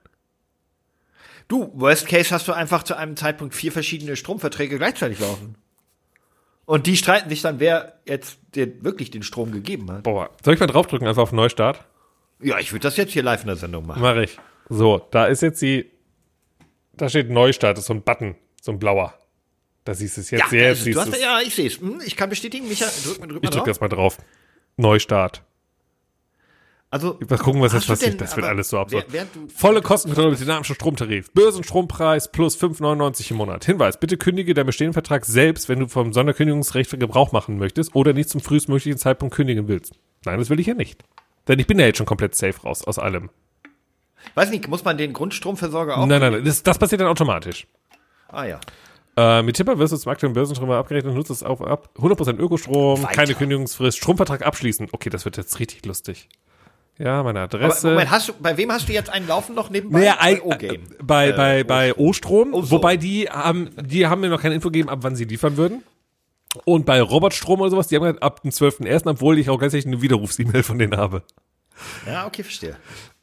Du, 1.49 1.71
worst 1.75 2.07
case 2.07 2.31
hast 2.31 2.47
du 2.47 2.53
einfach 2.53 2.83
zu 2.83 2.95
einem 2.95 3.17
Zeitpunkt 3.17 3.55
vier 3.55 3.73
verschiedene 3.73 4.17
Stromverträge 4.17 4.77
gleichzeitig 4.77 5.19
laufen. 5.19 5.57
Und 6.67 6.87
die 6.87 6.99
streiten 6.99 7.31
sich 7.31 7.41
dann, 7.41 7.61
wer 7.61 7.95
jetzt 8.05 8.39
dir 8.55 8.85
wirklich 8.85 9.11
den 9.11 9.23
Strom 9.23 9.53
gegeben 9.53 9.91
hat. 9.91 10.03
Boah, 10.03 10.31
soll 10.45 10.55
ich 10.55 10.61
mal 10.61 10.67
draufdrücken, 10.67 11.09
einfach 11.09 11.23
auf 11.23 11.33
Neustart? 11.33 11.85
Ja, 12.41 12.59
ich 12.59 12.73
würde 12.73 12.83
das 12.83 12.99
jetzt 12.99 13.13
hier 13.13 13.23
live 13.23 13.41
in 13.41 13.47
der 13.47 13.57
Sendung 13.57 13.87
machen. 13.87 14.03
Mache 14.03 14.25
ich. 14.25 14.39
So, 14.69 15.01
da 15.11 15.25
ist 15.25 15.41
jetzt 15.41 15.63
die, 15.63 15.91
da 16.93 17.09
steht 17.09 17.31
Neustart, 17.31 17.79
das 17.79 17.85
ist 17.85 17.89
so 17.89 17.95
ein 17.95 18.03
Button, 18.03 18.37
so 18.61 18.71
ein 18.71 18.79
blauer. 18.79 19.15
Da 19.89 19.95
siehst 19.95 20.19
du 20.19 20.21
es 20.21 20.31
jetzt, 20.31 20.53
Ja, 20.53 20.59
jetzt 20.59 20.81
also, 20.81 20.85
du 20.85 20.91
du 20.93 21.01
hast, 21.01 21.19
ja, 21.19 21.41
ich 21.41 21.55
sehe 21.55 21.67
es. 21.67 21.81
Hm, 21.81 22.03
Ich 22.05 22.15
kann 22.15 22.29
bestätigen, 22.29 22.69
Micha, 22.69 22.85
drück, 22.85 23.21
mal- 23.21 23.27
drück 23.27 23.43
mal 23.43 23.49
Ich 23.49 23.51
drück 23.51 23.53
drauf. 23.53 23.65
das 23.65 23.81
mal 23.81 23.89
drauf. 23.89 24.19
Neustart. 24.77 25.43
Also, 26.91 27.19
Mal 27.27 27.39
gucken, 27.39 27.63
was 27.63 27.73
jetzt 27.73 27.87
passiert. 27.87 28.13
denn- 28.13 28.19
Das 28.19 28.37
wird 28.37 28.45
alles 28.45 28.69
so 28.69 28.79
absurd. 28.79 29.07
wer- 29.09 29.25
du- 29.33 29.49
Volle 29.49 29.81
Kostenkontrolle 29.81 30.33
mit 30.33 30.41
dynamischem 30.41 30.75
Stromtarif. 30.75 31.31
Börsenstrompreis 31.33 32.31
plus 32.31 32.55
5,99 32.55 33.31
im 33.31 33.39
Monat. 33.39 33.65
Hinweis, 33.65 33.99
bitte 33.99 34.19
kündige 34.19 34.53
deinen 34.53 34.67
bestehenden 34.67 34.93
Vertrag 34.93 35.25
selbst, 35.25 35.71
wenn 35.71 35.79
du 35.81 35.89
vom 35.89 36.13
Sonderkündigungsrecht 36.13 36.91
Gebrauch 37.01 37.33
machen 37.33 37.57
möchtest 37.57 37.95
oder 37.95 38.13
nicht 38.13 38.29
zum 38.29 38.43
frühestmöglichen 38.43 38.99
Zeitpunkt 38.99 39.35
kündigen 39.35 39.69
willst. 39.69 39.95
Nein, 40.27 40.39
das 40.39 40.51
will 40.51 40.61
ich 40.61 40.67
ja 40.67 40.75
nicht. 40.75 41.03
Denn 41.47 41.59
ich 41.59 41.67
bin 41.67 41.79
ja 41.79 41.87
jetzt 41.87 41.97
schon 41.97 42.05
komplett 42.07 42.35
safe 42.35 42.61
raus 42.61 42.85
aus 42.85 42.99
allem. 42.99 43.31
weiß 44.35 44.51
nicht, 44.51 44.69
muss 44.69 44.85
man 44.85 44.99
den 44.99 45.15
Grundstromversorger 45.15 45.97
auch? 45.97 46.07
Nein, 46.07 46.21
nein, 46.21 46.33
nein. 46.33 46.45
Das, 46.45 46.63
das 46.63 46.79
passiert 46.79 47.01
dann 47.01 47.09
automatisch. 47.09 47.67
Ah 48.29 48.45
ja. 48.45 48.61
Äh, 49.19 49.43
mit 49.43 49.57
Tipper 49.57 49.79
wirst 49.81 49.93
du 49.93 49.97
zum 49.97 50.13
aktuellen 50.13 50.33
Börsenstrom 50.35 50.71
abgerechnet 50.71 51.11
und 51.11 51.17
nutzt 51.17 51.31
es 51.31 51.43
auf 51.43 51.61
ab. 51.61 51.91
100% 51.99 52.39
Ökostrom, 52.39 53.03
Weiter. 53.03 53.13
keine 53.13 53.35
Kündigungsfrist, 53.35 53.99
Stromvertrag 53.99 54.47
abschließen. 54.47 54.89
Okay, 54.93 55.11
das 55.11 55.25
wird 55.25 55.37
jetzt 55.37 55.59
richtig 55.59 55.85
lustig. 55.87 56.29
Ja, 56.99 57.23
meine 57.25 57.41
Aber 57.41 57.55
Adresse. 57.57 57.91
Moment, 57.91 58.11
hast 58.11 58.29
du, 58.29 58.33
bei 58.41 58.57
wem 58.57 58.71
hast 58.71 58.89
du 58.89 58.93
jetzt 58.93 59.11
einen 59.11 59.27
Laufen 59.27 59.55
noch 59.57 59.71
nebenbei? 59.71 60.01
Naja, 60.01 60.17
bei 60.21 60.43
O-Game. 60.43 60.83
bei, 61.03 61.33
bei, 61.33 61.65
bei 61.65 61.95
O-Strom, 61.95 62.55
Oh, 62.55 62.63
so. 62.63 62.73
wobei 62.77 62.97
die 62.97 63.29
haben, 63.29 63.71
die 63.81 64.07
haben 64.07 64.21
mir 64.21 64.29
noch 64.29 64.41
keine 64.43 64.55
Info 64.55 64.69
gegeben, 64.69 64.89
ab 64.89 64.99
wann 65.03 65.17
sie 65.17 65.25
liefern 65.25 65.57
würden. 65.57 65.83
Und 66.65 66.87
bei 66.87 67.01
Robotstrom 67.03 67.61
oder 67.61 67.71
sowas, 67.71 67.89
die 67.89 67.97
haben 67.97 68.03
gesagt, 68.05 68.23
ab 68.23 68.43
dem 68.43 68.51
12.01., 68.51 69.11
obwohl 69.11 69.39
ich 69.39 69.51
auch 69.51 69.59
gleichzeitig 69.59 69.87
eine 69.87 70.01
Widerrufs-E-Mail 70.01 70.63
von 70.63 70.79
denen 70.79 70.97
habe. 70.97 71.23
Ja, 72.07 72.27
okay, 72.27 72.43
verstehe. 72.43 72.77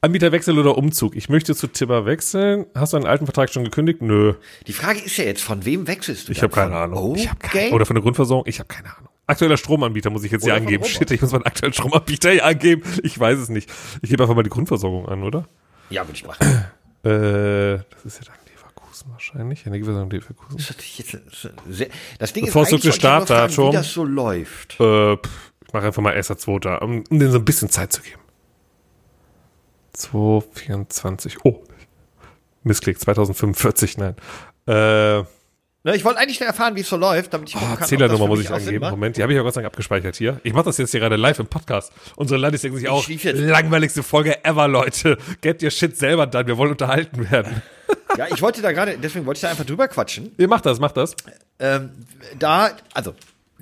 Anbieterwechsel 0.05 0.59
oder 0.59 0.77
Umzug. 0.77 1.15
Ich 1.15 1.29
möchte 1.29 1.55
zu 1.55 1.65
Tipper 1.65 2.05
wechseln. 2.05 2.67
Hast 2.75 2.93
du 2.93 2.97
einen 2.97 3.07
alten 3.07 3.25
Vertrag 3.25 3.51
schon 3.51 3.63
gekündigt? 3.63 4.03
Nö. 4.03 4.35
Die 4.67 4.73
Frage 4.73 4.99
ist 4.99 5.17
ja 5.17 5.23
jetzt, 5.23 5.41
von 5.41 5.65
wem 5.65 5.87
wechselst 5.87 6.27
du 6.27 6.31
Ich 6.31 6.43
habe 6.43 6.53
keine 6.53 6.75
Ahnung. 6.75 7.15
Ich 7.15 7.27
hab 7.27 7.39
keine, 7.39 7.71
oder 7.71 7.87
von 7.87 7.95
der 7.95 8.03
Grundversorgung? 8.03 8.45
Ich 8.47 8.59
habe 8.59 8.67
keine 8.67 8.95
Ahnung. 8.95 9.09
Aktueller 9.25 9.57
Stromanbieter 9.57 10.11
muss 10.11 10.23
ich 10.23 10.31
jetzt 10.31 10.43
hier 10.43 10.53
Oder 10.53 10.61
von 10.61 10.67
angeben. 10.67 10.85
Shit, 10.85 11.09
ich 11.09 11.21
muss 11.21 11.31
meinen 11.31 11.45
aktuellen 11.45 11.73
Stromanbieter 11.73 12.29
hier 12.29 12.45
angeben. 12.45 12.83
Ich 13.01 13.19
weiß 13.19 13.39
es 13.39 13.49
nicht. 13.49 13.71
Ich 14.03 14.11
gebe 14.11 14.21
einfach 14.21 14.35
mal 14.35 14.43
die 14.43 14.51
Grundversorgung 14.51 15.07
an, 15.07 15.23
oder? 15.23 15.47
Ja, 15.89 16.07
würde 16.07 16.13
ich 16.13 16.25
machen. 16.27 16.65
Äh, 17.03 17.79
das 17.89 18.05
ist 18.05 18.19
ja 18.19 18.25
dann 18.25 18.35
Leverkusen 18.53 19.11
wahrscheinlich. 19.11 19.65
Energieversorgung 19.65 20.11
Leverkusen. 20.11 20.57
Das, 20.57 20.69
hat 20.69 20.81
sich 20.81 20.99
jetzt 20.99 21.17
sehr, 21.67 21.87
das 22.19 22.33
Ding 22.33 22.45
Bevorzugte 22.45 22.89
ist 22.89 23.03
eigentlich, 23.03 23.27
nur 23.29 23.49
fragen, 23.49 23.69
wie 23.69 23.75
das 23.75 23.91
so 23.91 24.03
läuft. 24.03 24.79
Äh, 24.79 25.17
pff, 25.17 25.51
ich 25.65 25.73
mache 25.73 25.87
einfach 25.87 26.03
mal 26.03 26.15
1.2., 26.15 26.77
um, 26.77 27.03
um 27.09 27.19
denen 27.19 27.31
so 27.31 27.39
ein 27.39 27.45
bisschen 27.45 27.69
Zeit 27.69 27.91
zu 27.91 28.01
geben. 28.01 28.19
224. 29.95 31.45
Oh, 31.45 31.63
Missklick, 32.63 32.99
2045, 32.99 33.97
nein. 33.97 34.15
Äh, 34.67 35.23
Na, 35.83 35.93
ich 35.93 36.03
wollte 36.03 36.19
eigentlich 36.19 36.41
erfahren, 36.41 36.75
wie 36.75 36.81
es 36.81 36.89
so 36.89 36.97
läuft, 36.97 37.33
damit 37.33 37.49
ich 37.49 37.55
gucken 37.55 37.77
oh, 37.79 37.85
Zählernummer 37.85 38.27
muss 38.27 38.39
ich 38.39 38.49
angeben. 38.51 38.89
Moment, 38.89 39.17
die 39.17 39.21
habe 39.21 39.33
ich 39.33 39.37
ja 39.37 39.43
Gott 39.43 39.53
sei 39.53 39.61
Dank 39.61 39.71
abgespeichert 39.71 40.15
hier. 40.15 40.39
Ich 40.43 40.53
mache 40.53 40.65
das 40.65 40.77
jetzt 40.77 40.91
hier 40.91 40.99
gerade 40.99 41.15
live 41.15 41.37
im 41.39 41.47
Podcast. 41.47 41.93
Unsere 42.15 42.39
Landis 42.39 42.61
denken 42.61 42.79
sich 42.79 42.89
auch, 42.89 43.07
langweiligste 43.07 44.01
Folge 44.01 44.43
ever, 44.43 44.67
Leute. 44.67 45.17
Get 45.41 45.61
your 45.61 45.69
shit 45.69 45.95
selber 45.95 46.25
dann, 46.25 46.47
wir 46.47 46.57
wollen 46.57 46.71
unterhalten 46.71 47.29
werden. 47.29 47.61
Ja, 48.17 48.27
ich 48.33 48.41
wollte 48.41 48.63
da 48.63 48.71
gerade, 48.71 48.97
deswegen 48.97 49.25
wollte 49.27 49.37
ich 49.37 49.41
da 49.41 49.49
einfach 49.49 49.65
drüber 49.65 49.87
quatschen. 49.87 50.31
Ihr 50.37 50.47
macht 50.47 50.65
das, 50.65 50.79
macht 50.79 50.97
das. 50.97 51.15
Ähm, 51.59 51.91
da, 52.39 52.71
also, 52.93 53.13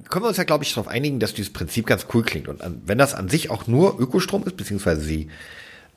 können 0.10 0.24
wir 0.24 0.30
uns 0.30 0.38
ja, 0.38 0.44
glaube 0.44 0.64
ich, 0.64 0.74
darauf 0.74 0.88
einigen, 0.88 1.20
dass 1.20 1.34
dieses 1.34 1.52
Prinzip 1.52 1.86
ganz 1.86 2.08
cool 2.14 2.24
klingt. 2.24 2.48
Und 2.48 2.62
wenn 2.86 2.98
das 2.98 3.14
an 3.14 3.30
sich 3.30 3.50
auch 3.50 3.68
nur 3.68 4.00
Ökostrom 4.00 4.44
ist, 4.46 4.58
beziehungsweise 4.58 5.02
sie 5.02 5.30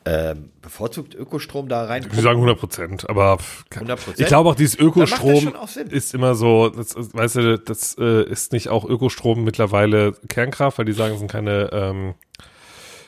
ähm, 0.07 0.53
bevorzugt 0.63 1.15
Ökostrom 1.15 1.69
da 1.69 1.85
rein. 1.85 2.07
Wir 2.11 2.23
sagen 2.23 2.37
100 2.37 2.59
Prozent, 2.59 3.11
aber 3.11 3.39
100%? 3.73 4.21
ich 4.21 4.27
glaube 4.27 4.49
auch 4.51 4.55
dieses 4.55 4.79
Ökostrom 4.79 5.55
auch 5.57 5.69
ist 5.77 6.15
immer 6.15 6.35
so, 6.37 6.69
das, 6.69 6.93
ist- 6.95 7.13
weißt 7.15 7.37
du, 7.37 7.59
das 7.59 7.97
äh, 7.99 8.23
ist 8.25 8.53
nicht 8.53 8.69
auch 8.69 8.85
Ökostrom 8.85 9.43
mittlerweile 9.45 10.13
Kernkraft, 10.29 10.79
weil 10.79 10.85
die 10.85 10.93
sagen, 10.93 11.15
es 11.15 11.19
sind 11.19 11.31
keine, 11.31 11.71
ähm, 11.73 12.15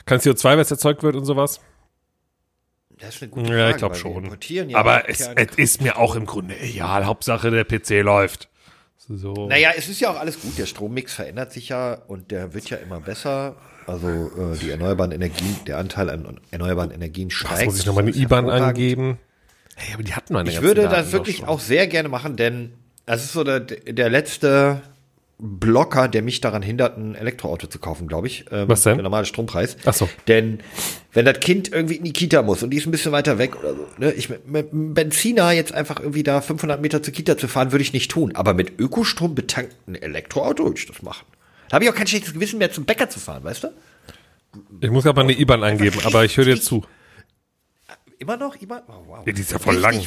kein 0.06 0.18
CO2, 0.18 0.58
was 0.58 0.70
erzeugt 0.70 1.02
wird 1.02 1.14
und 1.16 1.24
sowas. 1.24 1.60
Das 2.98 3.14
ist 3.14 3.22
eine 3.22 3.30
gute 3.30 3.52
Ja, 3.52 3.70
ich 3.70 3.76
Frage, 3.76 3.78
glaube 3.78 3.94
schon. 3.94 4.38
ja 4.68 4.76
aber 4.76 5.08
es, 5.08 5.20
es 5.20 5.56
ist 5.56 5.80
mir 5.80 5.98
auch 5.98 6.16
im 6.16 6.26
Grunde 6.26 6.58
egal. 6.58 7.06
Hauptsache 7.06 7.50
der 7.52 7.64
PC 7.64 8.02
läuft. 8.02 8.48
So. 9.10 9.46
Naja, 9.48 9.70
es 9.76 9.88
ist 9.88 10.00
ja 10.00 10.10
auch 10.10 10.18
alles 10.18 10.40
gut. 10.42 10.58
Der 10.58 10.66
Strommix 10.66 11.14
verändert 11.14 11.52
sich 11.52 11.68
ja 11.70 11.94
und 12.08 12.30
der 12.32 12.52
wird 12.54 12.68
ja 12.70 12.76
immer 12.78 13.00
besser. 13.00 13.54
Also 13.88 14.08
äh, 14.08 14.56
die 14.60 14.70
erneuerbaren 14.70 15.12
Energien, 15.12 15.56
der 15.66 15.78
Anteil 15.78 16.10
an 16.10 16.40
erneuerbaren 16.50 16.90
Energien 16.90 17.30
steigt. 17.30 17.60
Jetzt 17.60 17.66
muss 17.66 17.80
ich 17.80 17.86
nochmal 17.86 18.02
eine 18.02 18.12
Das 18.12 18.20
IBAN 18.20 18.50
angeben. 18.50 19.18
Hey, 19.76 19.94
aber 19.94 20.02
die 20.02 20.12
hatten 20.12 20.34
meine 20.34 20.50
Ich 20.50 20.60
würde 20.60 20.82
Daten 20.82 20.94
das 20.94 21.12
wirklich 21.12 21.46
auch 21.46 21.60
sehr 21.60 21.86
gerne 21.86 22.08
machen, 22.08 22.36
denn 22.36 22.72
das 23.06 23.24
ist 23.24 23.32
so 23.32 23.44
der, 23.44 23.60
der 23.60 24.10
letzte 24.10 24.82
Blocker, 25.38 26.08
der 26.08 26.22
mich 26.22 26.40
daran 26.40 26.62
hindert, 26.62 26.98
ein 26.98 27.14
Elektroauto 27.14 27.68
zu 27.68 27.78
kaufen, 27.78 28.08
glaube 28.08 28.26
ich. 28.26 28.44
Ähm, 28.50 28.68
Was 28.68 28.82
denn? 28.82 28.96
Der 28.96 29.04
normale 29.04 29.24
Strompreis. 29.24 29.76
Ach 29.86 29.94
so. 29.94 30.08
Denn 30.26 30.58
wenn 31.12 31.24
das 31.24 31.38
Kind 31.40 31.72
irgendwie 31.72 31.94
in 31.94 32.04
die 32.04 32.12
Kita 32.12 32.42
muss 32.42 32.62
und 32.62 32.70
die 32.70 32.76
ist 32.76 32.86
ein 32.86 32.90
bisschen 32.90 33.12
weiter 33.12 33.38
weg 33.38 33.56
oder 33.58 33.74
so, 33.74 33.86
ne, 33.98 34.12
ich 34.12 34.28
mit, 34.28 34.48
mit 34.48 34.72
einem 34.72 34.94
Benziner 34.94 35.52
jetzt 35.52 35.72
einfach 35.72 36.00
irgendwie 36.00 36.24
da 36.24 36.40
500 36.40 36.82
Meter 36.82 37.02
zur 37.02 37.14
Kita 37.14 37.38
zu 37.38 37.46
fahren, 37.46 37.70
würde 37.72 37.82
ich 37.82 37.92
nicht 37.92 38.10
tun. 38.10 38.34
Aber 38.34 38.52
mit 38.52 38.78
Ökostrom 38.80 39.36
betankten 39.36 39.94
Elektroauto 39.94 40.64
würde 40.64 40.78
ich 40.78 40.86
das 40.86 41.02
machen. 41.02 41.24
Da 41.68 41.74
habe 41.74 41.84
ich 41.84 41.90
auch 41.90 41.94
kein 41.94 42.06
schlechtes 42.06 42.32
Gewissen 42.32 42.58
mehr 42.58 42.70
zum 42.70 42.84
Bäcker 42.84 43.08
zu 43.08 43.20
fahren, 43.20 43.44
weißt 43.44 43.64
du? 43.64 43.68
Ich 44.80 44.90
muss 44.90 45.04
gerade 45.04 45.16
mal 45.16 45.22
eine 45.22 45.38
IBAN 45.38 45.62
eingeben, 45.62 46.00
aber 46.04 46.24
ich 46.24 46.36
höre 46.36 46.46
dir 46.46 46.60
zu. 46.60 46.84
Immer 48.18 48.36
noch? 48.36 48.56
Immer? 48.56 48.82
Oh, 48.88 49.02
wow. 49.06 49.26
Ja, 49.26 49.32
die 49.32 49.40
ist 49.40 49.52
ja 49.52 49.58
voll 49.58 49.76
lang. 49.76 50.00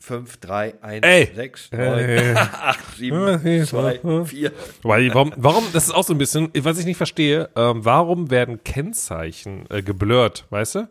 5, 0.00 0.36
3, 0.38 0.74
1, 0.82 1.06
Ey. 1.06 1.32
6, 1.34 1.68
Äh. 1.72 2.32
9, 2.32 2.36
8, 2.36 2.96
7, 2.96 3.66
2, 3.66 4.24
4. 4.26 4.52
Weil, 4.82 5.12
warum, 5.12 5.32
warum, 5.36 5.64
das 5.72 5.84
ist 5.86 5.90
auch 5.90 6.04
so 6.04 6.14
ein 6.14 6.18
bisschen, 6.18 6.50
was 6.56 6.78
ich 6.78 6.86
nicht 6.86 6.96
verstehe, 6.96 7.50
ähm, 7.56 7.84
warum 7.84 8.30
werden 8.30 8.62
Kennzeichen 8.62 9.66
äh, 9.70 9.82
geblurrt, 9.82 10.46
weißt 10.50 10.76
du? 10.76 10.88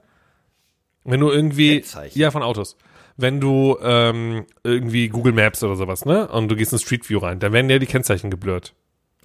Wenn 1.06 1.22
du 1.22 1.32
irgendwie, 1.32 1.84
ja, 2.14 2.32
von 2.32 2.44
Autos. 2.44 2.76
Wenn 3.16 3.40
du 3.40 3.78
ähm, 3.82 4.46
irgendwie 4.64 5.08
Google 5.08 5.32
Maps 5.32 5.64
oder 5.64 5.76
sowas, 5.78 6.04
ne? 6.06 6.28
Und 6.28 6.50
du 6.50 6.56
gehst 6.58 6.74
in 6.74 6.80
Street 6.80 7.10
View 7.10 7.20
rein, 7.20 7.40
dann 7.40 7.54
werden 7.54 7.70
ja 7.70 7.80
die 7.80 7.86
Kennzeichen 7.88 8.30
geblurrt. 8.30 8.76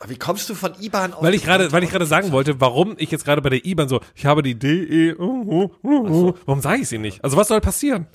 Wie 0.09 0.17
kommst 0.17 0.49
du 0.49 0.55
von 0.55 0.75
IBAN 0.81 1.13
auf 1.13 1.23
Weil 1.23 1.35
ich 1.35 1.45
gerade, 1.45 1.71
weil 1.73 1.85
ich 1.85 1.91
gerade 1.91 2.07
sagen 2.07 2.33
wollte, 2.33 2.61
warum 2.61 2.95
ich 2.99 3.11
jetzt 3.11 3.25
gerade 3.25 3.43
bei 3.43 3.51
der 3.51 3.65
IBAN 3.65 3.89
so, 3.89 4.01
ich 4.15 4.27
habe 4.27 4.43
die 4.43 4.59
DE, 4.59 5.15
uh, 5.19 5.23
uh, 5.23 5.89
uh, 5.89 6.35
warum 6.45 6.61
sage 6.61 6.83
ich 6.83 6.89
sie 6.89 6.99
nicht? 6.99 7.23
Also 7.23 7.37
was 7.37 7.49
soll 7.49 7.61
passieren? 7.61 8.07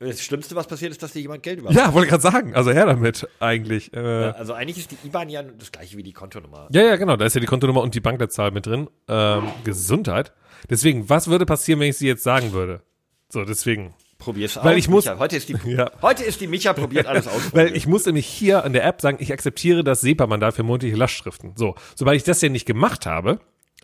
Das 0.00 0.20
Schlimmste, 0.22 0.56
was 0.56 0.66
passiert, 0.66 0.90
ist, 0.90 1.02
dass 1.02 1.12
dir 1.12 1.20
jemand 1.20 1.42
Geld 1.42 1.60
über. 1.60 1.70
Ja, 1.70 1.94
wollte 1.94 2.08
gerade 2.08 2.22
sagen, 2.22 2.54
also 2.54 2.72
her 2.72 2.86
damit 2.86 3.28
eigentlich. 3.38 3.92
Äh, 3.94 3.98
Also 3.98 4.52
eigentlich 4.52 4.78
ist 4.78 4.90
die 4.90 5.06
IBAN 5.06 5.28
ja 5.30 5.42
das 5.42 5.70
gleiche 5.70 5.96
wie 5.96 6.02
die 6.02 6.12
Kontonummer. 6.12 6.68
Ja, 6.72 6.82
ja, 6.82 6.96
genau. 6.96 7.16
Da 7.16 7.24
ist 7.24 7.34
ja 7.34 7.40
die 7.40 7.46
Kontonummer 7.46 7.80
und 7.80 7.94
die 7.94 8.00
Bankleitzahl 8.00 8.50
mit 8.50 8.66
drin. 8.66 8.88
Ähm, 9.08 9.44
Gesundheit. 9.62 10.32
Deswegen, 10.68 11.08
was 11.08 11.28
würde 11.28 11.46
passieren, 11.46 11.80
wenn 11.80 11.90
ich 11.90 11.96
sie 11.96 12.08
jetzt 12.08 12.24
sagen 12.24 12.52
würde? 12.52 12.82
So, 13.28 13.44
deswegen. 13.44 13.94
Probier's 14.24 14.56
aus. 14.58 14.64
Weil 14.64 14.78
ich 14.78 14.88
muss- 14.88 15.04
Micha, 15.04 15.18
heute 15.18 15.36
ist 15.36 15.48
die, 15.48 15.56
Ja. 15.66 15.90
heute 16.02 16.24
ist 16.24 16.40
die 16.40 16.46
Micha 16.46 16.72
probiert 16.72 17.06
alles 17.06 17.26
aus. 17.28 17.54
Weil 17.54 17.76
ich 17.76 17.86
muss 17.86 18.04
nämlich 18.06 18.26
hier 18.26 18.64
an 18.64 18.72
der 18.72 18.84
App 18.84 19.00
sagen, 19.00 19.18
ich 19.20 19.32
akzeptiere 19.32 19.84
das 19.84 20.00
SEPA-Mandat 20.00 20.54
für 20.54 20.62
monatliche 20.62 20.96
Lastschriften. 20.96 21.52
So, 21.56 21.74
sobald 21.94 22.16
ich 22.16 22.24
das 22.24 22.40
ja 22.42 22.48
nicht 22.48 22.66
gemacht 22.66 23.06
habe, 23.06 23.38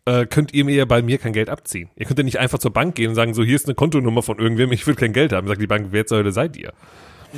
äh, 0.06 0.24
könnt 0.26 0.54
ihr 0.54 0.64
mir 0.64 0.86
bei 0.86 1.02
mir 1.02 1.18
kein 1.18 1.32
Geld 1.34 1.50
abziehen. 1.50 1.90
Ihr 1.94 2.06
könnt 2.06 2.18
ja 2.18 2.24
nicht 2.24 2.38
einfach 2.38 2.58
zur 2.58 2.72
Bank 2.72 2.94
gehen 2.94 3.10
und 3.10 3.14
sagen, 3.14 3.34
so, 3.34 3.42
hier 3.44 3.54
ist 3.56 3.66
eine 3.66 3.74
Kontonummer 3.74 4.22
von 4.22 4.38
irgendwem, 4.38 4.72
ich 4.72 4.86
will 4.86 4.94
kein 4.94 5.12
Geld 5.12 5.32
haben. 5.32 5.46
Sagt 5.46 5.60
die 5.60 5.66
Bank, 5.66 5.88
wer 5.90 6.06
zur 6.06 6.18
Hölle 6.18 6.32
seid 6.32 6.56
ihr? 6.56 6.72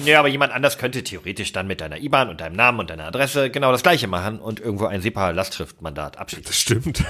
Ja, 0.07 0.21
aber 0.21 0.29
jemand 0.29 0.55
anders 0.55 0.79
könnte 0.79 1.03
theoretisch 1.05 1.53
dann 1.53 1.67
mit 1.67 1.83
deiner 1.83 1.99
IBAN 2.01 2.31
und 2.31 2.41
deinem 2.41 2.57
Namen 2.57 2.79
und 2.81 2.89
deiner 2.89 3.05
Adresse 3.05 3.51
genau 3.51 3.73
das 3.73 3.83
gleiche 3.83 4.07
machen 4.07 4.39
und 4.39 4.59
irgendwo 4.59 4.87
ein 4.87 5.03
SEPA-Lastschriftmandat 5.03 6.17
abschließen. 6.19 6.47
Das 6.47 6.57
stimmt. 6.59 7.05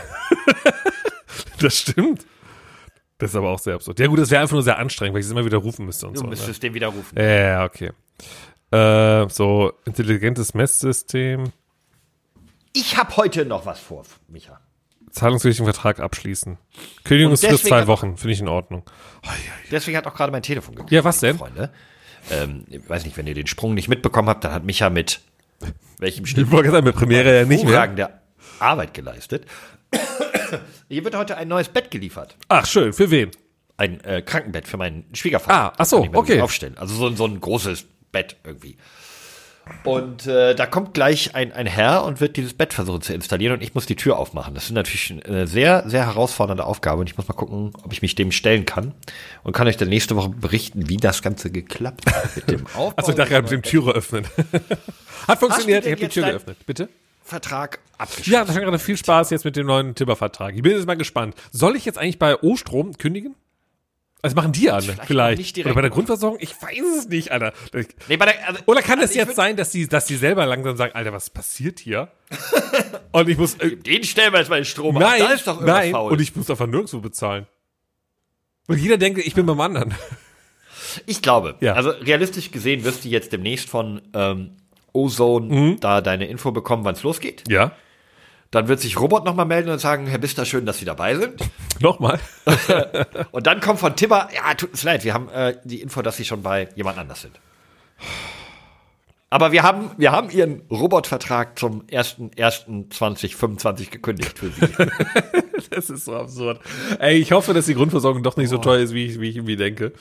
das 1.60 1.78
stimmt. 1.78 2.26
Das 3.22 3.30
ist 3.30 3.36
aber 3.36 3.50
auch 3.50 3.58
sehr 3.60 3.74
absurd. 3.76 4.00
Ja 4.00 4.08
gut, 4.08 4.18
das 4.18 4.30
wäre 4.30 4.42
einfach 4.42 4.54
nur 4.54 4.62
sehr 4.64 4.78
anstrengend, 4.78 5.14
weil 5.14 5.20
ich 5.20 5.26
es 5.26 5.32
immer 5.32 5.44
wieder 5.44 5.58
rufen 5.58 5.86
müsste 5.86 6.08
und 6.08 6.14
Du 6.14 6.18
so. 6.20 6.24
Ne? 6.24 6.30
müsstest 6.30 6.60
den 6.62 6.74
widerrufen. 6.74 7.16
Ja, 7.16 7.24
ja, 7.24 7.64
okay. 7.64 7.92
Äh, 8.72 9.28
so, 9.28 9.72
intelligentes 9.84 10.54
Messsystem, 10.54 11.52
Ich 12.72 12.96
habe 12.96 13.16
heute 13.16 13.44
noch 13.44 13.64
was 13.64 13.78
vor, 13.78 14.02
Micha. 14.28 14.58
zahlungswürdigen 15.12 15.66
Vertrag 15.66 16.00
abschließen. 16.00 16.58
Kündigungsfrist 17.04 17.66
zwei 17.66 17.86
Wochen, 17.86 18.16
finde 18.16 18.32
ich 18.32 18.40
in 18.40 18.48
Ordnung. 18.48 18.82
Deswegen 19.70 19.96
hat 19.96 20.06
auch 20.06 20.14
gerade 20.14 20.32
mein 20.32 20.42
Telefon 20.42 20.74
geklingelt. 20.74 20.92
Ja, 20.92 21.04
was 21.04 21.20
denn? 21.20 21.38
Freunde. 21.38 21.70
Ähm, 22.30 22.64
ich 22.70 22.88
weiß 22.88 23.04
nicht, 23.04 23.16
wenn 23.16 23.26
ihr 23.28 23.34
den 23.34 23.46
Sprung 23.46 23.74
nicht 23.74 23.88
mitbekommen 23.88 24.28
habt, 24.28 24.42
dann 24.44 24.52
hat 24.52 24.64
Micha 24.64 24.90
mit 24.90 25.20
welchem 25.98 26.24
Ich 26.24 26.36
wollte 26.36 26.70
gerade 26.70 26.70
sagen, 26.78 26.86
mit 26.86 26.96
Premiere 26.96 27.40
ja 27.40 27.44
nicht 27.44 27.62
mehr. 27.64 27.74
hervorragende 27.74 28.08
Arbeit 28.58 28.94
geleistet. 28.94 29.46
Hier 30.88 31.04
wird 31.04 31.14
heute 31.16 31.36
ein 31.36 31.48
neues 31.48 31.68
Bett 31.68 31.90
geliefert. 31.90 32.36
Ach, 32.48 32.66
schön, 32.66 32.92
für 32.92 33.10
wen? 33.10 33.30
Ein 33.76 34.02
äh, 34.04 34.22
Krankenbett 34.22 34.68
für 34.68 34.76
meinen 34.76 35.04
Schwiegervater. 35.14 35.54
Ah, 35.54 35.72
ach 35.78 35.86
so, 35.86 36.06
okay. 36.12 36.40
Aufstellen. 36.40 36.76
Also 36.78 36.94
so, 36.94 37.06
ein- 37.06 37.16
so 37.16 37.26
ein 37.26 37.40
großes 37.40 37.84
Bett 38.12 38.36
irgendwie. 38.44 38.76
Und 39.84 40.26
äh, 40.26 40.56
da 40.56 40.66
kommt 40.66 40.92
gleich 40.92 41.36
ein, 41.36 41.52
ein 41.52 41.66
Herr 41.66 42.04
und 42.04 42.20
wird 42.20 42.36
dieses 42.36 42.52
Bett 42.52 42.72
versuchen 42.74 43.00
zu 43.00 43.14
installieren 43.14 43.54
und 43.54 43.62
ich 43.62 43.74
muss 43.74 43.86
die 43.86 43.94
Tür 43.94 44.18
aufmachen. 44.18 44.54
Das 44.54 44.64
ist 44.64 44.72
natürlich 44.72 45.14
eine 45.24 45.46
sehr, 45.46 45.84
sehr 45.86 46.04
herausfordernde 46.04 46.64
Aufgabe 46.64 47.00
und 47.00 47.08
ich 47.08 47.16
muss 47.16 47.28
mal 47.28 47.34
gucken, 47.34 47.72
ob 47.84 47.92
ich 47.92 48.02
mich 48.02 48.16
dem 48.16 48.32
stellen 48.32 48.66
kann 48.66 48.92
und 49.44 49.52
kann 49.52 49.68
euch 49.68 49.76
dann 49.76 49.88
nächste 49.88 50.16
Woche 50.16 50.30
berichten, 50.30 50.88
wie 50.88 50.96
das 50.96 51.22
Ganze 51.22 51.50
geklappt 51.52 52.06
hat 52.12 52.36
mit 52.36 52.50
dem 52.50 52.66
Aufbau. 52.74 52.92
Also 52.96 53.12
ich 53.12 53.16
dachte 53.16 53.30
gerade 53.30 53.42
mit 53.44 53.52
dem 53.52 53.62
Türe 53.62 53.92
öffnen. 53.92 54.26
Hat 55.28 55.38
funktioniert, 55.38 55.86
ich 55.86 55.92
habe 55.92 56.00
die 56.00 56.08
Tür 56.08 56.26
geöffnet. 56.26 56.56
Bitte? 56.66 56.88
Vertrag 57.24 57.78
abgeschlossen. 57.98 58.32
Ja, 58.32 58.44
das 58.44 58.54
gerade 58.56 58.78
viel 58.78 58.96
Spaß 58.96 59.30
jetzt 59.30 59.44
mit 59.44 59.56
dem 59.56 59.66
neuen 59.66 59.94
Timber-Vertrag. 59.94 60.54
Ich 60.54 60.62
bin 60.62 60.72
jetzt 60.72 60.86
mal 60.86 60.96
gespannt. 60.96 61.34
Soll 61.50 61.76
ich 61.76 61.84
jetzt 61.84 61.98
eigentlich 61.98 62.18
bei 62.18 62.36
O-Strom 62.42 62.96
kündigen? 62.98 63.34
Also 64.24 64.36
machen 64.36 64.52
die 64.52 64.70
an, 64.70 64.80
vielleicht. 64.82 65.04
vielleicht 65.06 65.38
nicht 65.38 65.56
direkt, 65.56 65.66
Oder 65.66 65.74
bei 65.74 65.80
der 65.82 65.90
oder? 65.90 65.94
Grundversorgung? 65.96 66.38
Ich 66.40 66.54
weiß 66.62 66.98
es 66.98 67.08
nicht, 67.08 67.32
Alter. 67.32 67.52
Nee, 68.08 68.16
bei 68.16 68.26
der, 68.26 68.48
also, 68.48 68.60
Oder 68.66 68.80
kann 68.80 69.00
also 69.00 69.06
es 69.06 69.10
ich 69.10 69.16
jetzt 69.16 69.34
sein, 69.34 69.56
dass 69.56 69.70
die, 69.70 69.88
dass 69.88 70.06
die 70.06 70.14
selber 70.14 70.46
langsam 70.46 70.76
sagen, 70.76 70.94
Alter, 70.94 71.12
was 71.12 71.28
passiert 71.30 71.80
hier? 71.80 72.08
Und 73.12 73.28
ich 73.28 73.36
muss, 73.36 73.54
äh, 73.54 73.74
Den 73.76 74.04
stellen 74.04 74.32
wir 74.32 74.38
jetzt 74.38 74.48
mal 74.48 74.60
den 74.60 74.64
Strom 74.64 74.96
ab. 74.96 75.02
nein, 75.02 75.20
Da 75.20 75.32
ist 75.32 75.46
doch 75.48 75.54
irgendwas 75.54 75.76
nein, 75.76 75.90
faul. 75.92 76.12
und 76.12 76.20
ich 76.20 76.36
muss 76.36 76.48
einfach 76.48 76.66
nirgendwo 76.68 77.00
bezahlen. 77.00 77.46
Und 78.68 78.78
jeder 78.78 78.96
denkt, 78.96 79.18
ich 79.18 79.34
bin 79.34 79.44
beim 79.44 79.60
anderen. 79.60 79.92
Ich 81.06 81.20
glaube, 81.20 81.56
Ja. 81.60 81.72
also 81.74 81.90
realistisch 81.90 82.52
gesehen 82.52 82.84
wirst 82.84 83.04
du 83.04 83.08
jetzt 83.08 83.32
demnächst 83.32 83.68
von 83.68 84.02
ähm, 84.14 84.56
Ozone 84.92 85.46
Mhm. 85.46 85.80
da 85.80 86.00
deine 86.00 86.26
Info 86.26 86.50
bekommen, 86.52 86.84
wann 86.84 86.94
es 86.94 87.02
losgeht. 87.02 87.44
Ja, 87.48 87.72
Dann 88.50 88.68
wird 88.68 88.80
sich 88.80 89.00
Robot 89.00 89.24
nochmal 89.24 89.46
melden 89.46 89.70
und 89.70 89.78
sagen, 89.78 90.06
Herr 90.06 90.18
Bister, 90.18 90.44
schön, 90.44 90.66
dass 90.66 90.76
Sie 90.78 90.84
dabei 90.84 91.14
sind. 91.16 91.40
nochmal. 91.80 92.20
Und 93.32 93.46
dann 93.46 93.60
kommt 93.60 93.78
von 93.80 93.96
Tibber, 93.96 94.28
ja, 94.34 94.52
tut 94.54 94.72
uns 94.72 94.82
leid, 94.82 95.04
wir 95.04 95.14
haben 95.14 95.30
äh, 95.30 95.56
die 95.64 95.80
Info, 95.80 96.02
dass 96.02 96.18
Sie 96.18 96.24
schon 96.26 96.42
bei 96.42 96.68
jemand 96.74 96.98
anders 96.98 97.22
sind. 97.22 97.40
Aber 99.32 99.50
wir 99.50 99.62
haben, 99.62 99.90
wir 99.96 100.12
haben 100.12 100.28
Ihren 100.28 100.60
Robotvertrag 100.70 101.58
zum 101.58 101.86
1.1.2025 101.86 103.90
gekündigt 103.90 104.38
für 104.38 104.50
Sie. 104.50 104.60
Das 105.70 105.88
ist 105.88 106.04
so 106.04 106.14
absurd. 106.14 106.60
Ey, 106.98 107.16
ich 107.16 107.32
hoffe, 107.32 107.54
dass 107.54 107.64
die 107.64 107.74
Grundversorgung 107.74 108.22
doch 108.22 108.36
nicht 108.36 108.50
so 108.50 108.58
teuer 108.58 108.80
ist, 108.80 108.92
wie 108.92 109.06
ich, 109.06 109.20
wie 109.20 109.30
ich 109.30 109.36
irgendwie 109.36 109.56
denke. 109.56 109.94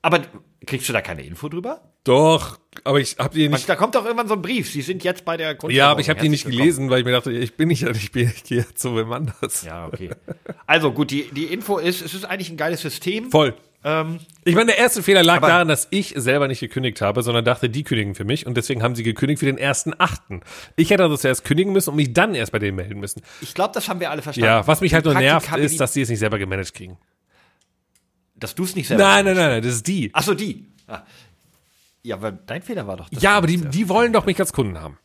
Aber 0.00 0.20
kriegst 0.64 0.88
du 0.88 0.94
da 0.94 1.02
keine 1.02 1.22
Info 1.22 1.48
drüber? 1.48 1.82
Doch, 2.04 2.58
aber 2.84 3.00
ich 3.00 3.16
habe 3.18 3.34
die 3.34 3.48
nicht. 3.48 3.68
Da 3.68 3.76
kommt 3.76 3.96
doch 3.96 4.04
irgendwann 4.04 4.28
so 4.28 4.34
ein 4.34 4.40
Brief. 4.40 4.70
Sie 4.70 4.80
sind 4.80 5.04
jetzt 5.04 5.26
bei 5.26 5.36
der 5.36 5.56
Grundversorgung. 5.56 5.76
Ja, 5.76 5.90
aber 5.90 6.00
ich 6.00 6.08
habe 6.08 6.20
die 6.20 6.30
nicht 6.30 6.46
gelesen, 6.46 6.88
weil 6.88 7.00
ich 7.00 7.04
mir 7.04 7.12
dachte, 7.12 7.32
ich 7.32 7.56
bin 7.56 7.68
nicht, 7.68 7.82
ich 7.82 8.12
bin, 8.12 8.32
ich 8.34 8.44
gehe 8.44 8.64
zu 8.74 8.96
wem 8.96 9.12
anders. 9.12 9.62
Ja, 9.62 9.88
okay. 9.88 10.10
Also 10.66 10.92
gut, 10.92 11.10
die, 11.10 11.28
die 11.32 11.44
Info 11.46 11.76
ist, 11.76 12.00
es 12.00 12.14
ist 12.14 12.24
eigentlich 12.24 12.48
ein 12.48 12.56
geiles 12.56 12.80
System. 12.80 13.30
Voll. 13.30 13.54
Ähm, 13.82 14.20
Ich 14.44 14.54
meine, 14.54 14.66
der 14.66 14.78
erste 14.78 15.02
Fehler 15.02 15.22
lag 15.22 15.40
daran, 15.40 15.68
dass 15.68 15.88
ich 15.90 16.12
selber 16.16 16.48
nicht 16.48 16.60
gekündigt 16.60 17.00
habe, 17.00 17.22
sondern 17.22 17.44
dachte, 17.44 17.70
die 17.70 17.82
kündigen 17.82 18.14
für 18.14 18.24
mich 18.24 18.46
und 18.46 18.56
deswegen 18.56 18.82
haben 18.82 18.94
sie 18.94 19.02
gekündigt 19.02 19.40
für 19.40 19.46
den 19.46 19.56
ersten 19.58 19.94
Achten. 19.98 20.42
Ich 20.76 20.90
hätte 20.90 21.02
also 21.04 21.16
zuerst 21.16 21.44
kündigen 21.44 21.72
müssen 21.72 21.90
und 21.90 21.96
mich 21.96 22.12
dann 22.12 22.34
erst 22.34 22.52
bei 22.52 22.58
denen 22.58 22.76
melden 22.76 23.00
müssen. 23.00 23.22
ich 23.40 23.54
glaube, 23.54 23.72
das 23.74 23.88
haben 23.88 24.00
wir 24.00 24.10
alle 24.10 24.20
verstanden. 24.22 24.46
Ja, 24.46 24.66
was 24.66 24.80
mich 24.82 24.92
halt 24.92 25.04
nur 25.06 25.14
nervt, 25.14 25.56
ist, 25.56 25.80
dass 25.80 25.94
sie 25.94 26.02
es 26.02 26.08
nicht 26.10 26.18
selber 26.18 26.38
gemanagt 26.38 26.74
kriegen. 26.74 26.98
dass 28.34 28.54
du 28.54 28.64
es 28.64 28.74
nicht 28.76 28.88
selber. 28.88 29.02
Nein, 29.02 29.24
nein, 29.24 29.36
nein, 29.36 29.50
nein, 29.50 29.62
das 29.62 29.74
ist 29.74 29.86
die. 29.86 30.10
Ach 30.12 30.22
so, 30.22 30.34
die. 30.34 30.66
Ah. 30.86 31.02
Ja, 32.02 32.16
aber 32.16 32.32
dein 32.32 32.62
Fehler 32.62 32.86
war 32.86 32.96
doch. 32.96 33.08
Ja, 33.10 33.36
aber 33.36 33.46
die, 33.46 33.58
die 33.58 33.88
wollen 33.88 34.12
doch 34.12 34.24
mich 34.26 34.38
als 34.40 34.52
Kunden 34.52 34.80
haben. 34.80 34.98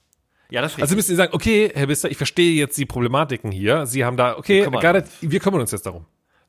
Ja, 0.50 0.62
das 0.62 0.80
Also 0.80 0.96
müssen 0.96 1.08
sie 1.10 1.16
sagen, 1.16 1.34
okay, 1.34 1.72
Herr 1.74 1.88
Bister, 1.88 2.10
ich 2.10 2.18
verstehe 2.18 2.54
jetzt 2.56 2.78
die 2.78 2.86
Problematiken 2.86 3.52
hier. 3.52 3.86
Sie 3.86 4.06
haben 4.06 4.16
da, 4.16 4.38
okay, 4.38 4.62
it, 4.64 5.06
wir 5.22 5.40
kümmern 5.40 5.62
uns 5.62 5.72
jetzt 5.72 5.86
darum. 5.86 6.06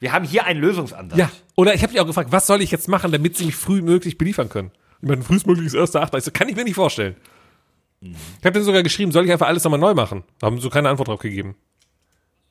Wir 0.07 0.13
haben 0.13 0.25
hier 0.25 0.45
einen 0.45 0.61
Lösungsansatz. 0.61 1.19
Ja. 1.19 1.29
Oder 1.57 1.75
ich 1.75 1.83
habe 1.83 1.93
dich 1.93 2.01
auch 2.01 2.07
gefragt, 2.07 2.31
was 2.31 2.47
soll 2.47 2.63
ich 2.63 2.71
jetzt 2.71 2.87
machen, 2.87 3.11
damit 3.11 3.37
sie 3.37 3.45
mich 3.45 3.57
frühmöglich 3.57 4.17
beliefern 4.17 4.49
können? 4.49 4.71
Ich 5.03 5.09
meine, 5.09 5.21
frühestmöglich 5.21 5.67
ist 5.67 5.75
erster 5.75 6.01
Achter. 6.01 6.17
Ich 6.17 6.23
so, 6.23 6.31
kann 6.31 6.49
ich 6.49 6.55
mir 6.55 6.63
nicht 6.63 6.77
vorstellen. 6.77 7.17
Ich 8.01 8.15
habe 8.45 8.53
denen 8.53 8.65
sogar 8.65 8.85
geschrieben, 8.85 9.11
soll 9.11 9.25
ich 9.25 9.33
einfach 9.33 9.49
alles 9.49 9.65
nochmal 9.65 9.81
neu 9.81 9.95
machen? 9.95 10.23
Haben 10.41 10.61
so 10.61 10.71
keine 10.71 10.91
Antwort 10.91 11.09
drauf 11.09 11.19
gegeben. 11.19 11.57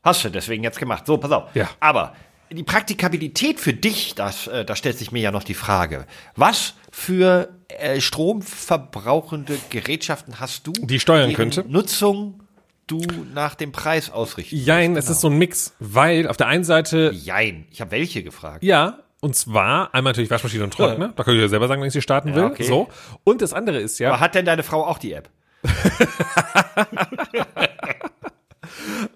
Hast 0.03 0.25
du 0.25 0.29
deswegen 0.29 0.63
jetzt 0.65 0.79
gemacht. 0.79 1.05
So, 1.05 1.17
pass 1.17 1.31
auf. 1.31 1.55
Ja. 1.55 1.69
Aber 1.79 2.13
die 2.51 2.63
Praktikabilität 2.63 3.61
für 3.61 3.71
dich, 3.71 4.15
das, 4.15 4.47
äh, 4.47 4.65
da 4.65 4.75
stellt 4.75 4.97
sich 4.97 5.13
mir 5.13 5.21
ja 5.21 5.31
noch 5.31 5.43
die 5.43 5.53
Frage. 5.53 6.07
Was 6.35 6.73
für 6.91 7.57
äh, 7.69 8.01
stromverbrauchende 8.01 9.57
Gerätschaften 9.69 10.41
hast 10.41 10.67
du, 10.67 10.73
Die 10.73 10.99
steuern 10.99 11.31
könnte? 11.31 11.63
Nutzung 11.69 12.41
du 12.87 13.01
nach 13.33 13.55
dem 13.55 13.71
Preis 13.71 14.09
ausrichten 14.11 14.55
Jein, 14.57 14.95
es 14.95 15.09
ist 15.09 15.21
so 15.21 15.29
ein 15.29 15.37
Mix, 15.37 15.73
weil 15.79 16.27
auf 16.27 16.37
der 16.37 16.47
einen 16.47 16.63
Seite, 16.63 17.11
Jein. 17.13 17.65
Ich 17.71 17.81
habe 17.81 17.91
welche 17.91 18.23
gefragt. 18.23 18.63
ja, 18.63 18.99
und 19.21 19.35
zwar 19.35 19.93
einmal 19.95 20.11
natürlich 20.11 20.29
Waschmaschine 20.29 20.63
und 20.65 20.73
Trockner, 20.73 21.13
da 21.15 21.23
kann 21.23 21.33
ich 21.33 21.41
ja 21.41 21.47
selber 21.47 21.67
sagen, 21.67 21.81
wenn 21.81 21.87
ich 21.87 21.93
sie 21.93 22.01
starten 22.01 22.29
Ja, 22.29 22.35
will, 22.35 22.43
okay. 22.43 22.63
so. 22.63 22.89
Und 23.23 23.41
das 23.41 23.53
andere 23.53 23.79
ist 23.79 23.97
ja, 23.97 24.09
Aber 24.09 24.19
hat 24.19 24.35
denn 24.35 24.45
deine 24.45 24.61
Frau 24.61 24.85
auch 24.85 24.99
die 24.99 25.13
App? 25.13 25.29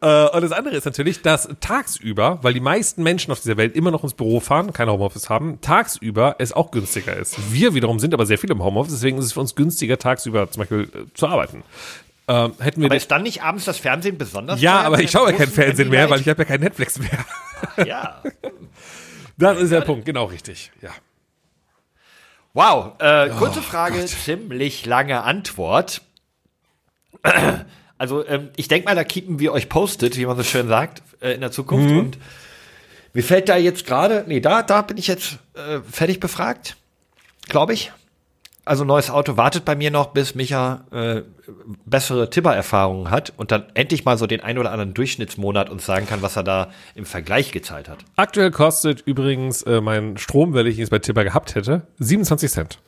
Äh, 0.02 0.30
und 0.30 0.42
das 0.42 0.52
andere 0.52 0.76
ist 0.76 0.86
natürlich, 0.86 1.22
dass 1.22 1.50
tagsüber, 1.60 2.40
weil 2.44 2.54
die 2.54 2.60
meisten 2.60 3.04
Menschen 3.04 3.32
auf 3.32 3.42
dieser 3.42 3.58
Welt 3.58 3.76
immer 3.76 3.92
noch 3.92 4.04
ins 4.04 4.14
Büro 4.14 4.40
fahren, 4.40 4.72
kein 4.74 4.90
Homeoffice 4.90 5.30
haben, 5.30 5.60
tagsüber 5.62 6.36
es 6.40 6.54
auch 6.54 6.72
günstiger 6.72 7.16
ist. 7.18 7.52
Wir 7.52 7.74
wiederum 7.74 8.00
sind 8.00 8.14
aber 8.14 8.26
sehr 8.26 8.38
viel 8.38 8.52
im 8.52 8.64
Homeoffice, 8.64 8.94
deswegen 8.94 9.18
ist 9.18 9.26
es 9.26 9.34
für 9.34 9.40
uns 9.42 9.56
günstiger, 9.56 9.98
tagsüber 9.98 10.50
zum 10.52 10.62
Beispiel 10.62 10.84
äh, 10.84 11.14
zu 11.14 11.28
arbeiten. 11.28 11.64
Ähm, 12.30 12.54
hätten 12.60 12.82
wir 12.82 12.86
Aber 12.86 12.96
ist 12.96 13.10
dann 13.10 13.24
nicht 13.24 13.42
abends 13.42 13.66
das 13.66 13.80
Fernsehen 13.80 14.20
besonders 14.20 14.62
ja, 14.62 14.82
aber 14.82 15.00
ich 15.00 15.10
schaue 15.10 15.32
ja 15.32 15.38
kein 15.38 15.50
Fernsehen 15.50 15.90
mehr, 15.90 16.12
weil 16.12 16.22
ich 16.22 16.30
habe 16.30 16.44
ja 16.44 16.46
kein 16.46 16.60
Netflix 16.60 17.00
mehr. 17.00 17.26
Ja. 17.86 18.22
Das 19.38 19.58
ist 19.58 19.72
der 19.72 19.80
Punkt, 19.80 20.04
genau 20.04 20.26
richtig. 20.26 20.70
Ja. 20.82 20.90
Wow, 22.54 23.00
äh, 23.00 23.30
Oh 23.32 23.38
kurze 23.38 23.62
Frage, 23.62 24.06
ziemlich 24.06 24.86
lange 24.86 25.24
Antwort. 25.24 26.02
Also, 27.98 28.28
ähm, 28.28 28.50
ich 28.58 28.68
denke 28.68 28.86
mal, 28.86 28.96
da 28.96 29.06
keepen 29.06 29.40
wir 29.40 29.54
euch 29.54 29.70
posted, 29.70 30.18
wie 30.18 30.26
man 30.26 30.36
so 30.36 30.44
schön 30.44 30.68
sagt, 30.68 31.04
äh, 31.22 31.32
in 31.32 31.40
der 31.40 31.52
Zukunft. 31.52 31.90
Mhm. 31.90 32.00
Und 32.00 32.18
mir 33.14 33.24
fällt 33.24 33.48
da 33.48 33.56
jetzt 33.56 33.86
gerade, 33.86 34.26
nee, 34.28 34.42
da, 34.42 34.62
da 34.62 34.82
bin 34.82 34.98
ich 34.98 35.08
jetzt 35.08 35.38
äh, 35.54 35.80
fertig 35.90 36.20
befragt, 36.20 36.76
glaube 37.48 37.74
ich. 37.74 37.94
Also 38.66 38.84
neues 38.84 39.10
Auto 39.10 39.38
wartet 39.38 39.64
bei 39.64 39.76
mir 39.76 39.90
noch, 39.90 40.08
bis 40.08 40.36
Micha 40.36 40.86
äh, 40.92 41.22
bessere 41.86 42.30
Tipper-Erfahrungen 42.30 43.10
hat 43.10 43.34
und 43.38 43.52
dann 43.52 43.66
endlich 43.74 44.06
mal 44.06 44.18
so 44.18 44.28
den 44.28 44.42
ein 44.42 44.58
oder 44.58 44.72
anderen 44.72 44.94
Durchschnittsmonat 44.94 45.70
uns 45.70 45.86
sagen 45.86 46.08
kann, 46.08 46.22
was 46.22 46.36
er 46.36 46.44
da 46.44 46.72
im 46.96 47.06
Vergleich 47.06 47.52
gezahlt 47.52 47.90
hat. 47.90 48.00
Aktuell 48.16 48.52
kostet 48.52 49.02
übrigens 49.02 49.64
äh, 49.64 49.82
mein 49.82 50.18
Strom, 50.18 50.54
weil 50.54 50.68
ich 50.68 50.76
ihn 50.76 50.82
jetzt 50.82 50.90
bei 50.90 51.00
Tipper 51.00 51.24
gehabt 51.24 51.56
hätte, 51.56 51.88
27 52.00 52.52
Cent. 52.52 52.80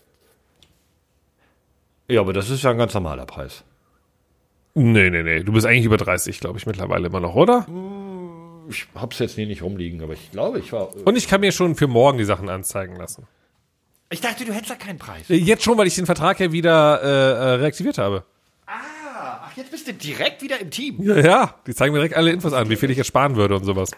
Ja, 2.09 2.21
aber 2.21 2.33
das 2.33 2.49
ist 2.49 2.63
ja 2.63 2.71
ein 2.71 2.77
ganz 2.77 2.93
normaler 2.93 3.25
Preis. 3.25 3.63
Nee, 4.73 5.09
nee, 5.09 5.23
nee. 5.23 5.43
Du 5.43 5.51
bist 5.53 5.65
eigentlich 5.65 5.85
über 5.85 5.97
30, 5.97 6.39
glaube 6.39 6.57
ich, 6.57 6.65
mittlerweile 6.65 7.07
immer 7.07 7.19
noch, 7.19 7.35
oder? 7.35 7.65
Ich 8.69 8.87
hab's 8.95 9.19
jetzt 9.19 9.35
hier 9.35 9.47
nicht 9.47 9.61
rumliegen, 9.61 10.01
aber 10.01 10.13
ich 10.13 10.31
glaube, 10.31 10.59
ich 10.59 10.71
war. 10.71 10.95
Und 11.05 11.17
ich 11.17 11.27
kann 11.27 11.41
mir 11.41 11.51
schon 11.51 11.75
für 11.75 11.87
morgen 11.87 12.17
die 12.17 12.23
Sachen 12.23 12.49
anzeigen 12.49 12.95
lassen. 12.95 13.27
Ich 14.09 14.19
dachte, 14.19 14.43
du 14.43 14.53
hättest 14.53 14.69
ja 14.69 14.75
keinen 14.75 14.99
Preis. 14.99 15.29
Äh, 15.29 15.35
Jetzt 15.35 15.63
schon, 15.63 15.77
weil 15.77 15.87
ich 15.87 15.95
den 15.95 16.05
Vertrag 16.05 16.39
ja 16.39 16.51
wieder 16.51 17.01
äh, 17.01 17.07
äh, 17.07 17.53
reaktiviert 17.61 17.97
habe. 17.97 18.25
Ach, 19.51 19.57
jetzt 19.57 19.71
bist 19.71 19.87
du 19.87 19.93
direkt 19.93 20.41
wieder 20.41 20.59
im 20.59 20.71
Team. 20.71 21.01
Ja, 21.01 21.19
ja, 21.19 21.55
die 21.67 21.75
zeigen 21.75 21.93
mir 21.93 21.99
direkt 21.99 22.15
alle 22.15 22.31
Infos 22.31 22.53
an, 22.53 22.69
wie 22.69 22.75
viel 22.75 22.89
ich 22.89 22.97
jetzt 22.97 23.07
sparen 23.07 23.35
würde 23.35 23.55
und 23.55 23.65
sowas. 23.65 23.91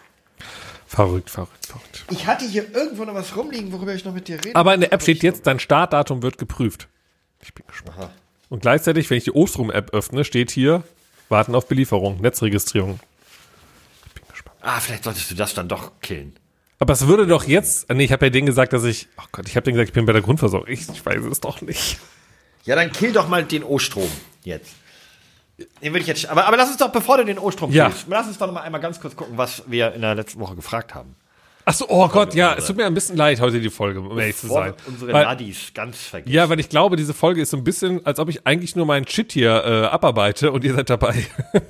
Verrückt, 0.86 1.30
verrückt, 1.30 1.66
verrückt. 1.66 2.04
Ich 2.10 2.26
hatte 2.26 2.44
hier 2.44 2.74
irgendwo 2.74 3.04
noch 3.04 3.14
was 3.14 3.36
rumliegen, 3.36 3.72
worüber 3.72 3.94
ich 3.94 4.04
noch 4.04 4.14
mit 4.14 4.28
dir 4.28 4.36
rede. 4.44 4.56
Aber 4.56 4.74
in 4.74 4.80
der 4.80 4.92
App 4.92 5.02
steht 5.02 5.22
jetzt, 5.22 5.46
dein 5.46 5.58
Startdatum 5.58 6.22
wird 6.22 6.38
geprüft. 6.38 6.88
Ich 7.40 7.54
bin 7.54 7.64
gespannt. 7.66 8.10
Und 8.48 8.62
gleichzeitig, 8.62 9.08
wenn 9.10 9.18
ich 9.18 9.24
die 9.24 9.34
Ostrom-App 9.34 9.92
öffne, 9.92 10.24
steht 10.24 10.50
hier, 10.50 10.82
warten 11.28 11.54
auf 11.54 11.68
Belieferung, 11.68 12.20
Netzregistrierung. 12.20 13.00
Ich 14.06 14.14
bin 14.14 14.24
gespannt. 14.28 14.56
Ah, 14.60 14.80
vielleicht 14.80 15.04
solltest 15.04 15.30
du 15.30 15.34
das 15.34 15.54
dann 15.54 15.68
doch 15.68 15.92
killen. 16.00 16.34
Aber 16.78 16.92
es 16.92 17.06
würde 17.06 17.26
doch 17.26 17.44
jetzt, 17.44 17.90
nee, 17.90 18.04
ich 18.04 18.12
habe 18.12 18.26
ja 18.26 18.30
denen 18.30 18.46
gesagt, 18.46 18.72
dass 18.72 18.84
ich, 18.84 19.08
oh 19.18 19.24
Gott, 19.32 19.48
ich 19.48 19.56
habe 19.56 19.64
denen 19.64 19.76
gesagt, 19.76 19.90
ich 19.90 19.94
bin 19.94 20.06
bei 20.06 20.12
der 20.12 20.22
Grundversorgung. 20.22 20.68
Ich, 20.68 20.88
ich 20.88 21.04
weiß 21.04 21.24
es 21.24 21.40
doch 21.40 21.60
nicht. 21.60 21.98
Ja, 22.64 22.76
dann 22.76 22.92
kill 22.92 23.12
doch 23.12 23.28
mal 23.28 23.44
den 23.44 23.62
O-Strom 23.62 24.10
jetzt. 24.42 24.74
Den 25.82 25.92
würde 25.92 26.00
ich 26.00 26.06
jetzt. 26.06 26.28
Aber, 26.28 26.46
aber 26.46 26.56
lass 26.56 26.68
uns 26.68 26.78
doch, 26.78 26.90
bevor 26.90 27.18
du 27.18 27.24
den 27.24 27.38
O-Strom 27.38 27.70
Ja. 27.72 27.90
lass 28.08 28.26
uns 28.26 28.38
doch 28.38 28.46
noch 28.46 28.54
mal 28.54 28.62
einmal 28.62 28.80
ganz 28.80 29.00
kurz 29.00 29.14
gucken, 29.14 29.36
was 29.38 29.62
wir 29.66 29.92
in 29.94 30.00
der 30.00 30.14
letzten 30.14 30.40
Woche 30.40 30.56
gefragt 30.56 30.94
haben. 30.94 31.14
Ach 31.66 31.72
so, 31.72 31.86
oh 31.88 32.08
Gott, 32.08 32.34
ja, 32.34 32.54
es 32.54 32.66
tut 32.66 32.76
mir 32.76 32.84
ein 32.84 32.92
bisschen 32.92 33.16
leid 33.16 33.40
heute 33.40 33.58
die 33.58 33.70
Folge, 33.70 34.00
um 34.00 34.18
ehrlich 34.18 34.36
zu 34.36 34.48
sein. 34.48 34.74
unsere 34.86 35.12
Weil- 35.14 35.24
Ladis 35.24 35.72
ganz 35.72 35.96
vergessen. 35.96 36.34
Ja, 36.34 36.48
weil 36.50 36.60
ich 36.60 36.68
glaube, 36.68 36.96
diese 36.96 37.14
Folge 37.14 37.40
ist 37.40 37.50
so 37.50 37.56
ein 37.56 37.64
bisschen, 37.64 38.04
als 38.04 38.18
ob 38.18 38.28
ich 38.28 38.46
eigentlich 38.46 38.76
nur 38.76 38.84
meinen 38.84 39.06
Shit 39.08 39.32
hier 39.32 39.64
äh, 39.64 39.86
abarbeite 39.86 40.52
und 40.52 40.62
ihr 40.64 40.74
seid 40.74 40.90
dabei. 40.90 41.24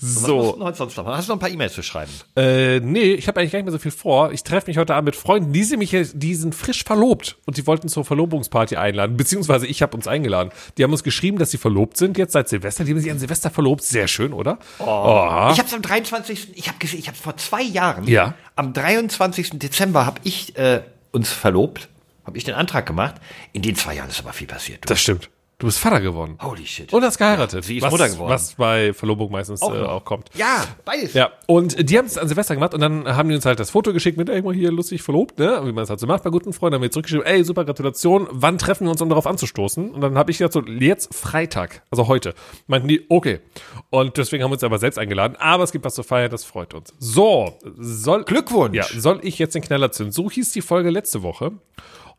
Was 0.00 0.22
so, 0.22 0.52
denn 0.52 0.62
heute 0.62 0.78
sonst 0.78 0.96
noch? 0.96 1.06
Hast 1.06 1.28
du 1.28 1.32
noch 1.32 1.36
ein 1.36 1.40
paar 1.40 1.50
E-Mails 1.50 1.74
zu 1.74 1.82
schreiben? 1.82 2.10
äh, 2.36 2.80
nee, 2.80 3.12
ich 3.12 3.28
habe 3.28 3.40
eigentlich 3.40 3.52
gar 3.52 3.58
nicht 3.58 3.66
mehr 3.66 3.72
so 3.72 3.78
viel 3.78 3.90
vor. 3.90 4.32
Ich 4.32 4.42
treffe 4.42 4.68
mich 4.68 4.78
heute 4.78 4.94
Abend 4.94 5.06
mit 5.06 5.16
Freunden, 5.16 5.52
die 5.52 5.64
sind, 5.64 5.78
mich, 5.78 5.96
die 6.14 6.34
sind 6.34 6.54
frisch 6.54 6.84
verlobt 6.84 7.36
und 7.46 7.56
die 7.56 7.66
wollten 7.66 7.88
zur 7.88 8.04
Verlobungsparty 8.04 8.76
einladen, 8.76 9.16
beziehungsweise 9.16 9.66
ich 9.66 9.82
habe 9.82 9.96
uns 9.96 10.06
eingeladen. 10.06 10.50
Die 10.76 10.84
haben 10.84 10.92
uns 10.92 11.02
geschrieben, 11.02 11.38
dass 11.38 11.50
sie 11.50 11.58
verlobt 11.58 11.96
sind 11.96 12.18
jetzt 12.18 12.32
seit 12.32 12.48
Silvester. 12.48 12.84
Die 12.84 12.92
haben 12.92 13.00
sich 13.00 13.10
an 13.10 13.18
Silvester 13.18 13.50
verlobt. 13.50 13.82
Sehr 13.82 14.08
schön, 14.08 14.32
oder? 14.32 14.58
Oh. 14.78 15.48
Ich 15.52 15.58
habe 15.58 15.66
es 15.66 15.74
am 15.74 15.82
23. 15.82 16.56
Ich 16.56 16.68
habe 16.68 16.78
gesehen, 16.78 17.00
ich 17.00 17.08
habe 17.08 17.16
vor 17.16 17.36
zwei 17.36 17.62
Jahren. 17.62 18.06
Ja. 18.06 18.34
Am 18.56 18.72
23. 18.72 19.58
Dezember 19.58 20.06
habe 20.06 20.20
ich 20.24 20.56
äh, 20.56 20.82
uns 21.12 21.32
verlobt, 21.32 21.88
habe 22.24 22.38
ich 22.38 22.44
den 22.44 22.54
Antrag 22.54 22.86
gemacht. 22.86 23.16
In 23.52 23.62
den 23.62 23.76
zwei 23.76 23.94
Jahren 23.94 24.10
ist 24.10 24.20
aber 24.20 24.32
viel 24.32 24.46
passiert. 24.46 24.84
Du. 24.84 24.88
Das 24.88 25.00
stimmt. 25.00 25.30
Du 25.58 25.68
bist 25.68 25.78
Vater 25.78 26.02
geworden. 26.02 26.36
Holy 26.42 26.66
shit. 26.66 26.92
Und 26.92 27.02
hast 27.02 27.16
geheiratet. 27.16 27.64
sie 27.64 27.78
ist 27.78 27.82
was, 27.82 27.90
Mutter 27.90 28.10
geworden. 28.10 28.30
Was 28.30 28.52
bei 28.56 28.92
Verlobung 28.92 29.32
meistens 29.32 29.62
auch, 29.62 29.74
äh, 29.74 29.78
auch 29.78 30.04
kommt. 30.04 30.28
ja, 30.34 30.62
beides. 30.84 31.14
Ja, 31.14 31.30
und 31.46 31.88
die 31.88 31.96
haben 31.96 32.04
es 32.04 32.18
an 32.18 32.28
Silvester 32.28 32.54
gemacht 32.54 32.74
und 32.74 32.80
dann 32.80 33.16
haben 33.16 33.30
die 33.30 33.34
uns 33.34 33.46
halt 33.46 33.58
das 33.58 33.70
Foto 33.70 33.94
geschickt 33.94 34.18
mit, 34.18 34.28
ey, 34.28 34.42
mal 34.42 34.52
hier 34.52 34.70
lustig 34.70 35.00
verlobt, 35.00 35.38
ne? 35.38 35.62
Wie 35.64 35.72
man 35.72 35.84
es 35.84 35.88
halt 35.88 35.98
so 35.98 36.06
macht 36.06 36.24
bei 36.24 36.30
guten 36.30 36.52
Freunden. 36.52 36.74
Haben 36.74 36.82
wir 36.82 36.90
zurückgeschrieben, 36.90 37.24
ey, 37.24 37.42
super 37.42 37.64
Gratulation, 37.64 38.28
wann 38.30 38.58
treffen 38.58 38.84
wir 38.86 38.90
uns, 38.90 39.00
um 39.00 39.08
darauf 39.08 39.26
anzustoßen? 39.26 39.92
Und 39.92 40.00
dann 40.02 40.18
habe 40.18 40.30
ich 40.30 40.36
gesagt, 40.36 40.52
so, 40.52 40.60
jetzt 40.60 41.14
Freitag, 41.14 41.82
also 41.90 42.06
heute. 42.06 42.34
Meinten 42.66 42.88
die, 42.88 43.06
okay. 43.08 43.40
Und 43.88 44.18
deswegen 44.18 44.44
haben 44.44 44.50
wir 44.50 44.56
uns 44.56 44.64
aber 44.64 44.78
selbst 44.78 44.98
eingeladen. 44.98 45.38
Aber 45.40 45.64
es 45.64 45.72
gibt 45.72 45.86
was 45.86 45.94
zu 45.94 46.02
feiern, 46.02 46.30
das 46.30 46.44
freut 46.44 46.74
uns. 46.74 46.92
So, 46.98 47.56
soll. 47.78 48.24
Glückwunsch. 48.24 48.76
Ja, 48.76 48.84
soll 48.84 49.20
ich 49.22 49.38
jetzt 49.38 49.54
den 49.54 49.62
Knaller 49.62 49.90
zünden? 49.90 50.12
So 50.12 50.30
hieß 50.30 50.52
die 50.52 50.60
Folge 50.60 50.90
letzte 50.90 51.22
Woche. 51.22 51.52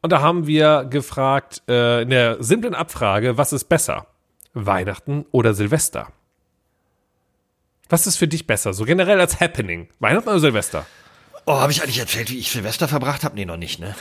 Und 0.07 0.11
da 0.11 0.21
haben 0.21 0.47
wir 0.47 0.85
gefragt, 0.85 1.63
äh, 1.67 2.03
in 2.03 2.11
der 2.11 2.41
simplen 2.41 2.73
Abfrage, 2.73 3.37
was 3.37 3.51
ist 3.51 3.65
besser? 3.65 4.07
Weihnachten 4.53 5.25
oder 5.33 5.53
Silvester? 5.53 6.07
Was 7.89 8.07
ist 8.07 8.15
für 8.15 8.29
dich 8.29 8.47
besser? 8.47 8.71
So 8.71 8.85
generell 8.85 9.19
als 9.19 9.41
Happening. 9.41 9.89
Weihnachten 9.99 10.29
oder 10.29 10.39
Silvester? 10.39 10.85
Oh, 11.45 11.55
habe 11.59 11.73
ich 11.73 11.83
eigentlich 11.83 11.99
erzählt, 11.99 12.29
wie 12.31 12.37
ich 12.37 12.49
Silvester 12.51 12.87
verbracht 12.87 13.25
habe? 13.25 13.35
Nee, 13.35 13.43
noch 13.43 13.57
nicht, 13.57 13.81
ne? 13.81 13.95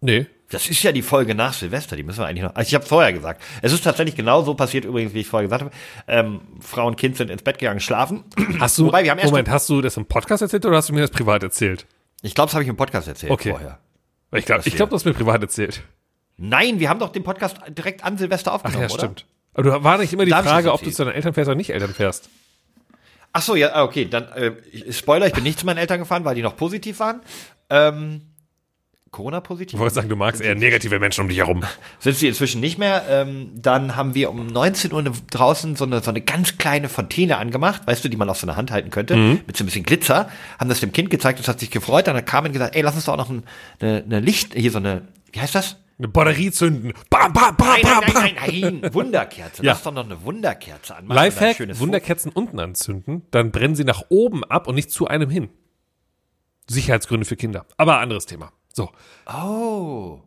Nee. 0.00 0.26
Das 0.50 0.68
ist 0.70 0.84
ja 0.84 0.92
die 0.92 1.02
Folge 1.02 1.34
nach 1.34 1.52
Silvester, 1.54 1.96
die 1.96 2.04
müssen 2.04 2.20
wir 2.20 2.26
eigentlich 2.26 2.44
noch. 2.44 2.54
Also 2.54 2.68
ich 2.68 2.74
habe 2.76 2.86
vorher 2.86 3.12
gesagt. 3.12 3.42
Es 3.62 3.72
ist 3.72 3.82
tatsächlich 3.82 4.14
genau 4.14 4.42
so 4.44 4.54
passiert 4.54 4.84
übrigens, 4.84 5.14
wie 5.14 5.20
ich 5.22 5.26
vorher 5.26 5.48
gesagt 5.48 5.62
habe. 5.64 5.74
Ähm, 6.06 6.42
Frau 6.60 6.86
und 6.86 6.96
Kind 6.96 7.16
sind 7.16 7.28
ins 7.28 7.42
Bett 7.42 7.58
gegangen, 7.58 7.80
schlafen. 7.80 8.22
Hast 8.60 8.78
du, 8.78 8.86
Wobei, 8.86 9.02
wir 9.02 9.10
haben 9.10 9.18
erst 9.18 9.32
Moment, 9.32 9.48
hast 9.48 9.68
du 9.68 9.80
das 9.80 9.96
im 9.96 10.06
Podcast 10.06 10.42
erzählt 10.42 10.64
oder 10.64 10.76
hast 10.76 10.90
du 10.90 10.92
mir 10.92 11.00
das 11.00 11.10
privat 11.10 11.42
erzählt? 11.42 11.86
Ich 12.22 12.36
glaube, 12.36 12.46
das 12.46 12.54
habe 12.54 12.62
ich 12.62 12.68
im 12.70 12.76
Podcast 12.76 13.08
erzählt 13.08 13.32
Okay. 13.32 13.50
vorher. 13.50 13.80
Ich 14.32 14.46
glaube, 14.46 14.62
ich 14.64 14.76
glaub, 14.76 14.90
du 14.90 14.96
hast 14.96 15.04
mir 15.04 15.12
privat 15.12 15.42
erzählt. 15.42 15.82
Nein, 16.36 16.80
wir 16.80 16.88
haben 16.88 17.00
doch 17.00 17.10
den 17.10 17.22
Podcast 17.22 17.58
direkt 17.68 18.04
an 18.04 18.16
Silvester 18.16 18.52
Ach 18.52 18.56
aufgenommen, 18.56 18.82
ja, 18.82 18.94
oder? 18.94 18.98
stimmt. 18.98 19.26
Aber 19.52 19.62
du 19.64 19.84
war 19.84 19.98
nicht 19.98 20.12
immer 20.12 20.24
die 20.24 20.30
Da 20.30 20.38
hab 20.38 20.44
ich 20.44 20.50
Frage, 20.50 20.72
ob 20.72 20.82
du 20.82 20.90
zu 20.90 21.04
deinen 21.04 21.14
Eltern 21.14 21.34
fährst 21.34 21.48
oder 21.48 21.56
nicht 21.56 21.70
Eltern 21.70 21.92
fährst. 21.92 22.30
Ach 23.32 23.42
so, 23.42 23.54
ja, 23.54 23.74
ah, 23.74 23.84
okay, 23.84 24.06
dann 24.06 24.24
äh, 24.32 24.92
Spoiler, 24.92 25.26
ich 25.26 25.32
bin 25.32 25.44
nicht 25.44 25.58
zu 25.58 25.66
meinen 25.66 25.78
Eltern 25.78 25.98
gefahren, 26.00 26.24
weil 26.24 26.34
die 26.34 26.42
noch 26.42 26.56
positiv 26.56 26.98
waren. 27.00 27.20
Ähm, 27.68 28.22
Corona-positiv? 29.10 29.74
Ich 29.74 29.78
wollte 29.80 29.94
sagen, 29.94 30.08
du 30.08 30.14
magst 30.16 30.40
eher 30.40 30.54
negative 30.54 30.98
Menschen 31.00 31.22
um 31.22 31.28
dich 31.28 31.38
herum. 31.38 31.64
Sind 31.98 32.16
sie 32.16 32.28
inzwischen 32.28 32.60
nicht 32.60 32.78
mehr. 32.78 33.04
Ähm, 33.08 33.50
dann 33.54 33.96
haben 33.96 34.14
wir 34.14 34.30
um 34.30 34.46
19 34.46 34.92
Uhr 34.92 35.02
draußen 35.30 35.74
so 35.76 35.84
eine, 35.84 36.00
so 36.00 36.10
eine 36.10 36.20
ganz 36.20 36.58
kleine 36.58 36.88
Fontäne 36.88 37.36
angemacht, 37.38 37.86
weißt 37.86 38.04
du, 38.04 38.08
die 38.08 38.16
man 38.16 38.28
auf 38.30 38.38
so 38.38 38.46
einer 38.46 38.56
Hand 38.56 38.70
halten 38.70 38.90
könnte, 38.90 39.16
Mhm. 39.16 39.40
mit 39.46 39.56
so 39.56 39.64
ein 39.64 39.66
bisschen 39.66 39.84
Glitzer. 39.84 40.30
Haben 40.58 40.68
das 40.68 40.80
dem 40.80 40.92
Kind 40.92 41.10
gezeigt, 41.10 41.38
das 41.40 41.48
hat 41.48 41.58
sich 41.60 41.70
gefreut. 41.70 42.06
Dann 42.06 42.16
hat 42.16 42.26
Carmen 42.26 42.52
gesagt, 42.52 42.76
ey, 42.76 42.82
lass 42.82 42.94
uns 42.94 43.04
doch 43.06 43.14
auch 43.14 43.16
noch 43.18 43.30
ein, 43.30 43.42
eine, 43.80 44.02
eine 44.04 44.20
Licht, 44.20 44.54
hier 44.54 44.70
so 44.70 44.78
eine, 44.78 45.08
wie 45.32 45.40
heißt 45.40 45.54
das? 45.54 45.76
Eine 45.98 46.08
Batterie 46.08 46.50
zünden. 46.50 46.94
Bam, 47.10 47.32
bam, 47.34 47.56
bam, 47.56 47.66
Nein, 47.68 47.82
bam, 47.82 48.00
nein, 48.00 48.12
bam. 48.14 48.22
nein, 48.22 48.34
nein, 48.62 48.78
nein, 48.80 48.94
Wunderkerze. 48.94 49.62
Ja. 49.62 49.72
Lass 49.72 49.82
doch 49.82 49.92
noch 49.92 50.04
eine 50.06 50.22
Wunderkerze 50.24 50.96
an. 50.96 51.04
Mach 51.06 51.14
mir 51.14 51.14
da 51.16 51.20
ein 51.20 51.26
Lifehack, 51.26 51.56
schönes 51.56 51.78
Wunderkerzen 51.78 52.32
unten 52.32 52.58
anzünden, 52.58 53.22
dann 53.32 53.50
brennen 53.50 53.74
sie 53.74 53.84
nach 53.84 54.04
oben 54.08 54.42
ab 54.44 54.66
und 54.66 54.76
nicht 54.76 54.90
zu 54.92 55.08
einem 55.08 55.28
hin. 55.28 55.50
Sicherheitsgründe 56.68 57.26
für 57.26 57.36
Kinder. 57.36 57.66
Aber 57.76 57.98
anderes 57.98 58.24
Thema. 58.26 58.52
So. 58.72 58.90
Oh. 59.26 60.20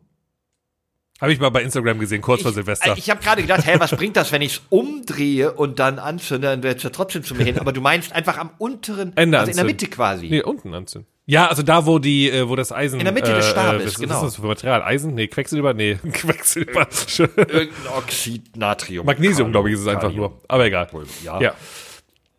Habe 1.20 1.32
ich 1.32 1.38
mal 1.38 1.50
bei 1.50 1.62
Instagram 1.62 2.00
gesehen, 2.00 2.20
kurz 2.20 2.42
vor 2.42 2.52
Silvester. 2.52 2.92
Ich, 2.92 3.04
ich 3.04 3.10
habe 3.10 3.22
gerade 3.22 3.42
gedacht, 3.42 3.64
hä, 3.64 3.76
was 3.78 3.92
bringt 3.92 4.16
das, 4.16 4.32
wenn 4.32 4.42
ich 4.42 4.56
es 4.56 4.62
umdrehe 4.68 5.52
und 5.52 5.78
dann 5.78 5.98
anzünde, 5.98 6.48
dann 6.48 6.62
wird 6.62 6.78
es 6.78 6.82
ja 6.82 6.90
trotzdem 6.90 7.22
zu 7.22 7.34
mir 7.34 7.44
hin. 7.44 7.58
Aber 7.58 7.72
du 7.72 7.80
meinst 7.80 8.12
einfach 8.12 8.36
am 8.36 8.50
unteren, 8.58 9.16
Ende 9.16 9.38
also 9.38 9.50
in 9.50 9.56
der. 9.56 9.64
Mitte 9.64 9.86
quasi. 9.86 10.28
Nee, 10.28 10.42
unten 10.42 10.74
anzünden. 10.74 11.08
Ja, 11.26 11.46
also 11.46 11.62
da, 11.62 11.86
wo 11.86 11.98
die, 11.98 12.28
äh, 12.28 12.48
wo 12.48 12.56
das 12.56 12.72
Eisen. 12.72 12.98
In 13.00 13.04
der 13.04 13.14
Mitte 13.14 13.32
des 13.32 13.48
Stabes, 13.48 13.86
was, 13.86 13.94
genau. 13.94 14.10
Was 14.10 14.18
ist 14.18 14.24
das 14.24 14.36
für 14.36 14.46
Material? 14.46 14.82
Eisen? 14.82 15.14
Nee, 15.14 15.28
Quecksilber? 15.28 15.72
Nee, 15.72 15.94
Quecksilber. 16.12 16.86
Irgendein 17.18 17.92
Oxid, 17.96 18.56
Natrium. 18.56 19.06
Magnesium, 19.06 19.50
glaube 19.50 19.70
ich, 19.70 19.76
ist 19.76 19.80
es 19.82 19.86
einfach 19.86 20.02
Kalium. 20.02 20.32
nur. 20.32 20.40
Aber 20.48 20.66
egal. 20.66 20.88
Ja. 21.22 21.40
Ja. 21.40 21.54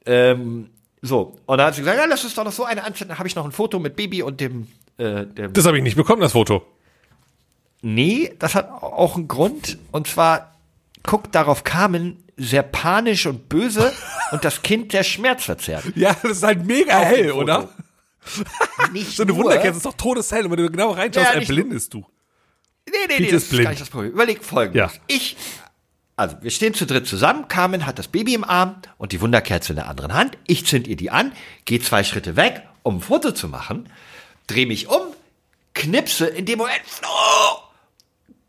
Ähm, 0.05 0.69
so, 1.01 1.35
und 1.45 1.57
dann 1.57 1.67
hat 1.67 1.75
sie 1.75 1.81
gesagt, 1.81 1.97
ja, 1.97 2.05
lass 2.05 2.23
uns 2.23 2.35
doch 2.35 2.43
noch 2.43 2.51
so 2.51 2.65
eine 2.65 2.83
anzünden. 2.83 3.09
Dann 3.09 3.17
habe 3.17 3.27
ich 3.27 3.35
noch 3.35 3.45
ein 3.45 3.51
Foto 3.51 3.79
mit 3.79 3.95
Baby 3.95 4.21
und 4.21 4.39
dem, 4.39 4.67
äh, 4.97 5.25
Das 5.51 5.65
habe 5.65 5.77
ich 5.77 5.83
nicht 5.83 5.95
bekommen, 5.97 6.21
das 6.21 6.33
Foto. 6.33 6.65
Nee, 7.81 8.33
das 8.39 8.55
hat 8.55 8.69
auch 8.69 9.15
einen 9.15 9.27
Grund. 9.27 9.77
Und 9.91 10.07
zwar 10.07 10.55
guckt 11.03 11.35
darauf 11.35 11.63
Carmen 11.63 12.23
sehr 12.37 12.63
panisch 12.63 13.25
und 13.27 13.47
böse 13.49 13.93
und 14.31 14.43
das 14.43 14.61
Kind 14.61 14.91
sehr 14.91 15.03
schmerzverzerrt. 15.03 15.85
Ja, 15.95 16.15
das 16.21 16.31
ist 16.37 16.43
halt 16.43 16.65
mega 16.65 16.99
Auf 16.99 17.05
hell, 17.05 17.31
oder? 17.31 17.69
So 19.11 19.21
eine 19.21 19.35
Wunderkerze 19.35 19.77
ist 19.77 19.85
doch 19.85 19.93
todeshell. 19.93 20.45
Und 20.45 20.51
wenn 20.51 20.57
du 20.57 20.71
genau 20.71 20.91
reinschaust, 20.91 21.27
Ja, 21.27 21.39
erblindest 21.39 21.93
du. 21.93 21.99
Nee, 22.89 22.95
nee, 23.07 23.19
nee, 23.19 23.25
das 23.25 23.33
ist 23.35 23.43
ist 23.43 23.49
blind. 23.49 23.63
gar 23.65 23.69
nicht 23.69 23.81
das 23.81 23.89
Problem. 23.91 24.11
Überleg 24.13 24.43
folgendes. 24.43 24.93
Ja. 24.95 24.99
Ich, 25.05 25.37
also 26.15 26.35
wir 26.41 26.49
stehen 26.49 26.73
zu 26.73 26.87
dritt 26.87 27.05
zusammen, 27.05 27.47
Carmen 27.47 27.85
hat 27.85 27.99
das 27.99 28.07
Baby 28.07 28.33
im 28.33 28.43
Arm 28.43 28.77
und 28.97 29.11
die 29.11 29.21
Wunderkerze 29.21 29.73
in 29.73 29.75
der 29.75 29.87
anderen 29.87 30.13
Hand. 30.15 30.39
Ich 30.47 30.65
zünd 30.65 30.87
ihr 30.87 30.95
die 30.95 31.11
an, 31.11 31.33
gehe 31.65 31.79
zwei 31.81 32.03
Schritte 32.03 32.35
weg, 32.35 32.63
um 32.81 32.97
ein 32.97 33.01
Foto 33.01 33.31
zu 33.31 33.47
machen, 33.47 33.89
drehe 34.47 34.65
mich 34.65 34.87
um, 34.87 35.01
knipse 35.73 36.27
in 36.27 36.45
dem 36.45 36.59
Moment, 36.59 36.81
oh! 37.03 37.57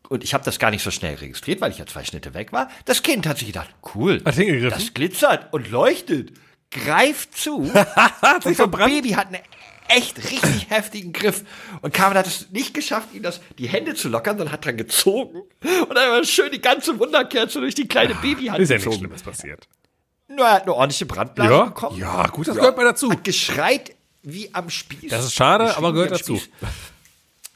und 0.08 0.22
ich 0.22 0.34
habe 0.34 0.44
das 0.44 0.58
gar 0.58 0.70
nicht 0.70 0.82
so 0.82 0.90
schnell 0.90 1.16
registriert, 1.16 1.60
weil 1.60 1.70
ich 1.72 1.78
ja 1.78 1.86
zwei 1.86 2.04
Schritte 2.04 2.34
weg 2.34 2.52
war. 2.52 2.70
Das 2.84 3.02
Kind 3.02 3.26
hat 3.26 3.38
sich 3.38 3.48
gedacht, 3.48 3.70
cool, 3.94 4.22
Hat 4.24 4.38
das 4.38 4.94
glitzert 4.94 5.52
und 5.52 5.70
leuchtet, 5.70 6.32
greift 6.70 7.36
zu. 7.36 7.56
Und 7.62 7.74
das 8.44 8.56
verbrannt. 8.56 8.92
Baby 8.92 9.10
hat 9.10 9.28
einen 9.28 9.42
echt 9.88 10.18
richtig 10.18 10.66
heftigen 10.68 11.12
Griff. 11.12 11.44
Und 11.82 11.92
Carmen 11.94 12.16
hat 12.16 12.26
es 12.26 12.50
nicht 12.50 12.74
geschafft, 12.74 13.08
ihm 13.14 13.22
das, 13.22 13.40
die 13.58 13.68
Hände 13.68 13.94
zu 13.94 14.08
lockern, 14.08 14.36
sondern 14.38 14.52
hat 14.52 14.64
dran 14.64 14.76
gezogen. 14.76 15.42
Und 15.88 15.96
einmal 15.96 16.24
schön 16.24 16.50
die 16.52 16.60
ganze 16.60 16.98
Wunderkerze 16.98 17.60
durch 17.60 17.74
die 17.74 17.88
kleine 17.88 18.14
Babyhand 18.16 18.60
Ist 18.60 18.70
ja 18.70 18.76
nichts. 18.78 18.94
Schlimmes 18.96 19.22
passiert. 19.22 19.68
Nur 20.28 20.46
er 20.46 20.54
hat 20.54 20.62
eine 20.62 20.74
ordentliche 20.74 21.06
Brandblase 21.06 21.50
Ja, 21.52 21.64
bekommen. 21.64 21.98
ja, 21.98 22.26
gut, 22.28 22.48
das 22.48 22.56
gehört 22.56 22.76
mal 22.76 22.84
dazu. 22.84 23.10
Hat 23.10 23.24
geschreit 23.24 23.95
wie 24.26 24.52
am 24.52 24.68
Spieß. 24.68 25.10
Das 25.10 25.24
ist 25.24 25.34
schade, 25.34 25.76
aber 25.76 25.92
gehört 25.92 26.10
dazu. 26.10 26.40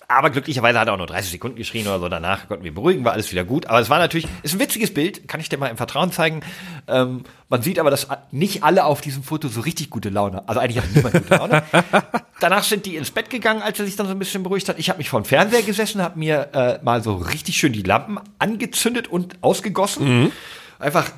Aber 0.06 0.30
glücklicherweise 0.30 0.78
hat 0.78 0.88
er 0.88 0.94
auch 0.94 0.98
nur 0.98 1.06
30 1.06 1.30
Sekunden 1.30 1.56
geschrien 1.56 1.86
oder 1.86 2.00
so. 2.00 2.08
Danach 2.08 2.48
konnten 2.48 2.64
wir 2.64 2.74
beruhigen, 2.74 3.04
war 3.04 3.12
alles 3.12 3.30
wieder 3.30 3.44
gut. 3.44 3.66
Aber 3.66 3.78
es 3.78 3.90
war 3.90 3.98
natürlich, 3.98 4.26
ist 4.42 4.54
ein 4.54 4.60
witziges 4.60 4.92
Bild, 4.92 5.28
kann 5.28 5.40
ich 5.40 5.48
dir 5.48 5.56
mal 5.56 5.68
im 5.68 5.76
Vertrauen 5.76 6.10
zeigen. 6.10 6.40
Ähm, 6.88 7.22
man 7.48 7.62
sieht 7.62 7.78
aber, 7.78 7.90
dass 7.90 8.08
nicht 8.32 8.64
alle 8.64 8.84
auf 8.86 9.00
diesem 9.00 9.22
Foto 9.22 9.46
so 9.48 9.60
richtig 9.60 9.88
gute 9.90 10.08
Laune 10.08 10.38
haben. 10.38 10.48
Also 10.48 10.60
eigentlich 10.60 10.82
hat 10.82 10.92
niemand 10.92 11.14
gute 11.14 11.34
Laune. 11.36 11.62
Danach 12.40 12.64
sind 12.64 12.86
die 12.86 12.96
ins 12.96 13.12
Bett 13.12 13.30
gegangen, 13.30 13.62
als 13.62 13.78
er 13.78 13.86
sich 13.86 13.94
dann 13.94 14.06
so 14.06 14.12
ein 14.12 14.18
bisschen 14.18 14.42
beruhigt 14.42 14.68
hat. 14.68 14.78
Ich 14.80 14.88
habe 14.88 14.98
mich 14.98 15.10
vor 15.10 15.20
dem 15.20 15.26
Fernseher 15.26 15.62
gesessen, 15.62 16.02
habe 16.02 16.18
mir 16.18 16.48
äh, 16.54 16.84
mal 16.84 17.02
so 17.02 17.14
richtig 17.14 17.56
schön 17.56 17.72
die 17.72 17.82
Lampen 17.82 18.18
angezündet 18.38 19.06
und 19.06 19.36
ausgegossen. 19.42 20.22
Mhm. 20.22 20.32
Einfach 20.80 21.12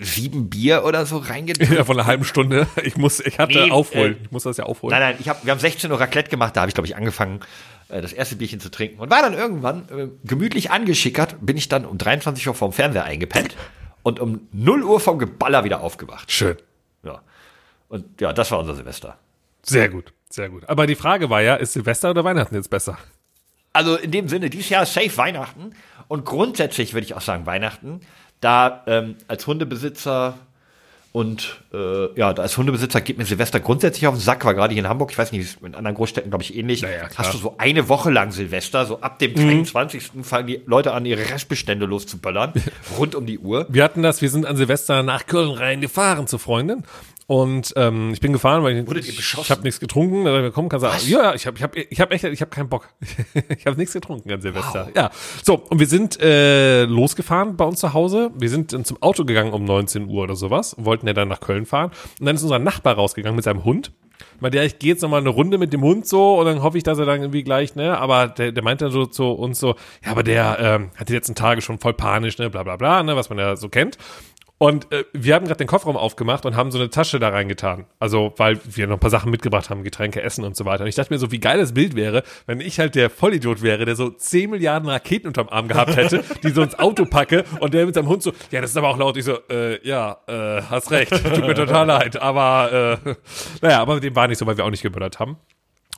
sieben 0.00 0.48
Bier 0.50 0.84
oder 0.84 1.06
so 1.06 1.18
reingedrückt. 1.18 1.70
Ja, 1.78 1.84
von 1.84 1.98
einer 1.98 2.06
halben 2.06 2.24
Stunde. 2.24 2.66
Ich 2.84 2.96
muss, 2.96 3.20
ich 3.20 3.38
hatte 3.38 3.64
Nee, 3.64 3.70
aufholen. 3.70 4.14
äh, 4.14 4.24
ich 4.24 4.30
muss 4.30 4.44
das 4.44 4.56
ja 4.56 4.64
aufholen. 4.64 4.92
Nein, 4.98 5.10
nein, 5.12 5.16
ich 5.20 5.28
hab, 5.28 5.44
wir 5.44 5.50
haben 5.52 5.60
16 5.60 5.90
Uhr 5.90 6.00
Raclette 6.00 6.30
gemacht, 6.30 6.56
da 6.56 6.60
habe 6.62 6.68
ich, 6.70 6.74
glaube 6.74 6.86
ich, 6.86 6.96
angefangen, 6.96 7.40
äh, 7.88 8.00
das 8.00 8.12
erste 8.12 8.36
Bierchen 8.36 8.60
zu 8.60 8.70
trinken. 8.70 9.00
Und 9.00 9.10
war 9.10 9.22
dann 9.22 9.34
irgendwann 9.34 9.88
äh, 9.90 10.08
gemütlich 10.24 10.70
angeschickert, 10.70 11.36
bin 11.40 11.56
ich 11.56 11.68
dann 11.68 11.84
um 11.84 11.98
23 11.98 12.46
Uhr 12.48 12.54
vorm 12.54 12.72
Fernseher 12.72 13.04
eingepennt 13.04 13.56
und 14.02 14.20
um 14.20 14.48
0 14.52 14.82
Uhr 14.84 15.00
vom 15.00 15.18
Geballer 15.18 15.64
wieder 15.64 15.80
aufgewacht. 15.80 16.30
Schön. 16.30 16.56
Ja. 17.02 17.20
Und 17.88 18.20
ja, 18.20 18.32
das 18.32 18.50
war 18.50 18.58
unser 18.58 18.74
Silvester. 18.74 19.18
Sehr 19.62 19.88
gut, 19.88 20.12
sehr 20.30 20.48
gut. 20.48 20.68
Aber 20.68 20.86
die 20.86 20.94
Frage 20.94 21.30
war 21.30 21.40
ja, 21.42 21.56
ist 21.56 21.72
Silvester 21.72 22.10
oder 22.10 22.24
Weihnachten 22.24 22.54
jetzt 22.54 22.70
besser? 22.70 22.98
Also 23.72 23.96
in 23.96 24.10
dem 24.10 24.28
Sinne, 24.28 24.50
dieses 24.50 24.68
Jahr 24.70 24.86
safe 24.86 25.16
Weihnachten. 25.16 25.72
Und 26.08 26.24
grundsätzlich 26.24 26.94
würde 26.94 27.04
ich 27.04 27.14
auch 27.14 27.20
sagen 27.20 27.44
Weihnachten, 27.44 28.00
da 28.40 28.82
ähm, 28.86 29.16
als 29.26 29.46
Hundebesitzer 29.46 30.34
und 31.10 31.62
äh, 31.72 32.16
ja, 32.18 32.32
da 32.34 32.42
als 32.42 32.56
Hundebesitzer 32.56 33.00
geht 33.00 33.16
mir 33.18 33.24
Silvester 33.24 33.60
grundsätzlich 33.60 34.06
auf 34.06 34.14
den 34.14 34.20
Sack, 34.20 34.44
weil 34.44 34.54
gerade 34.54 34.74
hier 34.74 34.82
in 34.82 34.88
Hamburg, 34.88 35.10
ich 35.10 35.18
weiß 35.18 35.32
nicht, 35.32 35.56
in 35.62 35.74
anderen 35.74 35.96
Großstädten, 35.96 36.30
glaube 36.30 36.44
ich, 36.44 36.54
ähnlich, 36.56 36.82
Naja, 36.82 37.08
hast 37.16 37.34
du 37.34 37.38
so 37.38 37.54
eine 37.58 37.88
Woche 37.88 38.10
lang 38.10 38.30
Silvester, 38.30 38.84
so 38.84 39.00
ab 39.00 39.18
dem 39.18 39.34
23. 39.34 40.10
fangen 40.22 40.46
die 40.46 40.60
Leute 40.66 40.92
an, 40.92 41.06
ihre 41.06 41.30
Restbestände 41.30 41.86
loszuböllern, 41.86 42.52
rund 42.98 43.14
um 43.14 43.24
die 43.24 43.38
Uhr. 43.38 43.66
Wir 43.70 43.84
hatten 43.84 44.02
das, 44.02 44.20
wir 44.20 44.30
sind 44.30 44.44
an 44.46 44.56
Silvester 44.56 45.02
nach 45.02 45.26
Köln 45.26 45.50
rein 45.50 45.80
gefahren 45.80 46.26
zur 46.26 46.38
Freundin. 46.38 46.84
Und 47.28 47.74
ähm, 47.76 48.14
ich 48.14 48.20
bin 48.20 48.32
gefahren, 48.32 48.62
weil 48.62 48.74
ich, 48.74 48.86
beschossen? 48.86 49.42
ich 49.44 49.50
habe 49.50 49.60
nichts 49.60 49.80
getrunken. 49.80 50.24
Da 50.24 50.42
wir 50.42 50.50
kommen, 50.50 50.70
kannst 50.70 50.86
du 50.86 50.88
sagen, 50.88 51.02
ja, 51.08 51.34
ich 51.34 51.46
habe 51.46 51.58
ich 51.58 51.62
hab, 51.62 51.76
ich 51.76 52.00
hab 52.00 52.10
echt, 52.10 52.24
ich 52.24 52.40
habe 52.40 52.50
keinen 52.50 52.70
Bock. 52.70 52.88
ich 53.58 53.66
habe 53.66 53.76
nichts 53.76 53.92
getrunken 53.92 54.32
an 54.32 54.40
Silvester. 54.40 54.86
Wow. 54.86 54.96
Ja, 54.96 55.10
so 55.42 55.56
und 55.68 55.78
wir 55.78 55.86
sind 55.86 56.18
äh, 56.22 56.84
losgefahren 56.86 57.58
bei 57.58 57.66
uns 57.66 57.80
zu 57.80 57.92
Hause. 57.92 58.30
Wir 58.34 58.48
sind 58.48 58.72
dann 58.72 58.86
zum 58.86 59.02
Auto 59.02 59.26
gegangen 59.26 59.52
um 59.52 59.66
19 59.66 60.08
Uhr 60.08 60.22
oder 60.22 60.36
sowas, 60.36 60.74
wollten 60.78 61.06
ja 61.06 61.12
dann 61.12 61.28
nach 61.28 61.40
Köln 61.40 61.66
fahren. 61.66 61.90
Und 62.18 62.24
dann 62.24 62.34
ist 62.34 62.42
unser 62.44 62.58
Nachbar 62.58 62.94
rausgegangen 62.94 63.36
mit 63.36 63.44
seinem 63.44 63.62
Hund. 63.62 63.92
Meinte, 64.40 64.56
ja, 64.56 64.64
ich 64.64 64.78
gehe 64.78 64.92
jetzt 64.92 65.02
noch 65.02 65.10
mal 65.10 65.18
eine 65.18 65.28
Runde 65.28 65.58
mit 65.58 65.74
dem 65.74 65.82
Hund 65.82 66.06
so 66.06 66.40
und 66.40 66.46
dann 66.46 66.62
hoffe 66.62 66.78
ich, 66.78 66.82
dass 66.82 66.98
er 66.98 67.04
dann 67.04 67.20
irgendwie 67.20 67.42
gleich, 67.42 67.74
ne, 67.74 67.98
aber 67.98 68.28
der, 68.28 68.52
der 68.52 68.64
meinte 68.64 68.86
dann 68.86 68.92
so 68.92 69.04
zu 69.04 69.24
uns 69.32 69.60
so, 69.60 69.74
ja, 70.04 70.12
aber 70.12 70.22
der 70.22 70.58
ähm, 70.60 70.90
hat 70.96 71.08
die 71.08 71.12
letzten 71.12 71.34
Tage 71.34 71.60
schon 71.60 71.78
voll 71.78 71.92
panisch, 71.92 72.38
ne, 72.38 72.48
bla 72.48 72.62
bla 72.62 72.76
bla, 72.76 73.02
ne, 73.02 73.16
was 73.16 73.28
man 73.28 73.38
ja 73.38 73.56
so 73.56 73.68
kennt. 73.68 73.98
Und 74.58 74.90
äh, 74.92 75.04
wir 75.12 75.36
haben 75.36 75.46
gerade 75.46 75.58
den 75.58 75.68
Kofferraum 75.68 75.96
aufgemacht 75.96 76.44
und 76.44 76.56
haben 76.56 76.72
so 76.72 76.78
eine 76.78 76.90
Tasche 76.90 77.20
da 77.20 77.28
reingetan. 77.28 77.86
Also, 78.00 78.34
weil 78.36 78.60
wir 78.64 78.88
noch 78.88 78.96
ein 78.96 79.00
paar 79.00 79.08
Sachen 79.08 79.30
mitgebracht 79.30 79.70
haben, 79.70 79.84
Getränke, 79.84 80.20
Essen 80.20 80.44
und 80.44 80.56
so 80.56 80.64
weiter. 80.64 80.82
Und 80.82 80.88
ich 80.88 80.96
dachte 80.96 81.12
mir 81.12 81.18
so, 81.18 81.30
wie 81.30 81.38
geil 81.38 81.58
das 81.58 81.74
Bild 81.74 81.94
wäre, 81.94 82.24
wenn 82.46 82.60
ich 82.60 82.80
halt 82.80 82.96
der 82.96 83.08
Vollidiot 83.08 83.62
wäre, 83.62 83.84
der 83.84 83.94
so 83.94 84.10
10 84.10 84.50
Milliarden 84.50 84.88
Raketen 84.88 85.28
unterm 85.28 85.48
Arm 85.48 85.68
gehabt 85.68 85.94
hätte, 85.96 86.24
die 86.42 86.50
so 86.50 86.62
ins 86.62 86.76
Auto 86.76 87.04
packe 87.04 87.44
und 87.60 87.72
der 87.72 87.86
mit 87.86 87.94
seinem 87.94 88.08
Hund 88.08 88.22
so, 88.22 88.32
ja, 88.50 88.60
das 88.60 88.70
ist 88.70 88.76
aber 88.76 88.88
auch 88.88 88.98
laut. 88.98 89.16
Ich 89.16 89.24
so, 89.24 89.38
äh, 89.48 89.86
ja, 89.86 90.18
äh, 90.26 90.62
hast 90.62 90.90
recht, 90.90 91.10
tut 91.10 91.46
mir 91.46 91.54
total 91.54 91.86
leid. 91.86 92.20
Aber, 92.20 92.98
äh, 93.04 93.14
naja, 93.62 93.80
aber 93.80 94.00
dem 94.00 94.16
war 94.16 94.26
nicht 94.26 94.38
so, 94.38 94.46
weil 94.46 94.56
wir 94.56 94.64
auch 94.64 94.70
nicht 94.70 94.82
geböllert 94.82 95.20
haben. 95.20 95.36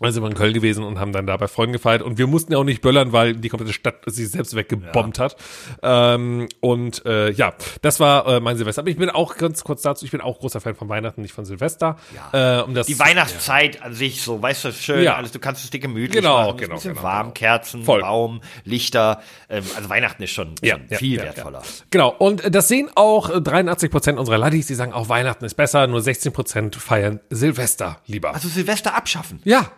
Dann 0.01 0.13
sind 0.13 0.23
wir 0.23 0.29
in 0.29 0.35
Köln 0.35 0.55
gewesen 0.55 0.83
und 0.83 0.99
haben 0.99 1.13
dann 1.13 1.27
da 1.27 1.37
bei 1.37 1.47
Freunden 1.47 1.73
gefeiert. 1.75 2.01
Und 2.03 2.17
wir 2.19 2.27
mussten 2.27 2.53
ja 2.53 2.59
auch 2.59 2.65
nicht 2.65 2.81
böllern, 2.81 3.13
weil 3.13 3.35
die 3.35 3.49
komplette 3.51 3.73
Stadt 3.75 3.97
sich 4.07 4.31
selbst 4.31 4.55
weggebombt 4.57 5.19
hat. 5.19 5.37
Ähm, 5.83 6.49
und 6.61 7.05
äh, 7.07 7.31
ja, 7.33 7.53
das 7.83 8.01
war 8.01 8.27
äh, 8.27 8.41
mein 8.41 8.57
Silvester. 8.57 8.81
Aber 8.81 8.91
ich 8.91 8.97
bin 8.97 9.11
auch 9.11 9.37
ganz 9.37 9.63
kurz 9.63 9.83
dazu, 9.83 10.05
ich 10.05 10.11
bin 10.11 10.21
auch 10.21 10.39
großer 10.39 10.61
Fan 10.61 10.75
von 10.75 10.89
Weihnachten, 10.89 11.21
nicht 11.23 11.35
von 11.35 11.45
Silvester. 11.45 11.97
Äh, 12.33 12.61
um 12.63 12.75
das, 12.75 12.87
Die 12.87 12.99
Weihnachtszeit 12.99 13.83
an 13.83 13.93
sich, 13.95 14.23
so, 14.23 14.41
weißt 14.41 14.65
du, 14.65 14.73
schön, 14.73 15.03
Ja. 15.05 15.17
alles, 15.17 15.33
du 15.33 15.39
kannst 15.39 15.65
es 15.65 15.71
dir 15.71 15.81
gemütlich 15.81 16.23
Genau, 16.23 16.47
machen, 16.47 16.57
genau, 16.57 16.73
ein 16.73 16.77
bisschen 16.77 16.93
genau, 16.95 17.03
warm, 17.05 17.23
genau. 17.27 17.33
Kerzen, 17.35 17.85
Voll. 17.85 18.01
Baum, 18.01 18.41
Lichter, 18.65 19.21
ähm, 19.49 19.65
also 19.77 19.89
Weihnachten 19.91 20.23
ist 20.23 20.31
schon, 20.31 20.55
Ja, 20.63 20.77
schon 20.77 20.87
ja, 20.89 20.97
viel 20.99 21.17
ja, 21.19 21.25
wertvoller. 21.25 21.63
Genau, 21.91 22.09
und 22.19 22.43
äh, 22.45 22.51
das 22.51 22.69
sehen 22.69 22.91
auch 22.95 23.29
äh, 23.31 23.41
83 23.41 23.91
Prozent 23.91 24.19
unserer 24.19 24.39
Laddies, 24.39 24.67
die 24.67 24.75
sagen, 24.75 24.93
auch 24.93 25.09
Weihnachten 25.09 25.45
ist 25.45 25.55
besser, 25.55 25.87
nur 25.87 26.01
16 26.01 26.33
Prozent 26.33 26.77
feiern 26.77 27.21
Silvester 27.31 27.99
lieber. 28.07 28.33
Also 28.35 28.49
Silvester 28.49 28.95
abschaffen. 28.95 29.41
ja, 29.45 29.71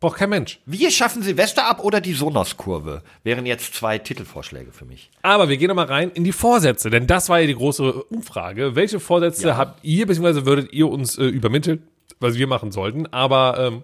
braucht 0.00 0.18
kein 0.18 0.30
Mensch. 0.30 0.60
Wir 0.66 0.90
schaffen 0.90 1.22
Silvester 1.22 1.66
ab 1.66 1.82
oder 1.82 2.00
die 2.00 2.12
Sonos-Kurve 2.12 3.02
wären 3.24 3.46
jetzt 3.46 3.74
zwei 3.74 3.98
Titelvorschläge 3.98 4.72
für 4.72 4.84
mich. 4.84 5.10
Aber 5.22 5.48
wir 5.48 5.56
gehen 5.56 5.68
nochmal 5.68 5.86
rein 5.86 6.10
in 6.10 6.24
die 6.24 6.32
Vorsätze, 6.32 6.90
denn 6.90 7.06
das 7.06 7.28
war 7.28 7.40
ja 7.40 7.46
die 7.46 7.54
große 7.54 7.92
Umfrage. 8.04 8.74
Welche 8.76 9.00
Vorsätze 9.00 9.56
habt 9.56 9.84
ihr, 9.84 10.06
beziehungsweise 10.06 10.46
würdet 10.46 10.72
ihr 10.72 10.88
uns 10.88 11.16
äh, 11.18 11.24
übermitteln, 11.24 11.82
was 12.20 12.36
wir 12.36 12.46
machen 12.46 12.72
sollten? 12.72 13.06
Aber, 13.12 13.56
ähm, 13.58 13.82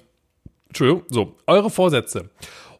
Entschuldigung, 0.68 1.02
so, 1.08 1.34
eure 1.46 1.70
Vorsätze. 1.70 2.30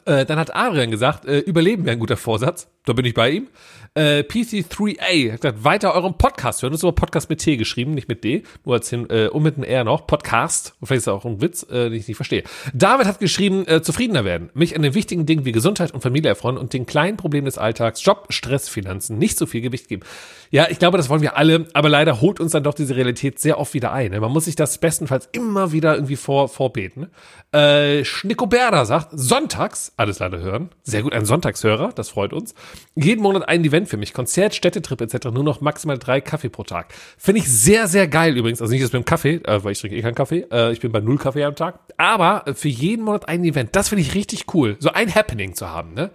Äh, 0.06 0.26
dann 0.26 0.40
hat 0.40 0.56
Adrian 0.56 0.92
gesagt, 0.92 1.26
äh, 1.26 1.40
Überleben 1.40 1.84
wäre 1.86 1.94
ein 1.98 2.00
guter 2.00 2.16
Vorsatz. 2.18 2.68
da 2.86 2.94
bin 2.94 3.06
ich 3.06 3.14
bei 3.14 3.30
ihm. 3.32 3.48
Äh, 3.96 4.20
PC3A 4.20 5.34
hat 5.34 5.42
gesagt, 5.42 5.64
weiter 5.64 5.94
eurem 5.96 6.16
Podcast 6.18 6.62
hören. 6.62 6.72
Das 6.72 6.82
ist 6.82 6.84
aber 6.84 6.94
Podcast 6.94 7.30
mit 7.30 7.40
T 7.40 7.58
geschrieben, 7.58 7.94
nicht 7.94 8.08
mit 8.08 8.24
D, 8.24 8.44
nur 8.66 8.76
als 8.76 8.90
hin, 8.90 9.08
äh, 9.10 9.28
und 9.28 9.44
mit 9.44 9.56
einem 9.56 9.64
R 9.64 9.84
noch. 9.84 10.08
Podcast. 10.08 10.76
Und 10.80 10.88
vielleicht 10.88 11.00
ist 11.00 11.08
das 11.08 11.14
auch 11.14 11.26
ein 11.26 11.42
Witz, 11.42 11.64
äh, 11.64 11.90
den 11.90 11.94
ich 11.94 12.08
nicht 12.08 12.18
verstehe. 12.18 12.44
David 12.74 13.08
hat 13.08 13.20
geschrieben, 13.20 13.68
äh, 13.68 13.82
zufriedener 13.82 14.26
werden. 14.26 14.50
Mich 14.54 14.76
an 14.76 14.82
den 14.82 14.94
wichtigen 14.94 15.26
Dingen 15.26 15.46
wie 15.46 15.52
Gesundheit 15.52 15.94
und 15.94 16.02
Familie 16.02 16.30
erfreuen 16.30 16.58
und 16.58 16.74
den 16.74 16.86
kleinen 16.86 17.18
Problemen 17.18 17.46
des 17.46 17.58
Alltags, 17.58 18.04
Job, 18.04 18.28
Stress, 18.30 18.70
Finanzen 18.70 19.18
nicht 19.18 19.38
so 19.38 19.46
viel 19.46 19.62
Gewicht 19.62 19.88
geben. 19.88 20.04
Ja, 20.52 20.68
ich 20.70 20.80
glaube, 20.80 20.98
das 20.98 21.10
wollen 21.10 21.22
wir 21.22 21.38
alle, 21.38 21.68
aber 21.74 21.90
leider 21.90 22.22
holt 22.22 22.40
uns 22.40 22.54
dann 22.54 22.64
doch 22.64 22.74
diese 22.74 22.96
Realität 22.96 23.40
sehr 23.40 23.60
oft 23.60 23.74
wieder 23.74 23.92
ein. 23.92 24.12
Ne? 24.12 24.20
Man 24.20 24.32
muss 24.32 24.46
sich 24.46 24.56
das 24.56 24.80
bestenfalls 24.80 25.30
immer 25.32 25.72
wieder 25.72 25.94
irgendwie 25.94 26.16
vor, 26.16 26.48
vorbeten. 26.50 27.08
Äh, 27.52 28.04
Schnickoberda 28.04 28.86
sagt, 28.86 29.10
sonntags, 29.12 29.94
alles 29.98 30.20
leider 30.20 30.40
hören. 30.40 30.70
Sehr 30.84 31.04
gut, 31.04 31.14
ein 31.14 31.26
Sonntagshörer, 31.26 31.92
das 31.94 32.10
freut 32.10 32.34
uns. 32.34 32.56
Jeden 32.96 33.22
Monat 33.22 33.48
ein 33.48 33.64
Event 33.64 33.89
für 33.90 33.98
mich. 33.98 34.14
Konzert, 34.14 34.56
Städtetrip 34.56 35.02
etc. 35.02 35.26
Nur 35.32 35.44
noch 35.44 35.62
maximal 35.62 35.98
drei 35.98 36.22
Kaffee 36.22 36.50
pro 36.50 36.64
Tag. 36.64 36.94
Finde 37.18 37.42
ich 37.42 37.50
sehr, 37.50 37.88
sehr 37.88 38.08
geil 38.08 38.38
übrigens. 38.38 38.62
Also 38.62 38.72
nicht 38.72 38.84
das 38.84 38.94
mit 38.94 39.04
dem 39.04 39.06
Kaffee, 39.06 39.42
äh, 39.44 39.64
weil 39.64 39.74
ich 39.74 39.80
trinke 39.80 39.98
eh 39.98 40.02
keinen 40.02 40.16
Kaffee. 40.16 40.46
Äh, 40.52 40.72
ich 40.72 40.80
bin 40.80 40.92
bei 40.92 41.00
null 41.02 41.18
Kaffee 41.18 41.44
am 41.44 41.56
Tag. 41.56 41.80
Aber 41.98 42.46
für 42.54 42.70
jeden 42.70 43.04
Monat 43.04 43.28
ein 43.28 43.44
Event. 43.44 43.76
Das 43.76 43.90
finde 43.90 44.04
ich 44.04 44.16
richtig 44.16 44.54
cool. 44.54 44.78
So 44.80 44.92
ein 44.92 45.14
Happening 45.14 45.56
zu 45.56 45.70
haben, 45.70 45.94
ne? 45.94 46.12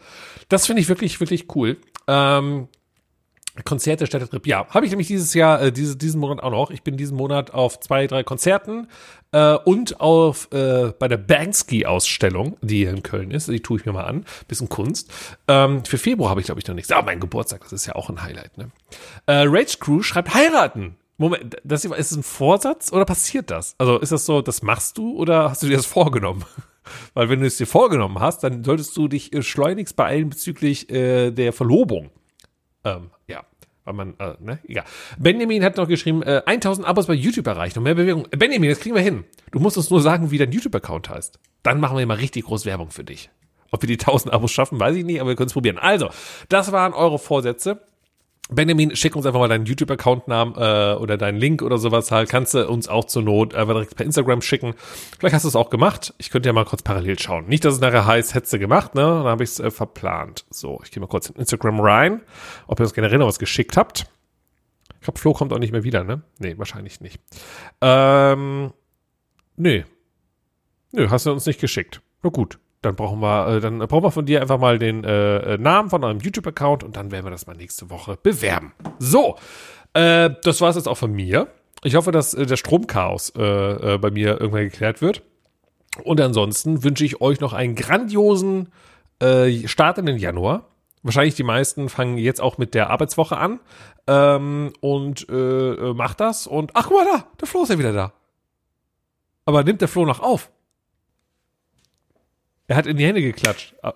Das 0.48 0.66
finde 0.66 0.82
ich 0.82 0.88
wirklich, 0.88 1.20
wirklich 1.20 1.54
cool. 1.54 1.76
Ähm, 2.06 2.68
Konzerte, 3.62 4.07
Städtetrip, 4.07 4.48
ja, 4.48 4.66
habe 4.70 4.84
ich 4.84 4.90
nämlich 4.90 5.07
dieses 5.07 5.32
Jahr, 5.32 5.62
äh, 5.62 5.72
diese, 5.72 5.96
diesen 5.96 6.20
Monat 6.20 6.42
auch 6.42 6.50
noch. 6.50 6.70
Ich 6.72 6.82
bin 6.82 6.96
diesen 6.96 7.16
Monat 7.16 7.55
auf 7.55 7.78
zwei, 7.78 8.09
drei 8.09 8.24
Konzerten 8.24 8.88
äh, 9.30 9.55
und 9.55 10.00
auf 10.00 10.48
äh, 10.52 10.92
bei 10.98 11.07
der 11.07 11.18
Banksy-Ausstellung, 11.18 12.57
die 12.62 12.78
hier 12.78 12.90
in 12.90 13.05
Köln 13.05 13.30
ist. 13.30 13.48
Die 13.48 13.61
tue 13.61 13.78
ich 13.78 13.86
mir 13.86 13.92
mal 13.92 14.05
an. 14.05 14.24
Bisschen 14.48 14.68
Kunst. 14.68 15.12
Ähm, 15.46 15.84
für 15.84 15.98
Februar 15.98 16.30
habe 16.30 16.40
ich, 16.40 16.46
glaube 16.46 16.61
ich, 16.61 16.66
noch 16.66 16.74
nichts. 16.74 16.90
Aber 16.90 17.07
mein 17.07 17.20
Geburtstag, 17.20 17.61
das 17.62 17.72
ist 17.72 17.86
ja 17.86 17.94
auch 17.94 18.11
ein 18.11 18.22
Highlight. 18.22 18.59
Ne? 18.59 18.70
Äh, 19.26 19.44
Rage 19.46 19.76
Crew 19.78 20.02
schreibt 20.02 20.34
heiraten. 20.34 20.96
Moment, 21.16 21.57
das 21.62 21.84
ist 21.84 21.92
es 21.92 22.16
ein 22.16 22.24
Vorsatz 22.24 22.92
oder 22.92 23.05
passiert 23.05 23.52
das? 23.52 23.76
Also 23.78 23.98
ist 23.98 24.11
das 24.11 24.26
so, 24.26 24.42
das 24.42 24.62
machst 24.62 24.98
du 24.98 25.16
oder 25.16 25.48
hast 25.50 25.62
du 25.62 25.68
dir 25.68 25.76
das 25.76 25.86
vorgenommen? 25.86 26.44
Weil 27.14 27.28
wenn 27.28 27.40
du 27.40 27.46
es 27.46 27.57
dir 27.57 27.68
vorgenommen 27.68 28.18
hast, 28.18 28.42
dann 28.42 28.64
solltest 28.64 28.96
du 28.96 29.07
dich 29.07 29.32
äh, 29.32 29.42
schleunigst 29.42 29.94
beeilen 29.94 30.30
bezüglich 30.30 30.90
äh, 30.90 31.30
der 31.30 31.52
Verlobung. 31.52 32.11
Ähm, 32.85 33.11
ja, 33.26 33.45
weil 33.85 33.95
man, 33.95 34.14
äh, 34.18 34.35
ne, 34.41 34.59
egal. 34.66 34.85
Benjamin 35.18 35.62
hat 35.64 35.76
noch 35.76 35.89
geschrieben, 35.89 36.22
äh, 36.22 36.43
1000 36.47 36.87
Abos 36.87 37.07
bei 37.07 37.14
YouTube 37.14 37.47
erreicht 37.47 37.76
und 37.76 37.82
mehr 37.82 37.95
Bewegung. 37.95 38.26
Benjamin, 38.30 38.70
das 38.70 38.80
kriegen 38.80 38.95
wir 38.95 39.03
hin. 39.03 39.24
Du 39.51 39.61
musst 39.61 39.76
uns 39.76 39.91
nur 39.91 40.01
sagen, 40.01 40.30
wie 40.30 40.39
dein 40.39 40.53
YouTube-Account 40.53 41.11
heißt. 41.11 41.39
Dann 41.62 41.80
machen 41.80 41.97
wir 41.99 42.07
mal 42.07 42.16
richtig 42.16 42.45
groß 42.45 42.66
Werbung 42.66 42.91
für 42.91 43.05
dich. 43.05 43.30
Ob 43.70 43.82
wir 43.82 43.89
die 43.89 43.99
1000 43.99 44.32
Abos 44.32 44.53
schaffen, 44.53 44.78
weiß 44.78 44.97
ich 44.97 45.05
nicht, 45.05 45.20
aber 45.20 45.30
wir 45.30 45.37
können 45.37 45.49
es 45.49 45.53
probieren. 45.53 45.78
Also, 45.78 46.09
das 46.49 46.72
waren 46.72 46.93
eure 46.93 47.18
Vorsätze. 47.18 47.80
Benjamin, 48.51 48.95
schick 48.95 49.16
uns 49.16 49.24
einfach 49.24 49.40
mal 49.40 49.49
deinen 49.49 49.64
YouTube-Account-Namen 49.64 50.55
äh, 50.57 50.95
oder 50.97 51.16
deinen 51.16 51.38
Link 51.38 51.62
oder 51.62 51.78
sowas 51.78 52.11
halt. 52.11 52.28
Kannst 52.28 52.53
du 52.53 52.68
uns 52.68 52.88
auch 52.88 53.07
zur 53.07 53.22
Not 53.22 53.55
einfach 53.55 53.72
direkt 53.72 53.97
per 53.97 54.05
Instagram 54.05 54.42
schicken. 54.42 54.74
Vielleicht 55.18 55.34
hast 55.34 55.45
du 55.45 55.49
es 55.49 55.57
auch 55.57 55.70
gemacht. 55.70 56.12
Ich 56.18 56.30
könnte 56.30 56.49
ja 56.49 56.53
mal 56.53 56.66
kurz 56.66 56.82
parallel 56.82 57.18
schauen. 57.18 57.47
Nicht, 57.47 57.64
dass 57.64 57.74
es 57.74 57.80
nachher 57.80 58.07
heißt, 58.07 58.34
hättest 58.34 58.53
du 58.53 58.59
gemacht, 58.59 58.95
ne? 58.95 59.01
Dann 59.01 59.24
habe 59.24 59.45
ich 59.45 59.51
es 59.51 59.61
äh, 59.61 59.70
verplant. 59.70 60.45
So, 60.51 60.80
ich 60.84 60.90
gehe 60.90 61.01
mal 61.01 61.07
kurz 61.07 61.30
in 61.30 61.36
Instagram 61.36 61.80
rein, 61.80 62.20
ob 62.66 62.80
ihr 62.80 62.84
uns 62.84 62.92
generell 62.92 63.18
noch 63.18 63.28
was 63.28 63.38
geschickt 63.38 63.78
habt. 63.78 64.07
Ich 65.01 65.07
glaube, 65.07 65.18
Flo 65.18 65.32
kommt 65.32 65.53
auch 65.53 65.59
nicht 65.59 65.72
mehr 65.72 65.84
wieder, 65.84 66.05
ne? 66.05 66.22
Nee, 66.38 66.59
wahrscheinlich 66.59 67.01
nicht. 67.01 67.20
Ähm, 67.80 68.72
nee. 69.57 69.84
Nö, 70.92 71.09
hast 71.09 71.24
du 71.24 71.32
uns 71.32 71.47
nicht 71.47 71.61
geschickt. 71.61 72.03
Na 72.22 72.28
gut 72.28 72.59
dann 72.85 72.97
brauchen 72.97 73.20
wir, 73.20 73.49
äh, 73.49 73.61
dann 73.61 73.78
brauchen 73.78 74.05
wir 74.05 74.11
von 74.11 74.26
dir 74.26 74.41
einfach 74.41 74.59
mal 74.59 74.78
den 74.78 75.05
äh, 75.05 75.59
Namen 75.59 75.91
von 75.91 76.05
eurem 76.05 76.18
YouTube-Account 76.18 76.85
und 76.85 76.97
dann 76.97 77.11
werden 77.11 77.24
wir 77.24 77.30
das 77.30 77.47
mal 77.47 77.57
nächste 77.57 77.91
Woche 77.91 78.18
bewerben. 78.22 78.72
So, 78.99 79.37
äh, 79.95 80.30
das 80.43 80.61
war 80.61 80.70
es 80.70 80.76
jetzt 80.76 80.89
auch 80.89 80.97
von 80.99 81.12
mir. 81.12 81.49
Ich 81.82 81.95
hoffe, 81.95 82.12
dass 82.12 82.35
äh, 82.35 82.47
der 82.47 82.57
Stromchaos 82.57 83.30
äh, 83.37 83.43
äh, 83.95 83.99
bei 83.99 84.11
mir 84.11 84.41
irgendwann 84.41 84.64
geklärt 84.64 85.01
wird. 85.01 85.22
Und 86.03 86.20
ansonsten 86.20 86.82
wünsche 86.82 87.05
ich 87.05 87.20
euch 87.20 87.41
noch 87.41 87.53
einen 87.53 87.76
grandiosen 87.76 88.72
äh, 89.20 89.68
Start 89.68 89.99
in 89.99 90.07
den 90.07 90.18
Januar. 90.18 90.68
Wahrscheinlich 91.03 91.35
die 91.35 91.43
meisten 91.43 91.89
fangen 91.89 92.18
jetzt 92.18 92.41
auch 92.41 92.59
mit 92.59 92.74
der 92.74 92.91
Arbeitswoche 92.91 93.37
an 93.37 93.61
ähm, 94.07 94.72
und 94.80 95.28
äh, 95.28 95.35
äh 95.35 95.95
macht 95.95 96.20
das. 96.20 96.47
Und 96.47 96.72
ach, 96.74 96.89
guck 96.89 97.05
mal 97.05 97.07
da, 97.12 97.26
der 97.41 97.47
Flo 97.47 97.62
ist 97.62 97.68
ja 97.68 97.78
wieder 97.78 97.93
da. 97.93 98.12
Aber 99.45 99.62
nimmt 99.62 99.82
der 99.82 99.89
Flo 99.89 100.07
noch 100.07 100.20
auf? 100.20 100.51
Er 102.66 102.76
hat 102.76 102.86
in 102.86 102.96
die 102.96 103.06
Hände 103.06 103.20
geklatscht. 103.20 103.74
Ah. 103.82 103.94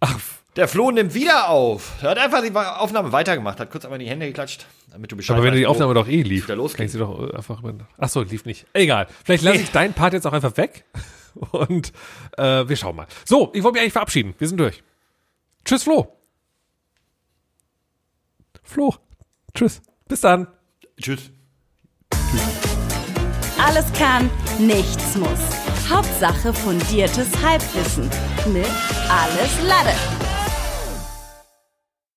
Ach. 0.00 0.18
Der 0.56 0.66
Flo 0.66 0.90
nimmt 0.90 1.14
wieder 1.14 1.48
auf. 1.48 2.02
Er 2.02 2.10
hat 2.10 2.18
einfach 2.18 2.42
die 2.42 2.50
Aufnahme 2.54 3.12
weitergemacht, 3.12 3.60
hat 3.60 3.70
kurz 3.70 3.84
einmal 3.84 4.00
in 4.00 4.06
die 4.06 4.10
Hände 4.10 4.26
geklatscht, 4.26 4.66
damit 4.90 5.12
du 5.12 5.16
Bescheid 5.16 5.36
Aber 5.36 5.44
wenn 5.44 5.54
die 5.54 5.66
Aufnahme 5.66 5.94
doch 5.94 6.08
eh 6.08 6.22
lief, 6.22 6.48
los 6.48 6.74
kann 6.74 6.86
ich 6.86 6.92
sie 6.92 6.98
doch 6.98 7.32
einfach. 7.32 7.62
Ach 7.98 8.08
so, 8.08 8.22
lief 8.22 8.44
nicht. 8.44 8.66
Egal. 8.72 9.06
Vielleicht 9.24 9.44
lasse 9.44 9.58
ich 9.58 9.70
deinen 9.70 9.94
Part 9.94 10.12
jetzt 10.12 10.26
auch 10.26 10.32
einfach 10.32 10.56
weg 10.56 10.84
und 11.52 11.92
äh, 12.36 12.68
wir 12.68 12.76
schauen 12.76 12.96
mal. 12.96 13.06
So, 13.24 13.52
ich 13.54 13.62
wollte 13.62 13.74
mich 13.74 13.82
eigentlich 13.82 13.92
verabschieden. 13.92 14.34
Wir 14.38 14.48
sind 14.48 14.58
durch. 14.58 14.82
Tschüss, 15.64 15.84
Flo. 15.84 16.16
Flo. 18.64 18.96
Tschüss. 19.54 19.82
Bis 20.08 20.20
dann. 20.20 20.48
Tschüss. 21.00 21.30
Alles 23.58 23.92
kann, 23.92 24.28
nichts 24.58 25.16
muss. 25.16 25.59
Hauptsache 25.90 26.54
fundiertes 26.54 27.28
Halbwissen 27.42 28.08
mit 28.46 28.66
Alles 29.08 29.68
Lade. 29.68 30.19